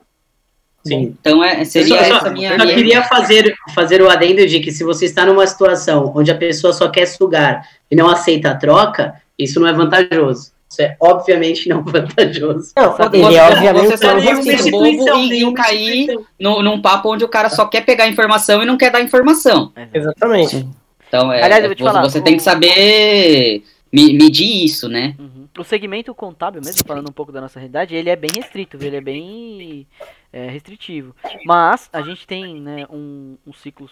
Sim. 0.84 1.16
Então 1.20 1.44
é, 1.44 1.62
Eu 1.62 1.66
seria 1.66 1.98
só, 1.98 2.04
essa 2.04 2.20
só- 2.22 2.32
minha... 2.32 2.58
só 2.58 2.64
minha- 2.64 2.76
queria 2.76 3.04
fazer, 3.04 3.54
fazer 3.76 4.02
o 4.02 4.10
adendo 4.10 4.48
de 4.48 4.60
que 4.60 4.72
se 4.72 4.84
você 4.84 5.06
está 5.06 5.26
numa 5.26 5.46
situação 5.46 6.12
onde 6.16 6.32
a 6.32 6.36
pessoa 6.38 6.74
só 6.74 6.90
quer 6.90 7.06
sugar 7.06 7.68
e 7.92 7.96
não 7.96 8.10
aceita 8.10 8.50
a 8.50 8.56
troca, 8.56 9.14
isso 9.38 9.60
não 9.60 9.68
é 9.68 9.74
vantajoso. 9.74 10.52
Isso 10.72 10.82
é 10.82 10.96
obviamente 11.02 11.68
não 11.68 11.84
vantajoso. 11.86 12.72
Não, 12.78 12.96
ele 13.14 13.24
você- 13.24 13.36
é 13.36 13.44
obviamente 13.44 13.88
você 13.88 13.98
sabe 13.98 14.24
não 14.24 14.40
instituição, 14.40 14.72
bobo 14.72 15.20
em- 15.20 15.26
em 15.26 15.30
nenhuma 15.30 15.54
cair 15.54 16.00
instituição. 16.00 16.64
num, 16.64 16.82
papo 16.82 17.12
onde 17.14 17.26
o 17.26 17.28
cara 17.28 17.50
só 17.50 17.66
quer 17.66 17.82
pegar 17.82 18.08
informação 18.08 18.64
e 18.64 18.66
não 18.66 18.78
quer 18.78 18.90
dar 18.90 19.02
informação. 19.02 19.74
Exatamente. 19.94 20.66
Então, 21.10 21.32
é, 21.32 21.44
Aliás, 21.44 21.64
eu 21.64 21.70
vou 21.70 21.76
te 21.76 21.84
você, 21.84 21.90
falar, 21.90 22.02
você 22.10 22.20
o- 22.20 22.24
tem 22.24 22.38
que 22.38 22.44
saber 22.44 23.64
me- 23.92 24.14
medir 24.14 24.64
isso, 24.64 24.88
né? 24.88 25.14
Uhum. 25.20 25.48
O 25.60 25.64
segmento 25.66 26.16
contábil, 26.16 26.62
mesmo 26.64 26.86
falando 26.88 27.10
um 27.10 27.14
pouco 27.14 27.34
da 27.34 27.42
nossa 27.42 27.60
realidade, 27.60 27.94
ele 27.94 28.10
é 28.10 28.16
bem 28.16 28.30
restrito, 28.34 28.78
ele 28.82 28.96
é 28.96 29.02
bem 29.02 29.86
é, 30.32 30.48
restritivo. 30.48 31.14
Mas 31.46 31.90
a 31.92 32.02
gente 32.02 32.26
tem 32.26 32.62
né, 32.62 32.86
um, 32.90 33.36
um 33.46 33.52
ciclo 33.52 33.90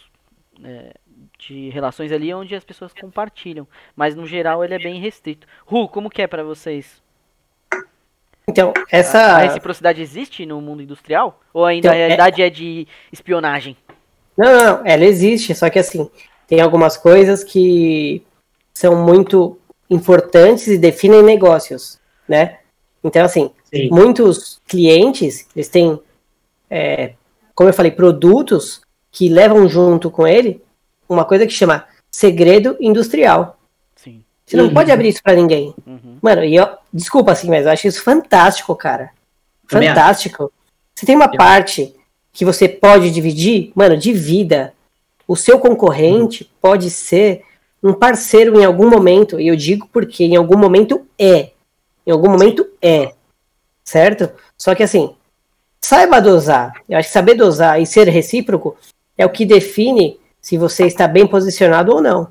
é, 0.63 0.93
de 1.39 1.69
relações 1.69 2.11
ali 2.11 2.33
onde 2.33 2.53
as 2.53 2.63
pessoas 2.63 2.93
compartilham. 2.93 3.65
Mas 3.95 4.15
no 4.15 4.27
geral 4.27 4.63
ele 4.63 4.73
é 4.75 4.79
bem 4.79 4.99
restrito. 4.99 5.47
Ru, 5.65 5.87
como 5.87 6.09
que 6.09 6.21
é 6.21 6.27
pra 6.27 6.43
vocês? 6.43 7.01
Então, 8.47 8.73
A 8.91 8.97
essa. 8.97 9.37
reciprocidade 9.37 10.01
existe 10.01 10.45
no 10.45 10.59
mundo 10.59 10.81
industrial? 10.81 11.39
Ou 11.53 11.65
ainda 11.65 11.87
Então, 11.87 11.91
a 11.91 11.95
é- 11.95 12.07
realidade 12.07 12.41
é 12.41 12.49
de 12.49 12.87
espionagem? 13.11 13.77
Não, 14.37 14.45
não, 14.51 14.63
não, 14.77 14.85
ela 14.85 15.05
existe, 15.05 15.53
só 15.53 15.69
que 15.69 15.79
assim, 15.79 16.09
tem 16.47 16.59
algumas 16.61 16.97
coisas 16.97 17.43
que 17.43 18.23
são 18.73 18.95
muito 19.03 19.59
importantes 19.89 20.67
e 20.67 20.77
definem 20.77 21.21
negócios, 21.23 21.99
né? 22.27 22.59
Então, 23.03 23.23
assim, 23.23 23.51
Sim. 23.65 23.89
muitos 23.91 24.59
clientes, 24.67 25.47
eles 25.55 25.67
têm, 25.69 25.99
é, 26.69 27.13
como 27.53 27.69
eu 27.69 27.73
falei, 27.73 27.91
produtos 27.91 28.81
que 29.11 29.29
levam 29.29 29.67
junto 29.69 30.09
com 30.09 30.25
ele 30.27 30.61
uma 31.09 31.25
coisa 31.25 31.45
que 31.47 31.53
chama 31.53 31.85
segredo 32.11 32.77
industrial. 32.79 33.57
Sim. 33.95 34.23
Você 34.45 34.55
não 34.57 34.65
Uhum. 34.65 34.73
pode 34.73 34.91
abrir 34.91 35.09
isso 35.09 35.23
pra 35.23 35.33
ninguém. 35.33 35.73
Uhum. 35.85 36.17
Mano, 36.21 36.43
e 36.43 36.55
eu, 36.55 36.67
desculpa 36.93 37.31
assim, 37.31 37.49
mas 37.49 37.65
eu 37.65 37.71
acho 37.71 37.87
isso 37.87 38.03
fantástico, 38.03 38.75
cara. 38.75 39.11
Fantástico. 39.67 40.51
Você 40.95 41.05
tem 41.05 41.15
uma 41.15 41.29
parte 41.31 41.95
que 42.31 42.43
você 42.45 42.67
pode 42.67 43.11
dividir, 43.11 43.71
mano, 43.75 43.97
divida. 43.97 44.73
O 45.27 45.35
seu 45.35 45.59
concorrente 45.59 46.49
pode 46.61 46.89
ser 46.89 47.43
um 47.81 47.93
parceiro 47.93 48.59
em 48.59 48.65
algum 48.65 48.89
momento, 48.89 49.39
e 49.39 49.47
eu 49.47 49.55
digo 49.55 49.87
porque 49.91 50.23
em 50.25 50.35
algum 50.35 50.57
momento 50.57 51.05
é. 51.17 51.51
Em 52.05 52.11
algum 52.11 52.29
momento 52.29 52.67
é. 52.81 53.13
Certo? 53.83 54.29
Só 54.57 54.75
que 54.75 54.83
assim, 54.83 55.15
saiba 55.81 56.19
dosar. 56.19 56.73
Eu 56.89 56.97
acho 56.97 57.07
que 57.07 57.13
saber 57.13 57.35
dosar 57.35 57.81
e 57.81 57.85
ser 57.85 58.07
recíproco 58.09 58.75
é 59.17 59.25
o 59.25 59.29
que 59.29 59.45
define 59.45 60.19
se 60.41 60.57
você 60.57 60.85
está 60.85 61.07
bem 61.07 61.25
posicionado 61.27 61.93
ou 61.93 62.01
não. 62.01 62.27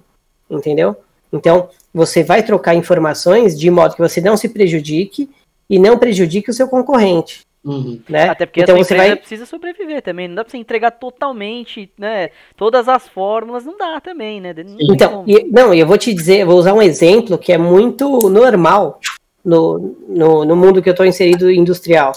Entendeu? 0.50 0.96
Então, 1.32 1.68
você 1.92 2.22
vai 2.22 2.42
trocar 2.42 2.74
informações 2.74 3.58
de 3.58 3.70
modo 3.70 3.94
que 3.94 4.00
você 4.00 4.20
não 4.20 4.36
se 4.36 4.48
prejudique 4.48 5.28
e 5.68 5.78
não 5.78 5.98
prejudique 5.98 6.50
o 6.50 6.54
seu 6.54 6.66
concorrente, 6.68 7.40
Uhum. 7.62 8.00
né? 8.08 8.30
Até 8.30 8.46
porque 8.46 8.62
então 8.62 8.76
você 8.76 8.96
vai 8.96 9.14
precisa 9.16 9.44
sobreviver 9.44 10.00
também. 10.00 10.26
Não 10.28 10.36
dá 10.36 10.44
pra 10.44 10.50
você 10.50 10.56
entregar 10.56 10.92
totalmente, 10.92 11.90
né? 11.98 12.30
Todas 12.56 12.88
as 12.88 13.06
fórmulas, 13.08 13.64
não 13.66 13.76
dá 13.76 14.00
também, 14.00 14.40
né? 14.40 14.54
Não 14.54 14.76
Então, 14.94 15.24
e- 15.26 15.44
não, 15.50 15.74
eu 15.74 15.86
vou 15.86 15.98
te 15.98 16.14
dizer, 16.14 16.38
eu 16.40 16.46
vou 16.46 16.56
usar 16.56 16.72
um 16.72 16.80
exemplo 16.80 17.36
que 17.36 17.52
é 17.52 17.58
muito 17.58 18.30
normal 18.30 18.98
no, 19.44 19.94
no, 20.08 20.44
no 20.46 20.56
mundo 20.56 20.80
que 20.80 20.88
eu 20.88 20.92
estou 20.92 21.04
inserido 21.04 21.50
industrial. 21.50 22.12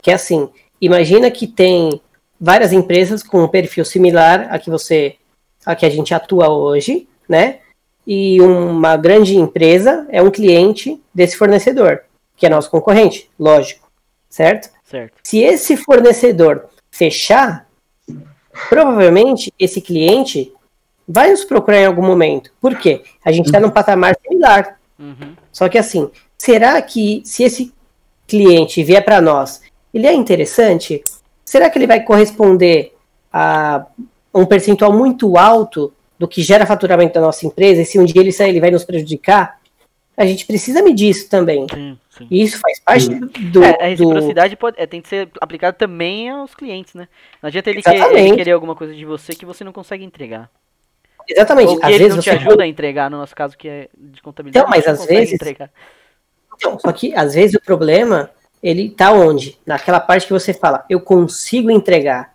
Que 0.00 0.10
é 0.10 0.14
assim, 0.14 0.48
imagina 0.80 1.30
que 1.30 1.46
tem 1.46 2.00
várias 2.40 2.72
empresas 2.72 3.22
com 3.22 3.42
um 3.44 3.48
perfil 3.48 3.84
similar 3.84 4.48
a 4.50 4.58
que 4.58 4.70
você, 4.70 5.16
a 5.66 5.74
que 5.74 5.84
a 5.84 5.90
gente 5.90 6.14
atua 6.14 6.48
hoje, 6.48 7.08
né? 7.28 7.58
E 8.06 8.40
uma 8.40 8.96
grande 8.96 9.36
empresa 9.36 10.06
é 10.10 10.22
um 10.22 10.30
cliente 10.30 11.02
desse 11.12 11.36
fornecedor, 11.36 12.02
que 12.36 12.46
é 12.46 12.48
nosso 12.48 12.70
concorrente, 12.70 13.28
lógico, 13.36 13.90
certo? 14.30 14.70
Certo. 14.84 15.14
Se 15.24 15.40
esse 15.40 15.76
fornecedor 15.76 16.66
fechar, 16.88 17.66
provavelmente 18.68 19.52
esse 19.58 19.80
cliente 19.80 20.52
vai 21.06 21.30
nos 21.30 21.44
procurar 21.44 21.80
em 21.80 21.86
algum 21.86 22.06
momento. 22.06 22.52
Por 22.60 22.76
quê? 22.78 23.02
A 23.24 23.32
gente 23.32 23.46
está 23.46 23.58
num 23.58 23.70
patamar 23.70 24.16
similar. 24.22 24.78
Uhum. 24.98 25.34
Só 25.52 25.68
que 25.68 25.76
assim, 25.76 26.08
será 26.38 26.80
que 26.80 27.22
se 27.24 27.42
esse 27.42 27.74
cliente 28.26 28.82
vier 28.84 29.04
para 29.04 29.20
nós, 29.20 29.60
ele 29.92 30.06
é 30.06 30.14
interessante? 30.14 31.02
Será 31.44 31.68
que 31.68 31.78
ele 31.78 31.86
vai 31.86 32.02
corresponder 32.02 32.94
a 33.32 33.86
um 34.36 34.46
percentual 34.46 34.92
muito 34.92 35.36
alto 35.36 35.92
do 36.18 36.26
que 36.28 36.42
gera 36.42 36.66
faturamento 36.66 37.14
da 37.14 37.20
nossa 37.20 37.46
empresa? 37.46 37.82
E 37.82 37.84
se 37.86 37.98
um 37.98 38.04
dia 38.04 38.20
ele 38.20 38.32
sair, 38.32 38.50
ele 38.50 38.60
vai 38.60 38.70
nos 38.70 38.84
prejudicar? 38.84 39.60
A 40.16 40.24
gente 40.24 40.46
precisa 40.46 40.82
medir 40.82 41.10
isso 41.10 41.28
também. 41.28 41.66
Sim, 41.72 41.98
sim. 42.10 42.26
E 42.30 42.42
isso 42.42 42.58
faz 42.58 42.80
parte 42.80 43.08
do, 43.08 43.62
é, 43.62 43.70
a 43.70 43.76
do, 43.76 44.08
reciprocidade 44.08 44.56
pode, 44.56 44.76
é, 44.80 44.86
tem 44.86 45.02
que 45.02 45.08
ser 45.08 45.28
aplicada 45.40 45.76
também 45.76 46.30
aos 46.30 46.54
clientes, 46.54 46.94
né? 46.94 47.06
Não 47.42 47.48
adianta 47.48 47.68
ele, 47.68 47.82
que- 47.82 47.90
ele 47.90 48.34
querer 48.36 48.52
alguma 48.52 48.74
coisa 48.74 48.94
de 48.94 49.04
você 49.04 49.34
que 49.34 49.44
você 49.44 49.62
não 49.62 49.72
consegue 49.72 50.04
entregar. 50.04 50.48
Exatamente. 51.28 51.68
Ou 51.70 51.76
que 51.78 51.84
Às 51.84 51.90
ele 51.90 51.98
vezes 51.98 52.14
não 52.14 52.22
te 52.22 52.30
você 52.30 52.36
ajuda 52.36 52.62
a 52.62 52.66
entregar, 52.66 53.10
no 53.10 53.18
nosso 53.18 53.34
caso 53.34 53.58
que 53.58 53.68
é 53.68 53.88
de 53.98 54.22
contabilidade. 54.22 54.64
Então, 54.64 54.70
mas 54.70 54.86
às 54.86 55.00
consegue 55.00 55.18
vezes- 55.18 55.34
Entregar. 55.34 55.70
Então, 56.56 56.78
só 56.78 56.92
que 56.92 57.14
às 57.14 57.34
vezes 57.34 57.56
o 57.56 57.60
problema, 57.60 58.30
ele 58.62 58.88
tá 58.88 59.12
onde? 59.12 59.58
Naquela 59.66 60.00
parte 60.00 60.26
que 60.26 60.32
você 60.32 60.54
fala, 60.54 60.84
eu 60.88 61.00
consigo 61.00 61.70
entregar. 61.70 62.32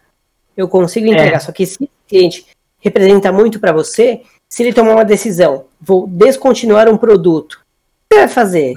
Eu 0.55 0.67
consigo 0.67 1.07
entregar. 1.07 1.39
Só 1.39 1.51
que 1.51 1.65
se 1.65 1.83
o 1.83 1.89
cliente 2.07 2.45
representa 2.79 3.31
muito 3.31 3.59
para 3.59 3.71
você, 3.71 4.21
se 4.49 4.63
ele 4.63 4.73
tomar 4.73 4.95
uma 4.95 5.05
decisão, 5.05 5.65
vou 5.79 6.07
descontinuar 6.07 6.89
um 6.89 6.97
produto, 6.97 7.53
o 7.53 7.57
que 8.09 8.15
você 8.15 8.19
vai 8.19 8.27
fazer? 8.27 8.73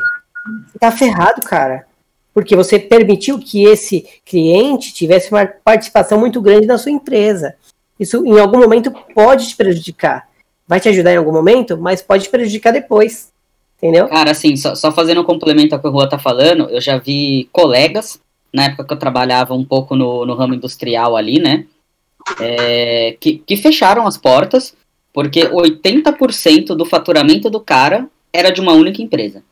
Você 0.66 0.78
tá 0.78 0.92
ferrado, 0.92 1.42
cara. 1.42 1.86
Porque 2.32 2.56
você 2.56 2.78
permitiu 2.78 3.38
que 3.38 3.64
esse 3.64 4.06
cliente 4.24 4.92
tivesse 4.92 5.30
uma 5.30 5.46
participação 5.46 6.18
muito 6.18 6.40
grande 6.40 6.66
na 6.66 6.78
sua 6.78 6.92
empresa. 6.92 7.54
Isso 7.98 8.24
em 8.26 8.38
algum 8.38 8.58
momento 8.58 8.92
pode 9.14 9.48
te 9.48 9.56
prejudicar. 9.56 10.28
Vai 10.66 10.80
te 10.80 10.88
ajudar 10.88 11.12
em 11.12 11.16
algum 11.16 11.32
momento, 11.32 11.78
mas 11.78 12.02
pode 12.02 12.24
te 12.24 12.30
prejudicar 12.30 12.72
depois. 12.72 13.32
Entendeu? 13.78 14.08
Cara, 14.08 14.30
assim, 14.30 14.56
só, 14.56 14.74
só 14.74 14.90
fazendo 14.90 15.20
um 15.20 15.24
complemento 15.24 15.74
ao 15.74 15.80
que 15.80 15.86
o 15.86 15.90
Rua 15.90 16.08
tá 16.08 16.18
falando, 16.18 16.68
eu 16.70 16.80
já 16.80 16.98
vi 16.98 17.48
colegas, 17.52 18.20
na 18.54 18.64
época 18.64 18.84
que 18.84 18.92
eu 18.92 18.98
trabalhava 18.98 19.52
um 19.52 19.64
pouco 19.64 19.96
no, 19.96 20.24
no 20.24 20.34
ramo 20.34 20.54
industrial 20.54 21.16
ali, 21.16 21.38
né? 21.40 21.66
é, 22.40 23.16
que, 23.20 23.38
que 23.38 23.56
fecharam 23.56 24.06
as 24.06 24.16
portas, 24.16 24.74
porque 25.12 25.46
80% 25.46 26.74
do 26.74 26.84
faturamento 26.84 27.50
do 27.50 27.60
cara 27.60 28.08
era 28.32 28.50
de 28.50 28.60
uma 28.60 28.72
única 28.72 29.02
empresa. 29.02 29.42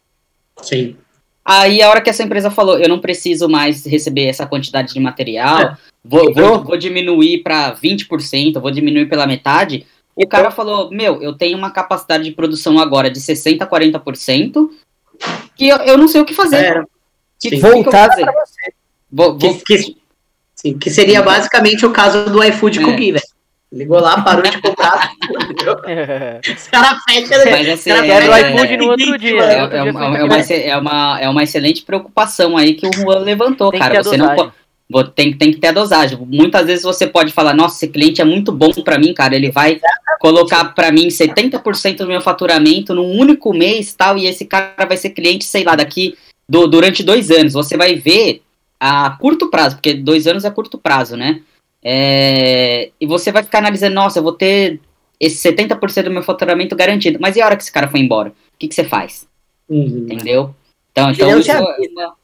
Sim. 0.61 0.97
Aí 1.45 1.83
a 1.83 1.91
hora 1.91 2.01
que 2.01 2.11
essa 2.11 2.23
empresa 2.23 2.51
falou, 2.51 2.79
eu 2.79 2.89
não 2.89 3.01
preciso 3.01 3.49
mais 3.49 3.85
receber 3.85 4.27
essa 4.27 4.47
quantidade 4.47 4.95
de 4.95 5.01
material, 5.01 5.61
É. 5.61 5.77
vou, 6.05 6.33
vou, 6.33 6.65
vou 6.65 6.77
diminuir 6.77 7.43
para 7.43 7.75
20%, 7.75 8.61
vou 8.61 8.71
diminuir 8.71 9.09
pela 9.09 9.27
metade. 9.27 9.87
O 10.15 10.27
cara 10.27 10.51
falou, 10.51 10.91
meu, 10.91 11.23
eu 11.23 11.33
tenho 11.33 11.59
uma 11.59 11.71
capacidade 11.71 12.25
de 12.25 12.33
produção 12.33 12.79
agora 12.79 13.11
de 13.11 13.19
60%, 13.19 13.67
40%, 13.67 14.69
que 15.57 15.69
eu, 15.69 15.77
eu 15.79 15.99
não 15.99 16.07
sei 16.07 16.21
o 16.21 16.25
que 16.25 16.35
fazer. 16.35 16.65
Era. 16.65 16.87
Que, 17.41 17.51
Sim. 17.51 17.57
que 17.57 17.83
que 17.83 17.89
eu 17.89 17.93
fazer? 17.93 18.27
Vou- 19.13 19.39
vou- 19.39 19.55
Que, 19.59 19.77
que- 19.77 19.97
sim, 20.55 20.79
que 20.79 20.91
seria 20.91 21.23
basicamente 21.23 21.85
o 21.85 21.91
caso 21.91 22.25
do 22.31 22.43
iFood 22.43 22.79
É. 22.79 22.83
com 22.83 22.91
o 22.91 22.97
Gui, 22.97 23.13
velho. 23.13 23.25
Ligou 23.73 24.01
lá, 24.01 24.21
parou 24.21 24.43
de 24.43 24.61
comprar. 24.61 25.11
Os 26.57 26.67
caras 26.69 26.99
fecham. 27.09 27.51
Mas 27.51 27.69
assim, 27.69 27.91
Cara, 27.91 28.07
é, 28.07 28.29
o 28.29 28.35
é- 28.35 28.51
iFood 28.53 28.77
no 28.77 28.91
outro 28.91 29.19
dia. 29.19 29.41
É, 29.43 29.57
no 29.57 29.63
outro 29.63 29.77
é 29.79 29.83
dia 29.83 29.91
uma, 29.93 30.01
foi 30.01 30.09
é, 30.09 30.15
aqui, 30.17 30.25
uma, 30.25 30.37
né? 30.37 30.67
é 30.69 30.77
uma- 30.77 31.21
é 31.21 31.29
uma 31.29 31.43
excelente 31.43 31.83
preocupação 31.83 32.57
aí 32.57 32.75
que 32.75 32.87
o 32.87 32.93
Juan 32.93 33.19
levantou, 33.21 33.71
Tem 33.71 33.81
que 33.81 33.87
cara. 33.87 33.95
ter 33.95 34.01
a 34.01 34.03
Você 34.03 34.17
não 34.17 34.27
dosagem. 34.29 34.45
po- 34.51 34.53
vo- 34.91 35.05
tem, 35.09 35.33
tem 35.33 35.51
que 35.53 35.59
ter 35.59 35.69
a 35.69 35.73
dosagem. 35.73 36.19
Muitas 36.27 36.67
vezes 36.67 36.83
você 36.85 37.07
pode 37.07 37.33
falar, 37.33 37.55
nossa, 37.55 37.77
esse 37.77 37.89
cliente 37.89 38.21
é 38.21 38.25
muito 38.25 38.53
bom 38.53 38.71
pra 38.85 38.99
mim, 38.99 39.15
cara. 39.15 39.35
Ele 39.35 39.51
vai 39.51 39.81
colocar 40.21 40.65
pra 40.75 40.93
mim 40.93 41.09
70% 41.09 42.05
do 42.05 42.07
meu 42.09 42.21
faturamento 42.21 42.95
num 42.95 43.19
único 43.19 43.53
mês 43.55 43.93
tal, 43.95 44.19
e 44.19 44.27
esse 44.27 44.45
cara 44.45 44.75
vai 44.87 44.97
ser 44.99 45.11
cliente, 45.11 45.45
sei 45.45 45.65
lá, 45.65 45.75
daqui 45.75 46.15
do- 46.49 46.67
durante 46.67 47.03
dois 47.03 47.31
anos. 47.31 47.55
Você 47.55 47.77
vai 47.77 47.95
ver 47.95 48.43
a 48.85 49.11
curto 49.11 49.49
prazo, 49.49 49.77
porque 49.77 49.95
dois 49.95 50.27
anos 50.27 50.45
é 50.45 50.51
curto 50.51 50.77
prazo, 50.77 51.17
né? 51.17 51.41
É, 51.85 52.91
e 53.01 53.07
você 53.07 53.31
vai 53.31 53.43
ficar 53.45 53.59
analisando, 53.59 53.95
nossa, 53.95 54.19
eu 54.19 54.23
vou 54.25 54.33
ter 54.33 54.81
esse 55.21 55.37
70% 55.49 56.03
do 56.05 56.11
meu 56.11 56.23
faturamento 56.25 56.75
garantido. 56.75 57.19
Mas 57.21 57.37
e 57.37 57.41
a 57.41 57.47
hora 57.47 57.57
que 57.57 57.63
esse 57.63 57.71
cara 57.71 57.87
foi 57.89 58.01
embora? 58.01 58.31
O 58.31 58.59
que, 58.59 58.67
que 58.67 58.75
você 58.75 58.83
faz? 58.83 59.27
Uhum. 59.69 60.07
Entendeu? 60.11 60.53
Então, 60.91 61.11
Ele 61.11 61.15
então 61.15 61.31
não 61.31 61.39
isso 61.39 61.49
te 61.49 61.57
é 61.57 61.61
uma- 61.61 62.15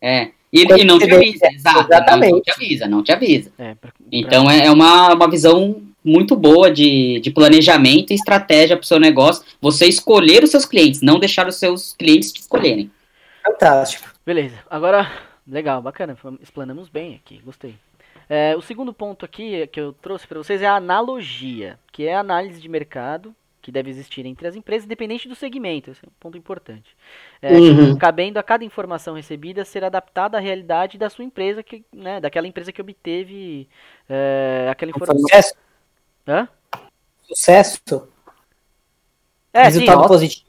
é. 0.00 0.30
E, 0.52 0.62
e 0.62 0.84
não 0.84 0.98
te 0.98 1.12
avisa, 1.12 1.46
exato. 1.52 1.76
Não, 1.76 1.82
não 1.82 1.96
exatamente. 1.96 2.40
te 2.42 2.50
avisa, 2.50 2.88
não 2.88 3.02
te 3.02 3.12
avisa. 3.12 3.52
É, 3.58 3.74
pra- 3.74 3.90
pra- 3.90 4.06
Então 4.10 4.50
é, 4.50 4.66
é 4.66 4.70
uma, 4.70 5.12
uma 5.12 5.30
visão 5.30 5.82
muito 6.02 6.34
boa 6.36 6.70
de, 6.70 7.20
de 7.20 7.30
planejamento 7.30 8.12
e 8.12 8.14
estratégia 8.14 8.76
para 8.76 8.84
o 8.84 8.86
seu 8.86 8.98
negócio. 8.98 9.44
Você 9.60 9.86
escolher 9.86 10.42
os 10.44 10.50
seus 10.50 10.64
clientes, 10.64 11.02
não 11.02 11.18
deixar 11.18 11.46
os 11.46 11.56
seus 11.56 11.94
clientes 11.98 12.32
te 12.32 12.40
escolherem. 12.40 12.90
Fantástico. 13.44 14.08
Beleza, 14.24 14.56
agora, 14.70 15.10
legal, 15.46 15.80
bacana, 15.82 16.16
explanamos 16.40 16.88
bem 16.88 17.14
aqui, 17.14 17.40
gostei. 17.44 17.76
É, 18.28 18.56
o 18.56 18.62
segundo 18.62 18.92
ponto 18.92 19.24
aqui 19.24 19.66
que 19.68 19.80
eu 19.80 19.92
trouxe 19.92 20.26
para 20.26 20.38
vocês 20.38 20.60
é 20.60 20.66
a 20.66 20.76
analogia, 20.76 21.78
que 21.92 22.06
é 22.06 22.14
a 22.14 22.20
análise 22.20 22.60
de 22.60 22.68
mercado 22.68 23.34
que 23.66 23.72
deve 23.72 23.90
existir 23.90 24.24
entre 24.24 24.46
as 24.46 24.54
empresas, 24.54 24.86
independente 24.86 25.28
do 25.28 25.34
segmento, 25.34 25.90
esse 25.90 26.04
é 26.04 26.08
um 26.08 26.12
ponto 26.20 26.38
importante. 26.38 26.96
É, 27.42 27.52
Uhum. 27.52 27.98
cabendo 27.98 28.38
a 28.38 28.42
cada 28.42 28.64
informação 28.64 29.14
recebida 29.14 29.64
ser 29.64 29.82
adaptada 29.82 30.38
à 30.38 30.40
realidade 30.40 30.96
da 30.96 31.10
sua 31.10 31.24
empresa, 31.24 31.64
que, 31.64 31.84
né, 31.92 32.20
daquela 32.20 32.46
empresa 32.46 32.70
que 32.70 32.80
obteve 32.80 33.68
é, 34.08 34.68
aquela 34.70 34.90
informação. 34.90 35.18
Sucesso. 35.18 35.54
Hã? 36.28 36.48
Sucesso. 37.22 38.08
É, 39.52 39.64
sim, 39.64 39.80
resultado 39.80 40.02
ó, 40.02 40.06
positivo. 40.06 40.45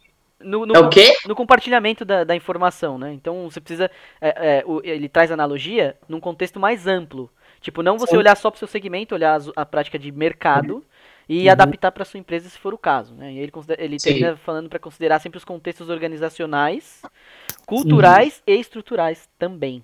No, 0.47 0.65
no- 0.65 0.75
É 0.75 0.79
o 0.79 0.89
quê? 0.89 1.13
no 1.27 1.35
compartilhamento 1.35 2.03
da, 2.05 2.23
da 2.23 2.35
informação, 2.35 2.97
né? 2.97 3.11
Então 3.13 3.49
você 3.49 3.59
precisa. 3.59 3.91
é, 4.21 4.59
é, 4.59 4.63
o- 4.65 4.81
ele 4.83 5.07
traz 5.09 5.31
analogia 5.31 5.95
num 6.07 6.19
contexto 6.19 6.59
mais 6.59 6.87
amplo. 6.87 7.29
Tipo, 7.61 7.81
não 7.83 7.97
você 7.97 8.11
Sim. 8.11 8.17
olhar 8.17 8.35
só 8.37 8.49
para 8.49 8.55
o 8.57 8.59
seu 8.59 8.67
segmento, 8.67 9.13
olhar 9.15 9.33
as- 9.35 9.51
a, 9.55 9.65
prática 9.65 9.97
de 9.99 10.11
mercado 10.11 10.83
e 11.27 11.45
Uhum. 11.45 11.51
adaptar 11.51 11.91
para 11.91 12.05
sua 12.05 12.19
empresa 12.19 12.47
se 12.49 12.57
for 12.57 12.73
o 12.73 12.77
caso, 12.77 13.13
né? 13.15 13.33
E 13.33 13.39
ele, 13.39 13.51
ele 13.77 13.97
termina 13.97 14.37
falando 14.37 14.69
para 14.69 14.79
considerar 14.79 15.19
sempre 15.19 15.37
os 15.37 15.43
contextos 15.43 15.89
organizacionais, 15.89 17.01
culturais 17.65 18.41
e 18.47 18.53
estruturais 18.55 19.27
também. 19.37 19.83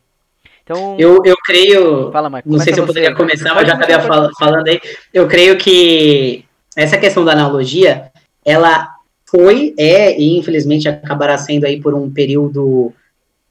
Então, 0.63 0.95
Eu, 0.97 1.19
eu 1.25 1.35
creio. 1.43 2.11
fala, 2.11 2.29
Marco. 2.29 2.49
Não 2.49 2.59
sei 2.59 2.73
se 2.73 2.79
eu 2.79 2.83
você. 2.85 2.93
poderia 2.93 3.15
começar, 3.15 3.53
Pode 3.53 3.55
mas 3.55 3.67
já 3.67 3.73
começar, 3.73 4.05
acabei 4.13 4.33
falando 4.39 4.67
aí. 4.67 4.79
Eu 5.13 5.27
creio 5.27 5.57
que 5.57 6.45
essa 6.75 6.97
questão 6.97 7.25
da 7.25 7.33
analogia, 7.33 8.11
ela 8.45 8.95
foi, 9.33 9.73
é 9.79 10.15
e 10.15 10.37
infelizmente 10.37 10.87
acabará 10.87 11.39
sendo 11.39 11.65
aí 11.65 11.81
por 11.81 11.95
um 11.95 12.11
período 12.11 12.93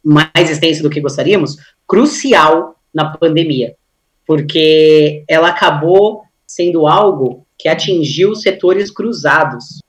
mais 0.03 0.49
extenso 0.49 0.81
do 0.81 0.89
que 0.89 1.01
gostaríamos, 1.01 1.57
crucial 1.89 2.77
na 2.95 3.17
pandemia, 3.17 3.75
porque 4.25 5.25
ela 5.27 5.49
acabou 5.49 6.23
sendo 6.47 6.87
algo 6.87 7.45
que 7.59 7.69
atingiu 7.69 8.37
setores 8.37 8.93
cruzados. 8.93 9.81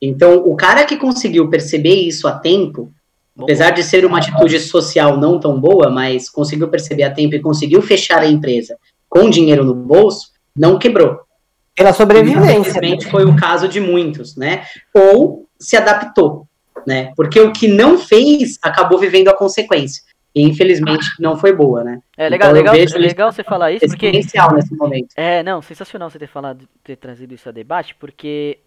Então, 0.00 0.44
o 0.46 0.54
cara 0.54 0.84
que 0.84 0.96
conseguiu 0.96 1.48
perceber 1.48 1.94
isso 1.94 2.28
a 2.28 2.32
tempo, 2.32 2.92
apesar 3.36 3.70
de 3.70 3.82
ser 3.82 4.04
uma 4.04 4.18
atitude 4.18 4.60
social 4.60 5.16
não 5.16 5.40
tão 5.40 5.58
boa, 5.58 5.90
mas 5.90 6.30
conseguiu 6.30 6.68
perceber 6.68 7.02
a 7.02 7.10
tempo 7.10 7.34
e 7.34 7.40
conseguiu 7.40 7.82
fechar 7.82 8.20
a 8.20 8.28
empresa 8.28 8.76
com 9.08 9.28
dinheiro 9.28 9.64
no 9.64 9.74
bolso, 9.74 10.30
não 10.54 10.78
quebrou. 10.78 11.25
Pela 11.76 11.92
sobrevivência. 11.92 12.58
Infelizmente 12.58 13.06
foi 13.10 13.24
o 13.24 13.36
caso 13.36 13.68
de 13.68 13.78
muitos, 13.80 14.34
né? 14.34 14.64
Ou 14.94 15.46
se 15.60 15.76
adaptou, 15.76 16.46
né? 16.86 17.12
Porque 17.14 17.38
o 17.38 17.52
que 17.52 17.68
não 17.68 17.98
fez 17.98 18.58
acabou 18.62 18.98
vivendo 18.98 19.28
a 19.28 19.36
consequência. 19.36 20.02
E 20.34 20.42
infelizmente 20.42 21.06
não 21.18 21.36
foi 21.36 21.54
boa, 21.54 21.84
né? 21.84 22.00
É 22.16 22.28
legal, 22.28 22.50
Então, 22.50 22.60
legal, 22.60 22.74
vejo 22.74 22.96
é 22.96 22.98
legal 22.98 23.32
você 23.32 23.42
falar 23.42 23.72
isso, 23.72 23.86
porque 23.86 24.10
nesse 24.10 24.36
momento. 24.74 25.08
É, 25.16 25.42
não, 25.42 25.62
sensacional 25.62 26.10
você 26.10 26.18
ter 26.18 26.26
falado, 26.26 26.68
ter 26.82 26.96
trazido 26.96 27.34
isso 27.34 27.48
a 27.48 27.52
debate, 27.52 27.94
porque 27.94 28.58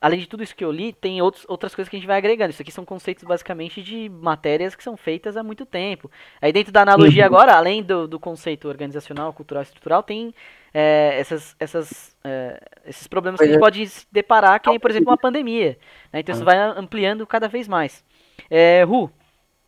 além 0.00 0.20
de 0.20 0.28
tudo 0.28 0.44
isso 0.44 0.54
que 0.54 0.64
eu 0.64 0.70
li, 0.70 0.92
tem 0.92 1.20
outros, 1.20 1.44
outras 1.48 1.74
coisas 1.74 1.88
que 1.88 1.96
a 1.96 1.98
gente 1.98 2.06
vai 2.06 2.18
agregando. 2.18 2.50
Isso 2.50 2.62
aqui 2.62 2.70
são 2.70 2.84
conceitos 2.84 3.24
basicamente 3.24 3.82
de 3.82 4.08
matérias 4.08 4.76
que 4.76 4.84
são 4.84 4.96
feitas 4.96 5.36
há 5.36 5.42
muito 5.42 5.66
tempo. 5.66 6.08
Aí 6.40 6.52
dentro 6.52 6.72
da 6.72 6.82
analogia 6.82 7.24
Uhum. 7.24 7.26
agora, 7.26 7.54
além 7.56 7.82
do, 7.82 8.06
do 8.06 8.20
conceito 8.20 8.68
organizacional, 8.68 9.32
cultural 9.32 9.62
e 9.62 9.66
estrutural, 9.66 10.02
tem 10.02 10.32
é, 10.72 11.18
essas, 11.18 11.56
essas, 11.58 12.16
é, 12.24 12.60
esses 12.86 13.06
problemas 13.06 13.38
que 13.38 13.46
a 13.46 13.48
gente 13.48 13.60
pode 13.60 13.86
se 13.86 14.06
deparar, 14.10 14.60
que 14.60 14.70
nem, 14.70 14.78
por 14.78 14.90
exemplo, 14.90 15.10
uma 15.10 15.16
pandemia. 15.16 15.78
né? 16.12 16.20
Então 16.20 16.34
isso 16.34 16.44
vai 16.44 16.56
ampliando 16.58 17.26
cada 17.26 17.48
vez 17.48 17.66
mais. 17.66 18.04
É, 18.50 18.82
Ru, 18.84 19.04
o 19.04 19.10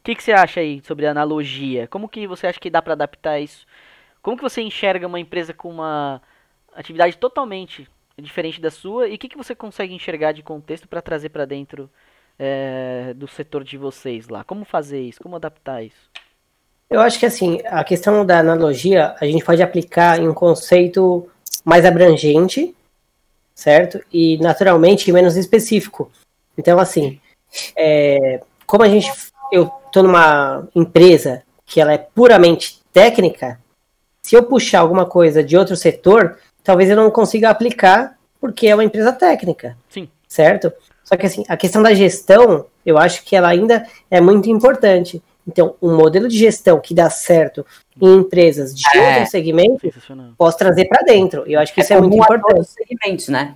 que, 0.03 0.15
que 0.15 0.23
você 0.23 0.33
acha 0.33 0.61
aí 0.61 0.81
sobre 0.85 1.07
a 1.07 1.11
analogia? 1.11 1.87
Como 1.89 2.09
que 2.09 2.27
você 2.27 2.47
acha 2.47 2.61
que 2.61 2.71
dá 2.71 2.81
para 2.81 2.95
adaptar 2.95 3.39
isso? 3.41 3.67
Como 4.23 4.37
que 4.37 4.43
você 4.43 4.63
enxerga 4.63 5.07
uma 5.07 5.21
empresa 5.21 5.53
com 5.53 5.71
uma 5.71 6.23
atividade 6.75 7.17
totalmente 7.17 7.89
diferente 8.19 8.61
da 8.61 8.71
sua 8.71 9.09
e 9.09 9.15
o 9.15 9.19
que, 9.19 9.29
que 9.29 9.37
você 9.37 9.55
consegue 9.55 9.95
enxergar 9.95 10.33
de 10.33 10.43
contexto 10.43 10.87
para 10.87 11.01
trazer 11.01 11.31
para 11.31 11.45
dentro 11.45 11.91
é, 12.39 13.15
do 13.15 13.27
setor 13.27 13.65
de 13.65 13.77
vocês 13.77 14.29
lá? 14.29 14.45
Como 14.45 14.65
fazer 14.65 15.01
isso? 15.01 15.21
Como 15.21 15.37
adaptar 15.37 15.83
isso? 15.83 16.11
Eu 16.91 17.01
acho 17.01 17.21
que 17.21 17.27
assim, 17.27 17.61
a 17.67 17.85
questão 17.85 18.27
da 18.27 18.41
analogia, 18.41 19.15
a 19.21 19.25
gente 19.25 19.45
pode 19.45 19.63
aplicar 19.63 20.19
em 20.19 20.29
um 20.29 20.35
conceito 20.35 21.29
mais 21.65 21.85
abrangente, 21.85 22.75
certo? 23.55 24.01
E 24.13 24.37
naturalmente 24.39 25.13
menos 25.13 25.37
específico. 25.37 26.11
Então, 26.59 26.79
assim, 26.79 27.21
é, 27.77 28.41
como 28.67 28.83
a 28.83 28.89
gente. 28.89 29.11
Eu 29.53 29.67
tô 29.93 30.03
numa 30.03 30.69
empresa 30.75 31.43
que 31.67 31.81
ela 31.81 31.93
é 31.93 31.99
puramente 31.99 32.81
técnica, 32.93 33.59
se 34.23 34.37
eu 34.37 34.45
puxar 34.45 34.81
alguma 34.81 35.07
coisa 35.07 35.43
de 35.43 35.57
outro 35.57 35.77
setor, 35.77 36.39
talvez 36.63 36.89
eu 36.89 36.97
não 36.97 37.11
consiga 37.11 37.51
aplicar 37.51 38.17
porque 38.41 38.69
é 38.69 38.75
uma 38.75 38.85
empresa 38.85 39.13
técnica. 39.13 39.77
Sim. 39.89 40.09
Certo? 40.29 40.73
Só 41.03 41.17
que 41.17 41.27
assim, 41.27 41.45
a 41.49 41.57
questão 41.57 41.83
da 41.83 41.93
gestão, 41.93 42.67
eu 42.87 42.97
acho 42.97 43.25
que 43.25 43.35
ela 43.35 43.49
ainda 43.49 43.87
é 44.09 44.21
muito 44.21 44.49
importante. 44.49 45.21
Então, 45.47 45.75
um 45.81 45.97
modelo 45.97 46.29
de 46.29 46.39
gestão 46.39 46.79
que 46.81 46.95
dá 46.95 47.09
certo 47.11 47.65
em 48.01 48.17
empresas 48.17 48.75
de 48.75 48.85
É. 48.97 49.17
outro 49.19 49.31
segmento, 49.31 49.91
posso 50.37 50.57
trazer 50.59 50.87
para 50.87 51.03
dentro. 51.03 51.45
Eu 51.47 51.59
acho 51.61 51.73
que 51.75 51.81
isso 51.81 51.93
é, 51.93 52.01
muito 52.01 52.17
importante. 52.17 52.61
os 52.61 52.69
segmentos, 52.69 53.29
né? 53.29 53.55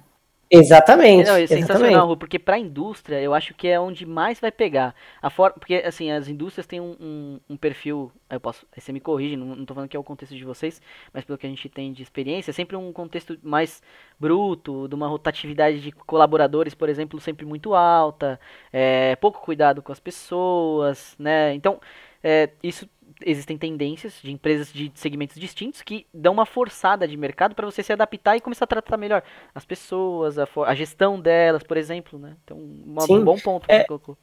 Exatamente. 0.51 1.27
Não, 1.27 1.37
é 1.37 1.43
exatamente. 1.43 1.67
sensacional, 1.67 2.09
Ru, 2.09 2.17
porque 2.17 2.39
para 2.39 2.57
a 2.57 2.59
indústria 2.59 3.21
eu 3.21 3.35
acho 3.35 3.55
que 3.55 3.69
é 3.69 3.79
onde 3.79 4.07
mais 4.07 4.41
vai 4.41 4.53
pegar. 4.53 4.95
A 5.21 5.31
forma, 5.31 5.59
porque 5.59 5.77
assim, 5.77 6.11
as 6.11 6.29
indústrias 6.29 6.67
têm 6.67 6.81
um, 6.81 6.97
um, 7.01 7.41
um 7.51 7.57
perfil, 7.57 8.13
eu 8.31 8.41
posso, 8.41 8.67
aí 8.75 8.81
você 8.81 8.93
me 8.93 9.01
corrige, 9.01 9.37
não, 9.37 9.65
tô 9.65 9.75
falando 9.75 9.89
que 9.89 9.97
é 9.97 10.01
o 10.01 10.05
contexto 10.05 10.35
de 10.35 10.45
vocês, 10.45 10.81
mas 11.13 11.25
pelo 11.25 11.39
que 11.39 11.47
a 11.47 11.51
gente 11.51 11.69
tem 11.69 11.93
de 11.93 12.03
experiência, 12.03 12.51
é 12.51 12.55
sempre 12.55 12.77
um 12.77 12.93
contexto 12.93 13.39
mais 13.43 13.83
bruto, 14.19 14.87
de 14.89 14.95
uma 14.95 15.09
rotatividade 15.09 15.81
de 15.81 15.93
colaboradores, 15.93 16.75
por 16.75 16.89
exemplo, 16.89 17.21
sempre 17.21 17.45
muito 17.45 17.75
alta, 17.75 18.39
é, 18.73 19.17
pouco 19.17 19.41
cuidado 19.41 19.83
com 19.83 19.93
as 19.93 20.01
pessoas, 20.01 21.17
né? 21.19 21.55
Então, 21.55 21.81
é, 22.23 22.49
isso 22.63 22.89
existem 23.25 23.57
tendências 23.57 24.15
de 24.23 24.33
empresas 24.33 24.73
de 24.73 24.91
segmentos 24.95 25.37
distintos 25.37 25.83
que 25.83 26.07
dão 26.13 26.33
uma 26.33 26.47
forçada 26.47 27.07
de 27.07 27.17
mercado 27.17 27.55
para 27.55 27.67
você 27.67 27.83
se 27.83 27.93
adaptar 27.93 28.37
e 28.37 28.41
começar 28.41 28.65
a 28.65 28.69
tratar 28.69 28.97
melhor 28.97 29.23
as 29.55 29.65
pessoas, 29.65 30.39
a, 30.39 30.49
a 30.67 30.75
gestão 30.75 31.21
delas, 31.21 31.63
por 31.63 31.77
exemplo, 31.77 32.19
né? 32.19 32.37
Então, 32.45 32.57
uma- 32.59 33.03
Sim, 33.03 33.19
um 33.19 33.25
bom 33.25 33.39
ponto 33.39 33.67
que 33.67 33.73
é- 33.73 33.81
você 33.81 33.87
colocou. 33.87 34.17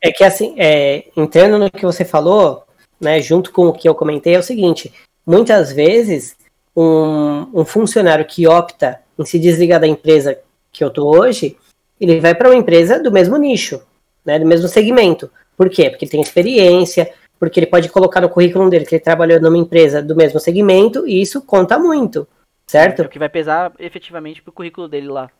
É 0.00 0.10
que 0.10 0.24
assim, 0.24 0.54
é, 0.58 1.08
entrando 1.16 1.58
no 1.58 1.70
que 1.70 1.84
você 1.84 2.04
falou, 2.04 2.64
né, 3.00 3.20
junto 3.20 3.52
com 3.52 3.66
o 3.66 3.72
que 3.72 3.88
eu 3.88 3.94
comentei, 3.94 4.34
é 4.34 4.38
o 4.38 4.42
seguinte: 4.42 4.92
muitas 5.26 5.72
vezes 5.72 6.36
um, 6.74 7.60
um 7.60 7.64
funcionário 7.64 8.24
que 8.24 8.46
opta 8.46 9.00
em 9.18 9.24
se 9.24 9.38
desligar 9.38 9.80
da 9.80 9.86
empresa 9.86 10.38
que 10.72 10.82
eu 10.82 10.90
tô 10.90 11.06
hoje, 11.06 11.56
ele 12.00 12.20
vai 12.20 12.34
para 12.34 12.48
uma 12.48 12.56
empresa 12.56 12.98
do 13.02 13.12
mesmo 13.12 13.36
nicho, 13.36 13.82
né, 14.24 14.38
do 14.38 14.46
mesmo 14.46 14.68
segmento. 14.68 15.30
Por 15.56 15.68
quê? 15.68 15.90
Porque 15.90 16.06
ele 16.06 16.12
tem 16.12 16.20
experiência, 16.22 17.12
porque 17.40 17.58
ele 17.58 17.66
pode 17.66 17.88
colocar 17.88 18.20
no 18.20 18.28
currículo 18.28 18.68
dele 18.68 18.84
que 18.84 18.94
ele 18.94 19.02
trabalhou 19.02 19.40
numa 19.40 19.56
empresa 19.56 20.02
do 20.02 20.14
mesmo 20.14 20.38
segmento, 20.38 21.08
e 21.08 21.22
isso 21.22 21.40
conta 21.40 21.78
muito, 21.78 22.28
certo? 22.66 23.00
É 23.00 23.06
o 23.06 23.08
que 23.08 23.18
vai 23.18 23.30
pesar 23.30 23.72
efetivamente 23.78 24.42
pro 24.42 24.52
currículo 24.52 24.86
dele 24.86 25.08
lá. 25.08 25.30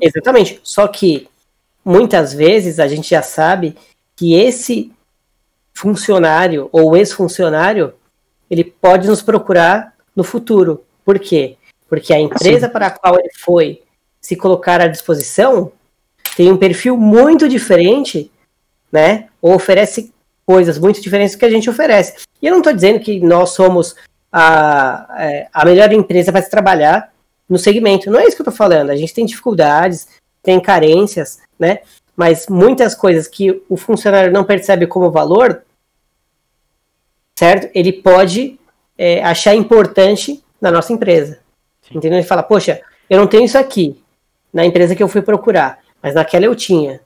Exatamente. 0.00 0.58
Só 0.64 0.88
que 0.88 1.28
muitas 1.84 2.32
vezes 2.32 2.80
a 2.80 2.88
gente 2.88 3.10
já 3.10 3.20
sabe 3.20 3.76
que 4.16 4.34
esse 4.34 4.90
funcionário 5.74 6.70
ou 6.72 6.96
ex-funcionário 6.96 7.92
ele 8.50 8.64
pode 8.64 9.06
nos 9.06 9.20
procurar 9.20 9.94
no 10.16 10.24
futuro. 10.24 10.84
Por 11.04 11.18
quê? 11.18 11.58
Porque 11.86 12.14
a 12.14 12.18
empresa 12.18 12.66
para 12.66 12.86
a 12.86 12.90
qual 12.90 13.18
ele 13.18 13.30
foi 13.36 13.82
se 14.20 14.34
colocar 14.34 14.80
à 14.80 14.88
disposição 14.88 15.70
tem 16.34 16.50
um 16.50 16.56
perfil 16.56 16.96
muito 16.96 17.46
diferente, 17.46 18.30
né? 18.90 19.28
Ou 19.40 19.54
oferece 19.54 20.12
coisas 20.46 20.78
muito 20.78 21.00
diferentes 21.02 21.34
do 21.34 21.38
que 21.38 21.44
a 21.44 21.50
gente 21.50 21.68
oferece. 21.68 22.24
E 22.40 22.46
eu 22.46 22.52
não 22.52 22.58
estou 22.58 22.72
dizendo 22.72 23.00
que 23.00 23.18
nós 23.20 23.50
somos 23.50 23.96
a, 24.32 25.06
é, 25.18 25.48
a 25.52 25.64
melhor 25.64 25.92
empresa 25.92 26.30
para 26.30 26.42
se 26.42 26.50
trabalhar 26.50 27.12
no 27.48 27.58
segmento. 27.58 28.10
Não 28.10 28.20
é 28.20 28.24
isso 28.24 28.36
que 28.36 28.42
eu 28.42 28.48
estou 28.48 28.56
falando. 28.56 28.90
A 28.90 28.96
gente 28.96 29.12
tem 29.12 29.26
dificuldades, 29.26 30.06
tem 30.42 30.60
carências, 30.60 31.40
né? 31.58 31.80
Mas 32.16 32.46
muitas 32.48 32.94
coisas 32.94 33.26
que 33.28 33.62
o 33.68 33.76
funcionário 33.76 34.32
não 34.32 34.44
percebe 34.44 34.86
como 34.86 35.10
valor, 35.10 35.62
certo? 37.38 37.68
Ele 37.74 37.92
pode 37.92 38.58
é, 38.96 39.22
achar 39.22 39.54
importante 39.54 40.42
na 40.60 40.70
nossa 40.70 40.92
empresa. 40.92 41.40
Sim. 41.82 41.98
Entendeu? 41.98 42.18
Ele 42.18 42.26
fala, 42.26 42.42
poxa, 42.42 42.80
eu 43.10 43.18
não 43.18 43.26
tenho 43.26 43.44
isso 43.44 43.58
aqui 43.58 44.00
na 44.52 44.64
empresa 44.64 44.94
que 44.94 45.02
eu 45.02 45.08
fui 45.08 45.20
procurar, 45.20 45.80
mas 46.02 46.14
naquela 46.14 46.46
eu 46.46 46.54
tinha. 46.54 47.00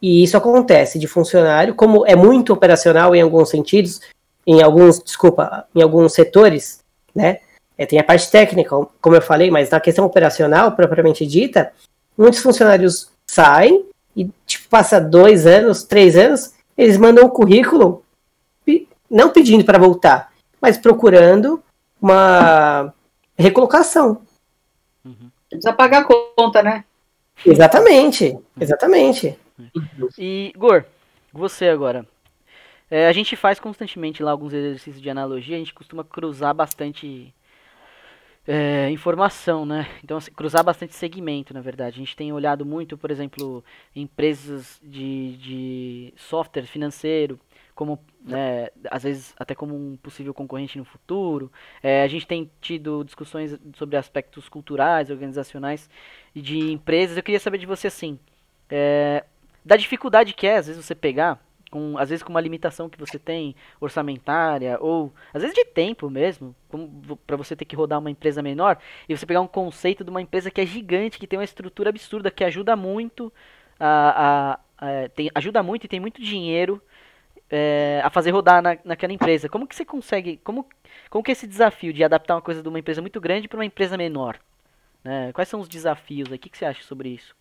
E 0.00 0.22
isso 0.22 0.36
acontece 0.36 0.98
de 0.98 1.06
funcionário, 1.06 1.74
como 1.74 2.06
é 2.06 2.14
muito 2.14 2.52
operacional 2.52 3.14
em 3.14 3.22
alguns 3.22 3.48
sentidos, 3.48 4.00
em 4.46 4.62
alguns, 4.62 5.02
desculpa, 5.02 5.66
em 5.74 5.82
alguns 5.82 6.12
setores, 6.12 6.80
né? 7.14 7.40
É, 7.76 7.86
tem 7.86 7.98
a 7.98 8.04
parte 8.04 8.30
técnica, 8.30 8.76
como 9.00 9.16
eu 9.16 9.22
falei, 9.22 9.50
mas 9.50 9.70
na 9.70 9.80
questão 9.80 10.04
operacional, 10.04 10.72
propriamente 10.72 11.26
dita, 11.26 11.72
muitos 12.16 12.40
funcionários 12.40 13.10
saem 13.26 13.84
e, 14.16 14.30
tipo, 14.46 14.68
passa 14.68 15.00
dois 15.00 15.46
anos, 15.46 15.82
três 15.82 16.16
anos, 16.16 16.52
eles 16.76 16.96
mandam 16.96 17.24
o 17.24 17.30
currículo, 17.30 18.04
não 19.10 19.30
pedindo 19.30 19.64
para 19.64 19.78
voltar, 19.78 20.32
mas 20.60 20.78
procurando 20.78 21.62
uma 22.00 22.92
recolocação. 23.36 24.22
Uhum. 25.04 25.30
Precisa 25.48 25.72
pagar 25.72 26.02
a 26.02 26.04
conta, 26.04 26.62
né? 26.62 26.84
Exatamente, 27.44 28.38
exatamente. 28.60 29.38
E, 30.18 30.52
Gor, 30.56 30.84
você 31.32 31.68
agora. 31.68 32.06
É, 32.90 33.06
a 33.08 33.12
gente 33.12 33.34
faz 33.34 33.58
constantemente 33.58 34.22
lá 34.22 34.30
alguns 34.30 34.52
exercícios 34.52 35.02
de 35.02 35.10
analogia, 35.10 35.56
a 35.56 35.58
gente 35.58 35.74
costuma 35.74 36.04
cruzar 36.04 36.54
bastante 36.54 37.34
é, 38.46 38.90
informação, 38.90 39.64
né? 39.64 39.88
Então, 40.04 40.18
assim, 40.18 40.30
cruzar 40.30 40.62
bastante 40.62 40.94
segmento, 40.94 41.54
na 41.54 41.60
verdade. 41.60 41.96
A 41.96 41.98
gente 41.98 42.16
tem 42.16 42.32
olhado 42.32 42.64
muito, 42.64 42.96
por 42.96 43.10
exemplo, 43.10 43.64
empresas 43.96 44.80
de, 44.82 45.36
de 45.38 46.14
software 46.16 46.66
financeiro, 46.66 47.40
como, 47.74 47.98
né, 48.24 48.68
às 48.90 49.02
vezes, 49.02 49.34
até 49.38 49.54
como 49.54 49.74
um 49.74 49.96
possível 49.96 50.32
concorrente 50.32 50.78
no 50.78 50.84
futuro. 50.84 51.50
É, 51.82 52.02
a 52.02 52.06
gente 52.06 52.26
tem 52.26 52.50
tido 52.60 53.02
discussões 53.02 53.58
sobre 53.74 53.96
aspectos 53.96 54.48
culturais, 54.48 55.10
organizacionais 55.10 55.88
de 56.34 56.70
empresas. 56.70 57.16
Eu 57.16 57.22
queria 57.22 57.40
saber 57.40 57.58
de 57.58 57.66
você, 57.66 57.88
assim, 57.88 58.18
é, 58.70 59.24
da 59.64 59.76
dificuldade 59.76 60.34
que 60.34 60.46
é, 60.46 60.56
às 60.56 60.66
vezes, 60.66 60.84
você 60.84 60.94
pegar 60.94 61.40
com 61.70 61.98
às 61.98 62.08
vezes 62.08 62.22
com 62.22 62.30
uma 62.30 62.40
limitação 62.40 62.88
que 62.88 62.96
você 62.96 63.18
tem 63.18 63.56
orçamentária 63.80 64.78
ou 64.80 65.12
às 65.32 65.42
vezes 65.42 65.56
de 65.56 65.64
tempo 65.64 66.08
mesmo, 66.08 66.54
para 67.26 67.36
você 67.36 67.56
ter 67.56 67.64
que 67.64 67.74
rodar 67.74 67.98
uma 67.98 68.10
empresa 68.10 68.40
menor 68.40 68.78
e 69.08 69.16
você 69.16 69.26
pegar 69.26 69.40
um 69.40 69.48
conceito 69.48 70.04
de 70.04 70.10
uma 70.10 70.22
empresa 70.22 70.52
que 70.52 70.60
é 70.60 70.66
gigante, 70.66 71.18
que 71.18 71.26
tem 71.26 71.36
uma 71.36 71.44
estrutura 71.44 71.90
absurda, 71.90 72.30
que 72.30 72.44
ajuda 72.44 72.76
muito 72.76 73.32
a, 73.80 74.58
a, 74.78 75.04
a 75.04 75.08
tem, 75.08 75.30
ajuda 75.34 75.64
muito 75.64 75.84
e 75.84 75.88
tem 75.88 75.98
muito 75.98 76.22
dinheiro 76.22 76.80
é, 77.50 78.00
a 78.04 78.10
fazer 78.10 78.30
rodar 78.30 78.62
na, 78.62 78.78
naquela 78.84 79.12
empresa. 79.12 79.48
Como 79.48 79.66
que 79.66 79.74
você 79.74 79.84
consegue, 79.84 80.36
como, 80.44 80.68
como 81.10 81.24
que 81.24 81.30
é 81.30 81.32
esse 81.32 81.46
desafio 81.46 81.92
de 81.92 82.04
adaptar 82.04 82.36
uma 82.36 82.42
coisa 82.42 82.62
de 82.62 82.68
uma 82.68 82.78
empresa 82.78 83.00
muito 83.00 83.20
grande 83.20 83.48
para 83.48 83.58
uma 83.58 83.64
empresa 83.64 83.96
menor? 83.96 84.38
Né? 85.02 85.32
Quais 85.32 85.48
são 85.48 85.60
os 85.60 85.68
desafios 85.68 86.30
aí? 86.30 86.36
O 86.36 86.38
que, 86.38 86.48
que 86.48 86.58
você 86.58 86.64
acha 86.64 86.82
sobre 86.84 87.08
isso? 87.08 87.34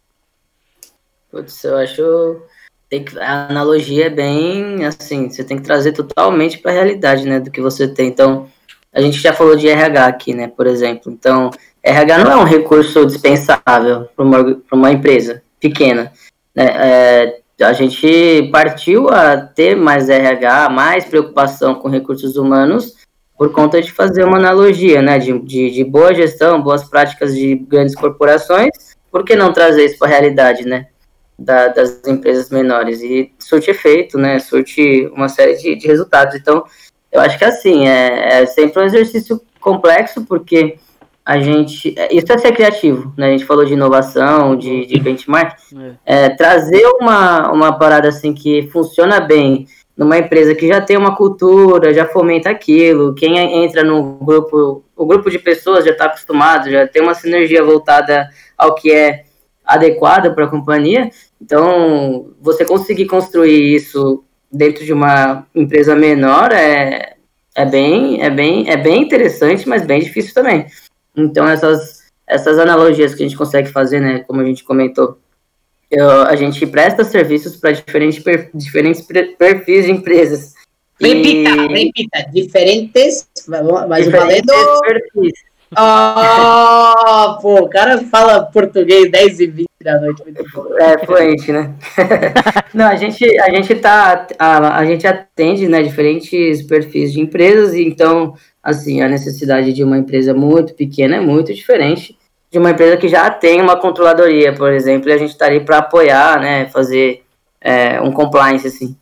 Putz, 1.33 1.63
eu 1.63 1.77
acho 1.77 2.43
tem 2.87 3.03
que, 3.03 3.17
a 3.17 3.47
analogia 3.49 4.05
é 4.05 4.09
bem 4.09 4.85
assim, 4.85 5.27
você 5.27 5.43
tem 5.43 5.57
que 5.57 5.63
trazer 5.63 5.93
totalmente 5.93 6.59
para 6.59 6.69
a 6.69 6.75
realidade, 6.75 7.27
né, 7.27 7.39
do 7.39 7.49
que 7.49 7.59
você 7.59 7.87
tem. 7.87 8.07
Então, 8.07 8.47
a 8.93 9.01
gente 9.01 9.17
já 9.17 9.33
falou 9.33 9.55
de 9.55 9.67
RH 9.67 10.05
aqui, 10.05 10.31
né, 10.31 10.47
por 10.47 10.67
exemplo. 10.67 11.11
Então, 11.11 11.49
RH 11.81 12.19
não 12.19 12.31
é 12.31 12.35
um 12.35 12.43
recurso 12.43 13.03
dispensável 13.03 14.07
para 14.15 14.23
uma, 14.23 14.61
uma 14.71 14.91
empresa 14.91 15.41
pequena. 15.59 16.13
Né? 16.53 16.65
É, 16.65 17.39
a 17.63 17.73
gente 17.73 18.47
partiu 18.51 19.09
a 19.09 19.37
ter 19.37 19.75
mais 19.75 20.09
RH, 20.09 20.69
mais 20.69 21.03
preocupação 21.03 21.73
com 21.73 21.89
recursos 21.89 22.35
humanos 22.35 22.93
por 23.35 23.51
conta 23.51 23.81
de 23.81 23.91
fazer 23.91 24.23
uma 24.23 24.37
analogia, 24.37 25.01
né, 25.01 25.17
de, 25.17 25.39
de, 25.39 25.71
de 25.71 25.83
boa 25.83 26.13
gestão, 26.13 26.61
boas 26.61 26.87
práticas 26.87 27.33
de 27.33 27.55
grandes 27.55 27.95
corporações. 27.95 28.69
Por 29.11 29.25
que 29.25 29.35
não 29.35 29.51
trazer 29.51 29.85
isso 29.85 29.97
para 29.97 30.09
a 30.09 30.11
realidade, 30.11 30.63
né? 30.63 30.89
Da, 31.37 31.67
das 31.67 32.01
empresas 32.07 32.49
menores 32.49 33.01
e 33.01 33.31
surte 33.39 33.71
efeito, 33.71 34.17
né? 34.17 34.39
Surte 34.39 35.07
uma 35.13 35.29
série 35.29 35.55
de, 35.55 35.75
de 35.75 35.87
resultados. 35.87 36.35
Então, 36.35 36.63
eu 37.11 37.21
acho 37.21 37.37
que 37.37 37.45
assim, 37.45 37.87
é, 37.87 38.41
é, 38.41 38.45
sempre 38.45 38.81
um 38.81 38.85
exercício 38.85 39.41
complexo, 39.59 40.25
porque 40.25 40.77
a 41.25 41.39
gente. 41.39 41.95
Isso 42.11 42.31
é 42.31 42.37
ser 42.37 42.51
criativo, 42.53 43.13
né? 43.17 43.27
A 43.27 43.31
gente 43.31 43.45
falou 43.45 43.65
de 43.65 43.73
inovação, 43.73 44.55
de, 44.55 44.85
de 44.85 44.99
benchmark. 44.99 45.57
É. 46.05 46.25
é, 46.25 46.29
trazer 46.29 46.85
uma, 46.99 47.51
uma 47.51 47.77
parada 47.77 48.09
assim 48.09 48.33
que 48.33 48.67
funciona 48.71 49.19
bem 49.19 49.67
numa 49.95 50.17
empresa 50.17 50.55
que 50.55 50.67
já 50.67 50.81
tem 50.81 50.97
uma 50.97 51.15
cultura, 51.15 51.93
já 51.93 52.05
fomenta 52.07 52.49
aquilo, 52.49 53.13
quem 53.13 53.37
entra 53.63 53.83
no 53.83 54.15
grupo, 54.15 54.83
o 54.95 55.05
grupo 55.05 55.29
de 55.29 55.37
pessoas 55.37 55.85
já 55.85 55.91
está 55.91 56.05
acostumado, 56.05 56.69
já 56.69 56.87
tem 56.87 57.01
uma 57.01 57.13
sinergia 57.13 57.63
voltada 57.63 58.27
ao 58.57 58.73
que 58.73 58.91
é 58.91 59.23
adequada 59.73 60.33
para 60.33 60.45
a 60.45 60.49
companhia. 60.49 61.09
Então, 61.41 62.31
você 62.41 62.65
conseguir 62.65 63.05
construir 63.05 63.75
isso 63.75 64.23
dentro 64.51 64.85
de 64.85 64.93
uma 64.93 65.45
empresa 65.53 65.95
menor 65.95 66.51
é, 66.51 67.15
é, 67.55 67.65
bem, 67.65 68.23
é, 68.23 68.29
bem, 68.29 68.69
é 68.69 68.77
bem 68.77 69.01
interessante, 69.01 69.67
mas 69.67 69.85
bem 69.85 69.99
difícil 69.99 70.33
também. 70.33 70.67
Então, 71.15 71.47
essas, 71.47 72.03
essas 72.27 72.59
analogias 72.59 73.13
que 73.13 73.23
a 73.23 73.27
gente 73.27 73.37
consegue 73.37 73.69
fazer, 73.69 73.99
né, 73.99 74.23
como 74.27 74.41
a 74.41 74.45
gente 74.45 74.63
comentou, 74.63 75.17
eu, 75.89 76.09
a 76.23 76.35
gente 76.35 76.65
presta 76.65 77.03
serviços 77.03 77.55
para 77.55 77.71
diferentes, 77.71 78.23
per, 78.23 78.49
diferentes 78.53 79.01
perfis 79.37 79.85
de 79.85 79.91
empresas. 79.91 80.53
Repita, 80.99 81.49
e... 81.49 81.67
repita, 81.67 82.31
diferentes, 82.31 83.27
mas 83.47 84.05
diferentes 84.05 84.45
valendo... 84.45 84.81
perfis. 84.81 85.52
Ah, 85.75 87.37
pô, 87.41 87.61
o 87.61 87.69
cara 87.69 87.99
fala 88.05 88.43
português 88.43 89.11
10 89.11 89.39
e 89.39 89.47
20 89.47 89.67
da 89.83 89.99
noite. 89.99 90.23
É 90.79 91.05
fluente, 91.05 91.51
né? 91.51 91.73
Não, 92.73 92.87
a 92.87 92.95
gente, 92.95 93.25
a 93.39 93.49
gente 93.49 93.75
tá. 93.75 94.27
A, 94.39 94.79
a 94.79 94.85
gente 94.85 95.05
atende 95.05 95.67
né, 95.67 95.83
diferentes 95.83 96.61
perfis 96.63 97.11
de 97.11 97.21
empresas, 97.21 97.73
e 97.73 97.83
então, 97.83 98.33
assim, 98.61 99.01
a 99.01 99.09
necessidade 99.09 99.73
de 99.73 99.83
uma 99.83 99.97
empresa 99.97 100.33
muito 100.33 100.73
pequena 100.73 101.17
é 101.17 101.21
muito 101.21 101.53
diferente 101.53 102.17
de 102.53 102.59
uma 102.59 102.69
empresa 102.69 102.97
que 102.97 103.07
já 103.07 103.31
tem 103.31 103.59
uma 103.59 103.75
controladoria, 103.75 104.53
por 104.53 104.71
exemplo, 104.71 105.09
e 105.09 105.13
a 105.13 105.17
gente 105.17 105.31
estaria 105.31 105.59
tá 105.59 105.65
para 105.65 105.77
apoiar, 105.79 106.39
né? 106.39 106.67
Fazer 106.67 107.23
é, 107.59 107.99
um 107.99 108.11
compliance, 108.11 108.67
assim. 108.67 108.95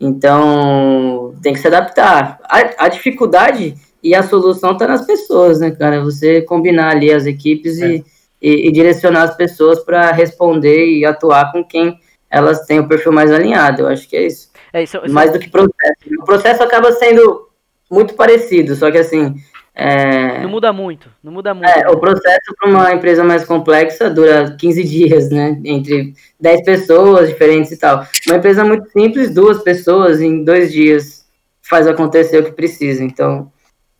Então, 0.00 1.34
tem 1.42 1.52
que 1.52 1.60
se 1.60 1.66
adaptar. 1.66 2.38
A, 2.44 2.86
a 2.86 2.88
dificuldade 2.88 3.74
e 4.04 4.14
a 4.14 4.22
solução 4.22 4.72
está 4.72 4.86
nas 4.86 5.06
pessoas, 5.06 5.58
né, 5.60 5.70
cara? 5.70 6.04
Você 6.04 6.42
combinar 6.42 6.90
ali 6.90 7.10
as 7.10 7.24
equipes 7.24 7.80
é. 7.80 7.88
e, 7.88 8.04
e, 8.42 8.68
e, 8.68 8.72
direcionar 8.72 9.22
as 9.22 9.34
pessoas 9.34 9.82
para 9.82 10.12
responder 10.12 10.86
e 10.86 11.06
atuar 11.06 11.50
com 11.50 11.64
quem 11.64 11.98
elas 12.30 12.66
têm 12.66 12.80
o 12.80 12.86
perfil 12.86 13.12
mais 13.12 13.32
alinhado. 13.32 13.82
Eu 13.82 13.88
acho 13.88 14.06
que 14.06 14.14
é 14.14 14.26
isso. 14.26 14.50
É 14.74 14.82
isso, 14.82 14.98
isso 14.98 15.14
mais 15.14 15.32
do 15.32 15.38
que 15.38 15.48
processo. 15.48 16.20
O 16.20 16.24
processo 16.24 16.62
acaba 16.62 16.92
sendo 16.92 17.48
muito 17.90 18.12
parecido, 18.14 18.76
só 18.76 18.90
que 18.90 18.98
assim, 18.98 19.34
É, 19.74 20.40
Não 20.40 20.50
muda 20.50 20.72
muito, 20.72 21.08
não 21.22 21.32
muda 21.32 21.54
muito. 21.54 21.68
é, 21.68 21.88
o 21.88 21.98
processo 21.98 22.54
para 22.58 22.68
uma 22.68 22.92
empresa 22.92 23.24
mais 23.24 23.44
complexa 23.44 24.10
dura 24.10 24.54
15 24.56 24.84
dias, 24.84 25.30
né? 25.30 25.58
Entre 25.64 26.12
10 26.38 26.62
pessoas 26.62 27.28
diferentes 27.28 27.72
e 27.72 27.78
tal. 27.78 28.06
Uma 28.26 28.36
empresa 28.36 28.64
muito 28.64 28.88
simples, 28.90 29.32
duas 29.32 29.62
pessoas 29.62 30.20
em 30.20 30.44
dois 30.44 30.70
dias 30.70 31.24
faz 31.62 31.86
acontecer 31.86 32.38
o 32.38 32.44
que 32.44 32.52
precisa. 32.52 33.02
Então, 33.02 33.50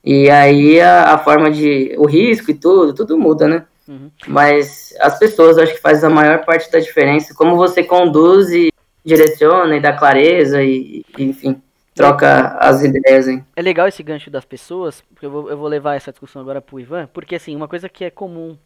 e 0.04 0.28
aí 0.28 0.80
a, 0.80 1.14
a 1.14 1.18
forma 1.18 1.50
de. 1.50 1.94
o 1.96 2.06
risco 2.06 2.50
e 2.50 2.54
tudo, 2.54 2.92
tudo 2.92 3.18
muda, 3.18 3.48
né? 3.48 3.64
Uhum. 3.88 4.10
Mas 4.26 4.94
as 5.00 5.18
pessoas 5.18 5.56
acho 5.56 5.74
que 5.74 5.80
faz 5.80 6.04
a 6.04 6.10
maior 6.10 6.44
parte 6.44 6.70
da 6.70 6.78
diferença. 6.78 7.34
Como 7.34 7.56
você 7.56 7.82
conduz 7.82 8.50
e 8.50 8.70
direciona 9.04 9.76
e 9.76 9.80
dá 9.80 9.92
clareza 9.92 10.62
e, 10.62 11.04
e, 11.16 11.24
enfim, 11.24 11.60
troca 11.94 12.56
as 12.58 12.82
ideias, 12.82 13.28
hein? 13.28 13.44
É 13.56 13.62
legal 13.62 13.88
esse 13.88 14.02
gancho 14.02 14.30
das 14.30 14.44
pessoas, 14.44 15.02
porque 15.12 15.26
eu 15.26 15.30
vou, 15.30 15.50
eu 15.50 15.56
vou 15.56 15.68
levar 15.68 15.94
essa 15.94 16.10
discussão 16.10 16.42
agora 16.42 16.60
pro 16.60 16.80
Ivan, 16.80 17.08
porque 17.12 17.34
assim, 17.34 17.54
uma 17.54 17.68
coisa 17.68 17.88
que 17.88 18.04
é 18.04 18.10
comum 18.10 18.58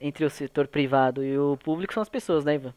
entre 0.00 0.24
o 0.24 0.30
setor 0.30 0.68
privado 0.68 1.24
e 1.24 1.36
o 1.36 1.58
público 1.62 1.92
são 1.92 2.02
as 2.02 2.08
pessoas, 2.08 2.44
né, 2.44 2.54
Ivan? 2.54 2.72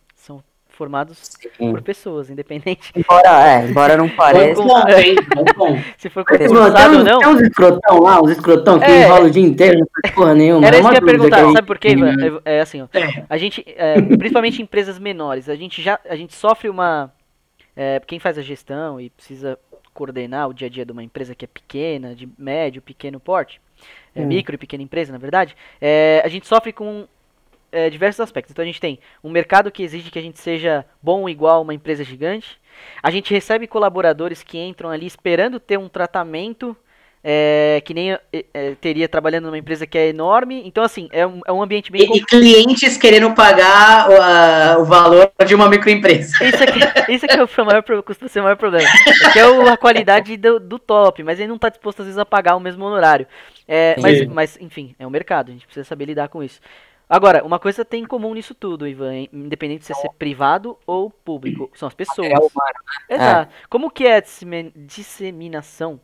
Formados 0.71 1.17
Sim. 1.57 1.71
por 1.71 1.81
pessoas, 1.81 2.29
independente 2.29 2.91
Embora, 2.95 3.47
é, 3.47 3.67
embora 3.67 3.97
não 3.97 4.09
pareça. 4.15 4.61
Se 5.97 6.09
for 6.09 6.23
tem, 6.25 6.47
ou 6.47 6.53
uns, 6.53 7.03
não. 7.03 7.19
tem 7.19 7.29
uns 7.29 7.41
escrotão 7.41 7.99
lá, 8.01 8.21
uns 8.21 8.31
escrotão 8.31 8.79
que 8.79 8.85
É. 8.85 9.05
enrola 9.05 9.25
o 9.25 9.29
dia 9.29 9.43
inteiro, 9.43 9.79
não 9.79 9.87
faz 10.01 10.15
porra 10.15 10.33
nenhuma. 10.35 10.65
Era 10.65 10.77
É 10.77 10.79
isso 10.79 10.89
que 10.89 10.95
eu 10.95 10.99
ia 10.99 11.05
perguntar, 11.05 11.51
sabe 11.51 11.67
por 11.67 11.77
quê, 11.77 11.95
né? 11.95 12.15
É, 12.45 12.57
é 12.57 12.61
assim, 12.61 12.81
ó. 12.81 12.87
É. 12.93 13.25
A 13.29 13.37
gente, 13.37 13.63
é, 13.67 14.01
principalmente 14.01 14.59
em 14.59 14.63
empresas 14.63 14.97
menores, 14.97 15.47
a 15.49 15.55
gente 15.55 15.81
já 15.81 15.99
a 16.09 16.15
gente 16.15 16.33
sofre 16.33 16.69
uma. 16.69 17.11
é, 17.75 18.01
quem 18.05 18.19
faz 18.19 18.37
a 18.37 18.41
gestão 18.41 18.99
e 18.99 19.09
precisa 19.09 19.57
coordenar 19.93 20.47
o 20.49 20.53
dia 20.53 20.67
a 20.67 20.69
dia 20.69 20.85
de 20.85 20.91
uma 20.91 21.03
empresa 21.03 21.35
que 21.35 21.43
é 21.45 21.47
pequena, 21.47 22.15
de 22.15 22.27
médio, 22.37 22.81
pequeno 22.81 23.19
porte, 23.19 23.59
é, 24.15 24.21
Hum. 24.21 24.27
micro 24.27 24.55
e 24.55 24.57
pequena 24.57 24.81
empresa, 24.83 25.11
na 25.11 25.17
verdade, 25.17 25.55
é, 25.81 26.21
a 26.23 26.27
gente 26.29 26.47
sofre 26.47 26.71
com 26.71 27.05
é, 27.71 27.89
diversos 27.89 28.19
aspectos. 28.19 28.51
Então 28.51 28.63
a 28.63 28.65
gente 28.65 28.79
tem 28.81 28.99
um 29.23 29.29
mercado 29.29 29.71
que 29.71 29.83
exige 29.83 30.11
que 30.11 30.19
a 30.19 30.21
gente 30.21 30.39
seja 30.39 30.85
bom 31.01 31.27
igual 31.29 31.61
uma 31.61 31.73
empresa 31.73 32.03
gigante. 32.03 32.59
A 33.01 33.11
gente 33.11 33.33
recebe 33.33 33.67
colaboradores 33.67 34.43
que 34.43 34.57
entram 34.57 34.89
ali 34.89 35.05
esperando 35.05 35.59
ter 35.59 35.77
um 35.77 35.89
tratamento 35.89 36.75
é, 37.23 37.81
que 37.85 37.93
nem 37.93 38.13
é, 38.13 38.19
é, 38.53 38.75
teria 38.81 39.07
trabalhando 39.07 39.45
numa 39.45 39.57
empresa 39.57 39.85
que 39.85 39.97
é 39.97 40.07
enorme. 40.07 40.63
Então, 40.65 40.83
assim, 40.83 41.07
é 41.11 41.25
um, 41.25 41.39
é 41.45 41.51
um 41.51 41.61
ambiente 41.61 41.91
bem 41.91 42.01
E, 42.11 42.17
e 42.17 42.25
clientes 42.25 42.97
querendo 42.97 43.31
pagar 43.35 44.09
o, 44.09 44.19
a- 44.21 44.77
o 44.79 44.85
valor 44.85 45.31
de 45.45 45.53
uma 45.53 45.69
microempresa. 45.69 46.43
Isso 46.43 46.63
aqui, 46.63 46.79
isso 47.09 47.25
aqui 47.25 47.35
é 47.37 47.43
o 47.43 47.65
maior, 47.65 47.83
costuma 48.03 48.27
ser 48.27 48.39
o 48.39 48.43
maior 48.43 48.55
problema. 48.57 48.87
É 49.23 49.29
que 49.29 49.39
é 49.39 49.47
o- 49.47 49.67
a 49.67 49.77
qualidade 49.77 50.35
do, 50.35 50.59
do 50.59 50.79
top, 50.79 51.21
mas 51.23 51.39
ele 51.39 51.47
não 51.49 51.57
está 51.57 51.69
disposto 51.69 51.99
às 51.99 52.05
vezes 52.07 52.17
a 52.17 52.25
pagar 52.25 52.55
o 52.55 52.59
mesmo 52.59 52.83
honorário. 52.85 53.27
É, 53.67 53.95
mas, 54.01 54.19
mas, 54.27 54.57
enfim, 54.59 54.95
é 54.97 55.05
um 55.05 55.11
mercado, 55.11 55.49
a 55.49 55.53
gente 55.53 55.65
precisa 55.65 55.85
saber 55.85 56.05
lidar 56.05 56.27
com 56.27 56.41
isso. 56.43 56.59
Agora, 57.11 57.43
uma 57.43 57.59
coisa 57.59 57.83
tem 57.83 58.03
em 58.03 58.07
comum 58.07 58.33
nisso 58.33 58.55
tudo, 58.55 58.87
Ivan, 58.87 59.27
independente 59.33 59.81
de 59.81 59.87
você 59.87 59.93
ser 59.95 60.09
privado 60.11 60.77
ou 60.87 61.09
público, 61.09 61.69
são 61.75 61.85
as 61.85 61.93
pessoas. 61.93 62.29
É 62.31 62.37
humano, 62.37 62.79
Exato. 63.09 63.53
Como 63.69 63.91
que 63.91 64.05
é 64.05 64.15
a 64.15 64.21
dissemi- 64.21 64.71
disseminação 64.73 65.99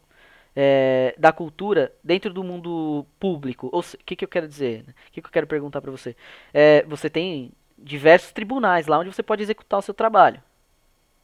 é, 0.54 1.16
da 1.18 1.32
cultura 1.32 1.94
dentro 2.04 2.34
do 2.34 2.44
mundo 2.44 3.06
público? 3.18 3.70
O 3.72 3.82
que, 4.06 4.18
que 4.18 4.26
eu 4.26 4.28
quero 4.28 4.50
dizer? 4.50 4.84
né? 4.86 4.94
O 5.08 5.12
que, 5.14 5.22
que 5.22 5.28
eu 5.28 5.32
quero 5.32 5.48
perguntar 5.48 5.80
pra 5.80 5.92
você? 5.92 6.14
É, 6.54 6.84
você 6.84 7.10
tem 7.10 7.54
diversos 7.78 8.34
tribunais 8.34 8.86
lá 8.86 9.00
onde 9.00 9.14
você 9.14 9.24
pode 9.24 9.42
executar 9.42 9.80
o 9.80 9.84
seu 9.84 9.94
trabalho, 9.94 10.44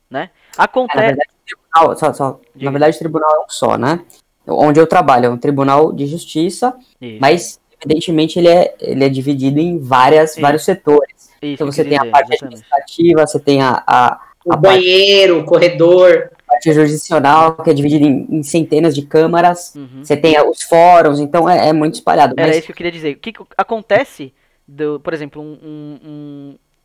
né? 0.10 0.30
É, 0.54 0.58
na 0.60 0.64
Acontece... 0.64 1.08
verdade, 1.08 1.30
o 1.30 1.46
tribunal, 1.46 1.98
só, 1.98 2.14
só, 2.14 2.40
na 2.56 2.72
verdade, 2.72 2.98
tribunal 2.98 3.30
é 3.36 3.40
um 3.40 3.50
só, 3.50 3.78
né? 3.78 4.06
Onde 4.48 4.80
eu 4.80 4.88
trabalho 4.88 5.26
é 5.26 5.30
um 5.30 5.38
tribunal 5.38 5.92
de 5.92 6.06
justiça, 6.06 6.78
Isso, 7.02 7.20
mas 7.20 7.60
evidentemente 7.86 8.40
ele 8.40 8.48
é, 8.48 8.76
ele 8.80 9.04
é 9.04 9.10
dividido 9.10 9.60
em 9.60 9.78
várias, 9.80 10.32
Isso. 10.32 10.42
vários 10.42 10.64
setores. 10.64 11.14
isso 11.16 11.32
Então 11.42 11.68
que 11.70 11.76
você 11.76 11.84
tem 11.84 11.92
quis 11.92 12.00
a 12.00 12.02
dizer, 12.04 12.12
parte 12.12 12.34
exatamente. 12.34 12.44
administrativa, 12.46 13.28
você 13.28 13.40
tem 13.40 13.62
a, 13.62 13.84
a 13.86 14.20
O 14.46 14.52
A 14.54 14.58
parte- 14.58 14.76
banheiro, 14.76 15.40
o 15.40 15.46
corredor. 15.46 16.30
parte 16.48 16.72
jurisdicional, 16.74 17.56
que 17.64 17.70
é 17.70 17.74
dividida 17.74 18.06
em, 18.06 18.28
em 18.30 18.44
centenas 18.44 18.94
de 18.94 19.02
câmaras, 19.02 19.74
Uhum. 19.76 20.04
você 20.04 20.16
tem 20.18 20.36
a- 20.38 20.44
os 20.44 20.62
fóruns, 20.64 21.20
então 21.20 21.50
é, 21.50 21.70
é 21.70 21.74
muito 21.74 21.96
espalhado. 21.96 22.34
Era 22.38 22.48
Mas 22.48 22.58
isso 22.58 22.66
que 22.68 22.72
eu 22.72 22.76
queria 22.76 22.92
dizer. 22.92 23.16
O 23.16 23.20
que, 23.20 23.32
que 23.32 23.42
acontece, 23.58 24.34
do, 24.68 25.00
por 25.00 25.14
exemplo, 25.14 25.42
um, 25.42 25.58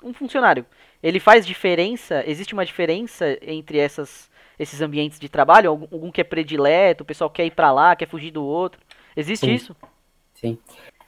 um, 0.03 0.09
um, 0.09 0.15
funcionário, 0.15 0.65
ele 1.03 1.21
faz 1.21 1.45
diferença, 1.47 2.23
existe 2.27 2.55
uma 2.55 2.65
diferença 2.65 3.37
entre 3.43 3.79
essas, 3.79 4.29
esses 4.59 4.81
ambientes 4.81 5.19
de 5.19 5.29
trabalho? 5.29 5.69
Algum, 5.71 5.87
algum 5.93 6.11
que 6.13 6.21
é 6.21 6.25
predileto, 6.25 7.03
o 7.03 7.07
pessoal 7.07 7.29
quer 7.29 7.45
ir 7.45 7.51
pra 7.51 7.71
lá, 7.73 7.95
quer 7.97 8.09
fugir 8.09 8.31
do 8.31 8.45
outro? 8.45 8.81
Existe 9.17 9.47
Sim. 9.47 9.53
isso? 9.55 9.77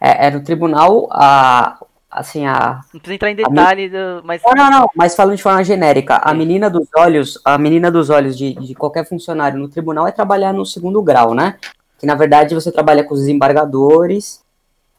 É, 0.01 0.27
é 0.27 0.31
no 0.31 0.43
tribunal, 0.43 1.09
a, 1.11 1.79
assim, 2.11 2.47
a, 2.47 2.81
Não 2.93 3.01
precisa 3.01 3.15
entrar 3.15 3.31
em 3.31 3.37
detalhe, 3.37 3.89
do, 3.89 4.23
mas... 4.25 4.43
Não, 4.45 4.55
não, 4.55 4.71
não, 4.71 4.91
mas 4.97 5.15
falando 5.15 5.37
de 5.37 5.43
forma 5.43 5.63
genérica, 5.63 6.17
a 6.17 6.31
Sim. 6.31 6.39
menina 6.39 6.71
dos 6.71 6.89
olhos, 6.97 7.39
a 7.45 7.59
menina 7.59 7.91
dos 7.91 8.11
olhos 8.11 8.37
de, 8.37 8.55
de 8.55 8.75
qualquer 8.75 9.07
funcionário 9.07 9.59
no 9.59 9.69
tribunal 9.69 10.07
é 10.07 10.13
trabalhar 10.13 10.53
no 10.53 10.65
segundo 10.65 11.03
grau, 11.03 11.35
né? 11.35 11.59
Que 11.99 12.07
na 12.07 12.15
verdade 12.15 12.55
você 12.55 12.73
trabalha 12.73 13.05
com 13.05 13.15
os 13.15 13.21
desembargadores 13.21 14.43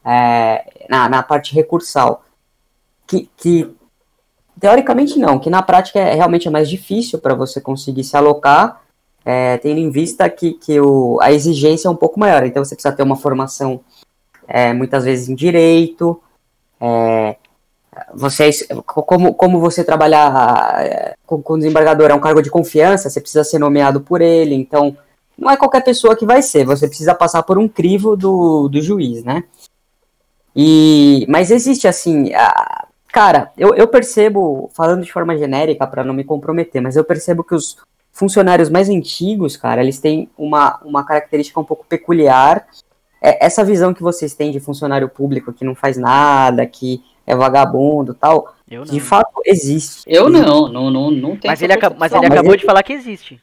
é, 0.05 0.85
na, 0.87 1.09
na 1.09 1.23
parte 1.23 1.53
recursal. 1.53 2.23
Que, 3.07 3.29
que 3.35 3.75
teoricamente 4.59 5.17
não, 5.19 5.39
que 5.39 5.49
na 5.49 5.61
prática 5.61 5.99
é 5.99 6.13
realmente 6.13 6.47
é 6.47 6.51
mais 6.51 6.69
difícil 6.69 7.19
para 7.19 7.33
você 7.33 7.59
conseguir 7.59 8.03
se 8.03 8.15
alocar, 8.15 8.81
é, 9.25 9.57
tendo 9.57 9.79
em 9.79 9.89
vista 9.89 10.29
que, 10.29 10.53
que 10.53 10.79
o, 10.79 11.19
a 11.21 11.31
exigência 11.31 11.87
é 11.87 11.91
um 11.91 11.95
pouco 11.95 12.19
maior. 12.19 12.45
Então 12.45 12.63
você 12.63 12.75
precisa 12.75 12.95
ter 12.95 13.03
uma 13.03 13.15
formação 13.15 13.81
é, 14.51 14.73
muitas 14.73 15.05
vezes 15.05 15.29
em 15.29 15.35
direito, 15.35 16.21
é, 16.79 17.35
vocês, 18.13 18.67
como, 18.85 19.33
como 19.33 19.59
você 19.59 19.83
trabalhar 19.83 20.85
eh, 20.85 21.15
com, 21.25 21.41
com 21.41 21.57
desembargador 21.57 22.09
é 22.09 22.13
um 22.13 22.19
cargo 22.21 22.41
de 22.41 22.49
confiança, 22.49 23.09
você 23.09 23.19
precisa 23.19 23.43
ser 23.43 23.59
nomeado 23.59 24.01
por 24.01 24.21
ele, 24.21 24.55
então 24.55 24.95
não 25.37 25.49
é 25.49 25.57
qualquer 25.57 25.83
pessoa 25.83 26.15
que 26.15 26.25
vai 26.25 26.41
ser, 26.41 26.65
você 26.65 26.87
precisa 26.87 27.13
passar 27.13 27.43
por 27.43 27.57
um 27.57 27.67
crivo 27.67 28.15
do, 28.15 28.69
do 28.69 28.81
juiz, 28.81 29.23
né? 29.23 29.43
E, 30.55 31.25
mas 31.29 31.51
existe 31.51 31.87
assim, 31.87 32.33
a- 32.33 32.87
cara, 33.09 33.51
eu, 33.57 33.73
eu 33.75 33.87
percebo, 33.87 34.69
falando 34.73 35.03
de 35.03 35.11
forma 35.11 35.37
genérica 35.37 35.85
para 35.85 36.03
não 36.03 36.13
me 36.13 36.23
comprometer, 36.23 36.81
mas 36.81 36.95
eu 36.95 37.03
percebo 37.03 37.43
que 37.43 37.55
os 37.55 37.77
funcionários 38.13 38.69
mais 38.69 38.89
antigos, 38.89 39.57
cara, 39.57 39.81
eles 39.81 39.99
têm 39.99 40.29
uma, 40.37 40.79
uma 40.83 41.05
característica 41.05 41.59
um 41.59 41.63
pouco 41.65 41.85
peculiar. 41.87 42.67
É, 43.21 43.45
essa 43.45 43.63
visão 43.63 43.93
que 43.93 44.01
vocês 44.01 44.33
têm 44.33 44.51
de 44.51 44.59
funcionário 44.59 45.07
público 45.07 45.53
que 45.53 45.63
não 45.63 45.75
faz 45.75 45.95
nada, 45.97 46.65
que 46.65 47.03
é 47.27 47.35
vagabundo 47.35 48.13
tal, 48.15 48.55
Eu 48.69 48.83
não. 48.83 48.91
de 48.93 48.99
fato 48.99 49.41
existe. 49.45 50.01
Eu 50.07 50.27
não, 50.29 50.67
não, 50.67 50.89
não, 50.89 51.11
não 51.11 51.37
tenho. 51.37 51.51
Mas 51.51 51.61
ele, 51.61 51.73
mas 51.97 52.11
ele 52.11 52.21
mas 52.21 52.31
acabou 52.31 52.51
ele- 52.53 52.57
de 52.59 52.65
falar 52.65 52.81
que 52.83 52.93
existe. 52.93 53.39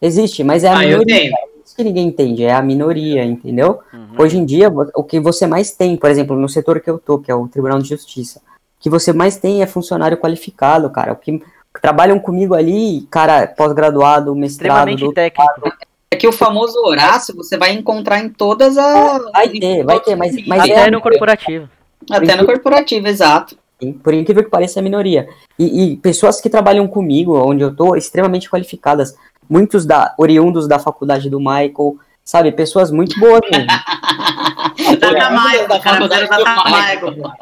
Existe, 0.00 0.42
mas 0.42 0.64
é 0.64 0.68
a 0.68 0.78
Ah, 0.78 0.84
eu 0.86 1.00
minoria. 1.00 1.14
tenho. 1.16 1.32
É 1.34 1.62
isso 1.64 1.76
que 1.76 1.84
ninguém 1.84 2.06
entende, 2.08 2.42
é 2.44 2.52
a 2.54 2.62
minoria, 2.62 3.22
entendeu? 3.24 3.80
Uhum. 3.92 4.08
Hoje 4.18 4.38
em 4.38 4.44
dia, 4.46 4.68
o 4.94 5.04
que 5.04 5.20
você 5.20 5.46
mais 5.46 5.70
tem, 5.72 5.96
por 5.96 6.08
exemplo, 6.10 6.34
no 6.34 6.48
setor 6.48 6.80
que 6.80 6.88
eu 6.88 6.98
tô, 6.98 7.18
que 7.18 7.30
é 7.30 7.34
o 7.34 7.46
Tribunal 7.46 7.78
de 7.78 7.88
Justiça, 7.90 8.38
o 8.40 8.42
que 8.82 8.88
você 8.88 9.12
mais 9.12 9.36
tem 9.36 9.62
é 9.62 9.66
funcionário 9.66 10.16
qualificado, 10.16 10.88
cara. 10.88 11.12
O 11.12 11.16
que, 11.16 11.42
trabalham 11.80 12.18
comigo 12.18 12.54
ali, 12.54 13.02
cara, 13.10 13.46
pós-graduado, 13.46 14.34
mestrado, 14.34 14.88
Extremamente 14.88 15.04
do- 15.04 15.12
técnico. 15.12 15.70
É 16.12 16.16
que 16.16 16.26
o 16.26 16.32
famoso 16.32 16.78
Horácio 16.84 17.36
você 17.36 17.56
vai 17.56 17.72
encontrar 17.72 18.18
em 18.18 18.28
todas 18.28 18.76
as. 18.76 19.32
Vai 19.32 19.48
ter, 19.48 19.84
vai 19.84 20.00
ter, 20.00 20.16
mas, 20.16 20.34
mas 20.46 20.62
Até 20.62 20.88
é, 20.88 20.90
no 20.90 21.00
corporativo. 21.00 21.68
Até 22.10 22.34
no 22.36 22.46
corporativo, 22.46 23.06
exato. 23.06 23.56
Por 24.02 24.12
incrível 24.12 24.42
que 24.42 24.50
pareça, 24.50 24.78
é 24.78 24.80
a 24.80 24.82
minoria. 24.82 25.28
E, 25.58 25.92
e 25.92 25.96
pessoas 25.96 26.40
que 26.40 26.50
trabalham 26.50 26.86
comigo, 26.88 27.38
onde 27.38 27.62
eu 27.62 27.74
tô, 27.74 27.94
extremamente 27.94 28.50
qualificadas. 28.50 29.14
Muitos 29.48 29.86
da, 29.86 30.14
oriundos 30.18 30.68
da 30.68 30.78
faculdade 30.78 31.30
do 31.30 31.38
Michael, 31.38 31.96
sabe? 32.24 32.52
Pessoas 32.52 32.90
muito 32.90 33.18
boas 33.18 33.40
mesmo. 33.50 33.66
Tata 35.00 35.30
Maigo, 35.30 35.68
Da 35.68 35.80
cara, 35.80 36.08
faculdade 36.08 37.00
do. 37.00 37.16
Michael. 37.16 37.32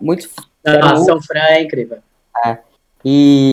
Muito 0.00 0.28
Ah, 0.66 0.96
São 0.96 1.20
Fran 1.22 1.40
é 1.40 1.62
incrível. 1.62 1.98
E 3.04 3.50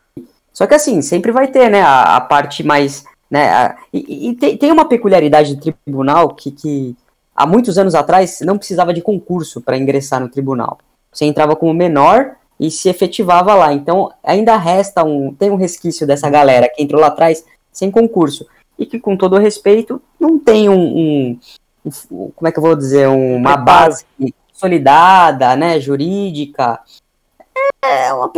só 0.54 0.68
que 0.68 0.74
assim, 0.74 1.02
sempre 1.02 1.32
vai 1.32 1.48
ter, 1.48 1.70
né, 1.70 1.82
a, 1.82 2.18
a 2.18 2.22
parte 2.22 2.64
mais, 2.64 3.04
né, 3.32 3.76
e, 3.94 4.30
e 4.30 4.36
tem, 4.36 4.58
tem 4.58 4.72
uma 4.74 4.84
peculiaridade 4.84 5.56
do 5.56 5.62
tribunal 5.86 6.36
que, 6.36 6.52
que 6.52 6.96
há 7.34 7.48
muitos 7.48 7.78
anos 7.78 7.96
atrás 7.96 8.42
não 8.42 8.58
precisava 8.58 8.94
de 8.94 9.02
concurso 9.02 9.62
para 9.62 9.78
ingressar 9.78 10.20
no 10.20 10.28
tribunal. 10.28 10.78
Você 11.14 11.24
entrava 11.26 11.56
como 11.56 11.74
menor 11.74 12.36
e 12.60 12.70
se 12.70 12.90
efetivava 12.90 13.56
lá. 13.56 13.72
Então, 13.74 14.12
ainda 14.24 14.56
resta 14.58 15.04
um, 15.04 15.34
tem 15.34 15.50
um 15.50 15.56
resquício 15.56 16.06
dessa 16.06 16.30
galera 16.30 16.70
que 16.70 16.84
entrou 16.84 17.00
lá 17.00 17.08
atrás 17.08 17.44
sem 17.72 17.90
concurso 17.90 18.46
e 18.78 18.86
que, 18.86 19.00
com 19.00 19.16
todo 19.16 19.38
respeito, 19.38 20.02
não 20.20 20.38
tem 20.38 20.68
um, 20.70 20.76
um- 21.86 22.32
como 22.36 22.48
é 22.48 22.52
que 22.52 22.60
eu 22.60 22.64
vou 22.64 22.76
dizer, 22.76 23.08
um- 23.08 23.38
uma 23.38 23.56
base 23.58 24.06
consolidada, 24.52 25.56
né, 25.56 25.80
jurídica. 25.80 26.80
É 27.84 28.14
uma, 28.14 28.32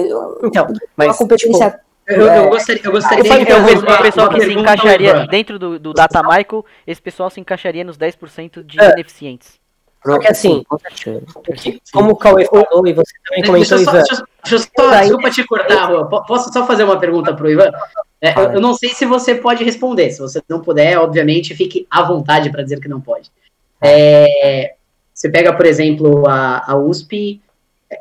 Então, 0.44 0.66
uma 0.68 0.80
mas 0.96 1.18
competência 1.18 1.80
Eu, 2.06 2.22
eu 2.28 2.50
gostaria, 2.50 2.82
eu 2.84 2.92
gostaria 2.92 3.24
de 3.24 3.30
é 3.32 3.46
pe- 3.46 3.54
uma- 3.54 4.00
o 4.00 4.02
pessoal 4.02 4.28
uma 4.30 4.34
que 4.40 4.46
se 4.46 4.54
encaixaria 4.54 5.28
dentro 5.28 5.58
do, 5.58 5.80
do 5.80 5.94
Data 5.94 6.22
Michael, 6.22 6.66
esse 6.86 7.02
pessoal 7.02 7.30
se 7.30 7.40
encaixaria 7.40 7.84
nos 7.84 7.98
10% 7.98 8.64
de 8.64 8.80
É. 8.82 8.92
ineficientes. 8.92 9.62
Só 10.06 10.20
que 10.20 10.28
assim, 10.28 10.66
como 11.94 12.12
o 12.12 12.16
Cauê 12.18 12.46
falou 12.46 12.86
e 12.86 12.92
você 12.92 13.14
também 13.26 13.42
Deixa 13.42 13.48
comentou, 13.48 13.78
eu 13.78 13.84
só, 13.86 13.92
Ivan, 13.92 13.92
deixa 14.00 14.16
eu- 14.16 14.28
deixa 14.44 14.56
eu 14.56 14.60
só- 14.60 14.90
Daí- 14.92 15.02
desculpa 15.08 15.30
te 15.32 15.44
cortar, 15.46 15.88
Posso 16.28 16.52
só 16.52 16.68
fazer 16.68 16.84
uma 16.84 17.00
pergunta 17.00 17.34
pro 17.34 17.50
Ivan? 17.50 17.72
É, 18.20 18.38
eu, 18.38 18.52
eu 18.54 18.62
não 18.62 18.74
sei 18.74 18.90
se 18.90 19.06
você 19.06 19.36
pode 19.36 19.64
responder. 19.64 20.12
Se 20.12 20.20
você 20.20 20.42
não 20.50 20.60
puder, 20.60 20.98
obviamente, 20.98 21.56
fique 21.56 21.88
à 21.90 22.04
vontade 22.04 22.50
para 22.50 22.64
dizer 22.64 22.82
que 22.82 22.88
não 22.90 23.00
pode. 23.00 23.32
É, 23.82 24.74
você 25.14 25.30
pega, 25.30 25.54
por 25.54 25.66
exemplo, 25.66 26.28
a, 26.28 26.64
a 26.72 26.76
USP, 26.78 27.42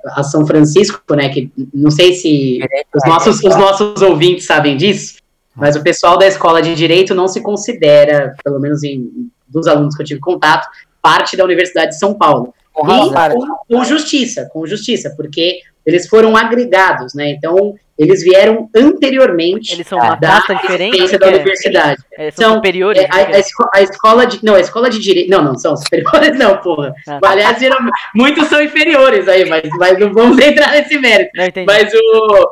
a 0.06 0.22
São 0.22 0.46
Francisco, 0.46 1.00
né? 1.14 1.28
Que 1.28 1.50
não 1.72 1.90
sei 1.90 2.14
se 2.14 2.60
os 2.94 3.04
nossos, 3.06 3.42
os 3.42 3.56
nossos 3.56 4.00
ouvintes 4.02 4.46
sabem 4.46 4.76
disso, 4.76 5.16
mas 5.54 5.76
o 5.76 5.82
pessoal 5.82 6.18
da 6.18 6.26
escola 6.26 6.62
de 6.62 6.74
direito 6.74 7.14
não 7.14 7.28
se 7.28 7.40
considera, 7.40 8.34
pelo 8.42 8.58
menos 8.58 8.82
em, 8.82 9.30
dos 9.48 9.66
alunos 9.66 9.94
que 9.94 10.02
eu 10.02 10.06
tive 10.06 10.20
contato, 10.20 10.66
parte 11.00 11.36
da 11.36 11.44
Universidade 11.44 11.90
de 11.90 11.98
São 11.98 12.14
Paulo. 12.14 12.54
Com 12.72 12.86
E 12.88 13.10
com, 13.34 13.76
com 13.76 13.84
justiça, 13.84 14.48
com 14.50 14.66
justiça, 14.66 15.12
porque 15.16 15.60
eles 15.84 16.08
foram 16.08 16.36
agregados, 16.36 17.12
né? 17.12 17.30
Então, 17.30 17.74
eles 17.98 18.22
vieram 18.22 18.68
anteriormente 18.74 19.72
Eles 19.74 19.86
são 19.86 19.98
uma 19.98 20.14
da 20.16 20.28
casta 20.28 20.54
diferente, 20.54 21.18
da 21.18 21.28
universidade. 21.28 22.02
é, 22.16 22.30
são 22.30 22.44
São, 22.46 22.54
superiores. 22.56 23.02
É, 23.02 23.08
a, 23.10 23.16
a 23.36 23.38
esco- 23.38 23.68
a 23.74 23.82
escola 23.82 24.26
de. 24.26 24.44
Não, 24.44 24.54
a 24.54 24.60
escola 24.60 24.88
de 24.90 24.98
direito. 24.98 25.30
Não, 25.30 25.42
não, 25.42 25.56
são 25.58 25.76
superiores, 25.76 26.36
não, 26.38 26.56
porra. 26.58 26.94
Ah, 27.06 27.20
tá. 27.20 27.30
Aliás, 27.30 27.58
geralmente, 27.58 27.92
muitos 28.14 28.48
são 28.48 28.60
inferiores 28.62 29.28
aí, 29.28 29.44
mas, 29.48 29.62
mas 29.78 29.98
não 29.98 30.12
vamos 30.12 30.38
entrar 30.38 30.72
nesse 30.72 30.98
mérito. 30.98 31.30
Mas 31.66 31.92
o. 31.94 32.48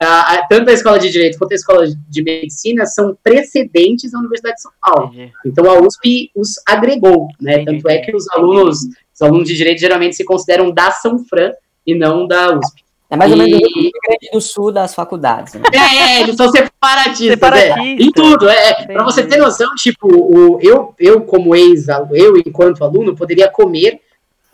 a- 0.00 0.34
a- 0.34 0.46
tanto 0.48 0.70
a 0.70 0.72
escola 0.72 0.98
de 0.98 1.08
direito 1.10 1.38
quanto 1.38 1.52
a 1.52 1.56
escola 1.56 1.86
de 1.86 2.22
medicina 2.22 2.84
são 2.86 3.16
precedentes 3.22 4.10
da 4.12 4.18
Universidade 4.18 4.56
de 4.56 4.62
São 4.62 4.72
Paulo. 4.80 5.12
Entendi. 5.14 5.32
Então 5.46 5.70
a 5.70 5.78
USP 5.80 6.30
os 6.34 6.54
agregou, 6.66 7.28
né? 7.40 7.60
Entendi. 7.62 7.82
Tanto 7.82 7.88
é 7.90 7.98
que 7.98 8.14
os 8.14 8.28
alunos, 8.30 8.78
os 9.14 9.22
alunos 9.22 9.48
de 9.48 9.56
direito 9.56 9.78
geralmente 9.78 10.16
se 10.16 10.24
consideram 10.24 10.70
da 10.70 10.90
São 10.90 11.18
Fran 11.24 11.52
e 11.86 11.94
não 11.94 12.26
da 12.26 12.56
USP. 12.58 12.82
É 13.10 13.16
mais 13.16 13.32
ou 13.32 13.36
menos 13.36 13.52
o 13.54 13.56
E- 13.56 13.82
Rio 13.82 13.90
Grande 14.06 14.30
do 14.32 14.40
Sul 14.40 14.70
das 14.70 14.94
faculdades. 14.94 15.54
né? 15.54 15.62
É, 15.72 15.96
é, 15.96 16.20
eles 16.22 16.36
são 16.36 16.48
separatistas, 16.48 17.26
Separatista. 17.34 17.80
é. 17.80 17.84
Em 18.04 18.12
tudo, 18.12 18.48
é. 18.48 18.86
Pra 18.86 19.02
você 19.02 19.24
ter 19.24 19.36
noção, 19.36 19.74
tipo, 19.74 20.06
o, 20.06 20.60
eu, 20.62 20.94
eu 20.98 21.20
como 21.22 21.54
ex, 21.56 21.86
eu 22.12 22.36
enquanto 22.36 22.84
aluno, 22.84 23.16
poderia 23.16 23.50
comer 23.50 24.00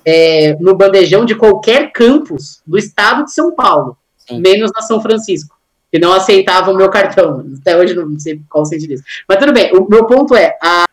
é, 0.04 0.56
no 0.58 0.74
bandejão 0.74 1.24
de 1.26 1.34
qualquer 1.34 1.92
campus 1.92 2.62
do 2.66 2.78
estado 2.78 3.24
de 3.24 3.32
São 3.32 3.54
Paulo, 3.54 3.96
Sim. 4.16 4.40
menos 4.40 4.70
na 4.74 4.80
São 4.82 5.02
Francisco, 5.02 5.54
que 5.92 5.98
não 5.98 6.12
aceitavam 6.14 6.72
o 6.72 6.76
meu 6.76 6.88
cartão. 6.88 7.44
Até 7.60 7.76
hoje 7.76 7.92
não 7.94 8.18
sei 8.18 8.40
qual 8.48 8.62
o 8.62 8.66
sentido 8.66 8.88
disso. 8.88 9.04
Mas 9.28 9.38
tudo 9.38 9.52
bem, 9.52 9.70
o 9.76 9.86
meu 9.88 10.06
ponto 10.06 10.34
é, 10.34 10.56
a, 10.62 10.84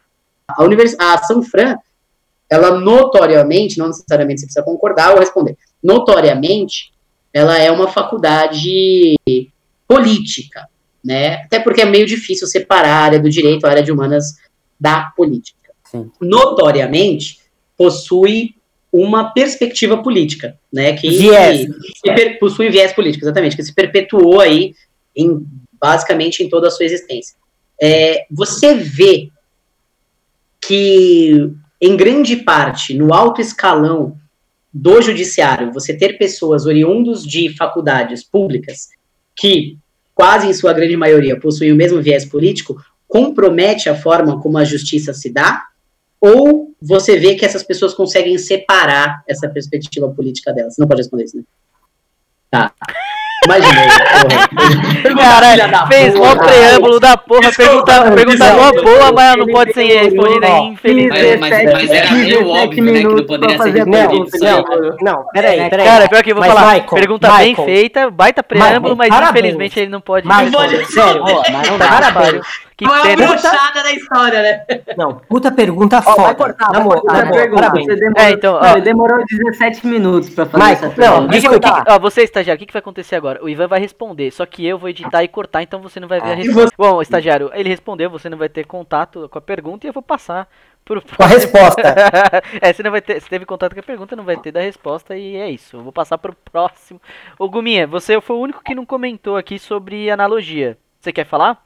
a, 0.50 0.64
univers, 0.64 0.96
a 1.00 1.18
São 1.20 1.42
Fran, 1.42 1.78
ela 2.50 2.72
notoriamente, 2.78 3.78
não 3.80 3.88
necessariamente 3.88 4.42
você 4.42 4.48
precisa 4.48 4.66
concordar 4.66 5.14
ou 5.14 5.20
responder, 5.20 5.58
notoriamente, 5.82 6.92
ela 7.34 7.58
é 7.58 7.72
uma 7.72 7.88
faculdade 7.88 9.16
política, 9.88 10.68
né? 11.04 11.36
Até 11.44 11.60
porque 11.60 11.82
é 11.82 11.86
meio 11.86 12.06
difícil 12.06 12.48
separar 12.48 12.90
a 12.90 13.04
área 13.04 13.20
do 13.20 13.30
direito, 13.30 13.66
a 13.66 13.70
área 13.70 13.84
de 13.84 13.92
humanas 13.92 14.36
da 14.80 15.12
política. 15.16 15.72
Sim. 15.84 16.12
Notoriamente, 16.22 17.40
possui 17.78 18.56
uma 18.92 19.32
perspectiva 19.34 20.02
política, 20.04 20.58
né? 20.72 20.94
Que 20.94 21.10
Viés. 21.10 21.68
que 22.04 22.14
per- 22.14 22.40
possui 22.40 22.70
viés 22.70 22.94
político, 22.94 23.26
exatamente, 23.26 23.56
que 23.56 23.64
se 23.64 23.74
perpetuou 23.74 24.40
aí 24.40 24.76
em 25.16 25.46
basicamente 25.82 26.44
em 26.44 26.50
toda 26.50 26.68
a 26.68 26.72
sua 26.72 26.86
existência. 26.86 27.36
É, 27.82 28.26
você 28.32 28.76
vê 28.76 29.30
que 30.62 31.52
em 31.82 31.98
grande 31.98 32.38
parte 32.38 32.94
no 32.94 33.14
alto 33.14 33.42
escalão 33.42 34.18
do 34.74 35.02
judiciário, 35.02 35.72
você 35.72 35.96
ter 35.96 36.18
pessoas 36.18 36.66
oriundos 36.66 37.24
de 37.24 37.56
faculdades 37.56 38.24
públicas 38.24 38.90
que 39.36 39.78
quase 40.16 40.48
em 40.48 40.54
sua 40.54 40.74
grande 40.74 40.98
maioria 40.98 41.40
possuem 41.40 41.72
o 41.72 41.76
mesmo 41.76 42.02
viés 42.02 42.26
político, 42.26 42.84
compromete 43.08 43.90
a 43.90 43.96
forma 43.96 44.42
como 44.42 44.58
a 44.58 44.64
justiça 44.64 45.14
se 45.14 45.32
dá? 45.32 45.68
Ou 46.20 46.74
você 46.82 47.18
vê 47.20 47.36
que 47.36 47.46
essas 47.46 47.64
pessoas 47.64 47.94
conseguem 47.94 48.38
separar 48.38 49.24
essa 49.28 49.48
perspectiva 49.50 50.10
política 50.10 50.54
delas? 50.54 50.76
Não 50.78 50.88
pode 50.88 51.02
responder 51.02 51.26
isso, 51.26 51.38
né? 51.38 51.44
Tá. 52.50 52.74
Porra. 53.46 54.50
Filha 55.02 55.16
da 55.16 55.24
Caralho, 55.24 55.88
fez 55.88 56.16
mó 56.16 56.36
preâmbulo 56.36 57.00
da 57.00 57.18
porra, 57.18 57.52
pergunta, 57.52 58.12
pergunta 58.12 58.54
mó 58.54 58.72
boa, 58.82 59.12
mas 59.12 59.36
não 59.38 59.48
pode 59.48 59.74
ser 59.74 59.84
respondida 59.84 60.48
aí, 60.48 60.68
infelizmente. 60.68 61.38
Mas, 61.40 61.52
mas, 61.52 61.74
mas 61.74 61.92
era 61.92 62.12
meio 62.12 62.48
óbvio, 62.50 62.84
né, 62.84 62.94
que 62.94 63.04
não 63.04 63.26
poderia 63.26 63.58
ser 63.58 63.72
respondido. 63.72 64.28
Não, 64.40 64.40
sabe? 64.40 64.98
não, 65.02 65.26
peraí, 65.34 65.70
peraí. 65.70 65.86
Cara, 65.86 66.10
pior 66.10 66.24
que 66.24 66.32
eu 66.32 66.36
vou 66.36 66.44
Mas, 66.46 66.54
falar, 66.54 66.74
Michael, 66.74 66.90
pergunta 66.90 67.28
Michael, 67.28 67.56
bem 67.56 67.66
feita, 67.66 68.10
baita 68.10 68.44
preâmbulo, 68.44 68.96
Michael, 68.96 68.96
mas 68.96 69.10
parabéns. 69.10 69.46
infelizmente 69.46 69.80
ele 69.80 69.90
não 69.90 70.02
pode 70.02 70.28
responder. 70.28 70.86
sério, 70.86 71.24
mas 71.24 71.70
não 71.70 71.78
dá. 71.78 72.02
Que 72.76 72.86
Não 72.86 72.96
é 72.96 73.00
a 73.00 73.04
pena. 73.04 73.28
brochada 73.28 73.84
da 73.84 73.92
história, 73.92 74.42
né? 74.42 74.66
Não, 74.98 75.16
puta 75.16 75.52
pergunta 75.52 76.02
vai 76.02 76.16
foda. 76.16 76.36
cortar, 76.36 76.66
Na 76.68 76.74
vai 76.74 76.84
moral, 76.84 77.02
cortar 77.02 77.14
na 77.18 77.22
a 77.22 77.26
moral, 77.26 77.42
pergunta, 77.42 77.62
parabéns. 77.62 77.86
você 77.86 77.96
demorou, 77.96 78.24
É, 78.24 78.32
então, 78.32 78.56
ó. 78.56 78.72
Ele 78.72 78.82
demorou 78.82 79.26
17 79.30 79.88
minutos 79.88 80.30
pra 80.32 80.46
fazer 80.48 80.64
Michael, 80.64 80.76
essa 80.78 80.90
pergunta. 80.96 81.22
não, 81.22 81.58
o 81.58 81.60
que, 81.60 81.92
ó, 81.92 82.00
você, 82.00 82.24
estagiário, 82.24 82.58
o 82.58 82.60
que, 82.60 82.66
que 82.66 82.74
vai 82.74 82.80
acontecer 82.80 83.16
agora? 83.16 83.44
O 83.44 83.48
Ivan 83.50 83.68
vai 83.68 83.80
responder, 83.80 84.32
só 84.32 84.46
que 84.46 84.66
eu 84.66 84.78
vou 84.80 84.90
editar 84.90 85.24
e 85.24 85.28
cortar, 85.28 85.62
então 85.62 85.80
você 85.82 86.00
não 86.00 86.08
vai 86.08 86.20
ver 86.20 86.30
a 86.30 86.32
Ah. 86.32 86.36
resposta. 86.36 86.76
Bom, 86.78 87.02
estagiário, 87.02 87.52
ele 87.54 87.70
respondeu, 87.70 88.10
você 88.10 88.28
não 88.30 88.38
vai 88.38 88.50
ter 88.50 88.66
contato 88.66 89.30
com 89.30 89.38
a 89.38 89.42
pergunta 89.42 89.86
e 89.86 89.90
eu 89.90 89.94
vou 89.94 90.02
passar 90.04 90.48
pro 90.84 91.00
Com 91.02 91.24
a 91.24 91.28
resposta. 91.28 91.82
é, 92.60 92.74
você 92.74 92.82
não 92.84 92.92
vai 92.92 93.02
ter, 93.02 93.22
você 93.22 93.30
teve 93.30 93.46
contato 93.46 93.74
com 93.74 93.80
a 93.80 93.84
pergunta, 93.84 94.16
não 94.16 94.24
vai 94.24 94.36
ter 94.38 94.52
da 94.52 94.62
resposta 94.62 95.16
e 95.16 95.36
é 95.36 95.50
isso. 95.50 95.78
Eu 95.78 95.84
vou 95.84 95.94
passar 95.94 96.18
pro 96.18 96.36
próximo. 96.52 97.00
Ô 97.38 97.48
Guminha, 97.48 97.86
você 97.86 98.20
foi 98.20 98.36
o 98.36 98.40
único 98.40 98.64
que 98.64 98.74
não 98.76 98.86
comentou 98.86 99.38
aqui 99.38 99.60
sobre 99.60 100.10
analogia. 100.10 100.76
Você 101.00 101.12
quer 101.14 101.26
falar? 101.26 101.62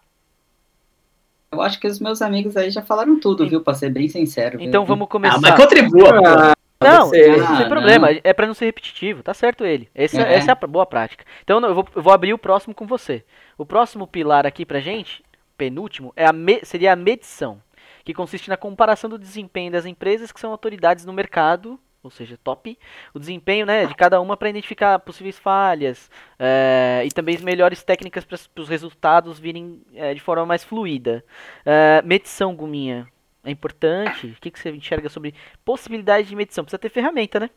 Eu 1.52 1.62
acho 1.62 1.80
que 1.80 1.88
os 1.88 2.00
meus 2.00 2.22
amigos 2.22 2.58
aí 2.58 2.70
já 2.70 2.82
falaram 2.82 3.20
tudo, 3.20 3.48
viu? 3.48 3.62
Pra 3.62 3.74
ser 3.74 3.90
bem 3.90 4.08
sincero. 4.10 4.58
viu? 4.58 4.68
Então 4.68 4.86
vamos 4.86 5.08
começar. 5.08 5.38
Ah, 5.38 5.42
mas 5.42 5.56
contribua. 5.56 6.14
pô. 6.14 6.58
Não, 6.86 7.08
Você- 7.08 7.38
não 7.38 7.58
tem 7.58 7.66
Ah, 7.66 7.70
problema, 7.70 8.08
é 8.24 8.34
pra 8.34 8.46
não 8.46 8.54
ser 8.54 8.66
repetitivo, 8.66 9.24
tá 9.24 9.34
certo 9.34 9.66
ele. 9.66 9.90
Essa 9.96 10.22
É. 10.22 10.36
essa 10.36 10.52
é 10.52 10.58
a 10.62 10.68
boa 10.68 10.86
prática. 10.86 11.26
Então 11.44 11.60
eu 11.62 11.74
vou, 11.74 11.88
eu 11.96 12.02
vou 12.04 12.14
abrir 12.14 12.34
o 12.34 12.38
próximo 12.38 12.76
com 12.76 12.86
você. 12.86 13.24
O 13.58 13.66
próximo 13.66 14.06
pilar 14.06 14.46
aqui 14.46 14.64
pra 14.64 14.80
gente, 14.80 15.24
penúltimo, 15.58 16.14
é 16.16 16.26
a 16.28 16.32
me- 16.32 16.60
seria 16.64 16.94
a 16.94 16.96
medição, 16.96 17.60
que 18.06 18.14
consiste 18.14 18.48
na 18.48 18.58
comparação 18.58 19.10
do 19.10 19.18
desempenho 19.18 19.72
das 19.72 19.88
empresas 19.88 20.32
que 20.32 20.40
são 20.40 20.52
autoridades 20.52 21.04
no 21.04 21.12
mercado, 21.14 21.80
ou 22.08 22.12
seja, 22.12 22.40
top, 22.44 22.78
o 23.14 23.20
desempenho 23.20 23.66
né, 23.66 23.86
de 23.86 23.94
cada 23.94 24.20
uma 24.22 24.38
para 24.38 24.50
identificar 24.50 24.98
possíveis 25.00 25.38
falhas 25.38 26.10
é, 26.40 27.04
e 27.06 27.10
também 27.10 27.36
as 27.36 27.42
melhores 27.42 27.84
técnicas 27.84 28.26
para 28.26 28.62
os 28.62 28.70
resultados 28.70 29.38
virem 29.38 29.82
é, 29.94 30.14
de 30.14 30.22
forma 30.22 30.46
mais 30.46 30.64
fluida. 30.64 31.24
É, 31.66 32.02
medição, 32.06 32.56
Guminha, 32.56 33.08
é 33.44 33.52
importante? 33.52 34.28
O 34.28 34.42
que, 34.42 34.50
que 34.50 34.60
você 34.60 34.72
enxerga 34.72 35.10
sobre 35.10 35.34
possibilidade 35.66 36.28
de 36.28 36.36
medição? 36.36 36.64
Precisa 36.64 36.80
ter 36.80 36.90
ferramenta, 36.90 37.40
né? 37.40 37.50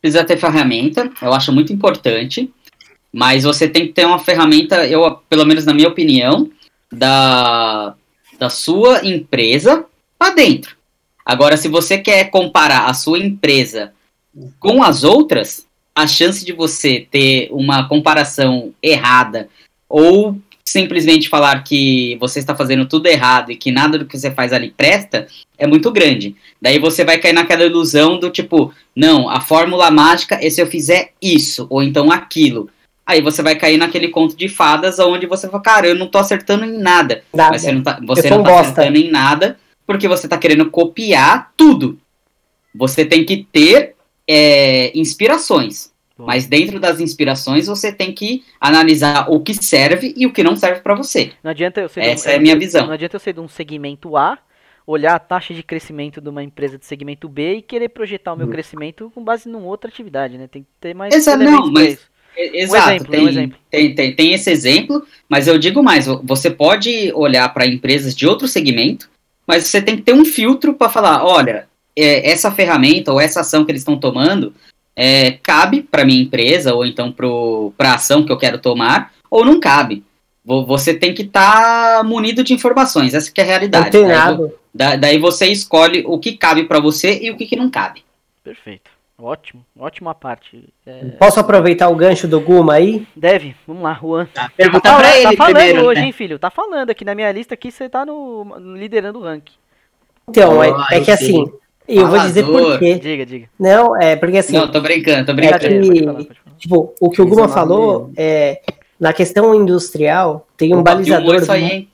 Precisa 0.00 0.24
ter 0.24 0.36
ferramenta, 0.36 1.10
eu 1.22 1.32
acho 1.32 1.52
muito 1.52 1.72
importante, 1.72 2.52
mas 3.12 3.44
você 3.44 3.68
tem 3.68 3.86
que 3.86 3.92
ter 3.92 4.04
uma 4.04 4.18
ferramenta, 4.18 4.86
eu, 4.86 5.16
pelo 5.28 5.44
menos 5.44 5.64
na 5.64 5.72
minha 5.72 5.88
opinião, 5.88 6.50
da, 6.92 7.94
da 8.38 8.50
sua 8.50 9.06
empresa 9.06 9.86
para 10.18 10.34
dentro. 10.34 10.75
Agora, 11.26 11.56
se 11.56 11.66
você 11.66 11.98
quer 11.98 12.30
comparar 12.30 12.86
a 12.86 12.94
sua 12.94 13.18
empresa 13.18 13.92
com 14.60 14.80
as 14.80 15.02
outras, 15.02 15.66
a 15.92 16.06
chance 16.06 16.44
de 16.44 16.52
você 16.52 17.04
ter 17.10 17.48
uma 17.50 17.88
comparação 17.88 18.72
errada 18.80 19.48
ou 19.88 20.38
simplesmente 20.64 21.28
falar 21.28 21.64
que 21.64 22.16
você 22.20 22.38
está 22.38 22.54
fazendo 22.54 22.86
tudo 22.86 23.06
errado 23.06 23.50
e 23.50 23.56
que 23.56 23.72
nada 23.72 23.98
do 23.98 24.04
que 24.04 24.16
você 24.16 24.30
faz 24.30 24.52
ali 24.52 24.70
presta 24.70 25.26
é 25.58 25.66
muito 25.66 25.90
grande. 25.90 26.36
Daí 26.62 26.78
você 26.78 27.04
vai 27.04 27.18
cair 27.18 27.32
naquela 27.32 27.64
ilusão 27.64 28.20
do 28.20 28.30
tipo, 28.30 28.72
não, 28.94 29.28
a 29.28 29.40
fórmula 29.40 29.90
mágica 29.90 30.38
é 30.40 30.48
se 30.48 30.60
eu 30.60 30.66
fizer 30.66 31.12
isso, 31.20 31.66
ou 31.70 31.82
então 31.82 32.12
aquilo. 32.12 32.70
Aí 33.04 33.20
você 33.20 33.42
vai 33.42 33.54
cair 33.54 33.78
naquele 33.78 34.08
conto 34.08 34.36
de 34.36 34.48
fadas 34.48 34.98
onde 34.98 35.26
você 35.26 35.48
fala, 35.48 35.62
cara, 35.62 35.86
eu 35.86 35.94
não 35.94 36.08
tô 36.08 36.18
acertando 36.18 36.64
em 36.64 36.78
nada. 36.78 37.22
Nada. 37.32 37.50
Mas 37.52 37.62
você 37.62 37.72
não 37.72 37.82
tá, 37.82 38.00
você 38.04 38.30
não 38.30 38.42
tá 38.42 38.60
acertando 38.60 38.98
em 38.98 39.10
nada 39.10 39.56
porque 39.86 40.08
você 40.08 40.26
tá 40.28 40.36
querendo 40.38 40.70
copiar 40.70 41.52
tudo. 41.56 41.98
Você 42.74 43.04
tem 43.04 43.24
que 43.24 43.46
ter 43.50 43.94
é, 44.28 44.96
inspirações. 44.98 45.92
Bom. 46.18 46.24
Mas 46.26 46.46
dentro 46.46 46.80
das 46.80 46.98
inspirações 46.98 47.66
você 47.66 47.92
tem 47.92 48.12
que 48.12 48.42
analisar 48.60 49.30
o 49.30 49.40
que 49.40 49.52
serve 49.54 50.14
e 50.16 50.26
o 50.26 50.32
que 50.32 50.42
não 50.42 50.56
serve 50.56 50.80
para 50.80 50.94
você. 50.94 51.32
Não 51.42 51.50
adianta 51.50 51.80
eu 51.80 51.88
ser 51.88 52.00
de 52.00 52.06
um- 52.08 52.10
Essa 52.10 52.30
é 52.30 52.36
a 52.36 52.40
minha 52.40 52.58
visão. 52.58 52.86
Não 52.86 52.94
adianta 52.94 53.16
eu 53.16 53.20
ser 53.20 53.34
de 53.34 53.40
um 53.40 53.48
segmento 53.48 54.16
A, 54.16 54.38
olhar 54.86 55.14
a 55.14 55.18
taxa 55.18 55.52
de 55.52 55.62
crescimento 55.62 56.20
de 56.20 56.28
uma 56.28 56.42
empresa 56.42 56.78
de 56.78 56.86
segmento 56.86 57.28
B 57.28 57.56
e 57.56 57.62
querer 57.62 57.90
projetar 57.90 58.32
o 58.32 58.36
meu 58.36 58.48
crescimento 58.48 59.10
com 59.14 59.22
base 59.22 59.48
numa 59.48 59.66
outra 59.66 59.90
atividade, 59.90 60.38
né? 60.38 60.46
Tem 60.46 60.62
que 60.62 60.68
ter 60.80 60.94
mais 60.94 61.14
Exato, 61.14 61.42
não, 61.42 61.70
mas- 61.70 61.98
Exato, 62.38 62.90
exemplo, 62.90 63.10
tem, 63.10 63.24
um 63.24 63.28
exemplo. 63.28 63.58
Tem, 63.70 63.94
tem, 63.94 64.14
tem 64.14 64.32
esse 64.34 64.50
exemplo, 64.50 65.06
mas 65.26 65.48
eu 65.48 65.58
digo 65.58 65.82
mais, 65.82 66.06
você 66.22 66.50
pode 66.50 67.10
olhar 67.14 67.48
para 67.54 67.66
empresas 67.66 68.14
de 68.14 68.26
outro 68.26 68.46
segmento, 68.46 69.08
mas 69.46 69.64
você 69.66 69.80
tem 69.80 69.96
que 69.96 70.02
ter 70.02 70.12
um 70.14 70.24
filtro 70.24 70.74
para 70.74 70.88
falar, 70.88 71.24
olha, 71.24 71.66
é, 71.94 72.30
essa 72.30 72.50
ferramenta 72.50 73.12
ou 73.12 73.20
essa 73.20 73.40
ação 73.40 73.64
que 73.64 73.70
eles 73.72 73.82
estão 73.82 73.96
tomando 73.98 74.52
é, 74.94 75.32
cabe 75.42 75.82
para 75.82 76.04
minha 76.04 76.22
empresa 76.22 76.74
ou 76.74 76.84
então 76.84 77.12
para 77.12 77.90
a 77.90 77.94
ação 77.94 78.24
que 78.24 78.32
eu 78.32 78.38
quero 78.38 78.58
tomar 78.58 79.12
ou 79.30 79.44
não 79.44 79.60
cabe. 79.60 80.02
Vo- 80.44 80.64
Você 80.66 80.94
tem 80.94 81.12
que 81.14 81.22
estar 81.22 82.02
munido 82.04 82.42
de 82.44 82.52
informações, 82.54 83.12
essa 83.14 83.30
que 83.30 83.40
é 83.40 83.44
a 83.44 83.46
realidade. 83.46 83.90
Daí, 84.74 84.98
daí 84.98 85.18
você 85.18 85.46
escolhe 85.46 86.02
o 86.06 86.18
que 86.18 86.36
cabe 86.36 86.64
para 86.64 86.78
você 86.80 87.18
e 87.22 87.30
o 87.30 87.36
que, 87.36 87.46
que 87.46 87.56
não 87.56 87.70
cabe. 87.70 88.04
Perfeito. 88.44 88.90
Ótimo, 89.18 89.64
ótima 89.78 90.14
parte. 90.14 90.68
É, 90.84 91.04
Posso 91.18 91.40
aproveitar 91.40 91.88
o 91.88 91.96
gancho 91.96 92.28
do 92.28 92.38
Guma 92.38 92.74
aí? 92.74 93.06
Deve, 93.16 93.56
vamos 93.66 93.82
lá, 93.82 93.94
Juan. 93.94 94.26
Tá, 94.26 94.50
pergunta 94.54 94.82
Tá, 94.82 94.98
pra 94.98 95.08
tá 95.10 95.16
ele 95.18 95.36
falando 95.36 95.54
primeiro, 95.54 95.86
hoje, 95.86 96.00
né? 96.00 96.06
hein, 96.06 96.12
filho? 96.12 96.38
Tá 96.38 96.50
falando 96.50 96.90
aqui 96.90 97.02
na 97.02 97.14
minha 97.14 97.32
lista 97.32 97.54
aqui, 97.54 97.70
você 97.72 97.88
tá 97.88 98.04
no 98.04 98.46
liderando 98.76 99.18
o 99.18 99.22
ranking. 99.22 99.54
Então, 100.28 100.62
é, 100.62 100.68
Ah, 100.70 100.86
é 100.92 100.98
eu 100.98 101.04
que 101.04 101.10
assim, 101.10 101.50
eu 101.88 102.08
vou 102.08 102.18
dizer 102.18 102.44
por 102.44 102.52
Falador. 102.52 102.78
quê. 102.78 102.98
Diga, 102.98 103.24
diga. 103.24 103.48
Não, 103.58 103.96
é 103.98 104.16
porque 104.16 104.36
assim, 104.36 104.52
não, 104.52 104.70
tô 104.70 104.80
brincando, 104.82 105.24
tô 105.24 105.32
é 105.32 105.34
brincando. 105.34 105.60
que, 105.60 105.68
Pode 105.68 105.98
falar, 106.04 106.14
pode 106.14 106.26
falar. 106.26 106.56
tipo, 106.58 106.94
o 107.00 107.10
que 107.10 107.22
o 107.22 107.26
Guma 107.26 107.46
é 107.46 107.48
falou 107.48 108.10
é 108.18 108.60
na 109.00 109.14
questão 109.14 109.54
industrial 109.54 110.46
tem 110.58 110.74
um 110.74 110.82
balizador, 110.82 111.42
aí, 111.50 111.64
hein? 111.64 111.88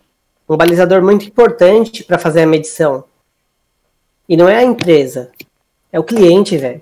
um 0.48 0.56
balizador 0.56 1.00
muito 1.02 1.24
importante 1.26 2.02
para 2.02 2.18
fazer 2.18 2.42
a 2.42 2.46
medição. 2.48 3.04
E 4.28 4.36
não 4.36 4.48
é 4.48 4.56
a 4.56 4.64
empresa, 4.64 5.30
é 5.92 6.00
o 6.00 6.04
cliente, 6.04 6.56
velho. 6.56 6.80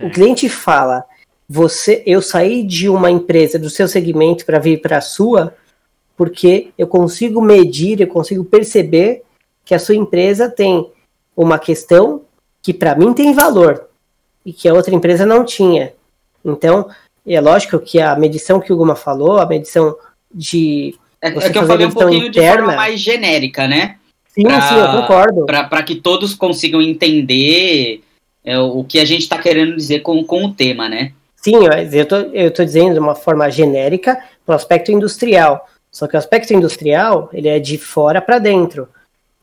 O 0.00 0.04
Certo. 0.04 0.14
cliente 0.14 0.48
fala: 0.48 1.04
"Você, 1.48 2.02
eu 2.06 2.22
saí 2.22 2.62
de 2.62 2.88
uma 2.88 3.10
empresa 3.10 3.58
do 3.58 3.68
seu 3.68 3.86
segmento 3.86 4.46
para 4.46 4.58
vir 4.58 4.80
para 4.80 4.96
a 4.98 5.00
sua, 5.02 5.54
porque 6.16 6.70
eu 6.78 6.86
consigo 6.86 7.40
medir, 7.42 8.00
eu 8.00 8.06
consigo 8.06 8.44
perceber 8.44 9.22
que 9.64 9.74
a 9.74 9.78
sua 9.78 9.94
empresa 9.94 10.48
tem 10.48 10.90
uma 11.36 11.58
questão 11.58 12.22
que 12.62 12.72
para 12.74 12.94
mim 12.94 13.12
tem 13.12 13.32
valor 13.34 13.86
e 14.44 14.52
que 14.52 14.68
a 14.68 14.74
outra 14.74 14.94
empresa 14.94 15.24
não 15.26 15.44
tinha. 15.44 15.92
Então, 16.44 16.88
é 17.26 17.40
lógico 17.40 17.78
que 17.78 18.00
a 18.00 18.16
medição 18.16 18.58
que 18.60 18.72
o 18.72 18.76
Guma 18.76 18.94
falou, 18.96 19.38
a 19.38 19.46
medição 19.46 19.94
de 20.34 20.94
É, 21.22 21.28
é 21.28 21.50
que 21.50 21.58
eu 21.58 21.66
falei 21.66 21.86
um 21.86 21.90
pouquinho 21.90 22.30
de 22.30 22.38
interna- 22.38 22.62
forma 22.62 22.76
mais 22.76 23.00
genérica, 23.00 23.68
né? 23.68 23.96
sim, 24.28 24.42
Pra- 24.44 24.60
sim, 24.62 24.74
eu 24.76 25.00
concordo. 25.00 25.46
Para 25.46 25.82
que 25.82 25.96
todos 25.96 26.34
consigam 26.34 26.80
entender 26.80 28.02
é, 28.44 28.58
o 28.58 28.84
que 28.84 28.98
a 28.98 29.04
gente 29.04 29.22
está 29.22 29.38
querendo 29.38 29.76
dizer 29.76 30.00
com, 30.00 30.22
com 30.24 30.44
o 30.44 30.52
tema, 30.52 30.88
né? 30.88 31.12
Sim, 31.36 31.68
mas 31.68 31.94
eu 31.94 32.04
tô, 32.06 32.16
eu 32.16 32.50
tô 32.50 32.64
dizendo 32.64 32.94
de 32.94 32.98
uma 32.98 33.14
forma 33.14 33.50
genérica 33.50 34.22
para 34.44 34.52
o 34.52 34.56
aspecto 34.56 34.92
industrial. 34.92 35.66
Só 35.90 36.06
que 36.06 36.14
o 36.14 36.18
aspecto 36.18 36.52
industrial, 36.52 37.30
ele 37.32 37.48
é 37.48 37.58
de 37.58 37.78
fora 37.78 38.20
para 38.20 38.38
dentro. 38.38 38.88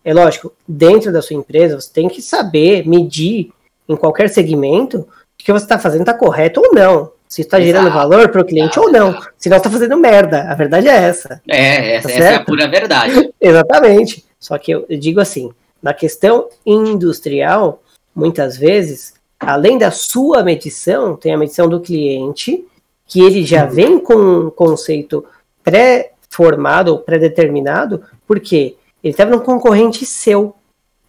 É 0.04 0.14
lógico, 0.14 0.54
dentro 0.68 1.12
da 1.12 1.22
sua 1.22 1.36
empresa, 1.36 1.80
você 1.80 1.92
tem 1.92 2.08
que 2.08 2.22
saber 2.22 2.88
medir 2.88 3.52
em 3.90 3.96
qualquer 3.96 4.30
segmento 4.30 5.00
o 5.00 5.08
que 5.38 5.52
você 5.52 5.66
está 5.66 5.78
fazendo 5.80 6.02
está 6.02 6.14
correto 6.14 6.62
ou 6.62 6.74
não. 6.74 7.12
Se 7.28 7.42
está 7.42 7.60
gerando 7.60 7.88
Exato, 7.88 7.98
valor 7.98 8.30
para 8.30 8.42
o 8.42 8.46
cliente 8.46 8.80
ou 8.80 8.90
não. 8.90 9.22
Se 9.38 9.50
não 9.50 9.58
está 9.58 9.70
fazendo 9.70 9.98
merda. 9.98 10.44
A 10.50 10.56
verdade 10.56 10.88
é 10.88 10.96
essa. 10.96 11.42
É, 11.48 11.96
essa, 11.96 12.08
Tá 12.08 12.14
essa 12.14 12.24
é 12.24 12.36
a 12.36 12.44
pura 12.44 12.68
verdade. 12.68 13.30
Exatamente. 13.40 14.26
Só 14.40 14.58
que 14.58 14.72
eu, 14.72 14.86
eu 14.88 14.98
digo 14.98 15.20
assim, 15.20 15.52
na 15.82 15.94
questão 15.94 16.48
industrial, 16.66 17.82
muitas 18.18 18.58
vezes, 18.58 19.14
além 19.40 19.78
da 19.78 19.92
sua 19.92 20.44
medição, 20.44 21.16
tem 21.16 21.32
a 21.32 21.38
medição 21.38 21.70
do 21.70 21.80
cliente, 21.80 22.66
que 23.06 23.22
ele 23.22 23.46
já 23.46 23.64
vem 23.64 24.00
com 24.00 24.16
um 24.16 24.50
conceito 24.50 25.24
pré-formado 25.64 26.92
ou 26.92 27.00
pré-determinado, 27.00 28.04
porque 28.26 28.76
ele 29.04 29.12
estava 29.12 29.30
num 29.30 29.40
concorrente 29.40 30.04
seu. 30.04 30.56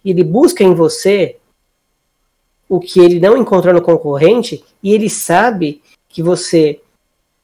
Ele 0.05 0.23
busca 0.23 0.63
em 0.63 0.75
você 0.75 1.37
o 2.69 2.79
que 2.79 2.99
ele 2.99 3.19
não 3.19 3.35
encontrou 3.35 3.73
no 3.73 3.81
concorrente 3.81 4.63
e 4.83 4.93
ele 4.93 5.09
sabe 5.09 5.81
que 6.07 6.21
você 6.21 6.79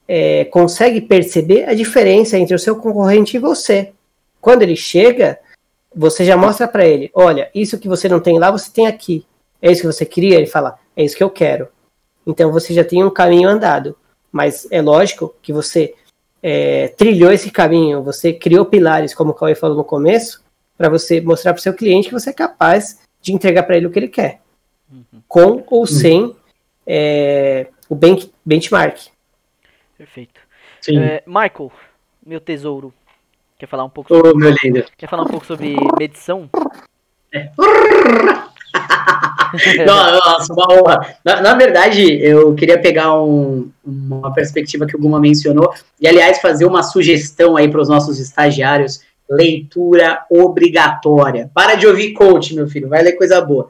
é, 0.07 0.45
consegue 0.45 1.01
perceber 1.01 1.67
a 1.67 1.73
diferença 1.73 2.37
entre 2.37 2.53
o 2.53 2.59
seu 2.59 2.75
concorrente 2.75 3.35
e 3.35 3.39
você. 3.39 3.91
Quando 4.39 4.61
ele 4.61 4.75
chega, 4.75 5.39
você 5.93 6.23
já 6.23 6.37
mostra 6.37 6.67
para 6.67 6.85
ele: 6.85 7.09
olha, 7.15 7.49
isso 7.55 7.79
que 7.79 7.87
você 7.87 8.07
não 8.07 8.19
tem 8.19 8.37
lá, 8.37 8.51
você 8.51 8.71
tem 8.71 8.85
aqui. 8.85 9.25
É 9.61 9.71
isso 9.71 9.81
que 9.81 9.87
você 9.87 10.05
queria? 10.05 10.37
Ele 10.37 10.47
fala: 10.47 10.77
é 10.95 11.03
isso 11.03 11.17
que 11.17 11.23
eu 11.23 11.29
quero. 11.29 11.67
Então 12.25 12.51
você 12.51 12.73
já 12.73 12.83
tem 12.83 13.03
um 13.03 13.09
caminho 13.09 13.49
andado. 13.49 13.97
Mas 14.31 14.67
é 14.69 14.81
lógico 14.81 15.33
que 15.41 15.53
você 15.53 15.95
é, 16.43 16.89
trilhou 16.89 17.31
esse 17.31 17.49
caminho, 17.49 18.03
você 18.03 18.33
criou 18.33 18.65
pilares, 18.65 19.13
como 19.13 19.31
o 19.31 19.33
Cauê 19.33 19.55
falou 19.55 19.77
no 19.77 19.83
começo, 19.83 20.43
para 20.77 20.89
você 20.89 21.21
mostrar 21.21 21.53
para 21.53 21.59
o 21.59 21.63
seu 21.63 21.73
cliente 21.73 22.09
que 22.09 22.13
você 22.13 22.31
é 22.31 22.33
capaz 22.33 22.99
de 23.21 23.31
entregar 23.31 23.63
para 23.63 23.77
ele 23.77 23.87
o 23.87 23.91
que 23.91 23.97
ele 23.97 24.09
quer, 24.09 24.41
com 25.27 25.63
ou 25.67 25.87
sem 25.87 26.35
é, 26.85 27.67
o 27.89 27.95
bench- 27.95 28.29
benchmark. 28.45 29.07
Perfeito. 29.97 30.39
Sim. 30.81 30.99
É, 30.99 31.23
Michael, 31.25 31.71
meu 32.25 32.41
tesouro, 32.41 32.93
quer 33.57 33.67
falar 33.67 33.85
um 33.85 33.89
pouco 33.89 34.13
Ô, 34.13 34.17
sobre, 34.17 34.37
meu 34.37 34.53
lindo. 34.61 34.83
quer 34.97 35.07
falar 35.07 35.23
um 35.23 35.27
pouco 35.27 35.45
sobre 35.45 35.77
medição? 35.97 36.49
Não, 39.85 40.11
Nossa, 40.19 40.53
uma 40.53 40.73
honra. 40.73 41.15
Na, 41.23 41.41
na 41.41 41.53
verdade, 41.55 42.01
eu 42.21 42.53
queria 42.55 42.79
pegar 42.79 43.13
um- 43.21 43.69
uma 43.85 44.33
perspectiva 44.33 44.85
que 44.85 44.95
o 44.95 44.99
Guma 44.99 45.19
mencionou 45.19 45.73
e, 45.99 46.07
aliás, 46.07 46.39
fazer 46.39 46.65
uma 46.65 46.83
sugestão 46.83 47.55
aí 47.57 47.69
para 47.69 47.81
os 47.81 47.89
nossos 47.89 48.19
estagiários: 48.19 49.01
leitura 49.29 50.19
obrigatória. 50.29 51.49
Para 51.53 51.75
de 51.75 51.87
ouvir 51.87 52.13
coach, 52.13 52.53
meu 52.55 52.67
filho, 52.67 52.89
vai 52.89 53.01
ler 53.01 53.13
coisa 53.13 53.41
boa. 53.41 53.67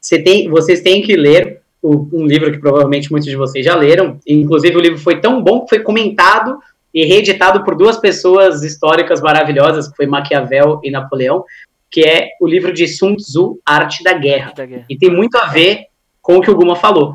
Você 0.00 0.18
tem, 0.18 0.48
vocês 0.48 0.80
têm 0.80 1.02
que 1.02 1.16
ler 1.16 1.60
o- 1.82 2.08
um 2.12 2.26
livro 2.26 2.50
que 2.50 2.58
provavelmente 2.58 3.10
muitos 3.10 3.28
de 3.28 3.36
vocês 3.36 3.64
já 3.64 3.74
leram. 3.74 4.18
Inclusive, 4.26 4.76
o 4.76 4.80
livro 4.80 4.98
foi 4.98 5.20
tão 5.20 5.42
bom 5.42 5.60
que 5.62 5.70
foi 5.70 5.80
comentado 5.80 6.58
e 6.92 7.04
reeditado 7.04 7.64
por 7.64 7.76
duas 7.76 7.98
pessoas 7.98 8.62
históricas 8.62 9.20
maravilhosas, 9.20 9.88
que 9.88 9.96
foi 9.96 10.06
Maquiavel 10.06 10.80
e 10.82 10.90
Napoleão, 10.90 11.44
que 11.90 12.02
é 12.02 12.30
o 12.40 12.46
livro 12.46 12.72
de 12.72 12.86
Sun 12.86 13.16
Tzu, 13.16 13.60
Arte 13.64 14.02
da 14.02 14.12
Guerra. 14.12 14.52
Da 14.54 14.66
guerra. 14.66 14.84
E 14.88 14.96
tem 14.96 15.10
muito 15.10 15.36
a 15.36 15.46
ver 15.46 15.86
com 16.20 16.36
o 16.36 16.40
que 16.40 16.50
o 16.50 16.56
Guma 16.56 16.76
falou. 16.76 17.14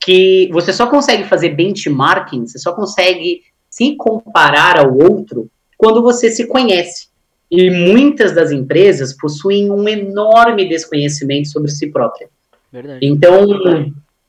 Que 0.00 0.48
você 0.52 0.72
só 0.72 0.86
consegue 0.86 1.24
fazer 1.24 1.50
benchmarking, 1.50 2.46
você 2.46 2.58
só 2.58 2.72
consegue 2.72 3.42
se 3.68 3.96
comparar 3.96 4.78
ao 4.78 4.96
outro 4.96 5.48
quando 5.76 6.02
você 6.02 6.30
se 6.30 6.46
conhece. 6.46 7.08
E 7.50 7.70
muitas 7.70 8.32
das 8.32 8.50
empresas 8.50 9.16
possuem 9.16 9.70
um 9.70 9.88
enorme 9.88 10.68
desconhecimento 10.68 11.48
sobre 11.48 11.70
si 11.70 11.90
própria. 11.90 12.28
Verdade. 12.72 13.00
Então, 13.02 13.46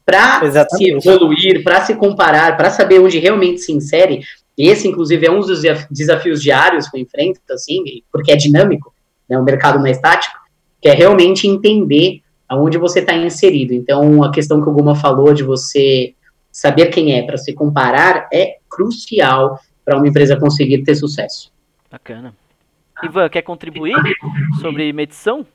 para 0.06 0.66
se 0.70 0.90
evoluir, 0.90 1.64
para 1.64 1.86
se 1.86 1.96
comparar, 1.96 2.58
para 2.58 2.70
saber 2.70 3.00
onde 3.00 3.20
realmente 3.20 3.62
se 3.62 3.72
insere, 3.72 4.22
esse, 4.58 4.88
inclusive, 4.88 5.26
é 5.26 5.32
um 5.32 5.40
dos 5.40 5.62
desaf- 5.62 5.88
desafios 5.90 6.42
diários 6.42 6.88
que 6.90 6.98
eu 6.98 7.02
enfrento, 7.02 7.40
assim, 7.52 7.82
porque 8.12 8.32
é 8.32 8.36
dinâmico, 8.36 8.93
né, 9.34 9.40
o 9.40 9.44
mercado 9.44 9.80
não 9.80 9.86
é 9.88 9.92
estático, 9.92 10.38
que 10.82 10.88
é 10.88 10.94
realmente 10.94 11.48
entender 11.48 12.22
aonde 12.48 12.78
você 12.78 13.00
está 13.00 13.14
inserido. 13.16 13.74
Então, 13.74 14.24
a 14.24 14.32
questão 14.32 14.62
que 14.62 14.70
o 14.70 14.74
Guma 14.74 14.96
falou 14.96 15.34
de 15.34 15.44
você 15.44 16.14
saber 16.52 16.88
quem 16.88 17.18
é 17.18 17.24
para 17.24 17.38
se 17.38 17.54
comparar 17.54 18.28
é 18.32 18.58
crucial 18.70 19.60
para 19.84 19.98
uma 19.98 20.08
empresa 20.08 20.38
conseguir 20.40 20.84
ter 20.84 20.96
sucesso. 20.96 21.52
Bacana. 21.92 22.34
Ivan, 23.04 23.28
quer 23.30 23.42
contribuir 23.42 23.96
sobre 24.62 24.94
medição? 24.94 25.46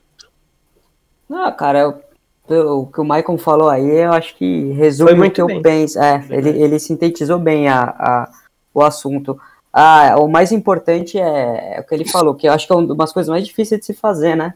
Não, 1.29 1.51
cara, 1.53 1.81
eu- 1.81 2.03
eu- 2.49 2.81
o 2.81 2.87
que 2.87 3.01
o 3.01 3.05
Maicon 3.05 3.39
falou 3.39 3.69
aí, 3.69 3.87
eu 3.89 4.13
acho 4.13 4.35
que 4.37 4.73
resume 4.73 5.13
o 5.13 5.17
muito 5.17 5.35
que 5.35 5.41
eu 5.43 5.47
bem. 5.47 5.63
penso. 5.63 5.99
É, 6.01 6.25
ele, 6.31 6.51
ele 6.51 6.79
sintetizou 6.79 7.39
bem 7.39 7.69
a, 7.69 7.83
a- 7.85 8.31
o 8.75 8.83
assunto. 8.83 9.39
Ah, 9.73 10.17
o 10.19 10.29
mais 10.29 10.51
importante 10.53 11.19
é, 11.19 11.77
é 11.77 11.81
o 11.81 11.85
que 11.85 11.95
ele 11.95 12.09
falou, 12.09 12.35
que 12.35 12.49
eu 12.49 12.53
acho 12.53 12.67
que 12.67 12.73
é 12.73 12.77
uma 12.77 12.95
das 12.95 13.13
coisas 13.13 13.29
mais 13.31 13.47
difíceis 13.47 13.81
de 13.81 13.87
se 13.87 13.95
fazer, 13.95 14.35
né? 14.37 14.55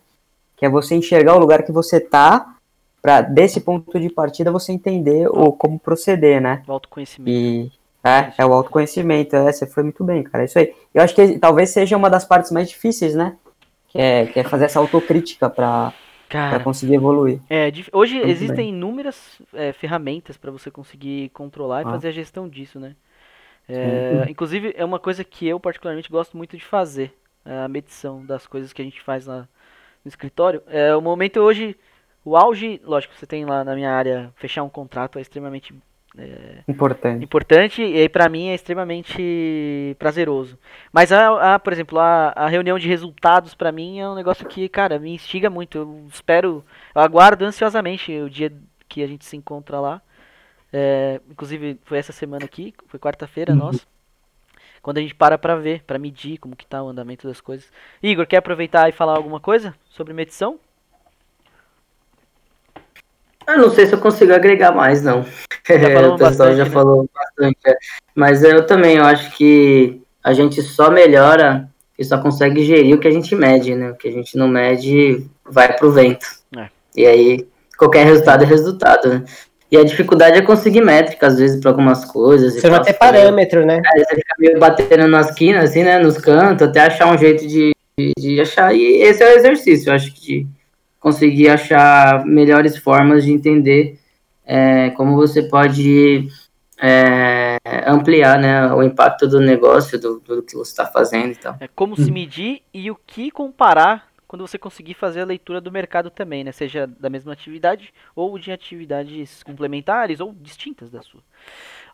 Que 0.56 0.66
é 0.66 0.68
você 0.68 0.94
enxergar 0.94 1.34
o 1.36 1.39
lugar 1.39 1.62
que 1.64 1.72
você 1.72 2.01
tá, 2.01 2.55
para 3.01 3.20
desse 3.20 3.60
ponto 3.60 3.98
de 3.98 4.09
partida 4.09 4.51
você 4.52 4.72
entender 4.72 5.28
o 5.28 5.52
como 5.52 5.78
proceder, 5.78 6.40
né? 6.40 6.62
O 6.66 6.72
autoconhecimento. 6.72 7.30
E 7.30 7.70
é, 8.02 8.32
é 8.39 8.47
o 8.47 8.52
autoconhecimento, 8.52 9.36
é, 9.36 9.52
você 9.52 9.66
foi 9.66 9.82
muito 9.82 10.02
bem, 10.02 10.22
cara, 10.22 10.44
é 10.44 10.47
isso 10.47 10.59
aí. 10.59 10.74
Eu 10.94 11.02
acho 11.02 11.14
que 11.14 11.39
talvez 11.39 11.70
seja 11.70 11.97
uma 11.97 12.09
das 12.10 12.24
partes 12.24 12.51
mais 12.51 12.68
difíceis, 12.68 13.14
né? 13.14 13.36
Que 13.89 13.98
é, 14.01 14.26
que 14.26 14.40
é 14.40 14.44
fazer 14.44 14.64
essa 14.64 14.78
autocrítica 14.78 15.51
para 15.51 15.93
Cara, 16.28 16.60
conseguir 16.60 16.94
evoluir. 16.94 17.39
é, 17.51 17.70
dif- 17.70 17.90
hoje 17.93 18.14
Muito 18.14 18.28
existem 18.30 18.70
inúmeras 18.70 19.16
é, 19.52 19.72
ferramentas 19.74 20.36
para 20.39 20.51
você 20.51 20.70
conseguir 20.70 21.28
controlar 21.34 21.82
e 21.82 21.86
Ah. 21.86 21.90
fazer 21.90 22.09
a 22.09 22.12
gestão 22.12 22.48
disso, 22.48 22.80
né? 22.80 22.94
É, 23.68 24.26
inclusive, 24.28 24.74
é 24.76 24.84
uma 24.84 24.98
coisa 24.98 25.24
que 25.24 25.47
eu 25.47 25.59
particularmente 25.59 26.10
gosto 26.10 26.36
muito 26.36 26.56
de 26.56 26.64
fazer, 26.64 27.14
é 27.44 27.60
a 27.60 27.68
medição 27.68 28.24
das 28.24 28.47
coisas 28.47 28.72
que 28.72 28.82
a 28.82 28.84
gente 28.84 29.01
faz 29.01 29.26
lá 29.26 29.48
no 30.05 30.09
escritório. 30.09 30.62
É, 30.66 30.94
o 30.94 31.01
momento 31.01 31.40
hoje, 31.40 31.76
o 32.24 32.36
auge, 32.36 32.80
lógico, 32.84 33.14
você 33.14 33.26
tem 33.26 33.44
lá 33.44 33.64
na 33.64 33.74
minha 33.74 33.93
área, 33.93 34.32
fechar 34.36 34.62
um 34.62 34.68
contrato 34.68 35.18
é 35.18 35.22
extremamente 35.22 35.74
Importante. 36.68 37.24
importante 37.24 37.82
e 37.82 38.06
para 38.09 38.28
mim 38.28 38.48
é 38.48 38.55
extremamente 38.55 39.97
prazeroso. 39.98 40.59
Mas 40.93 41.10
a, 41.10 41.55
a 41.55 41.59
por 41.59 41.72
exemplo, 41.72 41.98
a, 41.98 42.32
a 42.36 42.48
reunião 42.48 42.78
de 42.78 42.86
resultados 42.86 43.55
para 43.55 43.72
mim 43.72 43.98
é 43.98 44.06
um 44.06 44.14
negócio 44.14 44.47
que, 44.47 44.68
cara, 44.68 44.98
me 44.98 45.14
instiga 45.14 45.48
muito. 45.48 45.78
Eu 45.78 46.06
espero, 46.12 46.62
eu 46.94 47.01
aguardo 47.01 47.44
ansiosamente 47.44 48.12
o 48.20 48.28
dia 48.28 48.52
que 48.89 49.02
a 49.02 49.06
gente 49.06 49.24
se 49.24 49.36
encontra 49.36 49.80
lá. 49.80 50.02
É, 50.73 51.20
inclusive 51.31 51.78
foi 51.85 51.99
essa 51.99 52.12
semana 52.12 52.44
aqui, 52.44 52.74
foi 52.86 52.99
quarta-feira, 52.99 53.55
nossa. 53.55 53.81
Quando 54.81 54.99
a 54.99 55.01
gente 55.01 55.15
para 55.15 55.39
pra 55.39 55.55
ver, 55.55 55.85
pra 55.85 55.99
medir 55.99 56.39
como 56.39 56.57
que 56.57 56.66
tá 56.66 56.82
o 56.82 56.89
andamento 56.89 57.28
das 57.28 57.40
coisas. 57.40 57.70
Igor, 58.03 58.27
quer 58.27 58.39
aproveitar 58.39 58.89
e 58.89 58.93
falar 58.93 59.16
alguma 59.16 59.39
coisa 59.39 59.74
sobre 59.90 60.12
medição? 60.12 60.59
Eu 63.47 63.59
não 63.59 63.70
sei 63.70 63.86
se 63.86 63.94
eu 63.94 64.01
consigo 64.01 64.32
agregar 64.32 64.73
mais, 64.73 65.03
não. 65.03 65.24
falamos 65.24 66.20
o 66.20 66.24
pessoal 66.24 66.49
bastante, 66.49 66.57
já 66.57 66.65
né? 66.65 66.70
falou 66.70 67.09
bastante. 67.15 67.59
é. 67.66 67.77
Mas 68.15 68.43
eu 68.43 68.66
também 68.66 68.97
eu 68.97 69.05
acho 69.05 69.36
que 69.36 70.01
a 70.23 70.32
gente 70.32 70.62
só 70.62 70.90
melhora 70.90 71.69
e 71.99 72.05
só 72.05 72.19
consegue 72.19 72.65
gerir 72.65 72.97
o 72.97 72.99
que 72.99 73.09
a 73.09 73.11
gente 73.11 73.35
mede, 73.35 73.74
né? 73.74 73.90
O 73.90 73.97
que 73.97 74.09
a 74.09 74.12
gente 74.12 74.36
não 74.36 74.49
mede 74.49 75.27
vai 75.44 75.77
pro 75.77 75.93
vento. 75.93 76.27
É. 76.57 76.69
E 76.97 77.07
aí, 77.07 77.49
qualquer 77.77 78.05
resultado 78.07 78.43
é 78.43 78.47
resultado, 78.47 79.09
né? 79.09 79.24
E 79.73 79.77
a 79.78 79.85
dificuldade 79.85 80.36
é 80.36 80.43
conseguir 80.43 80.82
métrica, 80.82 81.27
às 81.27 81.39
vezes, 81.39 81.59
para 81.59 81.70
algumas 81.70 82.05
coisas. 82.05 82.55
e 82.55 82.61
Você 82.61 82.69
não 82.69 82.77
tal. 82.77 82.85
tem 82.85 82.93
parâmetro, 82.93 83.65
né? 83.65 83.81
Aí 83.94 84.05
você 84.05 84.16
fica 84.16 84.35
meio 84.39 84.59
batendo 84.59 85.09
nas 85.09 85.35
quinas, 85.35 85.70
assim, 85.70 85.82
né? 85.82 85.99
Nos 85.99 86.19
cantos, 86.19 86.69
até 86.69 86.81
achar 86.81 87.11
um 87.11 87.16
jeito 87.16 87.47
de, 87.47 87.73
de, 87.99 88.12
de 88.19 88.39
achar. 88.39 88.74
E 88.74 89.01
esse 89.01 89.23
é 89.23 89.32
o 89.32 89.39
exercício, 89.39 89.89
eu 89.89 89.94
acho 89.94 90.12
que 90.12 90.20
de 90.20 90.47
conseguir 91.01 91.49
achar 91.49 92.23
melhores 92.27 92.77
formas 92.77 93.24
de 93.24 93.32
entender 93.32 93.99
é, 94.44 94.90
como 94.90 95.16
você 95.16 95.43
pode 95.43 96.28
é, 96.78 97.57
ampliar 97.86 98.39
né, 98.39 98.70
o 98.74 98.82
impacto 98.82 99.27
do 99.27 99.40
negócio, 99.40 99.99
do, 99.99 100.20
do 100.20 100.43
que 100.43 100.55
você 100.55 100.70
está 100.70 100.85
fazendo 100.85 101.32
e 101.32 101.36
tal. 101.36 101.57
É 101.59 101.69
como 101.74 101.97
se 101.97 102.11
medir 102.12 102.61
e 102.74 102.90
o 102.90 102.97
que 103.07 103.31
comparar 103.31 104.11
quando 104.32 104.46
você 104.48 104.56
conseguir 104.56 104.94
fazer 104.94 105.20
a 105.20 105.26
leitura 105.26 105.60
do 105.60 105.70
mercado 105.70 106.09
também, 106.09 106.42
né? 106.42 106.52
Seja 106.52 106.86
da 106.86 107.10
mesma 107.10 107.34
atividade 107.34 107.92
ou 108.16 108.38
de 108.38 108.50
atividades 108.50 109.42
complementares 109.42 110.20
ou 110.20 110.32
distintas 110.40 110.88
da 110.90 111.02
sua. 111.02 111.20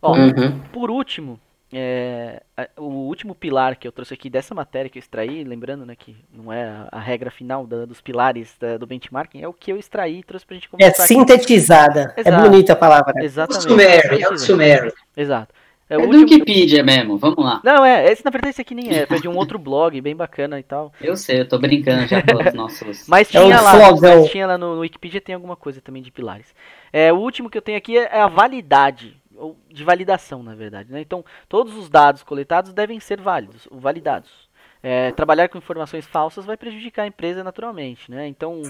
Ó, 0.01 0.15
Uhum. 0.17 0.57
por 0.73 0.89
último, 0.89 1.41
é, 1.73 2.41
o 2.77 2.85
último 2.85 3.35
pilar 3.35 3.75
que 3.75 3.89
eu 3.89 3.91
trouxe 3.91 4.15
aqui 4.15 4.31
dessa 4.31 4.55
matéria 4.55 4.89
que 4.89 4.99
eu 4.99 5.01
extraí, 5.01 5.43
lembrando 5.43 5.85
né, 5.85 5.97
que 5.97 6.15
não 6.33 6.53
é 6.53 6.87
a, 6.93 7.01
regra 7.01 7.29
final 7.29 7.67
da- 7.67 7.85
dos 7.85 8.01
pilares 8.01 8.57
da- 8.61 8.77
do 8.79 8.87
benchmarking, 8.87 9.43
é 9.43 9.49
o 9.49 9.53
que 9.53 9.73
eu 9.73 9.77
extraí 9.77 10.21
e 10.21 10.23
trouxe 10.23 10.47
pra 10.47 10.55
gente 10.55 10.69
É 10.69 10.71
conversar 10.71 11.03
aqui. 11.07 11.15
sintetizada. 11.15 12.15
É 12.17 12.31
bonita 12.31 12.75
a 12.75 12.77
palavra. 12.77 13.15
É 13.17 13.23
o 13.23 13.25
Exatamente. 13.25 13.63
sumério, 13.69 14.25
é 14.25 14.29
o 14.33 14.39
sumério. 14.39 14.93
Exato. 15.17 15.53
É, 15.89 15.95
É 15.95 15.99
o 15.99 16.07
do. 16.07 16.19
Wikipedia 16.19 16.83
mesmo, 16.83 17.17
vamos 17.17 17.45
lá. 17.45 17.61
Não, 17.65 17.85
é, 17.85 18.11
esse, 18.11 18.25
na 18.25 18.31
verdade 18.31 18.51
esse 18.51 18.61
aqui 18.61 18.75
nem 18.75 18.91
é, 18.91 19.07
foi 19.07 19.21
de 19.21 19.29
um 19.29 19.37
outro 19.39 19.59
blog 19.59 20.01
bem 20.01 20.15
bacana 20.15 20.59
e 20.59 20.63
tal. 20.63 20.93
Eu 21.01 21.17
sei, 21.17 21.41
eu 21.41 21.49
tô 21.49 21.59
brincando 21.59 22.07
já 22.07 22.23
com 22.23 22.37
os 22.37 22.55
nossos. 22.55 23.07
Mas 23.09 23.35
É 23.35 23.41
tinha 23.41 23.61
lá, 23.61 23.73
flogão. 23.73 24.21
mas 24.23 24.31
tinha 24.31 24.47
lá 24.47 24.59
no, 24.59 24.75
no 24.75 24.81
Wikipedia 24.81 25.21
tem 25.21 25.35
alguma 25.35 25.57
coisa 25.57 25.81
também 25.81 26.03
de 26.03 26.11
pilares. 26.11 26.55
É, 26.93 27.13
o 27.13 27.17
último 27.17 27.49
que 27.51 27.57
eu 27.57 27.63
tenho 27.63 27.79
aqui 27.79 27.97
é 27.97 28.09
é 28.13 28.21
a 28.21 28.29
validade, 28.29 29.17
ou 29.37 29.57
de 29.71 29.85
validação, 29.85 30.43
na 30.43 30.55
verdade. 30.55 30.93
Né? 30.93 31.01
Então, 31.01 31.25
todos 31.49 31.77
os 31.77 31.89
dados 31.89 32.23
coletados 32.23 32.73
devem 32.73 32.99
ser 33.01 33.21
válidos, 33.21 33.67
ou 33.71 33.79
validados. 33.79 34.49
É, 34.83 35.11
trabalhar 35.13 35.49
com 35.49 35.59
informações 35.59 36.07
falsas 36.07 36.45
vai 36.47 36.57
prejudicar 36.57 37.03
a 37.03 37.07
empresa 37.07 37.43
naturalmente, 37.43 38.09
né? 38.11 38.29
Então, 38.29 38.63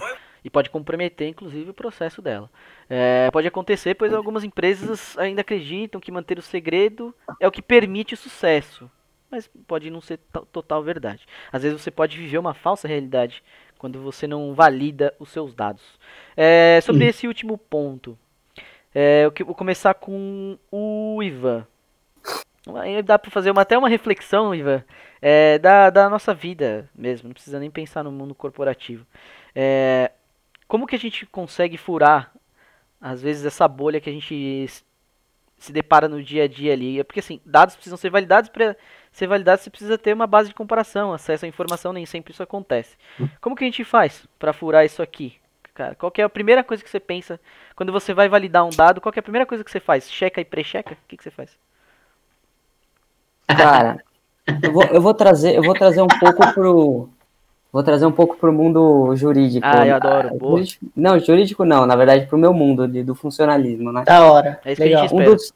e 0.44 0.50
pode 0.50 0.70
comprometer, 0.70 1.28
inclusive, 1.28 1.70
o 1.70 1.74
processo 1.74 2.22
dela. 2.22 2.50
É, 2.88 3.30
pode 3.30 3.46
acontecer, 3.48 3.94
pois 3.94 4.12
algumas 4.14 4.44
empresas 4.44 5.16
ainda 5.18 5.40
acreditam 5.40 6.00
que 6.00 6.12
manter 6.12 6.38
o 6.38 6.42
segredo 6.42 7.14
é 7.40 7.46
o 7.46 7.50
que 7.52 7.62
permite 7.62 8.14
o 8.14 8.16
sucesso. 8.16 8.90
Mas 9.30 9.46
pode 9.66 9.90
não 9.90 10.00
ser 10.00 10.18
to- 10.32 10.46
total 10.50 10.82
verdade. 10.82 11.26
Às 11.52 11.62
vezes 11.62 11.80
você 11.80 11.90
pode 11.90 12.16
viver 12.16 12.38
uma 12.38 12.54
falsa 12.54 12.88
realidade 12.88 13.42
quando 13.76 14.00
você 14.00 14.26
não 14.26 14.54
valida 14.54 15.14
os 15.18 15.28
seus 15.30 15.54
dados. 15.54 15.82
É, 16.36 16.80
sobre 16.82 17.06
esse 17.08 17.26
último 17.28 17.58
ponto, 17.58 18.18
é, 18.94 19.26
eu 19.26 19.30
que- 19.32 19.44
vou 19.44 19.54
começar 19.54 19.92
com 19.94 20.56
o 20.72 21.22
Ivan. 21.22 21.66
Aí 22.76 23.02
dá 23.02 23.18
para 23.18 23.30
fazer 23.30 23.50
uma, 23.50 23.62
até 23.62 23.78
uma 23.78 23.88
reflexão, 23.88 24.54
Ivan, 24.54 24.82
é, 25.22 25.58
da, 25.58 25.88
da 25.90 26.08
nossa 26.10 26.34
vida 26.34 26.88
mesmo. 26.94 27.28
Não 27.28 27.34
precisa 27.34 27.58
nem 27.58 27.70
pensar 27.70 28.02
no 28.02 28.12
mundo 28.12 28.34
corporativo. 28.34 29.06
É, 29.54 30.10
como 30.68 30.86
que 30.86 30.94
a 30.94 30.98
gente 30.98 31.26
consegue 31.26 31.76
furar, 31.76 32.32
às 33.00 33.22
vezes, 33.22 33.44
essa 33.44 33.66
bolha 33.66 34.00
que 34.00 34.10
a 34.10 34.12
gente 34.12 34.68
se 35.56 35.72
depara 35.72 36.06
no 36.08 36.22
dia 36.22 36.44
a 36.44 36.48
dia 36.48 36.72
ali? 36.72 37.00
É 37.00 37.04
Porque, 37.04 37.20
assim, 37.20 37.40
dados 37.44 37.74
precisam 37.74 37.96
ser 37.96 38.10
validados 38.10 38.50
para 38.50 38.76
ser 39.10 39.26
validados 39.26 39.64
você 39.64 39.70
precisa 39.70 39.98
ter 39.98 40.12
uma 40.12 40.26
base 40.26 40.50
de 40.50 40.54
comparação, 40.54 41.12
acesso 41.12 41.44
à 41.44 41.48
informação, 41.48 41.92
nem 41.92 42.06
sempre 42.06 42.32
isso 42.32 42.42
acontece. 42.42 42.96
Como 43.40 43.56
que 43.56 43.64
a 43.64 43.66
gente 43.66 43.82
faz 43.82 44.26
para 44.38 44.52
furar 44.52 44.84
isso 44.84 45.02
aqui? 45.02 45.36
Cara, 45.74 45.94
qual 45.94 46.12
é 46.18 46.22
a 46.22 46.28
primeira 46.28 46.62
coisa 46.62 46.82
que 46.82 46.90
você 46.90 47.00
pensa 47.00 47.40
quando 47.74 47.92
você 47.92 48.12
vai 48.12 48.28
validar 48.28 48.64
um 48.64 48.70
dado? 48.70 49.00
Qual 49.00 49.12
é 49.14 49.18
a 49.20 49.22
primeira 49.22 49.46
coisa 49.46 49.64
que 49.64 49.70
você 49.70 49.80
faz? 49.80 50.10
Checa 50.10 50.40
e 50.40 50.44
pré-checa? 50.44 50.94
O 50.94 51.08
que, 51.08 51.16
que 51.16 51.22
você 51.22 51.30
faz? 51.30 51.56
Cara, 53.46 54.04
eu 54.62 54.72
vou, 54.72 54.82
eu 54.84 55.00
vou 55.00 55.14
trazer, 55.14 55.54
eu 55.54 55.62
vou 55.62 55.74
trazer 55.74 56.02
um 56.02 56.08
pouco 56.08 56.52
pro. 56.52 57.08
Vou 57.72 57.82
trazer 57.82 58.06
um 58.06 58.12
pouco 58.12 58.36
pro 58.36 58.52
mundo 58.52 59.14
jurídico. 59.14 59.66
Ah, 59.66 59.86
eu 59.86 59.96
adoro, 59.96 60.28
boa. 60.38 60.50
Jurídico- 60.56 60.86
não, 60.96 61.18
jurídico 61.18 61.64
não, 61.64 61.84
na 61.86 61.94
verdade, 61.96 62.26
pro 62.26 62.38
meu 62.38 62.52
mundo 62.54 62.88
de- 62.88 63.02
do 63.04 63.14
funcionalismo, 63.14 63.92
né? 63.92 64.04
Da 64.06 64.22
hora. 64.32 64.58
É 64.64 64.72
isso 64.72 64.82
que 64.82 64.88
a 64.94 65.00
gente 65.02 65.14
Um 65.14 65.18
dos, 65.32 65.52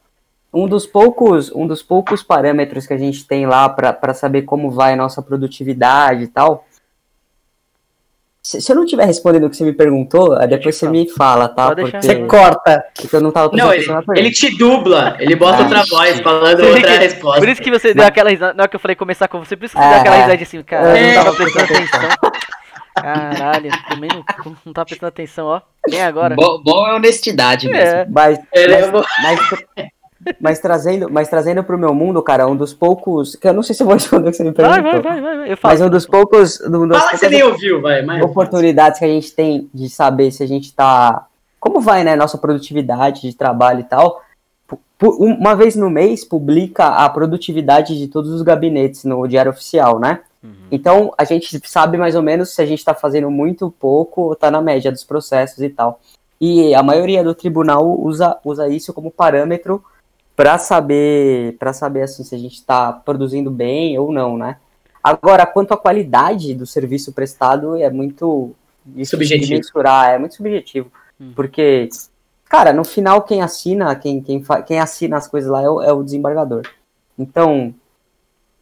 um 0.52 0.68
dos 0.68 0.86
poucos, 0.86 1.50
um 1.54 1.66
dos 1.66 1.82
poucos 1.82 2.22
parâmetros 2.22 2.86
que 2.86 2.92
a 2.92 2.98
gente 2.98 3.26
tem 3.26 3.46
lá 3.46 3.66
para 3.68 4.12
saber 4.12 4.42
como 4.42 4.70
vai 4.70 4.92
a 4.92 4.96
nossa 4.96 5.22
produtividade 5.22 6.24
e 6.24 6.28
tal. 6.28 6.66
Se, 8.52 8.60
se 8.60 8.70
eu 8.72 8.76
não 8.76 8.84
estiver 8.84 9.04
respondendo 9.06 9.44
o 9.46 9.50
que 9.50 9.56
você 9.56 9.64
me 9.64 9.72
perguntou, 9.72 10.34
aí 10.36 10.46
depois 10.46 10.76
você 10.76 10.88
me 10.88 11.08
fala, 11.08 11.48
tá? 11.48 11.74
Porque, 11.74 12.00
Você 12.02 12.14
corta. 12.26 12.84
porque 12.94 13.16
eu 13.16 13.20
não 13.20 13.30
tava 13.30 13.56
Não, 13.56 13.68
prestando 13.68 14.04
ele, 14.12 14.20
ele 14.20 14.30
te 14.30 14.56
dubla, 14.56 15.16
ele 15.18 15.34
bota 15.36 15.58
Ah, 15.58 15.62
outra 15.62 15.82
voz 15.84 16.20
falando 16.20 16.56
Por 16.58 16.66
outra 16.66 16.82
que- 16.82 16.98
resposta. 16.98 17.40
Por 17.40 17.48
isso 17.48 17.62
que 17.62 17.70
você 17.70 17.94
deu 17.94 18.04
aquela 18.04 18.28
risada. 18.30 18.52
Na 18.54 18.64
hora 18.64 18.68
que 18.68 18.76
eu 18.76 18.80
falei 18.80 18.94
começar 18.94 19.26
com 19.28 19.38
você, 19.42 19.56
por 19.56 19.64
isso 19.64 19.74
que 19.74 19.80
você 19.82 19.86
É, 19.88 19.90
deu 19.90 20.00
aquela 20.00 20.16
é. 20.16 20.18
risada 20.20 20.42
assim, 20.42 20.62
cara. 20.62 20.98
Eu 20.98 21.06
não 21.06 21.14
não 21.14 21.24
tava 21.24 21.36
prestando 21.36 21.64
atenção. 21.64 22.10
Caralho, 22.94 23.70
também 23.88 24.10
não, 24.12 24.54
não 24.66 24.72
tava 24.72 24.86
prestando 24.86 25.08
atenção, 25.08 25.46
ó. 25.46 25.60
Nem 25.88 26.02
agora. 26.02 26.34
Bom, 26.34 26.62
bom 26.62 26.86
é 26.86 26.94
honestidade 26.94 27.68
mesmo. 27.68 27.96
É. 28.00 28.06
Mas, 28.10 28.38
Ele- 28.52 28.76
mas, 28.76 28.90
mas, 29.22 29.88
mas 30.40 30.58
trazendo, 30.60 31.10
mas 31.10 31.28
trazendo 31.28 31.64
pro 31.64 31.78
meu 31.78 31.94
mundo, 31.94 32.22
cara, 32.22 32.46
um 32.46 32.56
dos 32.56 32.72
poucos. 32.72 33.34
Que 33.36 33.48
eu 33.48 33.52
não 33.52 33.62
sei 33.62 33.74
se 33.74 33.82
eu 33.82 33.86
vou 33.86 33.94
responder 33.94 34.28
o 34.28 34.30
que 34.30 34.36
você 34.36 34.44
me 34.44 34.52
perguntou. 34.52 34.82
Vai, 34.82 35.02
vai, 35.02 35.20
vai, 35.20 35.36
vai, 35.38 35.56
falo. 35.56 35.74
Mas 35.74 35.80
um 35.80 35.90
dos 35.90 36.06
poucos. 36.06 36.60
Um 36.60 36.86
das 36.86 36.98
Fala 36.98 37.10
que 37.10 37.18
você 37.18 37.28
nem 37.28 37.42
ouviu, 37.42 37.80
vai. 37.80 38.02
Mas... 38.02 38.22
oportunidades 38.22 38.98
que 38.98 39.04
a 39.04 39.08
gente 39.08 39.32
tem 39.32 39.68
de 39.72 39.88
saber 39.88 40.30
se 40.30 40.42
a 40.42 40.46
gente 40.46 40.74
tá. 40.74 41.26
Como 41.58 41.80
vai, 41.80 42.04
né? 42.04 42.16
Nossa 42.16 42.38
produtividade 42.38 43.22
de 43.22 43.34
trabalho 43.34 43.80
e 43.80 43.84
tal. 43.84 44.22
Uma 45.00 45.56
vez 45.56 45.74
no 45.74 45.90
mês 45.90 46.24
publica 46.24 46.86
a 46.86 47.08
produtividade 47.08 47.98
de 47.98 48.06
todos 48.06 48.30
os 48.30 48.42
gabinetes 48.42 49.04
no 49.04 49.26
Diário 49.26 49.50
Oficial, 49.50 49.98
né? 49.98 50.20
Uhum. 50.42 50.52
Então 50.70 51.12
a 51.18 51.24
gente 51.24 51.60
sabe 51.68 51.98
mais 51.98 52.14
ou 52.14 52.22
menos 52.22 52.54
se 52.54 52.62
a 52.62 52.66
gente 52.66 52.78
está 52.78 52.94
fazendo 52.94 53.30
muito 53.30 53.70
pouco 53.70 54.22
ou 54.22 54.32
está 54.32 54.50
na 54.50 54.62
média 54.62 54.92
dos 54.92 55.02
processos 55.02 55.60
e 55.60 55.68
tal. 55.68 56.00
E 56.40 56.74
a 56.74 56.82
maioria 56.82 57.22
do 57.22 57.34
tribunal 57.34 58.00
usa, 58.00 58.36
usa 58.44 58.68
isso 58.68 58.92
como 58.92 59.10
parâmetro 59.10 59.82
para 60.42 60.58
saber 60.58 61.56
para 61.56 61.72
saber 61.72 62.02
assim 62.02 62.24
se 62.24 62.34
a 62.34 62.38
gente 62.38 62.54
está 62.54 62.92
produzindo 62.92 63.48
bem 63.48 63.96
ou 63.96 64.10
não, 64.10 64.36
né? 64.36 64.56
Agora, 65.00 65.46
quanto 65.46 65.72
à 65.72 65.76
qualidade 65.76 66.52
do 66.52 66.66
serviço 66.66 67.12
prestado, 67.12 67.76
é 67.76 67.88
muito 67.88 68.52
Subjetivo. 69.04 69.52
mensurar, 69.52 70.10
é 70.10 70.18
muito 70.18 70.34
subjetivo. 70.34 70.90
Hum. 71.20 71.32
Porque, 71.36 71.88
cara, 72.48 72.72
no 72.72 72.84
final 72.84 73.22
quem 73.22 73.40
assina, 73.40 73.94
quem, 73.94 74.20
quem, 74.20 74.42
quem 74.66 74.80
assina 74.80 75.16
as 75.16 75.28
coisas 75.28 75.48
lá 75.48 75.62
é 75.62 75.70
o, 75.70 75.80
é 75.80 75.92
o 75.92 76.02
desembargador. 76.02 76.62
Então, 77.16 77.72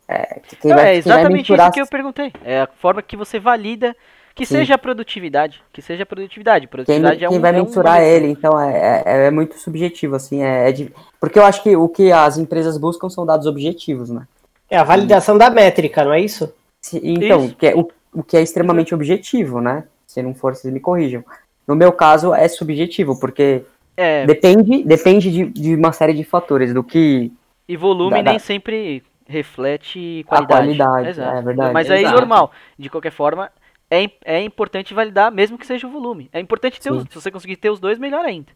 é, 0.06 0.40
quem 0.40 0.44
vai, 0.44 0.50
é 0.50 0.60
quem 0.60 0.74
vai 0.74 0.96
exatamente 0.96 1.50
mensurar 1.50 1.68
isso 1.68 1.72
que 1.72 1.80
eu 1.80 1.86
perguntei. 1.86 2.30
É 2.44 2.60
a 2.60 2.66
forma 2.66 3.00
que 3.00 3.16
você 3.16 3.40
valida 3.40 3.96
que 4.34 4.46
Sim. 4.46 4.56
seja 4.56 4.74
a 4.74 4.78
produtividade. 4.78 5.62
Que 5.72 5.82
seja 5.82 6.02
a 6.04 6.06
produtividade. 6.06 6.66
Quem, 6.66 6.70
Produtividade 6.70 7.24
é 7.24 7.28
quem 7.28 7.38
um. 7.38 7.40
vai 7.40 7.50
é 7.56 7.60
um 7.60 7.64
mensurar 7.64 8.02
ele, 8.02 8.28
então 8.28 8.58
é, 8.60 9.02
é, 9.04 9.26
é 9.26 9.30
muito 9.30 9.58
subjetivo, 9.58 10.16
assim, 10.16 10.42
é, 10.42 10.68
é 10.68 10.72
de- 10.72 10.92
porque 11.20 11.38
eu 11.38 11.44
acho 11.44 11.62
que 11.62 11.76
o 11.76 11.88
que 11.88 12.10
as 12.12 12.38
empresas 12.38 12.78
buscam 12.78 13.08
são 13.10 13.26
dados 13.26 13.46
objetivos, 13.46 14.08
né? 14.10 14.26
É 14.70 14.76
a 14.78 14.84
validação 14.84 15.36
da 15.36 15.50
métrica, 15.50 16.04
não 16.04 16.12
é 16.12 16.20
isso? 16.20 16.52
Se- 16.80 17.00
então, 17.02 17.46
Isso. 17.46 17.56
que 17.56 17.66
é, 17.66 17.74
o, 17.74 17.88
o 18.14 18.22
que 18.22 18.36
é 18.36 18.40
extremamente 18.42 18.94
objetivo, 18.94 19.60
né? 19.60 19.84
Se 20.06 20.22
não 20.22 20.34
for, 20.34 20.54
vocês 20.54 20.72
me 20.72 20.80
corrijam. 20.80 21.24
No 21.66 21.74
meu 21.76 21.92
caso, 21.92 22.32
é 22.32 22.48
subjetivo, 22.48 23.18
porque 23.20 23.62
É, 23.96 24.24
depende, 24.24 24.82
depende 24.84 25.30
de, 25.30 25.44
de 25.46 25.74
uma 25.74 25.92
série 25.92 26.14
de 26.14 26.24
fatores, 26.24 26.72
do 26.72 26.82
que 26.82 27.32
e 27.68 27.76
volume 27.76 28.16
da- 28.16 28.22
da- 28.22 28.30
nem 28.30 28.38
sempre 28.38 29.02
reflete 29.28 30.24
A 30.26 30.28
qualidade. 30.28 30.60
qualidade, 30.76 31.08
Exato. 31.10 31.36
é 31.38 31.42
verdade. 31.42 31.72
Mas 31.74 31.90
aí 31.90 32.00
Exato. 32.02 32.16
normal. 32.16 32.52
De 32.78 32.88
qualquer 32.90 33.12
forma, 33.12 33.50
é, 33.90 34.10
é 34.24 34.42
importante 34.42 34.94
validar, 34.94 35.32
mesmo 35.32 35.58
que 35.58 35.66
seja 35.66 35.86
o 35.86 35.90
volume. 35.90 36.30
É 36.32 36.38
importante 36.40 36.80
ter 36.80 36.90
Sim. 36.90 36.98
os, 36.98 37.02
se 37.04 37.14
você 37.14 37.30
conseguir 37.30 37.56
ter 37.56 37.70
os 37.70 37.80
dois, 37.80 37.98
melhor 37.98 38.24
ainda. 38.24 38.52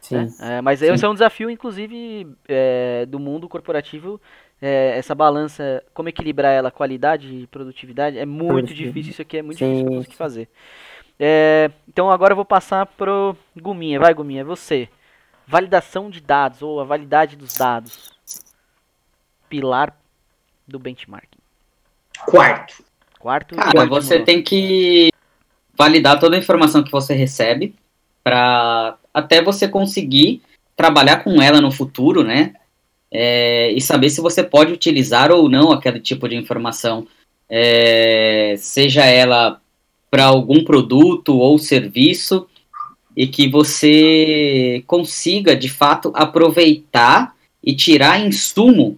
Sim. 0.00 0.28
É, 0.40 0.60
mas 0.60 0.80
esse 0.82 1.04
é 1.04 1.08
um 1.08 1.14
desafio, 1.14 1.50
inclusive, 1.50 2.28
é, 2.48 3.04
do 3.06 3.18
mundo 3.18 3.48
corporativo. 3.48 4.20
é, 4.60 4.96
essa 4.96 5.14
balança, 5.14 5.82
como 5.92 6.08
equilibrar 6.08 6.52
ela, 6.52 6.70
qualidade 6.70 7.28
e 7.28 7.46
produtividade, 7.46 8.18
é 8.18 8.24
muito 8.24 8.72
difícil. 8.72 9.12
Isso 9.12 9.22
aqui 9.22 9.38
é 9.38 9.42
muito 9.42 9.58
Sim, 9.58 9.66
difícil 9.66 9.90
de 9.90 9.96
conseguir 9.96 10.16
fazer. 10.16 10.48
É, 11.18 11.70
então 11.88 12.10
agora 12.10 12.32
eu 12.32 12.36
vou 12.36 12.44
passar 12.44 12.86
pro 12.86 13.36
Guminha. 13.56 14.00
Vai, 14.00 14.14
Guminha, 14.14 14.44
você. 14.44 14.88
Validação 15.46 16.10
de 16.10 16.20
dados, 16.20 16.62
ou 16.62 16.80
a 16.80 16.84
validade 16.84 17.36
dos 17.36 17.54
dados. 17.54 18.12
Pilar 19.48 19.96
do 20.66 20.78
benchmarking. 20.78 21.38
Quarto. 22.24 22.84
Quarto 23.26 23.56
Cara, 23.56 23.86
você 23.86 24.20
tem 24.20 24.40
que 24.40 25.08
validar 25.76 26.20
toda 26.20 26.36
a 26.36 26.38
informação 26.38 26.84
que 26.84 26.92
você 26.92 27.12
recebe 27.12 27.74
para 28.22 28.96
até 29.12 29.42
você 29.42 29.66
conseguir 29.66 30.42
trabalhar 30.76 31.24
com 31.24 31.42
ela 31.42 31.60
no 31.60 31.72
futuro, 31.72 32.22
né? 32.22 32.54
É, 33.10 33.72
e 33.72 33.80
saber 33.80 34.10
se 34.10 34.20
você 34.20 34.44
pode 34.44 34.72
utilizar 34.72 35.32
ou 35.32 35.48
não 35.48 35.72
aquele 35.72 35.98
tipo 35.98 36.28
de 36.28 36.36
informação, 36.36 37.04
é, 37.50 38.54
seja 38.58 39.04
ela 39.04 39.60
para 40.08 40.26
algum 40.26 40.62
produto 40.62 41.36
ou 41.36 41.58
serviço, 41.58 42.46
e 43.16 43.26
que 43.26 43.48
você 43.48 44.84
consiga 44.86 45.56
de 45.56 45.68
fato 45.68 46.12
aproveitar 46.14 47.34
e 47.60 47.74
tirar 47.74 48.24
insumo 48.24 48.96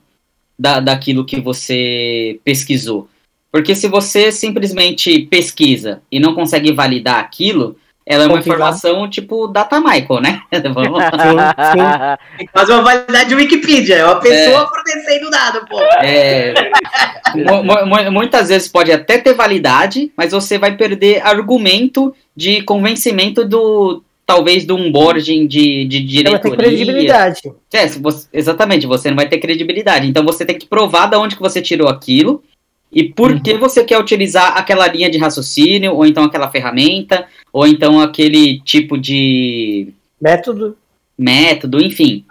da, 0.59 0.81
daquilo 0.81 1.25
que 1.25 1.41
você 1.41 2.39
pesquisou. 2.45 3.09
Porque 3.51 3.75
se 3.75 3.89
você 3.89 4.31
simplesmente 4.31 5.21
pesquisa 5.31 6.01
e 6.13 6.21
não 6.21 6.35
consegue 6.35 6.73
validar 6.73 7.19
aquilo, 7.19 7.77
ela 8.05 8.25
é 8.25 8.27
uma 8.27 8.39
informação 8.39 9.09
tipo 9.09 9.47
data 9.49 9.81
Michael, 9.81 10.21
né? 10.21 10.41
Vamos- 10.75 11.03
fazer 12.53 12.73
uma 12.73 12.83
validade 12.83 13.29
de 13.31 13.35
Wikipedia. 13.35 13.97
É 13.97 14.05
uma 14.05 14.21
pessoa 14.21 14.67
fornecendo 14.69 15.31
dado, 15.31 15.67
pô. 15.67 15.79
É, 16.03 16.55
mu- 17.35 17.65
mu- 17.65 17.87
mu- 17.87 18.13
muitas 18.13 18.49
vezes 18.49 18.69
pode 18.69 18.91
até 18.93 19.19
ter 19.19 19.35
validade, 19.35 20.11
mas 20.17 20.33
você 20.33 20.59
vai 20.59 20.77
perder 20.77 21.21
argumento 21.27 22.15
de 22.37 22.63
convencimento 22.63 23.45
do 23.45 24.03
talvez 24.27 24.67
do 24.67 24.77
onboarding 24.77 25.47
de, 25.47 25.87
de 25.87 25.97
Ela 26.27 26.39
tem 26.39 26.53
diretoria. 26.53 26.57
credibilidade. 26.59 27.41
É, 27.73 27.87
você- 27.87 28.29
exatamente, 28.33 28.87
você 28.87 29.09
não 29.09 29.17
vai 29.17 29.27
ter 29.27 29.39
credibilidade. 29.39 30.07
Então 30.07 30.23
você 30.25 30.45
tem 30.45 30.59
que 30.59 30.67
provar 30.67 31.07
de 31.07 31.17
onde 31.17 31.35
que 31.35 31.41
você 31.41 31.63
tirou 31.63 31.89
aquilo 31.89 32.43
e 32.93 33.05
por 33.05 33.33
Uhum. 33.33 33.41
que 33.43 33.55
você 33.55 33.85
quer 33.85 33.99
utilizar 33.99 34.57
aquela 34.57 34.87
linha 34.89 35.11
de 35.11 35.19
raciocínio, 35.19 35.95
ou 35.95 36.07
então 36.07 36.25
aquela 36.25 36.51
ferramenta, 36.51 37.27
ou 37.53 37.67
então 37.67 38.01
aquele 38.01 38.61
tipo 38.61 38.97
de 38.99 39.89
Método. 40.21 40.77
método, 41.17 41.81
enfim. 41.83 42.25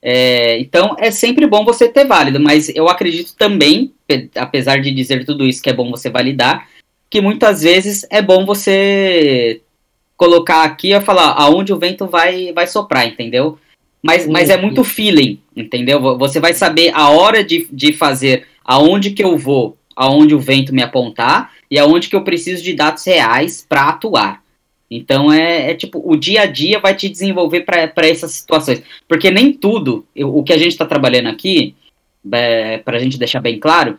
É, 0.00 0.58
então 0.58 0.96
é 0.98 1.10
sempre 1.12 1.46
bom 1.46 1.64
você 1.64 1.88
ter 1.88 2.04
válido, 2.04 2.40
mas 2.40 2.68
eu 2.74 2.88
acredito 2.88 3.34
também, 3.36 3.92
pe- 4.06 4.28
apesar 4.34 4.80
de 4.80 4.90
dizer 4.90 5.24
tudo 5.24 5.46
isso 5.46 5.62
que 5.62 5.70
é 5.70 5.72
bom 5.72 5.90
você 5.90 6.10
validar, 6.10 6.68
que 7.08 7.20
muitas 7.20 7.62
vezes 7.62 8.04
é 8.10 8.20
bom 8.20 8.44
você 8.44 9.60
colocar 10.16 10.64
aqui 10.64 10.92
e 10.92 11.00
falar 11.00 11.34
aonde 11.36 11.72
o 11.72 11.78
vento 11.78 12.06
vai, 12.06 12.52
vai 12.52 12.66
soprar, 12.66 13.06
entendeu? 13.06 13.58
Mas, 14.02 14.26
mas 14.26 14.50
é 14.50 14.56
muito 14.56 14.82
feeling, 14.82 15.38
entendeu? 15.56 16.00
Vo- 16.00 16.18
Você 16.18 16.40
vai 16.40 16.52
saber 16.54 16.90
a 16.94 17.10
hora 17.10 17.44
de, 17.44 17.68
de 17.70 17.92
fazer 17.92 18.46
aonde 18.64 19.10
que 19.12 19.22
eu 19.22 19.36
vou, 19.38 19.76
aonde 19.96 20.34
o 20.34 20.40
vento 20.40 20.74
me 20.74 20.82
apontar 20.82 21.52
e 21.70 21.78
aonde 21.78 22.08
que 22.08 22.16
eu 22.16 22.24
preciso 22.24 22.62
de 22.62 22.74
dados 22.74 23.04
reais 23.04 23.64
para 23.68 23.88
atuar. 23.88 24.42
Então 24.90 25.32
é, 25.32 25.70
é 25.70 25.74
tipo, 25.74 26.02
o 26.04 26.16
dia 26.16 26.42
a 26.42 26.46
dia 26.46 26.78
vai 26.78 26.94
te 26.94 27.08
desenvolver 27.08 27.62
para 27.62 27.90
essas 28.06 28.32
situações. 28.32 28.82
Porque 29.08 29.30
nem 29.30 29.52
tudo, 29.52 30.06
eu- 30.14 30.36
o 30.36 30.42
que 30.42 30.52
a 30.52 30.58
gente 30.58 30.72
está 30.72 30.84
trabalhando 30.84 31.28
aqui, 31.28 31.74
é, 32.30 32.78
para 32.78 32.96
a 32.98 33.00
gente 33.00 33.18
deixar 33.18 33.40
bem 33.40 33.58
claro, 33.58 33.98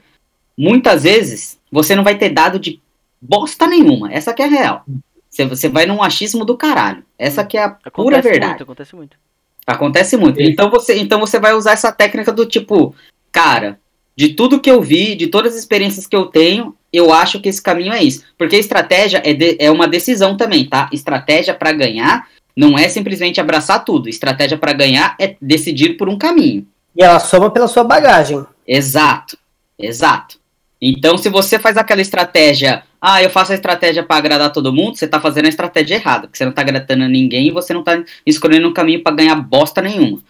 muitas 0.57 1.03
vezes 1.03 1.59
você 1.71 1.95
não 1.95 2.03
vai 2.03 2.15
ter 2.17 2.29
dado 2.29 2.59
de 2.59 2.79
bosta 3.19 3.65
nenhuma. 3.67 4.13
Essa 4.13 4.33
que 4.33 4.41
é 4.41 4.45
a 4.45 4.49
real. 4.49 4.85
Você, 5.29 5.45
você 5.45 5.67
vai 5.67 5.87
num 5.87 6.03
achismo 6.03 6.45
do 6.45 6.55
caralho. 6.55 7.03
Essa 7.17 7.43
que 7.43 7.57
é 7.57 7.63
a 7.63 7.69
pura 7.69 7.87
Acontece 7.87 8.29
verdade. 8.29 8.49
muito, 8.51 8.63
acontece 8.63 8.95
muito. 8.95 9.17
Acontece 9.65 10.17
muito. 10.17 10.41
Então 10.41 10.69
você, 10.69 10.99
então 10.99 11.19
você 11.19 11.39
vai 11.39 11.53
usar 11.53 11.71
essa 11.71 11.91
técnica 11.91 12.31
do 12.31 12.45
tipo, 12.45 12.93
cara, 13.31 13.79
de 14.15 14.29
tudo 14.29 14.59
que 14.59 14.69
eu 14.69 14.81
vi, 14.81 15.15
de 15.15 15.27
todas 15.27 15.53
as 15.53 15.59
experiências 15.59 16.05
que 16.05 16.15
eu 16.15 16.25
tenho, 16.25 16.75
eu 16.91 17.11
acho 17.11 17.39
que 17.39 17.49
esse 17.49 17.61
caminho 17.61 17.93
é 17.93 18.03
isso. 18.03 18.23
Porque 18.37 18.55
estratégia 18.55 19.21
é, 19.25 19.33
de- 19.33 19.57
é 19.59 19.71
uma 19.71 19.87
decisão 19.87 20.37
também, 20.37 20.65
tá? 20.65 20.89
Estratégia 20.93 21.53
para 21.53 21.71
ganhar 21.71 22.27
não 22.55 22.77
é 22.77 22.87
simplesmente 22.87 23.41
abraçar 23.41 23.83
tudo. 23.83 24.07
Estratégia 24.07 24.57
para 24.57 24.73
ganhar 24.73 25.15
é 25.19 25.35
decidir 25.41 25.97
por 25.97 26.07
um 26.07 26.17
caminho. 26.17 26.67
E 26.95 27.03
ela 27.03 27.19
soma 27.19 27.49
pela 27.49 27.67
sua 27.67 27.83
bagagem. 27.83 28.45
Exato, 28.67 29.37
exato. 29.77 30.37
Então, 30.79 31.17
se 31.17 31.29
você 31.29 31.57
faz 31.57 31.77
aquela 31.77 32.01
estratégia, 32.01 32.83
ah, 33.01 33.23
eu 33.23 33.29
faço 33.29 33.53
a 33.53 33.55
estratégia 33.55 34.03
para 34.03 34.17
agradar 34.17 34.51
todo 34.51 34.73
mundo, 34.73 34.97
você 34.97 35.07
tá 35.07 35.19
fazendo 35.19 35.45
a 35.45 35.49
estratégia 35.49 35.95
errada, 35.95 36.27
porque 36.27 36.37
você 36.37 36.45
não 36.45 36.51
tá 36.51 36.61
agradando 36.61 37.07
ninguém 37.07 37.47
e 37.47 37.51
você 37.51 37.73
não 37.73 37.83
tá 37.83 38.03
escolhendo 38.25 38.67
um 38.67 38.73
caminho 38.73 39.01
para 39.01 39.15
ganhar 39.15 39.35
bosta 39.35 39.81
nenhuma. 39.81 40.21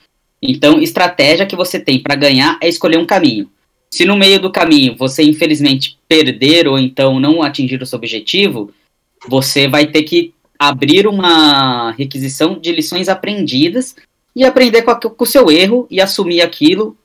Então, 0.41 0.79
estratégia 0.79 1.45
que 1.45 1.55
você 1.55 1.79
tem 1.79 1.99
para 1.99 2.15
ganhar 2.15 2.57
é 2.61 2.69
escolher 2.69 2.97
um 2.97 3.05
caminho. 3.05 3.49
Se 3.93 4.05
no 4.05 4.15
meio 4.17 4.39
do 4.39 4.51
caminho 4.51 4.95
você 4.97 5.21
infelizmente 5.23 5.99
perder 6.07 6.67
ou 6.67 6.79
então 6.79 7.19
não 7.19 7.43
atingir 7.43 7.79
o 7.81 7.85
seu 7.85 7.97
objetivo, 7.97 8.71
você 9.27 9.67
vai 9.67 9.85
ter 9.87 10.01
que 10.01 10.33
abrir 10.57 11.05
uma 11.07 11.91
requisição 11.91 12.57
de 12.59 12.71
lições 12.71 13.07
aprendidas 13.07 13.95
e 14.35 14.43
aprender 14.43 14.81
com, 14.81 14.91
a- 14.91 14.99
com 14.99 15.23
o 15.23 15.27
seu 15.27 15.51
erro 15.51 15.85
e 15.91 16.01
assumir 16.01 16.41
aquilo 16.41 16.97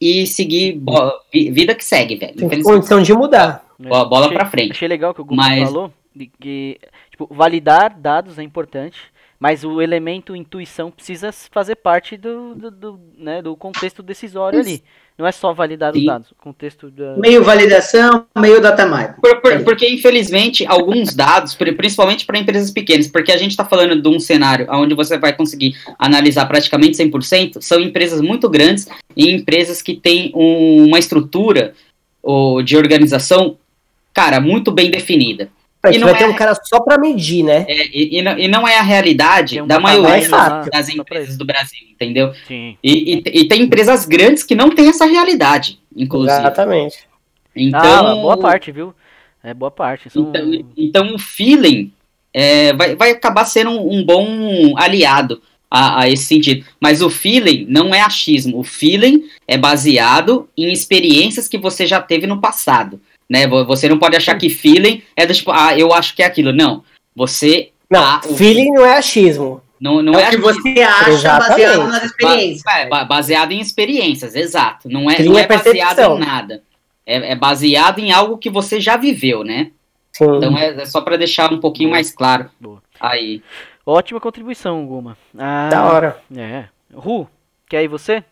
e 0.00 0.26
seguir 0.26 0.72
bo- 0.72 1.12
vida 1.32 1.74
que 1.76 1.84
segue, 1.84 2.16
velho. 2.16 2.48
Tem 2.48 2.60
condição 2.62 3.00
de 3.00 3.12
mudar. 3.12 3.64
bo- 3.78 4.04
bola 4.06 4.26
achei, 4.26 4.36
pra 4.36 4.46
frente. 4.50 4.72
Achei 4.72 4.88
legal 4.88 5.14
que 5.14 5.20
o 5.20 5.24
Guga 5.24 5.36
Mas- 5.42 5.62
falou 5.68 5.92
de 6.14 6.26
que 6.40 6.78
tipo, 7.10 7.28
validar 7.30 7.96
dados 7.96 8.36
é 8.38 8.42
importante, 8.42 8.98
mas 9.38 9.62
o 9.64 9.80
elemento 9.80 10.34
intuição 10.34 10.90
precisa 10.90 11.30
fazer 11.52 11.76
parte 11.76 12.16
do, 12.16 12.54
do, 12.54 12.70
do, 12.70 13.00
né, 13.16 13.40
do 13.42 13.54
contexto 13.56 14.02
decisório 14.02 14.58
ali. 14.58 14.82
Não 15.18 15.26
é 15.26 15.32
só 15.32 15.52
validar 15.52 15.92
os 15.92 15.98
Sim. 16.00 16.06
dados, 16.06 16.30
o 16.30 16.34
contexto 16.34 16.90
da. 16.90 17.16
Meio 17.16 17.44
validação, 17.44 18.24
meio 18.36 18.60
data 18.60 18.86
mine. 18.86 19.14
Por- 19.20 19.40
por- 19.40 19.60
porque, 19.62 19.88
infelizmente, 19.88 20.66
alguns 20.66 21.14
dados, 21.14 21.54
pri- 21.54 21.72
principalmente 21.72 22.24
para 22.24 22.38
empresas 22.38 22.70
pequenas, 22.70 23.06
porque 23.08 23.30
a 23.30 23.36
gente 23.36 23.50
está 23.50 23.64
falando 23.64 24.00
de 24.00 24.08
um 24.08 24.18
cenário 24.18 24.66
onde 24.70 24.94
você 24.94 25.18
vai 25.18 25.32
conseguir 25.34 25.76
analisar 25.98 26.46
praticamente 26.46 26.96
100%, 26.96 27.60
são 27.60 27.78
empresas 27.78 28.20
muito 28.20 28.48
grandes 28.48 28.88
e 29.16 29.30
empresas 29.30 29.82
que 29.82 29.94
têm 29.94 30.32
um- 30.34 30.86
uma 30.86 30.98
estrutura 30.98 31.74
ou, 32.22 32.62
de 32.62 32.76
organização, 32.76 33.56
cara, 34.14 34.40
muito 34.40 34.72
bem 34.72 34.90
definida. 34.90 35.48
A 35.82 35.90
E 35.90 35.98
não 35.98 36.06
vai 36.06 36.16
ter 36.16 36.24
é- 36.24 36.28
um 36.28 36.34
cara 36.34 36.54
só 36.62 36.80
pra 36.80 36.96
medir, 36.96 37.42
né? 37.42 37.66
É, 37.68 37.86
e, 37.88 38.18
e 38.18 38.22
não, 38.22 38.38
e 38.38 38.46
não 38.46 38.68
é 38.68 38.78
a 38.78 38.82
realidade 38.82 39.60
um 39.60 39.66
da 39.66 39.80
maioria 39.80 40.28
das 40.72 40.88
empresas 40.88 41.36
do 41.36 41.44
Brasil, 41.44 41.80
entendeu? 41.90 42.32
Sim. 42.46 42.76
E, 42.82 43.14
e- 43.14 43.22
e 43.40 43.48
tem 43.48 43.62
empresas 43.62 44.04
grandes 44.04 44.44
que 44.44 44.54
não 44.54 44.70
têm 44.70 44.88
essa 44.88 45.04
realidade, 45.06 45.80
inclusive. 45.96 46.38
Exatamente. 46.38 46.98
Então, 47.54 47.80
ah, 48.06 48.14
boa 48.14 48.36
parte, 48.38 48.70
viu? 48.70 48.94
É 49.42 49.52
boa 49.52 49.70
parte. 49.70 50.08
São... 50.08 50.22
Então, 50.28 50.64
então 50.76 51.14
o 51.14 51.18
feeling 51.18 51.92
é, 52.32 52.72
vai, 52.72 52.94
vai 52.94 53.10
acabar 53.10 53.44
sendo 53.44 53.70
um, 53.70 53.98
um 53.98 54.04
bom 54.04 54.74
aliado 54.76 55.42
a, 55.70 56.02
a 56.02 56.08
esse 56.08 56.24
sentido. 56.26 56.64
Mas 56.80 57.02
o 57.02 57.10
feeling 57.10 57.66
não 57.68 57.94
é 57.94 58.00
achismo. 58.00 58.58
O 58.58 58.62
feeling 58.62 59.24
é 59.48 59.58
baseado 59.58 60.48
em 60.56 60.72
experiências 60.72 61.48
que 61.48 61.58
você 61.58 61.86
já 61.86 62.00
teve 62.00 62.26
no 62.26 62.40
passado. 62.40 63.00
Né? 63.32 63.46
Vo- 63.46 63.64
Você 63.64 63.88
não 63.88 63.98
pode 63.98 64.14
achar 64.14 64.36
que 64.36 64.50
feeling 64.50 65.02
é 65.16 65.24
do 65.24 65.32
tipo, 65.32 65.50
ah, 65.50 65.74
eu 65.78 65.90
acho 65.94 66.14
que 66.14 66.22
é 66.22 66.26
aquilo. 66.26 66.52
Não. 66.52 66.84
Você. 67.16 67.70
Não, 67.90 68.02
Ah, 68.04 68.20
o- 68.26 68.34
feeling 68.36 68.70
não 68.72 68.84
é 68.84 68.98
achismo. 68.98 69.62
Não, 69.80 70.02
não 70.02 70.12
é 70.14 70.24
é, 70.24 70.28
o 70.28 70.30
que 70.30 70.36
achismo. 70.36 70.62
você 70.74 70.82
acha 70.82 71.10
Exatamente. 71.10 71.48
baseado 71.64 71.88
nas 71.88 72.04
experiências. 72.04 72.62
Ba- 72.62 72.84
ba- 72.90 73.04
baseado 73.06 73.52
em 73.52 73.60
experiências, 73.60 74.34
exato. 74.36 74.86
Não 74.88 75.10
é, 75.10 75.22
não 75.22 75.38
é 75.38 75.46
baseado 75.46 75.98
em 76.16 76.20
nada. 76.20 76.62
É, 77.06 77.32
é 77.32 77.34
baseado 77.34 77.98
em 78.00 78.12
algo 78.12 78.36
que 78.36 78.50
você 78.50 78.78
já 78.78 78.96
viveu, 78.98 79.42
né? 79.42 79.70
Sim. 80.12 80.24
Então 80.36 80.56
é, 80.58 80.82
é 80.82 80.84
só 80.84 81.00
para 81.00 81.16
deixar 81.16 81.50
um 81.52 81.58
pouquinho 81.58 81.88
Boa. 81.88 81.96
mais 81.96 82.12
claro 82.12 82.50
Boa. 82.60 82.82
aí. 83.00 83.42
Ótima 83.84 84.20
contribuição, 84.20 84.86
Guma. 84.86 85.16
Ah, 85.38 85.68
da 85.70 85.84
hora. 85.84 86.18
É. 86.36 86.64
Ru, 86.94 87.26
quer 87.68 87.82
ir 87.82 87.88
você? 87.88 88.22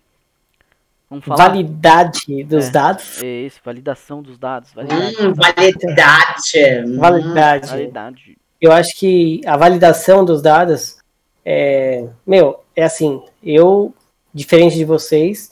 Vamos 1.11 1.25
falar? 1.25 1.49
Validade 1.49 2.45
dos 2.45 2.69
É. 2.69 2.71
dados. 2.71 3.21
É 3.21 3.27
esse, 3.43 3.59
validação 3.65 4.23
dos 4.23 4.39
dados. 4.39 4.73
Validade. 4.73 5.17
Hum, 5.21 5.35
validade. 5.35 6.85
Hum. 6.87 6.99
Validade. 6.99 7.69
Validade. 7.69 8.39
Eu 8.61 8.71
acho 8.71 8.97
que 8.97 9.41
a 9.45 9.57
validação 9.57 10.25
dos 10.25 10.41
dados 10.41 10.99
é. 11.45 12.07
Meu, 12.25 12.63
é 12.77 12.85
assim, 12.85 13.21
eu, 13.43 13.93
diferente 14.33 14.77
de 14.77 14.85
vocês, 14.85 15.51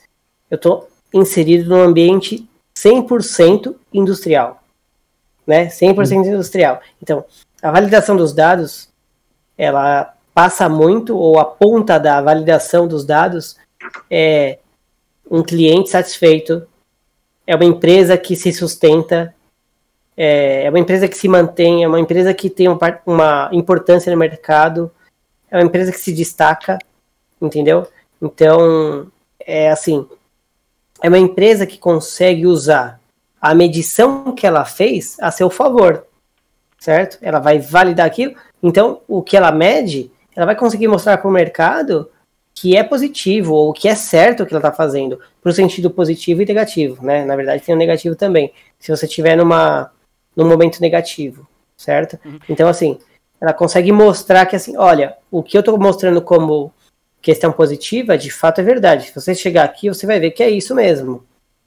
eu 0.48 0.56
tô 0.56 0.86
inserido 1.12 1.68
num 1.70 1.82
ambiente 1.82 2.48
100% 2.76 3.74
industrial. 3.92 4.62
Né? 5.44 5.66
100% 5.66 6.26
industrial. 6.26 6.80
Então, 7.02 7.24
a 7.60 7.72
validação 7.72 8.14
dos 8.16 8.32
dados, 8.32 8.88
ela 9.56 10.14
passa 10.32 10.68
muito, 10.68 11.16
ou 11.16 11.40
a 11.40 11.44
ponta 11.44 11.98
da 11.98 12.20
validação 12.20 12.86
dos 12.86 13.04
dados, 13.04 13.56
é 14.08 14.58
um 15.30 15.42
cliente 15.42 15.90
satisfeito, 15.90 16.66
é 17.46 17.54
uma 17.54 17.64
empresa 17.64 18.16
que 18.16 18.36
se 18.36 18.52
sustenta, 18.52 19.34
é, 20.16 20.64
é 20.64 20.70
uma 20.70 20.78
empresa 20.78 21.08
que 21.08 21.16
se 21.16 21.28
mantém, 21.28 21.84
é 21.84 21.88
uma 21.88 22.00
empresa 22.00 22.34
que 22.34 22.50
tem 22.50 22.68
uma, 22.68 23.48
importância 23.52 24.10
no 24.12 24.18
mercado, 24.18 24.90
é 25.50 25.56
uma 25.56 25.64
empresa 25.64 25.92
que 25.92 25.98
se 25.98 26.12
destaca, 26.12 26.78
entendeu? 27.40 27.86
Então, 28.20 29.10
é 29.38 29.70
assim, 29.70 30.06
é 31.02 31.08
uma 31.08 31.18
empresa 31.18 31.66
que 31.66 31.78
consegue 31.78 32.46
usar 32.46 33.00
a 33.40 33.54
medição 33.54 34.34
que 34.34 34.46
ela 34.46 34.64
fez 34.64 35.16
a 35.20 35.30
seu 35.30 35.48
favor, 35.48 36.04
certo? 36.78 37.18
Ela 37.22 37.38
vai 37.38 37.58
validar 37.58 38.06
aquilo. 38.06 38.34
Então, 38.62 39.00
o 39.06 39.22
que 39.22 39.36
ela 39.36 39.52
mede, 39.52 40.10
ela 40.34 40.46
vai 40.46 40.56
conseguir 40.56 40.88
mostrar 40.88 41.18
para 41.18 41.28
o 41.28 41.32
mercado 41.32 42.10
que 42.60 42.76
é 42.76 42.82
positivo 42.82 43.54
ou 43.54 43.72
que 43.72 43.88
é 43.88 43.94
certo 43.94 44.42
o 44.42 44.46
que 44.46 44.52
ela 44.52 44.58
está 44.58 44.72
fazendo, 44.72 45.20
para 45.40 45.50
o 45.50 45.52
sentido 45.52 45.90
positivo 45.90 46.42
e 46.42 46.44
negativo, 46.44 47.04
né? 47.04 47.24
Na 47.24 47.36
verdade, 47.36 47.62
tem 47.62 47.72
o 47.72 47.76
um 47.76 47.78
negativo 47.78 48.16
também. 48.16 48.52
Se 48.80 48.90
você 48.90 49.06
estiver 49.06 49.36
numa 49.36 49.92
num 50.34 50.48
momento 50.48 50.80
negativo, 50.80 51.46
certo? 51.76 52.18
Uhum. 52.24 52.38
Então, 52.48 52.68
assim, 52.68 52.98
ela 53.40 53.52
consegue 53.52 53.92
mostrar 53.92 54.46
que, 54.46 54.56
assim, 54.56 54.76
olha, 54.76 55.16
o 55.30 55.42
que 55.42 55.56
eu 55.56 55.60
estou 55.60 55.78
mostrando 55.78 56.20
como 56.20 56.72
questão 57.20 57.52
positiva, 57.52 58.16
de 58.16 58.30
fato 58.30 58.60
é 58.60 58.64
verdade. 58.64 59.06
Se 59.06 59.14
você 59.14 59.34
chegar 59.34 59.64
aqui, 59.64 59.88
você 59.88 60.06
vai 60.06 60.18
ver 60.20 60.30
que 60.30 60.42
é 60.42 60.50
isso 60.50 60.74
mesmo, 60.74 61.24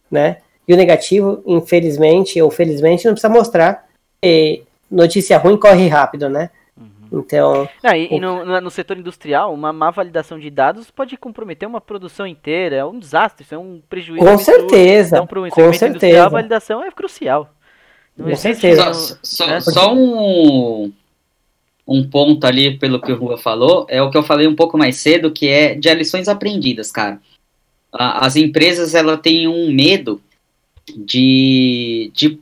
né? 0.10 0.38
E 0.68 0.74
o 0.74 0.78
negativo, 0.78 1.42
infelizmente 1.46 2.42
ou 2.42 2.50
felizmente, 2.52 3.06
não 3.06 3.14
precisa 3.14 3.32
mostrar. 3.32 3.88
E 4.24 4.64
notícia 4.90 5.38
ruim 5.38 5.58
corre 5.58 5.88
rápido, 5.88 6.30
né? 6.30 6.50
Então. 7.12 7.68
Ah, 7.84 7.98
e, 7.98 8.08
o... 8.08 8.14
e 8.14 8.20
no, 8.20 8.62
no, 8.62 8.72
setor 8.72 8.98
industrial, 8.98 9.54
uma 9.54 9.74
má 9.74 9.92
validação 9.92 10.40
de 10.40 10.50
dados 10.50 10.90
pode 10.90 11.18
comprometer 11.18 11.68
uma 11.68 11.82
produção 11.82 12.26
inteira. 12.26 12.78
É 12.78 12.86
um 12.86 12.98
desastre, 12.98 13.44
isso 13.44 13.54
é 13.54 13.58
um 13.58 13.82
prejuízo. 13.90 14.26
Com 14.26 14.38
certeza. 14.38 15.18
Então, 15.18 15.28
para 15.28 15.42
um 15.42 15.50
com 15.50 15.74
certeza. 15.74 16.26
a 16.26 16.30
validação 16.30 16.84
é 16.84 16.90
crucial. 16.92 17.54
Não 18.16 18.30
com 18.30 18.36
certeza. 18.36 18.94
Só, 18.94 19.18
só, 19.22 19.48
né? 19.48 19.60
só 19.60 19.94
um 19.94 20.92
um 21.88 22.08
ponto 22.08 22.46
ali, 22.46 22.78
pelo 22.78 23.02
que 23.02 23.12
o 23.12 23.18
Rua 23.18 23.38
falou, 23.38 23.86
é 23.90 24.02
o 24.02 24.10
que 24.10 24.18
eu 24.18 24.24
falei 24.24 24.48
um 24.48 24.56
pouco 24.56 24.78
mais 24.78 24.96
cedo, 24.98 25.32
que 25.32 25.48
é 25.48 25.76
de 25.76 25.94
lições 25.94 26.30
aprendidas, 26.30 26.90
cara. 26.92 27.20
As 27.92 28.38
empresas, 28.38 28.96
ela 28.96 29.18
têm 29.18 29.48
um 29.48 29.70
medo 29.74 30.22
de, 30.96 32.10
de, 32.14 32.40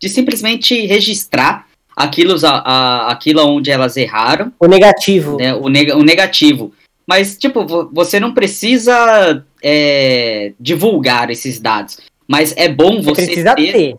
de 0.00 0.08
simplesmente 0.08 0.86
registrar 0.86 1.68
aquilo, 1.96 2.34
a, 2.44 2.50
a, 2.50 3.12
aquilo 3.12 3.44
onde 3.46 3.70
elas 3.70 3.96
erraram. 3.96 4.52
O 4.58 4.66
negativo. 4.66 5.36
Né, 5.36 5.54
o, 5.54 5.68
neg, 5.68 5.92
o 5.92 6.02
negativo. 6.02 6.72
Mas, 7.06 7.36
tipo, 7.36 7.64
você 7.92 8.18
não 8.18 8.32
precisa 8.32 9.44
é, 9.62 10.52
divulgar 10.58 11.30
esses 11.30 11.60
dados. 11.60 11.98
Mas 12.26 12.54
é 12.56 12.68
bom 12.68 13.02
você, 13.02 13.22
você 13.22 13.26
precisa 13.26 13.54
ter, 13.54 13.72
ter. 13.72 13.96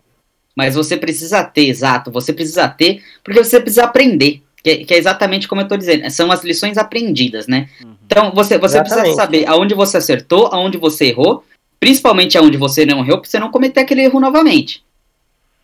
Mas 0.56 0.74
você 0.74 0.96
precisa 0.96 1.44
ter, 1.44 1.68
exato. 1.68 2.10
Você 2.10 2.32
precisa 2.32 2.68
ter, 2.68 3.02
porque 3.22 3.42
você 3.42 3.60
precisa 3.60 3.84
aprender. 3.84 4.42
Que, 4.62 4.84
que, 4.84 4.94
é 4.94 4.98
exatamente 4.98 5.46
como 5.46 5.60
eu 5.60 5.64
estou 5.64 5.78
dizendo, 5.78 6.10
são 6.10 6.32
as 6.32 6.42
lições 6.42 6.76
aprendidas, 6.76 7.46
né? 7.46 7.68
Uhum. 7.80 7.94
Então, 8.04 8.32
você, 8.34 8.58
você 8.58 8.80
precisa 8.80 9.14
saber 9.14 9.46
aonde 9.46 9.74
você 9.74 9.98
acertou, 9.98 10.48
aonde 10.52 10.76
você 10.76 11.06
errou, 11.06 11.44
principalmente 11.78 12.36
aonde 12.36 12.56
você 12.56 12.84
não 12.84 13.04
errou, 13.04 13.20
para 13.20 13.30
você 13.30 13.38
não 13.38 13.52
cometer 13.52 13.80
aquele 13.80 14.02
erro 14.02 14.18
novamente. 14.18 14.82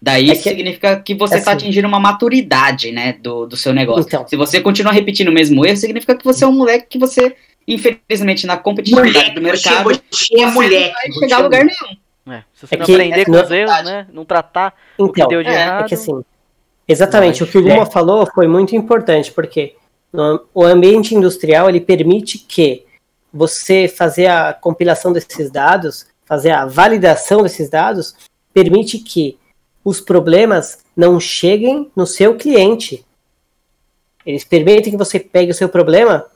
Daí 0.02 0.30
é 0.30 0.34
que, 0.34 0.42
significa 0.42 0.96
que 1.00 1.14
você 1.14 1.36
está 1.36 1.52
assim, 1.52 1.66
atingindo 1.66 1.86
uma 1.86 2.00
maturidade, 2.00 2.90
né, 2.90 3.12
do, 3.12 3.46
do 3.46 3.56
seu 3.56 3.72
negócio. 3.72 4.02
Então, 4.02 4.26
Se 4.26 4.34
você 4.34 4.60
continuar 4.60 4.90
repetindo 4.90 5.28
o 5.28 5.32
mesmo 5.32 5.64
erro, 5.64 5.76
significa 5.76 6.16
que 6.16 6.24
você 6.24 6.42
é 6.42 6.48
um 6.48 6.52
moleque 6.52 6.86
que 6.88 6.98
você, 6.98 7.36
infelizmente, 7.68 8.44
na 8.44 8.56
competitividade 8.56 9.14
moleque, 9.14 9.34
do 9.36 9.40
mercado, 9.40 9.84
você, 9.84 10.02
você 10.10 10.40
é 10.40 10.46
moleque, 10.46 10.92
não 11.08 11.20
vai 11.20 11.20
chegar 11.20 11.36
a 11.36 11.42
lugar 11.44 11.64
nenhum. 11.64 12.34
É, 12.34 12.42
se 12.52 12.66
você 12.66 12.74
é 12.74 12.78
não 12.78 12.86
que, 12.86 12.92
aprender 12.94 13.20
é, 13.20 13.24
com 13.24 13.30
os 13.30 13.50
erros, 13.52 13.84
né, 13.84 14.06
não 14.12 14.24
tratar 14.24 14.74
então, 14.94 15.06
o 15.06 15.12
que 15.12 15.20
então, 15.20 15.28
deu 15.28 15.42
de 15.44 15.50
é, 15.50 15.54
errado... 15.54 15.84
É 15.84 15.88
que 15.88 15.94
assim, 15.94 16.24
Exatamente, 16.88 17.44
o 17.44 17.46
que 17.46 17.58
o 17.58 17.62
Guma 17.62 17.86
falou 17.86 18.28
foi 18.34 18.48
muito 18.48 18.74
importante, 18.74 19.30
porque 19.30 19.76
no, 20.12 20.44
o 20.52 20.64
ambiente 20.64 21.14
industrial 21.14 21.68
ele 21.68 21.80
permite 21.80 22.38
que 22.38 22.84
você 23.32 23.86
fazer 23.86 24.26
a 24.26 24.52
compilação 24.52 25.12
desses 25.12 25.48
dados, 25.48 26.08
fazer 26.26 26.50
a 26.50 26.66
validação 26.66 27.42
desses 27.42 27.70
dados, 27.70 28.16
permite 28.52 28.98
que 28.98 29.38
os 29.84 30.00
problemas 30.00 30.78
não 30.96 31.18
cheguem 31.18 31.90
no 31.94 32.06
seu 32.06 32.36
cliente. 32.36 33.04
Eles 34.24 34.44
permitem 34.44 34.92
que 34.92 34.96
você 34.96 35.18
pegue 35.18 35.50
o 35.50 35.54
seu 35.54 35.68
problema 35.68 36.26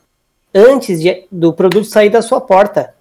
antes 0.55 1.01
de, 1.01 1.27
do 1.31 1.53
produto 1.53 1.85
sair 1.85 2.11
da 2.11 2.23
sua 2.23 2.41
porta. 2.41 2.95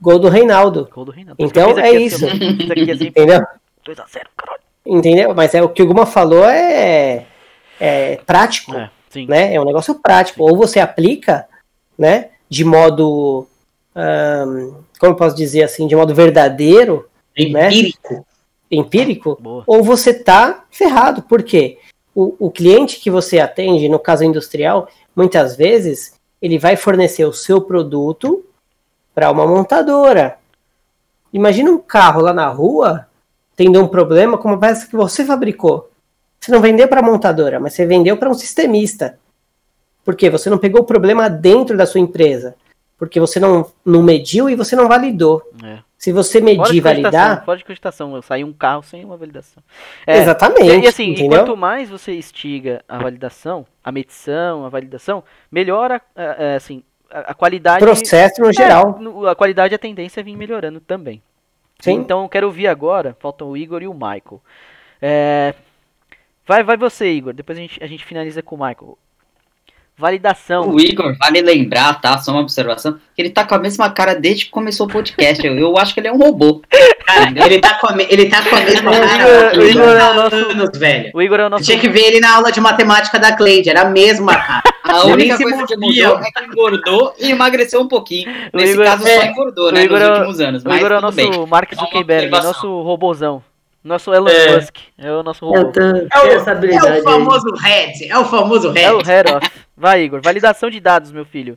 Gol 0.00 0.18
do 0.18 0.28
Reinaldo. 0.28 0.88
Gol 0.92 1.04
do 1.04 1.10
Reinaldo. 1.10 1.42
Então 1.42 1.78
é 1.78 1.92
isso. 1.92 2.24
Entendeu? 2.30 3.44
2x0, 3.86 4.22
caralho. 4.36 4.60
Entendeu? 4.86 5.34
Mas 5.34 5.54
é 5.54 5.62
o 5.62 5.68
que 5.68 5.82
o 5.82 5.86
Guma 5.86 6.06
falou 6.06 6.44
é, 6.44 7.26
é 7.78 8.16
prático, 8.16 8.74
é, 8.74 8.90
né? 9.26 9.54
É 9.54 9.60
um 9.60 9.64
negócio 9.64 9.94
prático. 9.96 10.42
Ou 10.42 10.56
você 10.56 10.80
aplica, 10.80 11.46
né? 11.98 12.30
De 12.48 12.64
modo, 12.64 13.46
um, 13.94 14.82
como 14.98 15.12
eu 15.12 15.16
posso 15.16 15.36
dizer 15.36 15.64
assim, 15.64 15.86
de 15.86 15.94
modo 15.94 16.14
verdadeiro, 16.14 17.08
né? 17.36 17.68
empírico, 17.68 18.14
né? 18.14 18.24
Empírico, 18.70 19.36
Boa. 19.40 19.64
ou 19.66 19.82
você 19.82 20.14
tá 20.14 20.64
ferrado. 20.70 21.22
Por 21.22 21.42
quê? 21.42 21.78
O, 22.14 22.34
o 22.46 22.50
cliente 22.50 23.00
que 23.00 23.10
você 23.10 23.38
atende, 23.38 23.88
no 23.88 23.98
caso 23.98 24.24
industrial, 24.24 24.88
muitas 25.14 25.56
vezes 25.56 26.14
ele 26.40 26.58
vai 26.58 26.76
fornecer 26.76 27.24
o 27.24 27.32
seu 27.32 27.60
produto 27.60 28.44
para 29.14 29.30
uma 29.30 29.46
montadora. 29.46 30.38
Imagina 31.32 31.70
um 31.70 31.78
carro 31.78 32.22
lá 32.22 32.32
na 32.32 32.48
rua 32.48 33.06
tendo 33.56 33.82
um 33.82 33.88
problema 33.88 34.38
com 34.38 34.48
uma 34.48 34.58
peça 34.58 34.86
que 34.86 34.96
você 34.96 35.24
fabricou. 35.24 35.90
Você 36.40 36.50
não 36.50 36.60
vendeu 36.60 36.88
para 36.88 37.00
a 37.00 37.02
montadora, 37.02 37.60
mas 37.60 37.74
você 37.74 37.84
vendeu 37.84 38.16
para 38.16 38.30
um 38.30 38.34
sistemista. 38.34 39.18
Por 40.02 40.16
quê? 40.16 40.30
Você 40.30 40.48
não 40.48 40.56
pegou 40.56 40.80
o 40.80 40.86
problema 40.86 41.28
dentro 41.28 41.76
da 41.76 41.84
sua 41.84 42.00
empresa. 42.00 42.54
Porque 42.96 43.20
você 43.20 43.38
não, 43.38 43.70
não 43.84 44.02
mediu 44.02 44.48
e 44.48 44.56
você 44.56 44.74
não 44.74 44.88
validou. 44.88 45.42
É. 45.62 45.78
Se 46.00 46.12
você 46.12 46.40
medir 46.40 46.76
e 46.76 46.80
validar. 46.80 47.44
Pode 47.44 47.62
cogitação, 47.62 48.16
eu 48.16 48.22
saí 48.22 48.42
um 48.42 48.54
carro 48.54 48.82
sem 48.82 49.04
uma 49.04 49.18
validação. 49.18 49.62
É, 50.06 50.16
Exatamente. 50.16 50.86
E 50.86 50.88
assim, 50.88 51.12
e 51.12 51.28
quanto 51.28 51.54
mais 51.54 51.90
você 51.90 52.16
instiga 52.16 52.82
a 52.88 52.96
validação, 52.96 53.66
a 53.84 53.92
medição, 53.92 54.64
a 54.64 54.70
validação, 54.70 55.22
melhora 55.52 56.00
é, 56.16 56.54
assim, 56.54 56.82
a, 57.10 57.34
qualidade. 57.34 57.80
Processo 57.80 58.40
no 58.40 58.48
é, 58.48 58.52
geral. 58.54 58.98
A 59.28 59.34
qualidade 59.34 59.74
e 59.74 59.76
a 59.76 59.78
tendência 59.78 60.20
é 60.20 60.22
vir 60.22 60.38
melhorando 60.38 60.80
também. 60.80 61.22
Sim. 61.80 61.92
Então 61.92 62.22
eu 62.22 62.30
quero 62.30 62.46
ouvir 62.46 62.66
agora. 62.66 63.14
Faltam 63.20 63.50
o 63.50 63.56
Igor 63.56 63.82
e 63.82 63.86
o 63.86 63.92
Michael. 63.92 64.40
É... 65.02 65.54
Vai, 66.46 66.62
vai 66.62 66.78
você, 66.78 67.12
Igor. 67.12 67.34
Depois 67.34 67.58
a 67.58 67.60
gente, 67.60 67.84
a 67.84 67.86
gente 67.86 68.06
finaliza 68.06 68.42
com 68.42 68.56
o 68.56 68.58
Michael. 68.58 68.96
Validação. 70.00 70.70
O 70.70 70.80
Igor, 70.80 71.14
vale 71.18 71.42
lembrar, 71.42 72.00
tá? 72.00 72.16
Só 72.18 72.32
uma 72.32 72.40
observação. 72.40 72.98
Que 73.14 73.20
ele 73.20 73.30
tá 73.30 73.44
com 73.44 73.54
a 73.54 73.58
mesma 73.58 73.90
cara 73.90 74.14
desde 74.14 74.46
que 74.46 74.50
começou 74.50 74.86
o 74.86 74.90
podcast. 74.90 75.46
eu, 75.46 75.56
eu 75.58 75.76
acho 75.76 75.92
que 75.92 76.00
ele 76.00 76.08
é 76.08 76.12
um 76.12 76.16
robô. 76.16 76.62
Cara, 77.04 77.46
ele 77.46 77.60
tá 77.60 77.74
com 77.74 77.86
a, 77.86 77.96
ele 78.08 78.26
tá 78.30 78.42
com 78.42 78.56
a 78.56 78.60
mesma 78.60 78.90
cara. 78.90 79.58
O 79.58 79.62
Igor, 79.62 79.84
é 79.84 80.10
o 80.10 80.14
nosso. 80.14 80.34
Anos, 80.36 80.78
velho. 80.78 81.10
O 81.12 81.20
Igor 81.20 81.40
é 81.40 81.46
o 81.46 81.50
nosso. 81.50 81.64
Tinha 81.64 81.78
que 81.78 81.88
ver 81.88 82.00
ele 82.00 82.20
na 82.20 82.34
aula 82.34 82.50
de 82.50 82.60
matemática 82.60 83.18
da 83.18 83.36
Cleide. 83.36 83.68
Era 83.68 83.82
a 83.82 83.90
mesma 83.90 84.34
cara. 84.34 84.62
A 84.84 85.04
única 85.04 85.36
coisa 85.36 85.66
que 85.66 85.76
mudou 85.76 86.18
é 86.18 86.30
que 86.30 86.44
engordou 86.44 87.14
e 87.18 87.30
emagreceu 87.30 87.80
um 87.80 87.88
pouquinho. 87.88 88.28
Nesse 88.54 88.72
Igor, 88.72 88.84
caso, 88.86 89.06
é, 89.06 89.20
só 89.20 89.26
engordou, 89.26 89.70
né? 89.70 89.84
Nos 89.86 90.00
é 90.00 90.12
últimos 90.12 90.40
anos. 90.40 90.64
O 90.64 90.72
Igor 90.72 90.92
é 90.92 90.98
o 90.98 91.00
nosso 91.00 91.16
bem. 91.16 91.46
Mark 91.46 91.74
Zuckerberg, 91.74 92.30
nosso 92.30 92.82
robôzão. 92.82 93.42
Nosso 93.82 94.12
Elon 94.12 94.28
é. 94.28 94.56
Musk. 94.56 94.76
É 94.98 95.10
o 95.10 95.22
nosso 95.22 95.46
robô. 95.46 95.72
Tô, 95.72 95.80
é, 95.80 95.92
o, 95.92 96.06
é 96.26 96.36
o 96.36 96.40
famoso 97.02 97.54
Red. 97.54 98.08
É 98.08 98.18
o 98.18 98.26
famoso 98.26 98.70
Red. 98.72 98.82
É 98.82 98.92
o 98.92 99.02
Head 99.02 99.32
off. 99.32 99.50
Vai, 99.76 100.02
Igor. 100.02 100.20
Validação 100.22 100.68
de 100.68 100.80
dados, 100.80 101.10
meu 101.10 101.24
filho. 101.24 101.56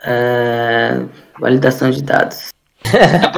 Uh, 0.00 1.08
validação 1.38 1.90
de 1.90 2.02
dados. 2.02 2.50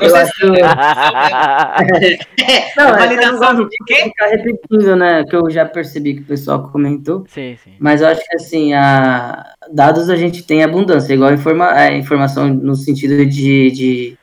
eu 0.01 0.16
acho... 0.16 0.47
Não, 2.77 2.89
é 2.89 2.98
validação 2.98 3.55
do 3.55 3.69
quê? 3.69 4.05
Ficar 4.05 4.28
repetindo, 4.28 4.97
né? 4.97 5.23
Que 5.24 5.36
eu 5.36 5.51
já 5.51 5.66
percebi 5.66 6.15
que 6.15 6.23
o 6.23 6.27
pessoal 6.27 6.70
comentou. 6.70 7.27
Sim, 7.28 7.59
sim. 7.62 7.74
Mas 7.78 8.01
eu 8.01 8.09
acho 8.09 8.27
que 8.27 8.36
assim, 8.36 8.73
a... 8.73 9.52
dados 9.70 10.09
a 10.09 10.16
gente 10.16 10.43
tem 10.43 10.65
abundância, 10.65 11.12
igual 11.12 11.35
informa... 11.35 11.70
a 11.70 11.93
informação 11.93 12.48
no 12.48 12.74
sentido 12.74 13.27
de, 13.27 13.70
de, 13.70 14.19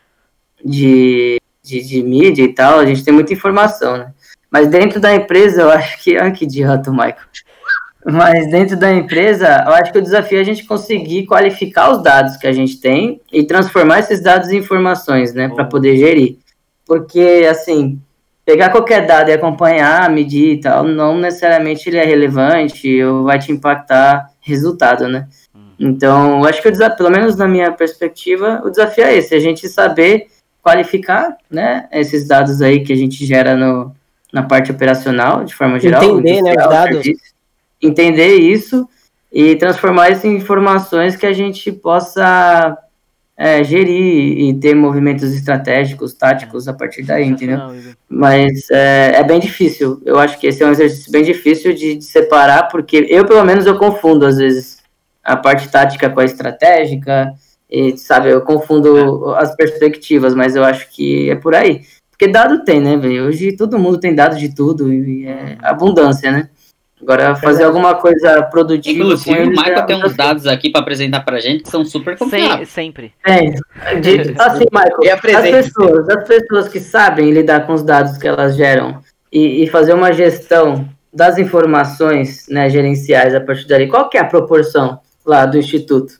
de 0.65 1.40
de, 1.72 1.88
de 1.88 2.03
mídia 2.03 2.43
e 2.43 2.53
tal, 2.53 2.80
a 2.80 2.85
gente 2.85 3.03
tem 3.03 3.14
muita 3.14 3.34
informação, 3.34 3.98
né? 3.98 4.11
Mas 4.52 4.68
dentro 4.68 4.99
da 4.99 5.15
empresa, 5.15 5.61
eu 5.61 5.72
acho 5.72 6.03
que. 6.03 6.18
Ai, 6.18 6.31
que 6.31 6.43
idiota, 6.43 6.91
Michael. 6.91 7.15
Mas 8.06 8.49
dentro 8.49 8.76
da 8.76 8.91
empresa, 8.91 9.64
eu 9.65 9.73
acho 9.73 9.91
que 9.91 9.99
o 9.99 10.02
desafio 10.02 10.39
é 10.39 10.41
a 10.41 10.45
gente 10.45 10.65
conseguir 10.65 11.26
qualificar 11.26 11.91
os 11.91 12.03
dados 12.03 12.35
que 12.35 12.48
a 12.48 12.52
gente 12.52 12.81
tem 12.81 13.22
e 13.31 13.43
transformar 13.43 13.99
esses 13.99 14.22
dados 14.22 14.49
em 14.49 14.57
informações, 14.57 15.34
né, 15.34 15.48
para 15.48 15.65
poder 15.65 15.95
gerir. 15.95 16.38
Porque, 16.85 17.48
assim, 17.49 18.02
pegar 18.43 18.69
qualquer 18.69 19.06
dado 19.06 19.30
e 19.30 19.34
acompanhar, 19.34 20.10
medir 20.10 20.53
e 20.56 20.60
tal, 20.60 20.84
não 20.84 21.18
necessariamente 21.18 21.88
ele 21.88 21.98
é 21.98 22.03
relevante 22.03 23.03
ou 23.03 23.23
vai 23.23 23.38
te 23.38 23.52
impactar 23.52 24.31
resultado, 24.41 25.07
né? 25.07 25.27
Então, 25.80 26.39
eu 26.39 26.45
acho 26.45 26.61
que 26.61 26.68
o 26.68 26.72
desafio, 26.72 26.98
pelo 26.98 27.11
menos 27.11 27.35
na 27.35 27.48
minha 27.48 27.72
perspectiva, 27.72 28.61
o 28.65 28.69
desafio 28.69 29.03
é 29.03 29.15
esse, 29.15 29.34
a 29.35 29.39
gente 29.39 29.68
saber 29.68 30.27
qualificar, 30.61 31.35
né, 31.49 31.88
esses 31.91 32.27
dados 32.27 32.61
aí 32.61 32.83
que 32.83 32.93
a 32.93 32.95
gente 32.95 33.25
gera 33.25 33.55
no, 33.55 33.95
na 34.31 34.43
parte 34.43 34.71
operacional, 34.71 35.43
de 35.43 35.55
forma 35.55 35.79
geral. 35.79 36.03
Entender, 36.03 36.41
né, 36.41 36.51
os 36.51 36.55
dados. 36.55 37.03
serviço, 37.03 37.31
Entender 37.81 38.35
isso 38.35 38.88
e 39.31 39.55
transformar 39.55 40.11
isso 40.11 40.27
em 40.27 40.35
informações 40.35 41.15
que 41.15 41.25
a 41.25 41.33
gente 41.33 41.71
possa 41.71 42.77
é, 43.35 43.63
gerir 43.63 44.38
e 44.38 44.53
ter 44.53 44.75
movimentos 44.75 45.33
estratégicos, 45.33 46.13
táticos 46.13 46.67
a 46.67 46.73
partir 46.73 47.01
daí, 47.01 47.25
entendeu? 47.25 47.57
Mas 48.07 48.69
é, 48.69 49.13
é 49.15 49.23
bem 49.23 49.39
difícil. 49.39 49.99
Eu 50.05 50.19
acho 50.19 50.39
que 50.39 50.45
esse 50.45 50.61
é 50.61 50.67
um 50.67 50.71
exercício 50.71 51.11
bem 51.11 51.23
difícil 51.23 51.73
de, 51.73 51.95
de 51.95 52.03
separar, 52.03 52.67
porque 52.67 53.07
eu, 53.09 53.25
pelo 53.25 53.43
menos, 53.43 53.65
eu 53.65 53.79
confundo 53.79 54.27
às 54.27 54.38
vezes 54.38 54.77
a 55.23 55.35
parte 55.35 55.69
tática 55.69 56.07
com 56.07 56.19
a 56.19 56.25
estratégica, 56.25 57.33
e, 57.72 57.98
sabe, 57.98 58.30
eu 58.30 58.41
confundo 58.41 59.34
as 59.35 59.56
perspectivas, 59.56 60.35
mas 60.35 60.56
eu 60.56 60.64
acho 60.64 60.89
que 60.89 61.30
é 61.30 61.35
por 61.35 61.56
aí. 61.56 61.81
Porque 62.11 62.27
dado 62.27 62.64
tem, 62.64 62.81
né, 62.81 62.98
velho? 62.98 63.27
Hoje 63.27 63.56
todo 63.56 63.80
mundo 63.80 63.99
tem 63.99 64.14
dados 64.14 64.38
de 64.39 64.53
tudo 64.53 64.93
e 64.93 65.26
é 65.26 65.57
abundância, 65.61 66.31
né? 66.31 66.49
Agora, 67.02 67.34
fazer 67.35 67.64
alguma 67.64 67.95
coisa 67.95 68.43
produtiva. 68.43 68.99
Inclusive, 68.99 69.43
o 69.43 69.49
Michael 69.49 69.80
é 69.80 69.85
tem 69.88 69.95
uns 70.06 70.15
dados 70.15 70.45
aqui 70.45 70.69
pra 70.69 70.81
apresentar 70.81 71.22
pra 71.22 71.39
gente 71.39 71.64
que 71.64 71.69
são 71.69 71.84
super 71.84 72.15
confiáveis. 72.15 72.69
sempre. 72.69 73.11
É, 73.26 73.39
de- 73.99 74.35
assim, 74.38 74.65
Michael, 74.72 75.15
as 75.15 75.49
pessoas, 75.49 76.10
as 76.10 76.27
pessoas 76.27 76.68
que 76.68 76.80
sabem 76.80 77.31
lidar 77.31 77.65
com 77.65 77.73
os 77.73 77.81
dados 77.81 78.18
que 78.19 78.27
elas 78.27 78.56
geram 78.56 78.99
e, 79.31 79.64
e 79.64 79.68
fazer 79.68 79.93
uma 79.93 80.14
gestão 80.14 80.88
das 81.11 81.39
informações 81.39 82.45
né, 82.48 82.69
gerenciais 82.69 83.34
a 83.34 83.41
partir 83.41 83.68
dali, 83.68 83.88
qual 83.88 84.07
que 84.07 84.18
é 84.18 84.22
a 84.22 84.26
proporção 84.26 84.99
lá 85.26 85.45
do 85.45 85.57
Instituto? 85.57 86.14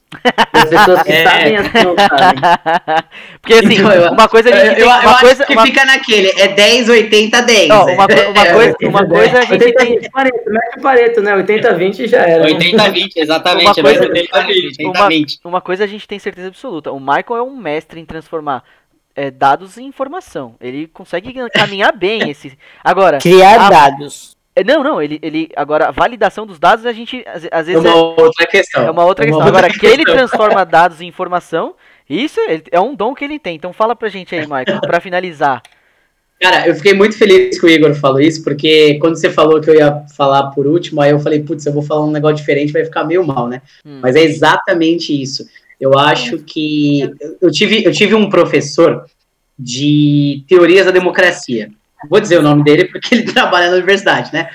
Das 0.54 0.70
pessoas 0.70 1.04
que 1.04 1.12
É. 1.14 1.24
sabem 1.24 1.54
e 1.54 1.58
as 1.58 1.68
que 1.70 1.84
não 1.84 1.96
sabem. 1.96 2.42
Porque 3.42 3.54
assim, 3.56 3.74
Então, 3.74 3.92
eu- 3.92 4.12
uma 4.12 4.28
coisa 4.30 4.50
a 4.50 4.52
Eu, 4.52 4.66
gente 4.66 4.76
tem, 4.76 4.84
eu 4.84 4.88
uma 4.88 4.96
acho 4.98 5.20
coisa, 5.22 5.46
que 5.46 5.54
uma, 5.54 5.64
fica 5.66 5.86
naquele, 5.86 6.28
é 6.40 6.48
10, 6.50 6.90
80, 6.90 7.42
10. 7.42 7.70
ó, 7.72 7.86
uma, 7.86 8.08
co- 8.08 8.14
uma 8.14 8.46
É, 8.46 8.54
coisa, 8.54 8.76
uma 8.84 9.08
coisa 9.08 9.38
a 9.40 9.42
gente 9.42 9.52
80, 9.64 9.74
tem, 9.78 10.00
20, 10.00 10.10
Pareto, 10.12 10.52
mete 10.52 10.78
o 10.78 10.82
Pareto, 10.82 11.22
né? 11.22 11.36
80, 11.36 11.74
20 11.74 12.08
já 12.08 12.20
era. 12.22 12.44
né? 12.44 12.50
80-20, 12.54 13.12
exatamente. 13.18 13.66
Uma 13.66 13.72
é 13.72 13.82
coisa- 13.82 14.08
80-20. 14.08 14.84
uma- 14.86 14.94
80-20. 15.08 15.40
uma 15.46 15.62
coisa 15.62 15.84
a 15.84 15.88
gente 15.88 16.08
tem 16.08 16.20
certeza 16.20 16.48
absoluta. 16.48 16.92
O 16.92 17.00
Michael 17.00 17.38
é 17.38 17.42
um 17.42 17.56
mestre 17.58 18.00
em 18.00 18.06
transformar 18.06 18.64
é, 19.14 19.30
dados 19.30 19.78
em 19.78 19.86
informação. 19.86 20.56
Ele 20.62 20.88
consegue 20.88 21.34
caminhar 21.54 21.92
bem 21.94 22.30
esse. 22.30 22.58
Agora, 22.82 23.18
Criar 23.18 23.60
a- 23.60 23.70
dados. 23.70 24.38
É, 24.56 24.64
não, 24.64 24.84
não, 24.84 25.02
ele, 25.02 25.20
ele 25.22 25.50
agora 25.56 25.88
a 25.88 25.92
validação 25.92 26.46
dos 26.46 26.60
dados 26.60 26.86
a 26.86 26.92
gente 26.92 27.24
às, 27.28 27.46
às 27.52 27.68
É 27.70 27.74
vezes 27.74 27.82
uma 27.82 27.90
é, 27.90 27.94
outra 27.96 28.48
questão. 28.48 28.84
é 28.84 28.92
uma 28.92 29.06
outra 29.06 29.26
questão. 29.26 29.46
outra 29.46 29.58
Agora 29.60 29.74
que 29.74 29.86
ele 29.86 30.04
questão. 30.04 30.16
transforma 30.16 30.66
dados 30.66 31.00
em 31.02 31.08
informação, 31.08 31.76
isso 32.10 32.40
é 32.72 32.80
um 32.80 32.94
dom 32.96 33.14
que 33.14 33.24
ele 33.24 33.40
tem. 33.40 33.56
Então 33.56 33.72
fala 33.72 33.96
pra 33.96 34.10
gente 34.10 34.36
aí, 34.36 34.42
Michael, 34.42 34.82
pra 34.82 35.00
finalizar. 35.00 35.62
Cara, 36.40 36.68
eu 36.68 36.74
fiquei 36.76 36.94
muito 36.94 37.16
feliz 37.18 37.60
que 37.60 37.66
o 37.66 37.70
Igor 37.70 37.94
falou 37.94 38.20
isso, 38.20 38.44
porque 38.44 38.98
quando 39.00 39.16
você 39.16 39.30
falou 39.30 39.62
que 39.62 39.70
eu 39.70 39.76
ia 39.76 40.04
falar 40.18 40.48
por 40.50 40.66
último, 40.66 41.00
aí 41.00 41.12
eu 41.12 41.20
falei, 41.20 41.40
putz, 41.42 41.66
eu 41.68 41.72
vou 41.74 41.84
falar 41.84 42.04
um 42.04 42.12
negócio 42.12 42.38
diferente, 42.38 42.74
vai 42.74 42.84
ficar 42.84 43.04
meio 43.04 43.24
mal, 43.24 43.48
né? 43.48 43.62
Hum. 43.86 44.00
Mas 44.02 44.16
é 44.16 44.24
exatamente 44.24 45.14
isso. 45.22 45.46
Eu 45.80 45.98
acho 45.98 46.40
que. 46.40 47.10
Eu 47.40 47.52
tive, 47.52 47.86
eu 47.86 47.92
tive 47.92 48.16
um 48.16 48.28
professor 48.30 49.06
de 49.58 50.44
teorias 50.48 50.86
da 50.88 50.92
democracia. 50.92 51.72
Vou 52.10 52.20
dizer 52.20 52.40
o 52.40 52.44
nome 52.44 52.64
dele 52.64 52.86
porque 52.86 53.16
ele 53.16 53.24
trabalha 53.34 53.70
na 53.70 53.78
universidade, 53.78 54.32
né? 54.34 54.50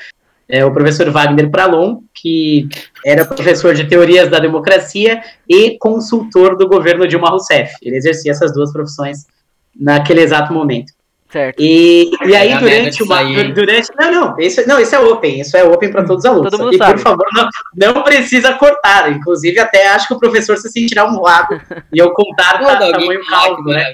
É 0.49 0.65
o 0.65 0.73
professor 0.73 1.11
Wagner 1.11 1.51
Pralon, 1.51 2.03
que 2.15 2.69
era 3.05 3.25
professor 3.25 3.75
de 3.75 3.85
teorias 3.85 4.31
da 4.31 4.39
democracia 4.39 5.21
e 5.49 5.77
consultor 5.79 6.57
do 6.57 6.69
governo 6.69 7.07
Dilma 7.07 7.31
Rousseff. 7.31 7.75
Ele 7.83 7.97
exercia 7.97 8.31
essas 8.31 8.53
duas 8.53 8.73
profissões 8.73 9.27
naquele 9.75 10.21
exato 10.21 10.53
momento. 10.53 10.93
Certo. 11.29 11.61
E, 11.61 12.11
e 12.25 12.37
aí, 12.37 12.53
É 12.53 12.59
durante 12.59 13.03
uma. 13.03 13.23
durante, 13.53 13.89
não, 13.99 14.13
não, 14.13 14.39
isso, 14.39 14.67
não, 14.67 14.81
isso 14.81 14.95
é 14.95 15.01
open, 15.01 15.41
isso 15.41 15.57
é 15.57 15.65
open 15.65 15.91
para 15.91 16.05
todos 16.05 16.25
os 16.25 16.31
alunos. 16.31 16.51
Todo 16.51 16.63
mundo 16.63 16.75
e, 16.75 16.79
sabe. 16.79 16.95
por 16.95 17.01
favor, 17.01 17.27
não, 17.35 17.95
não 17.95 18.03
precisa 18.03 18.55
cortar. 18.55 19.11
Inclusive, 19.13 19.59
até 19.59 19.89
acho 19.89 20.07
que 20.07 20.15
o 20.15 20.19
professor 20.21 20.57
se 20.57 20.71
sentirá 20.71 21.05
honrado 21.05 21.61
e 21.93 21.99
eu 21.99 22.13
contar 22.13 22.59
Doug, 22.59 22.93
tamanho 22.93 23.27
cálculo, 23.27 23.71
né? 23.71 23.85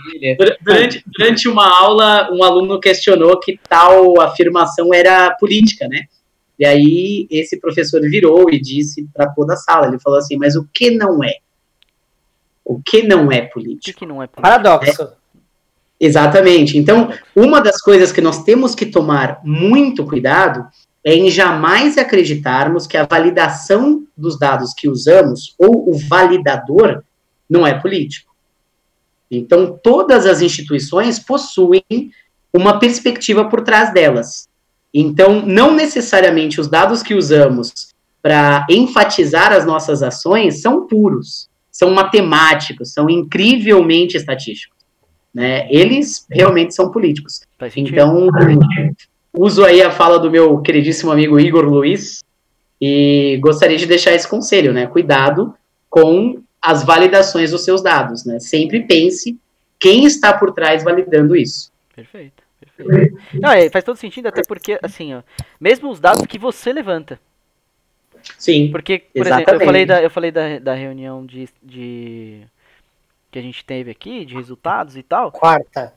Durante, 0.61 1.03
durante 1.07 1.49
uma 1.49 1.67
aula, 1.67 2.29
um 2.31 2.45
aluno 2.45 2.79
questionou 2.79 3.41
que 3.41 3.59
tal 3.67 4.21
afirmação 4.21 4.93
era 4.93 5.31
política, 5.33 5.89
né? 5.89 6.03
E 6.59 6.67
aí, 6.67 7.27
esse 7.31 7.59
professor 7.59 8.03
virou 8.03 8.51
e 8.51 8.61
disse 8.61 9.09
para 9.15 9.27
toda 9.31 9.55
a 9.55 9.57
sala: 9.57 9.87
ele 9.87 9.99
falou 9.99 10.19
assim, 10.19 10.37
mas 10.37 10.55
o 10.55 10.69
que 10.73 10.91
não 10.91 11.25
é? 11.25 11.37
O 12.65 12.81
que 12.81 13.03
não 13.03 13.33
é 13.33 13.39
O 13.39 13.41
que, 13.41 13.49
político? 13.49 13.99
que 13.99 14.07
não 14.07 14.23
é 14.23 14.27
político? 14.27 14.43
Paradoxo. 14.43 15.22
Exatamente. 16.03 16.77
Então, 16.77 17.13
uma 17.33 17.61
das 17.61 17.81
coisas 17.81 18.11
que 18.11 18.21
nós 18.21 18.43
temos 18.43 18.75
que 18.75 18.87
tomar 18.87 19.41
muito 19.45 20.05
cuidado 20.05 20.67
é 21.05 21.15
em 21.15 21.31
jamais 21.31 21.97
acreditarmos 21.97 22.89
que 22.89 22.97
a 22.97 23.07
validação 23.07 24.05
dos 24.17 24.37
dados 24.37 24.75
que 24.75 24.89
usamos 24.89 25.55
ou 25.57 25.89
o 25.89 25.97
validador 26.09 27.05
não 27.49 27.65
é 27.65 27.79
político. 27.79 28.35
Então, 29.31 29.79
todas 29.81 30.27
as 30.27 30.43
instituições 30.43 31.21
possuem 31.21 31.85
uma 32.53 32.81
perspectiva 32.81 33.49
por 33.49 33.63
trás 33.63 33.93
delas. 33.93 34.49
Então, 34.93 35.47
não 35.47 35.73
necessariamente 35.73 36.61
os 36.61 36.67
dados 36.67 37.01
que 37.01 37.15
usamos 37.15 37.95
para 38.21 38.67
enfatizar 38.69 39.53
as 39.53 39.65
nossas 39.65 40.03
ações 40.03 40.61
são 40.63 40.85
puros, 40.85 41.49
são 41.71 41.93
matemáticos, 41.93 42.93
são 42.93 43.09
incrivelmente 43.09 44.17
estatísticos. 44.17 44.72
Né? 45.35 45.67
Eles 45.71 46.27
realmente 46.31 46.75
são 46.75 46.91
políticos. 46.91 47.43
Então, 47.77 48.29
uso 49.33 49.65
aí 49.65 49.83
a 49.83 49.91
fala 49.91 50.19
do 50.19 50.31
meu 50.31 50.61
queridíssimo 50.61 51.11
amigo 51.11 51.41
Igor 51.41 51.65
Luiz 51.65 52.23
e 52.81 53.39
gostaria 53.41 53.77
de 53.77 53.87
deixar 53.87 54.13
esse 54.13 54.29
conselho, 54.29 54.73
né? 54.73 54.87
Cuidado 54.87 55.55
com 55.89 56.43
as 56.61 56.85
validações 56.85 57.51
dos 57.51 57.65
seus 57.65 57.83
dados, 57.83 58.25
né? 58.25 58.39
Sempre 58.41 58.81
pense 58.81 59.39
quem 59.79 60.05
está 60.05 60.33
por 60.33 60.53
trás 60.53 60.85
validando 60.85 61.35
isso. 61.35 61.73
Perfeito. 61.95 62.43
perfeito. 62.77 63.19
Não, 63.35 63.51
é, 63.51 63.71
faz 63.71 63.85
todo 63.85 63.97
sentido, 63.97 64.29
até 64.29 64.43
porque, 64.47 64.79
assim, 64.83 65.15
ó, 65.15 65.23
mesmo 65.61 65.91
os 65.91 65.99
dados 65.99 66.27
que 66.27 66.39
você 66.39 66.73
levanta. 66.73 67.19
Sim, 68.39 68.71
Porque, 68.71 68.99
por 68.99 69.27
exemplo, 69.27 69.41
eu 69.41 69.43
Exatamente. 69.43 69.65
falei 69.65 69.87
da, 69.87 70.03
eu 70.03 70.11
falei 70.11 70.31
da, 70.31 70.59
da 70.59 70.75
reunião 70.75 71.27
de, 71.27 71.49
de. 71.63 72.43
Que 73.33 73.39
a 73.39 73.43
gente 73.43 73.65
teve 73.65 73.91
aqui, 73.91 74.25
de 74.27 74.35
resultados 74.35 74.97
e 74.97 75.03
tal. 75.03 75.33
Quarta. 75.33 75.95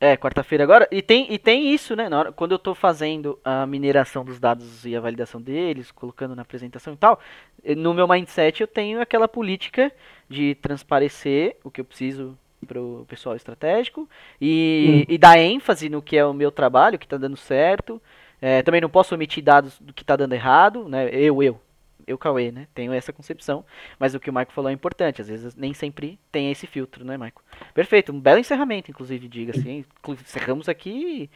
É, 0.00 0.16
quarta-feira 0.16 0.64
agora. 0.64 0.88
E 0.90 1.00
tem, 1.00 1.32
e 1.32 1.38
tem 1.38 1.72
isso, 1.72 1.94
né? 1.94 2.08
Na 2.08 2.18
hora, 2.18 2.32
quando 2.32 2.50
eu 2.50 2.58
tô 2.58 2.74
fazendo 2.74 3.38
a 3.44 3.64
mineração 3.64 4.24
dos 4.24 4.40
dados 4.40 4.84
e 4.84 4.96
a 4.96 5.00
validação 5.00 5.40
deles, 5.40 5.92
colocando 5.92 6.34
na 6.34 6.42
apresentação 6.42 6.92
e 6.92 6.96
tal, 6.96 7.20
eh, 7.64 7.76
no 7.76 7.94
meu 7.94 8.08
mindset 8.08 8.60
eu 8.60 8.66
tenho 8.66 9.00
aquela 9.00 9.28
política 9.28 9.92
de 10.28 10.56
transparecer 10.56 11.56
o 11.62 11.70
que 11.70 11.80
eu 11.80 11.84
preciso 11.84 12.36
pro 12.66 13.06
pessoal 13.08 13.36
estratégico 13.36 14.08
e, 14.40 15.04
e 15.08 15.18
dar 15.18 15.38
ênfase 15.38 15.88
no 15.88 16.02
que 16.02 16.16
é 16.16 16.24
o 16.24 16.34
meu 16.34 16.50
trabalho, 16.50 16.98
que 16.98 17.06
tá 17.06 17.16
dando 17.16 17.36
certo. 17.36 18.02
Eh, 18.40 18.60
também 18.62 18.80
não 18.80 18.90
posso 18.90 19.14
omitir 19.14 19.44
dados 19.44 19.78
do 19.78 19.94
que 19.94 20.04
tá 20.04 20.16
dando 20.16 20.32
errado, 20.32 20.88
né? 20.88 21.08
Eu, 21.12 21.40
eu. 21.44 21.60
Eu, 22.06 22.16
Cauê, 22.18 22.50
né? 22.52 22.66
Tenho 22.74 22.92
essa 22.92 23.12
concepção. 23.12 23.64
Mas 23.98 24.14
o 24.14 24.20
que 24.20 24.30
o 24.30 24.32
Michael 24.32 24.52
falou 24.54 24.70
é 24.70 24.72
importante. 24.72 25.20
Às 25.20 25.28
vezes 25.28 25.54
nem 25.56 25.72
sempre 25.74 26.18
tem 26.30 26.50
esse 26.50 26.66
filtro, 26.66 27.04
né, 27.04 27.14
Michael? 27.16 27.32
Perfeito, 27.74 28.12
um 28.12 28.20
belo 28.20 28.38
encerramento, 28.38 28.90
inclusive, 28.90 29.28
diga-se. 29.28 29.68
hein? 29.68 29.84
Inclu- 30.00 30.14
Encerramos 30.20 30.68
aqui 30.68 31.30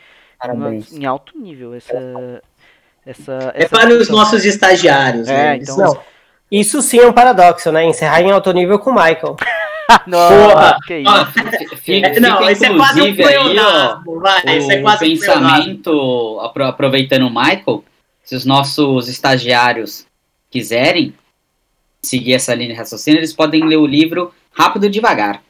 uma- 0.44 0.74
em 0.74 1.04
alto 1.06 1.38
nível 1.38 1.74
essa. 1.74 1.94
essa, 3.04 3.52
é 3.54 3.64
essa 3.64 3.68
para 3.76 3.88
os 3.90 3.98
discussão. 3.98 4.16
nossos 4.16 4.44
estagiários. 4.44 5.28
É, 5.28 5.32
né? 5.32 5.56
então- 5.56 5.76
Não. 5.76 6.00
Isso 6.50 6.80
sim 6.80 6.98
é 7.00 7.06
um 7.06 7.12
paradoxo, 7.12 7.72
né? 7.72 7.84
Encerrar 7.84 8.20
em 8.22 8.30
alto 8.30 8.52
nível 8.52 8.78
com 8.78 8.90
o 8.90 8.94
Michael. 8.94 9.36
Nossa, 10.06 10.34
Porra! 10.34 10.76
que 10.86 10.98
isso. 10.98 11.76
Fica, 11.76 12.06
É, 12.08 12.20
não, 12.20 12.38
fica, 12.38 12.52
isso 12.52 12.64
é 12.64 12.76
quase 12.76 13.00
um 13.00 13.04
inclusive, 13.06 13.24
aí, 13.24 13.36
ó, 13.36 13.42
pleonasmo, 13.44 14.20
vai, 14.20 14.58
isso 14.58 14.72
é 14.72 14.78
o 14.78 14.82
quase 14.82 15.04
um 15.04 15.08
pensamento, 15.10 16.40
apro- 16.42 16.64
aproveitando 16.64 17.22
o 17.26 17.30
Michael, 17.30 17.84
se 18.22 18.34
os 18.34 18.44
nossos 18.44 19.08
estagiários 19.08 20.05
quiserem 20.60 21.12
seguir 22.02 22.32
essa 22.34 22.54
linha 22.54 22.70
de 22.70 22.74
raciocínio, 22.78 23.18
eles 23.18 23.32
podem 23.32 23.64
ler 23.64 23.76
o 23.76 23.86
livro 23.86 24.32
Rápido 24.52 24.86
e 24.86 24.88
Devagar. 24.88 25.42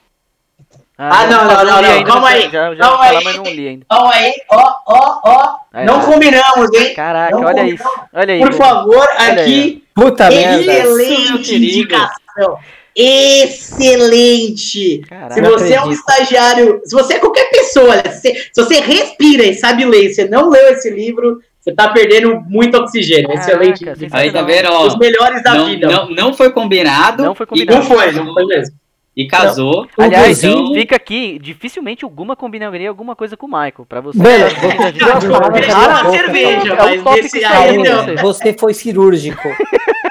Ah, 0.99 1.27
já- 1.27 1.27
não, 1.31 1.45
não, 1.45 1.65
não, 1.65 1.83
não, 1.83 2.05
calma 2.05 2.29
aí, 2.31 2.43
Já, 2.51 2.75
já 2.75 2.77
calma 2.83 2.97
falar, 3.05 3.19
aí. 3.19 3.25
mas 3.25 3.37
não 3.37 3.45
li 3.45 3.69
ainda. 3.69 3.85
Então 3.85 4.11
aí, 4.11 4.33
ó, 4.51 4.75
ó, 4.87 5.21
ó, 5.25 5.57
Aí, 5.73 5.85
não 5.85 6.01
combinamos, 6.01 6.73
hein? 6.75 6.95
Caraca, 6.95 7.37
Não 7.37 7.45
olha 7.45 7.55
combinamos. 7.63 7.81
isso. 7.81 8.09
Olha 8.15 8.35
aí. 8.35 8.41
Por 8.41 8.49
velho. 8.53 8.59
favor, 8.65 9.09
aqui, 9.19 9.85
Puta 9.95 10.31
merda. 10.31 10.61
excelente 10.73 11.55
indicação. 11.55 12.59
Excelente. 12.97 15.03
Caraca. 15.09 15.35
Se 15.35 15.41
Não 15.41 15.51
você 15.51 15.75
é 15.75 15.83
um 15.83 15.91
estagiário, 15.93 16.81
se 16.85 16.95
você 16.95 17.15
é 17.15 17.19
qualquer 17.19 17.49
pessoa, 17.51 18.03
se, 18.11 18.35
se 18.35 18.51
você 18.63 18.81
respira 18.81 19.45
e 19.45 19.55
sabe 19.55 19.85
ler, 19.85 20.07
e 20.07 20.15
você 20.15 20.29
não 20.29 20.51
leu 20.51 20.69
esse 20.73 20.91
livro, 20.91 21.41
você 21.61 21.73
tá 21.73 21.89
perdendo 21.89 22.41
muito 22.49 22.77
oxigênio. 22.77 23.29
Caraca, 23.29 23.65
excelente. 23.71 24.09
Aí 24.13 24.31
tá 24.33 24.43
vendo, 24.43 24.69
ó. 24.71 24.87
Os 24.87 24.99
melhores 24.99 25.43
da 25.43 25.55
Não, 25.55 25.67
vida. 25.67 25.89
não, 25.89 26.11
não 26.11 26.35
foi 26.35 26.51
combinado. 26.53 27.23
Não 27.25 27.35
foi 27.35 27.45
e 27.45 27.49
combinado. 27.49 27.79
não 27.79 27.87
foi, 27.87 28.13
não 28.13 28.33
foi 28.33 28.47
mesmo. 28.47 28.75
E 29.17 29.27
casou. 29.27 29.89
Aliás, 29.97 30.45
Inclusive- 30.45 30.79
fica 30.81 30.97
aqui, 30.97 31.39
dificilmente 31.41 32.05
alguma 32.05 32.37
combinaria 32.37 32.87
alguma 32.89 33.17
coisa 33.17 33.35
com 33.35 33.47
o 33.47 33.49
Michael. 33.49 33.87
Pra 33.89 34.01
você. 34.03 34.19
Mano, 34.19 34.45
Tá 34.51 34.61
vendo 34.61 34.83
a 34.83 34.91
gente? 34.91 35.27
vou 35.27 35.37
falar 35.37 35.49
Deixa 35.49 35.69
Cala 35.71 35.87
a 35.87 35.89
uma 35.89 36.03
boca, 36.05 36.19
cerveja, 36.19 36.69
É 36.69 36.73
um 36.75 37.03
mas 37.03 37.35
aí 37.45 37.79
não. 37.79 38.17
Você 38.23 38.53
foi 38.53 38.75
cirúrgico. 38.75 39.49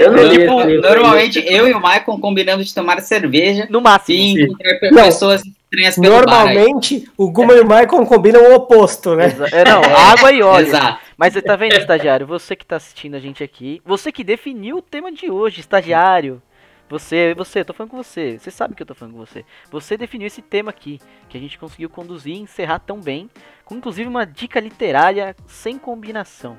Eu 0.00 0.12
não 0.12 0.22
li 0.24 0.38
Tipo, 0.38 0.64
normalmente 0.80 1.44
eu 1.46 1.68
e 1.68 1.72
o 1.72 1.80
Michael 1.80 2.18
combinamos 2.18 2.66
de 2.66 2.74
tomar 2.74 3.00
cerveja 3.00 3.66
No 3.70 3.80
máximo. 3.80 4.18
e 4.18 4.42
encontrar 4.44 4.78
Não. 4.90 5.04
pessoas 5.04 5.42
estranhas 5.44 5.96
pelo 5.98 6.24
bar. 6.24 6.46
Normalmente, 6.46 7.08
o 7.16 7.30
Guma 7.30 7.52
e 7.54 7.60
o 7.60 7.64
Michael 7.64 8.06
combinam 8.06 8.50
o 8.50 8.54
oposto, 8.54 9.14
né? 9.14 9.26
É, 9.52 9.64
não, 9.64 9.82
água 9.82 10.32
e 10.32 10.42
óleo. 10.42 10.66
Exato. 10.66 10.98
Mas 11.16 11.32
você 11.34 11.42
tá 11.42 11.56
vendo, 11.56 11.74
estagiário? 11.74 12.26
Você 12.26 12.56
que 12.56 12.64
tá 12.64 12.76
assistindo 12.76 13.16
a 13.16 13.20
gente 13.20 13.42
aqui, 13.44 13.82
você 13.84 14.10
que 14.10 14.24
definiu 14.24 14.78
o 14.78 14.82
tema 14.82 15.12
de 15.12 15.30
hoje, 15.30 15.60
estagiário. 15.60 16.40
Você, 16.88 17.34
você, 17.36 17.60
eu 17.60 17.64
tô 17.66 17.74
falando 17.74 17.90
com 17.90 18.02
você. 18.02 18.38
Você 18.38 18.50
sabe 18.50 18.74
que 18.74 18.82
eu 18.82 18.86
tô 18.86 18.94
falando 18.94 19.12
com 19.12 19.20
você. 19.26 19.44
Você 19.70 19.94
definiu 19.94 20.26
esse 20.26 20.40
tema 20.40 20.70
aqui, 20.70 20.98
que 21.28 21.36
a 21.36 21.40
gente 21.40 21.58
conseguiu 21.58 21.90
conduzir 21.90 22.32
e 22.34 22.40
encerrar 22.40 22.78
tão 22.78 22.98
bem, 22.98 23.28
com 23.68 23.74
inclusive 23.76 24.08
uma 24.08 24.24
dica 24.24 24.58
literária 24.58 25.36
sem 25.46 25.78
combinação. 25.78 26.56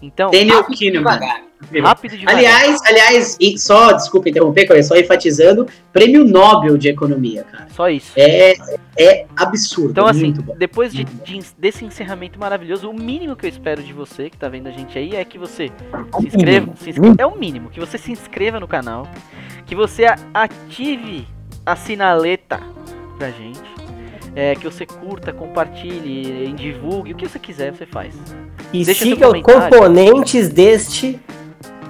Então, 0.00 0.30
Daniel 0.30 0.60
Rápido 0.62 0.78
Kahneman. 0.78 0.98
devagar. 0.98 1.42
rápido 1.82 2.16
devagar. 2.18 2.36
Aliás, 2.38 2.80
aliás, 2.86 3.36
e 3.40 3.58
só, 3.58 3.92
desculpa 3.92 4.28
interromper, 4.30 4.66
Cauê, 4.66 4.82
só 4.82 4.96
enfatizando, 4.96 5.66
prêmio 5.92 6.24
Nobel 6.24 6.76
de 6.78 6.88
Economia, 6.88 7.44
cara. 7.44 7.66
Só 7.74 7.88
isso. 7.90 8.12
É, 8.16 8.54
é 8.98 9.26
absurdo, 9.36 9.90
Então, 9.90 10.06
assim, 10.06 10.32
depois 10.58 10.92
de, 10.94 11.04
de- 11.04 11.40
desse 11.58 11.84
encerramento 11.84 12.38
maravilhoso, 12.38 12.88
o 12.90 12.94
mínimo 12.94 13.36
que 13.36 13.44
eu 13.46 13.50
espero 13.50 13.82
de 13.82 13.92
você, 13.92 14.28
que 14.30 14.36
tá 14.38 14.48
vendo 14.48 14.66
a 14.66 14.70
gente 14.70 14.98
aí, 14.98 15.14
é 15.14 15.24
que 15.24 15.38
você 15.38 15.68
se 16.20 16.26
inscreva. 16.26 16.72
se 16.76 16.90
inscreva- 16.90 17.16
é 17.18 17.26
o 17.26 17.36
mínimo, 17.36 17.68
que 17.70 17.80
você 17.80 17.96
se 17.98 18.10
inscreva 18.12 18.58
no 18.60 18.68
canal, 18.68 19.06
que 19.66 19.74
você 19.74 20.04
ative 20.32 21.26
a 21.64 21.74
sinaleta 21.74 22.60
pra 23.18 23.30
gente, 23.30 23.60
é, 24.36 24.54
que 24.54 24.64
você 24.64 24.84
curta, 24.84 25.32
compartilhe, 25.32 26.52
divulgue, 26.52 27.12
o 27.12 27.16
que 27.16 27.26
você 27.26 27.38
quiser, 27.38 27.72
você 27.72 27.86
faz. 27.86 28.14
E 28.70 28.84
Deixa 28.84 29.04
siga 29.04 29.28
os 29.30 29.42
componentes 29.42 30.50
deste 30.50 31.18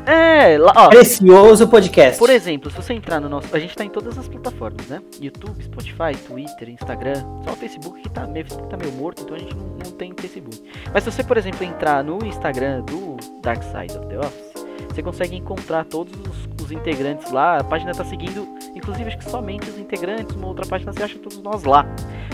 É, 0.06 0.56
lá, 0.56 0.72
ó, 0.76 0.88
precioso 0.88 1.66
podcast. 1.66 2.16
Por 2.16 2.30
exemplo, 2.30 2.70
se 2.70 2.76
você 2.76 2.92
entrar 2.92 3.18
no 3.18 3.28
nosso. 3.28 3.48
A 3.54 3.58
gente 3.58 3.74
tá 3.74 3.84
em 3.84 3.90
todas 3.90 4.16
as 4.16 4.28
plataformas, 4.28 4.86
né? 4.86 5.02
YouTube, 5.20 5.60
Spotify, 5.64 6.16
Twitter, 6.28 6.68
Instagram. 6.68 7.24
Só 7.44 7.50
o 7.50 7.56
Facebook 7.56 8.00
que 8.00 8.08
tá 8.08 8.24
meio, 8.24 8.46
tá 8.46 8.76
meio 8.76 8.92
morto, 8.92 9.22
então 9.22 9.34
a 9.34 9.38
gente 9.40 9.56
não, 9.56 9.66
não 9.66 9.90
tem 9.90 10.14
Facebook. 10.16 10.62
Mas 10.94 11.02
se 11.02 11.10
você, 11.10 11.24
por 11.24 11.36
exemplo, 11.36 11.64
entrar 11.64 12.04
no 12.04 12.24
Instagram 12.24 12.82
do 12.82 13.16
Dark 13.42 13.64
Side 13.64 13.98
of 13.98 14.06
the 14.06 14.18
Office, 14.20 14.66
você 14.88 15.02
consegue 15.02 15.34
encontrar 15.34 15.84
todos 15.84 16.12
os, 16.14 16.64
os 16.64 16.70
integrantes 16.70 17.32
lá. 17.32 17.58
A 17.58 17.64
página 17.64 17.92
tá 17.92 18.04
seguindo, 18.04 18.46
inclusive, 18.76 19.08
acho 19.08 19.18
que 19.18 19.30
somente 19.30 19.68
os 19.68 19.78
integrantes. 19.78 20.36
Uma 20.36 20.48
outra 20.48 20.66
página 20.66 20.92
você 20.92 21.02
acha 21.02 21.18
todos 21.18 21.42
nós 21.42 21.64
lá. 21.64 21.86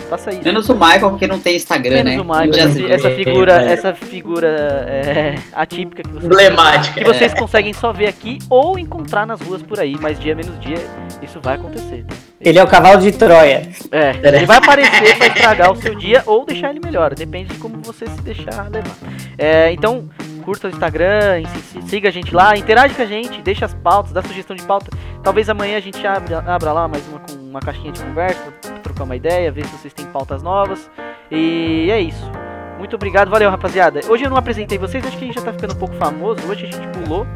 Faça 0.08 0.30
isso. 0.30 0.44
Menos 0.44 0.68
o 0.68 0.74
Michael, 0.74 1.10
porque 1.10 1.26
não 1.26 1.38
tem 1.38 1.56
Instagram, 1.56 2.04
Menos 2.04 2.14
né? 2.14 2.20
o 2.20 2.24
Michael, 2.24 2.92
essa 2.92 3.10
figura, 3.10 3.62
é. 3.62 3.72
essa 3.72 3.94
figura 3.94 4.48
é, 4.48 5.34
atípica 5.52 6.02
que 6.02 6.10
você 6.10 6.26
Emblemática. 6.26 7.00
que 7.00 7.04
vocês 7.04 7.32
conseguem 7.32 7.72
só 7.72 7.92
ver 7.92 8.08
aqui 8.08 8.38
ou 8.50 8.78
encontrar 8.78 9.26
nas 9.26 9.40
ruas 9.40 9.62
por 9.62 9.80
aí, 9.80 9.96
mas 10.00 10.18
dia 10.18 10.34
menos 10.34 10.58
dia 10.60 10.78
isso 11.22 11.40
vai 11.40 11.54
acontecer. 11.54 12.04
Ele 12.44 12.58
é 12.58 12.62
o 12.62 12.66
cavalo 12.66 13.00
de 13.00 13.12
Troia. 13.12 13.68
É, 13.90 14.10
ele 14.36 14.46
vai 14.46 14.56
aparecer 14.58 15.16
pra 15.16 15.26
estragar 15.28 15.72
o 15.72 15.76
seu 15.76 15.94
dia 15.94 16.22
ou 16.26 16.44
deixar 16.44 16.70
ele 16.70 16.80
melhor, 16.84 17.14
depende 17.14 17.52
de 17.54 17.58
como 17.58 17.80
você 17.82 18.06
se 18.06 18.20
deixar 18.22 18.68
levar. 18.70 18.96
É, 19.38 19.70
então, 19.72 20.08
curta 20.44 20.66
o 20.66 20.70
Instagram, 20.70 21.42
siga 21.86 22.08
a 22.08 22.12
gente 22.12 22.34
lá, 22.34 22.56
interage 22.56 22.94
com 22.94 23.02
a 23.02 23.06
gente, 23.06 23.40
deixa 23.42 23.64
as 23.64 23.74
pautas, 23.74 24.12
dá 24.12 24.22
sugestão 24.22 24.56
de 24.56 24.62
pauta. 24.64 24.90
Talvez 25.22 25.48
amanhã 25.48 25.76
a 25.76 25.80
gente 25.80 26.04
abra, 26.06 26.38
abra 26.46 26.72
lá 26.72 26.88
mais 26.88 27.06
uma 27.08 27.20
uma 27.52 27.60
caixinha 27.60 27.92
de 27.92 28.02
conversa, 28.02 28.42
trocar 28.82 29.04
uma 29.04 29.14
ideia, 29.14 29.52
ver 29.52 29.66
se 29.66 29.76
vocês 29.76 29.92
têm 29.92 30.06
pautas 30.06 30.42
novas. 30.42 30.90
E 31.30 31.90
é 31.90 32.00
isso. 32.00 32.30
Muito 32.78 32.96
obrigado, 32.96 33.28
valeu 33.30 33.50
rapaziada. 33.50 34.00
Hoje 34.08 34.24
eu 34.24 34.30
não 34.30 34.38
apresentei 34.38 34.78
vocês, 34.78 35.06
acho 35.06 35.18
que 35.18 35.24
a 35.24 35.26
gente 35.26 35.34
já 35.36 35.42
tá 35.42 35.52
ficando 35.52 35.74
um 35.74 35.78
pouco 35.78 35.94
famoso, 35.96 36.40
hoje 36.48 36.64
a 36.66 36.70
gente 36.72 36.88
pulou. 36.98 37.26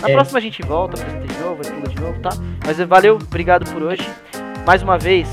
Na 0.00 0.10
É. 0.10 0.12
próxima 0.12 0.38
a 0.38 0.42
gente 0.42 0.62
volta, 0.62 1.00
apresenta 1.02 1.26
de 1.26 1.40
novo, 1.40 1.60
pula 1.62 1.88
de 1.88 2.00
novo, 2.00 2.20
tá? 2.20 2.30
Mas 2.64 2.78
valeu, 2.78 3.16
obrigado 3.20 3.68
por 3.72 3.82
hoje. 3.82 4.08
Mais 4.66 4.82
uma 4.82 4.98
vez, 4.98 5.28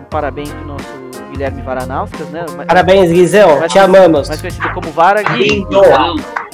um 0.00 0.04
parabéns 0.04 0.50
pro 0.50 0.66
nosso 0.66 0.84
Guilherme 1.30 1.62
Varanauskas, 1.62 2.28
né? 2.30 2.44
Parabéns, 2.66 3.10
Guizão. 3.10 3.58
mais 3.60 3.72
Te 3.72 3.78
amamos. 3.78 4.28
Mais 4.28 4.40
conhecido 4.40 4.68
como 4.72 4.90
Vara. 4.90 5.22
Gui, 5.22 5.64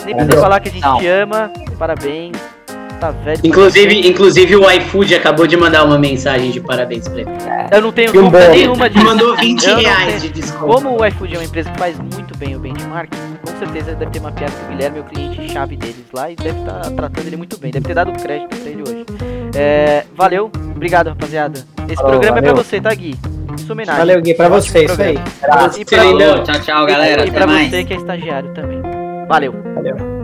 nem 0.05 0.14
precisa 0.16 0.40
falar 0.40 0.60
que 0.60 0.68
a 0.68 0.72
gente 0.72 0.82
Não. 0.82 0.98
te 0.98 1.06
ama. 1.06 1.51
Parabéns. 1.78 2.36
Tá 3.01 3.10
velho. 3.10 3.40
Inclusive, 3.42 4.06
inclusive 4.10 4.56
o 4.56 4.70
iFood 4.70 5.14
acabou 5.14 5.47
de 5.47 5.56
mandar 5.56 5.84
uma 5.84 5.98
mensagem 5.98 6.51
de 6.51 6.60
parabéns 6.60 7.09
pra 7.09 7.22
ele. 7.22 7.30
eu 7.72 7.80
não 7.80 7.90
tenho 7.92 8.12
bolo. 8.12 8.30
nenhuma 8.51 8.90
disso. 8.90 9.05
Mandou 9.06 9.34
20 9.36 9.64
Eu 9.64 9.74
não 9.76 9.80
reais 9.82 10.20
de 10.22 10.28
desconto. 10.28 10.66
Como 10.74 11.01
o 11.01 11.06
iFood 11.06 11.34
é 11.34 11.38
uma 11.38 11.44
empresa 11.44 11.70
que 11.70 11.78
faz 11.78 11.98
muito 11.98 12.36
bem 12.36 12.55
o 12.55 12.59
benchmark, 12.59 13.10
com 13.42 13.59
certeza 13.59 13.94
deve 13.94 14.10
ter 14.10 14.20
mapeado 14.20 14.52
que 14.52 14.64
o 14.64 14.68
Guilherme 14.68 14.98
é 14.98 15.01
o 15.01 15.05
cliente-chave 15.05 15.76
deles 15.76 16.05
lá 16.12 16.30
e 16.30 16.36
deve 16.36 16.59
estar 16.60 16.80
tratando 16.90 17.26
ele 17.26 17.36
muito 17.38 17.56
bem. 17.59 17.70
Deve 17.70 17.86
ter 17.86 17.94
dado 17.94 18.12
crédito 18.12 18.55
pra 18.55 18.70
ele 18.70 18.82
hoje. 18.82 19.06
É, 19.55 20.05
valeu, 20.16 20.51
obrigado, 20.74 21.09
rapaziada. 21.09 21.64
Esse 21.86 21.97
Falou, 21.97 22.12
programa 22.12 22.39
é 22.39 22.40
valeu. 22.43 22.55
pra 22.55 22.62
você, 22.62 22.81
tá, 22.81 22.94
Gui? 22.94 23.16
Sua 23.59 23.72
homenagem. 23.72 23.98
Valeu, 23.98 24.22
Gui, 24.22 24.35
pra 24.35 24.47
Ótimo 24.47 24.62
você, 24.62 24.85
isso 24.85 25.02
aí. 25.02 25.18
programa. 25.18 25.70
E 25.78 25.85
pra. 25.85 26.43
Tchau, 26.44 26.60
tchau, 26.60 26.86
galera. 26.86 27.20
e 27.24 27.28
Até 27.28 27.32
pra 27.32 27.47
mais. 27.47 27.70
você 27.70 27.85
que 27.85 27.93
é 27.94 27.97
estagiário 27.97 28.52
também. 28.55 28.81
Valeu. 29.28 29.52
Valeu. 29.74 30.19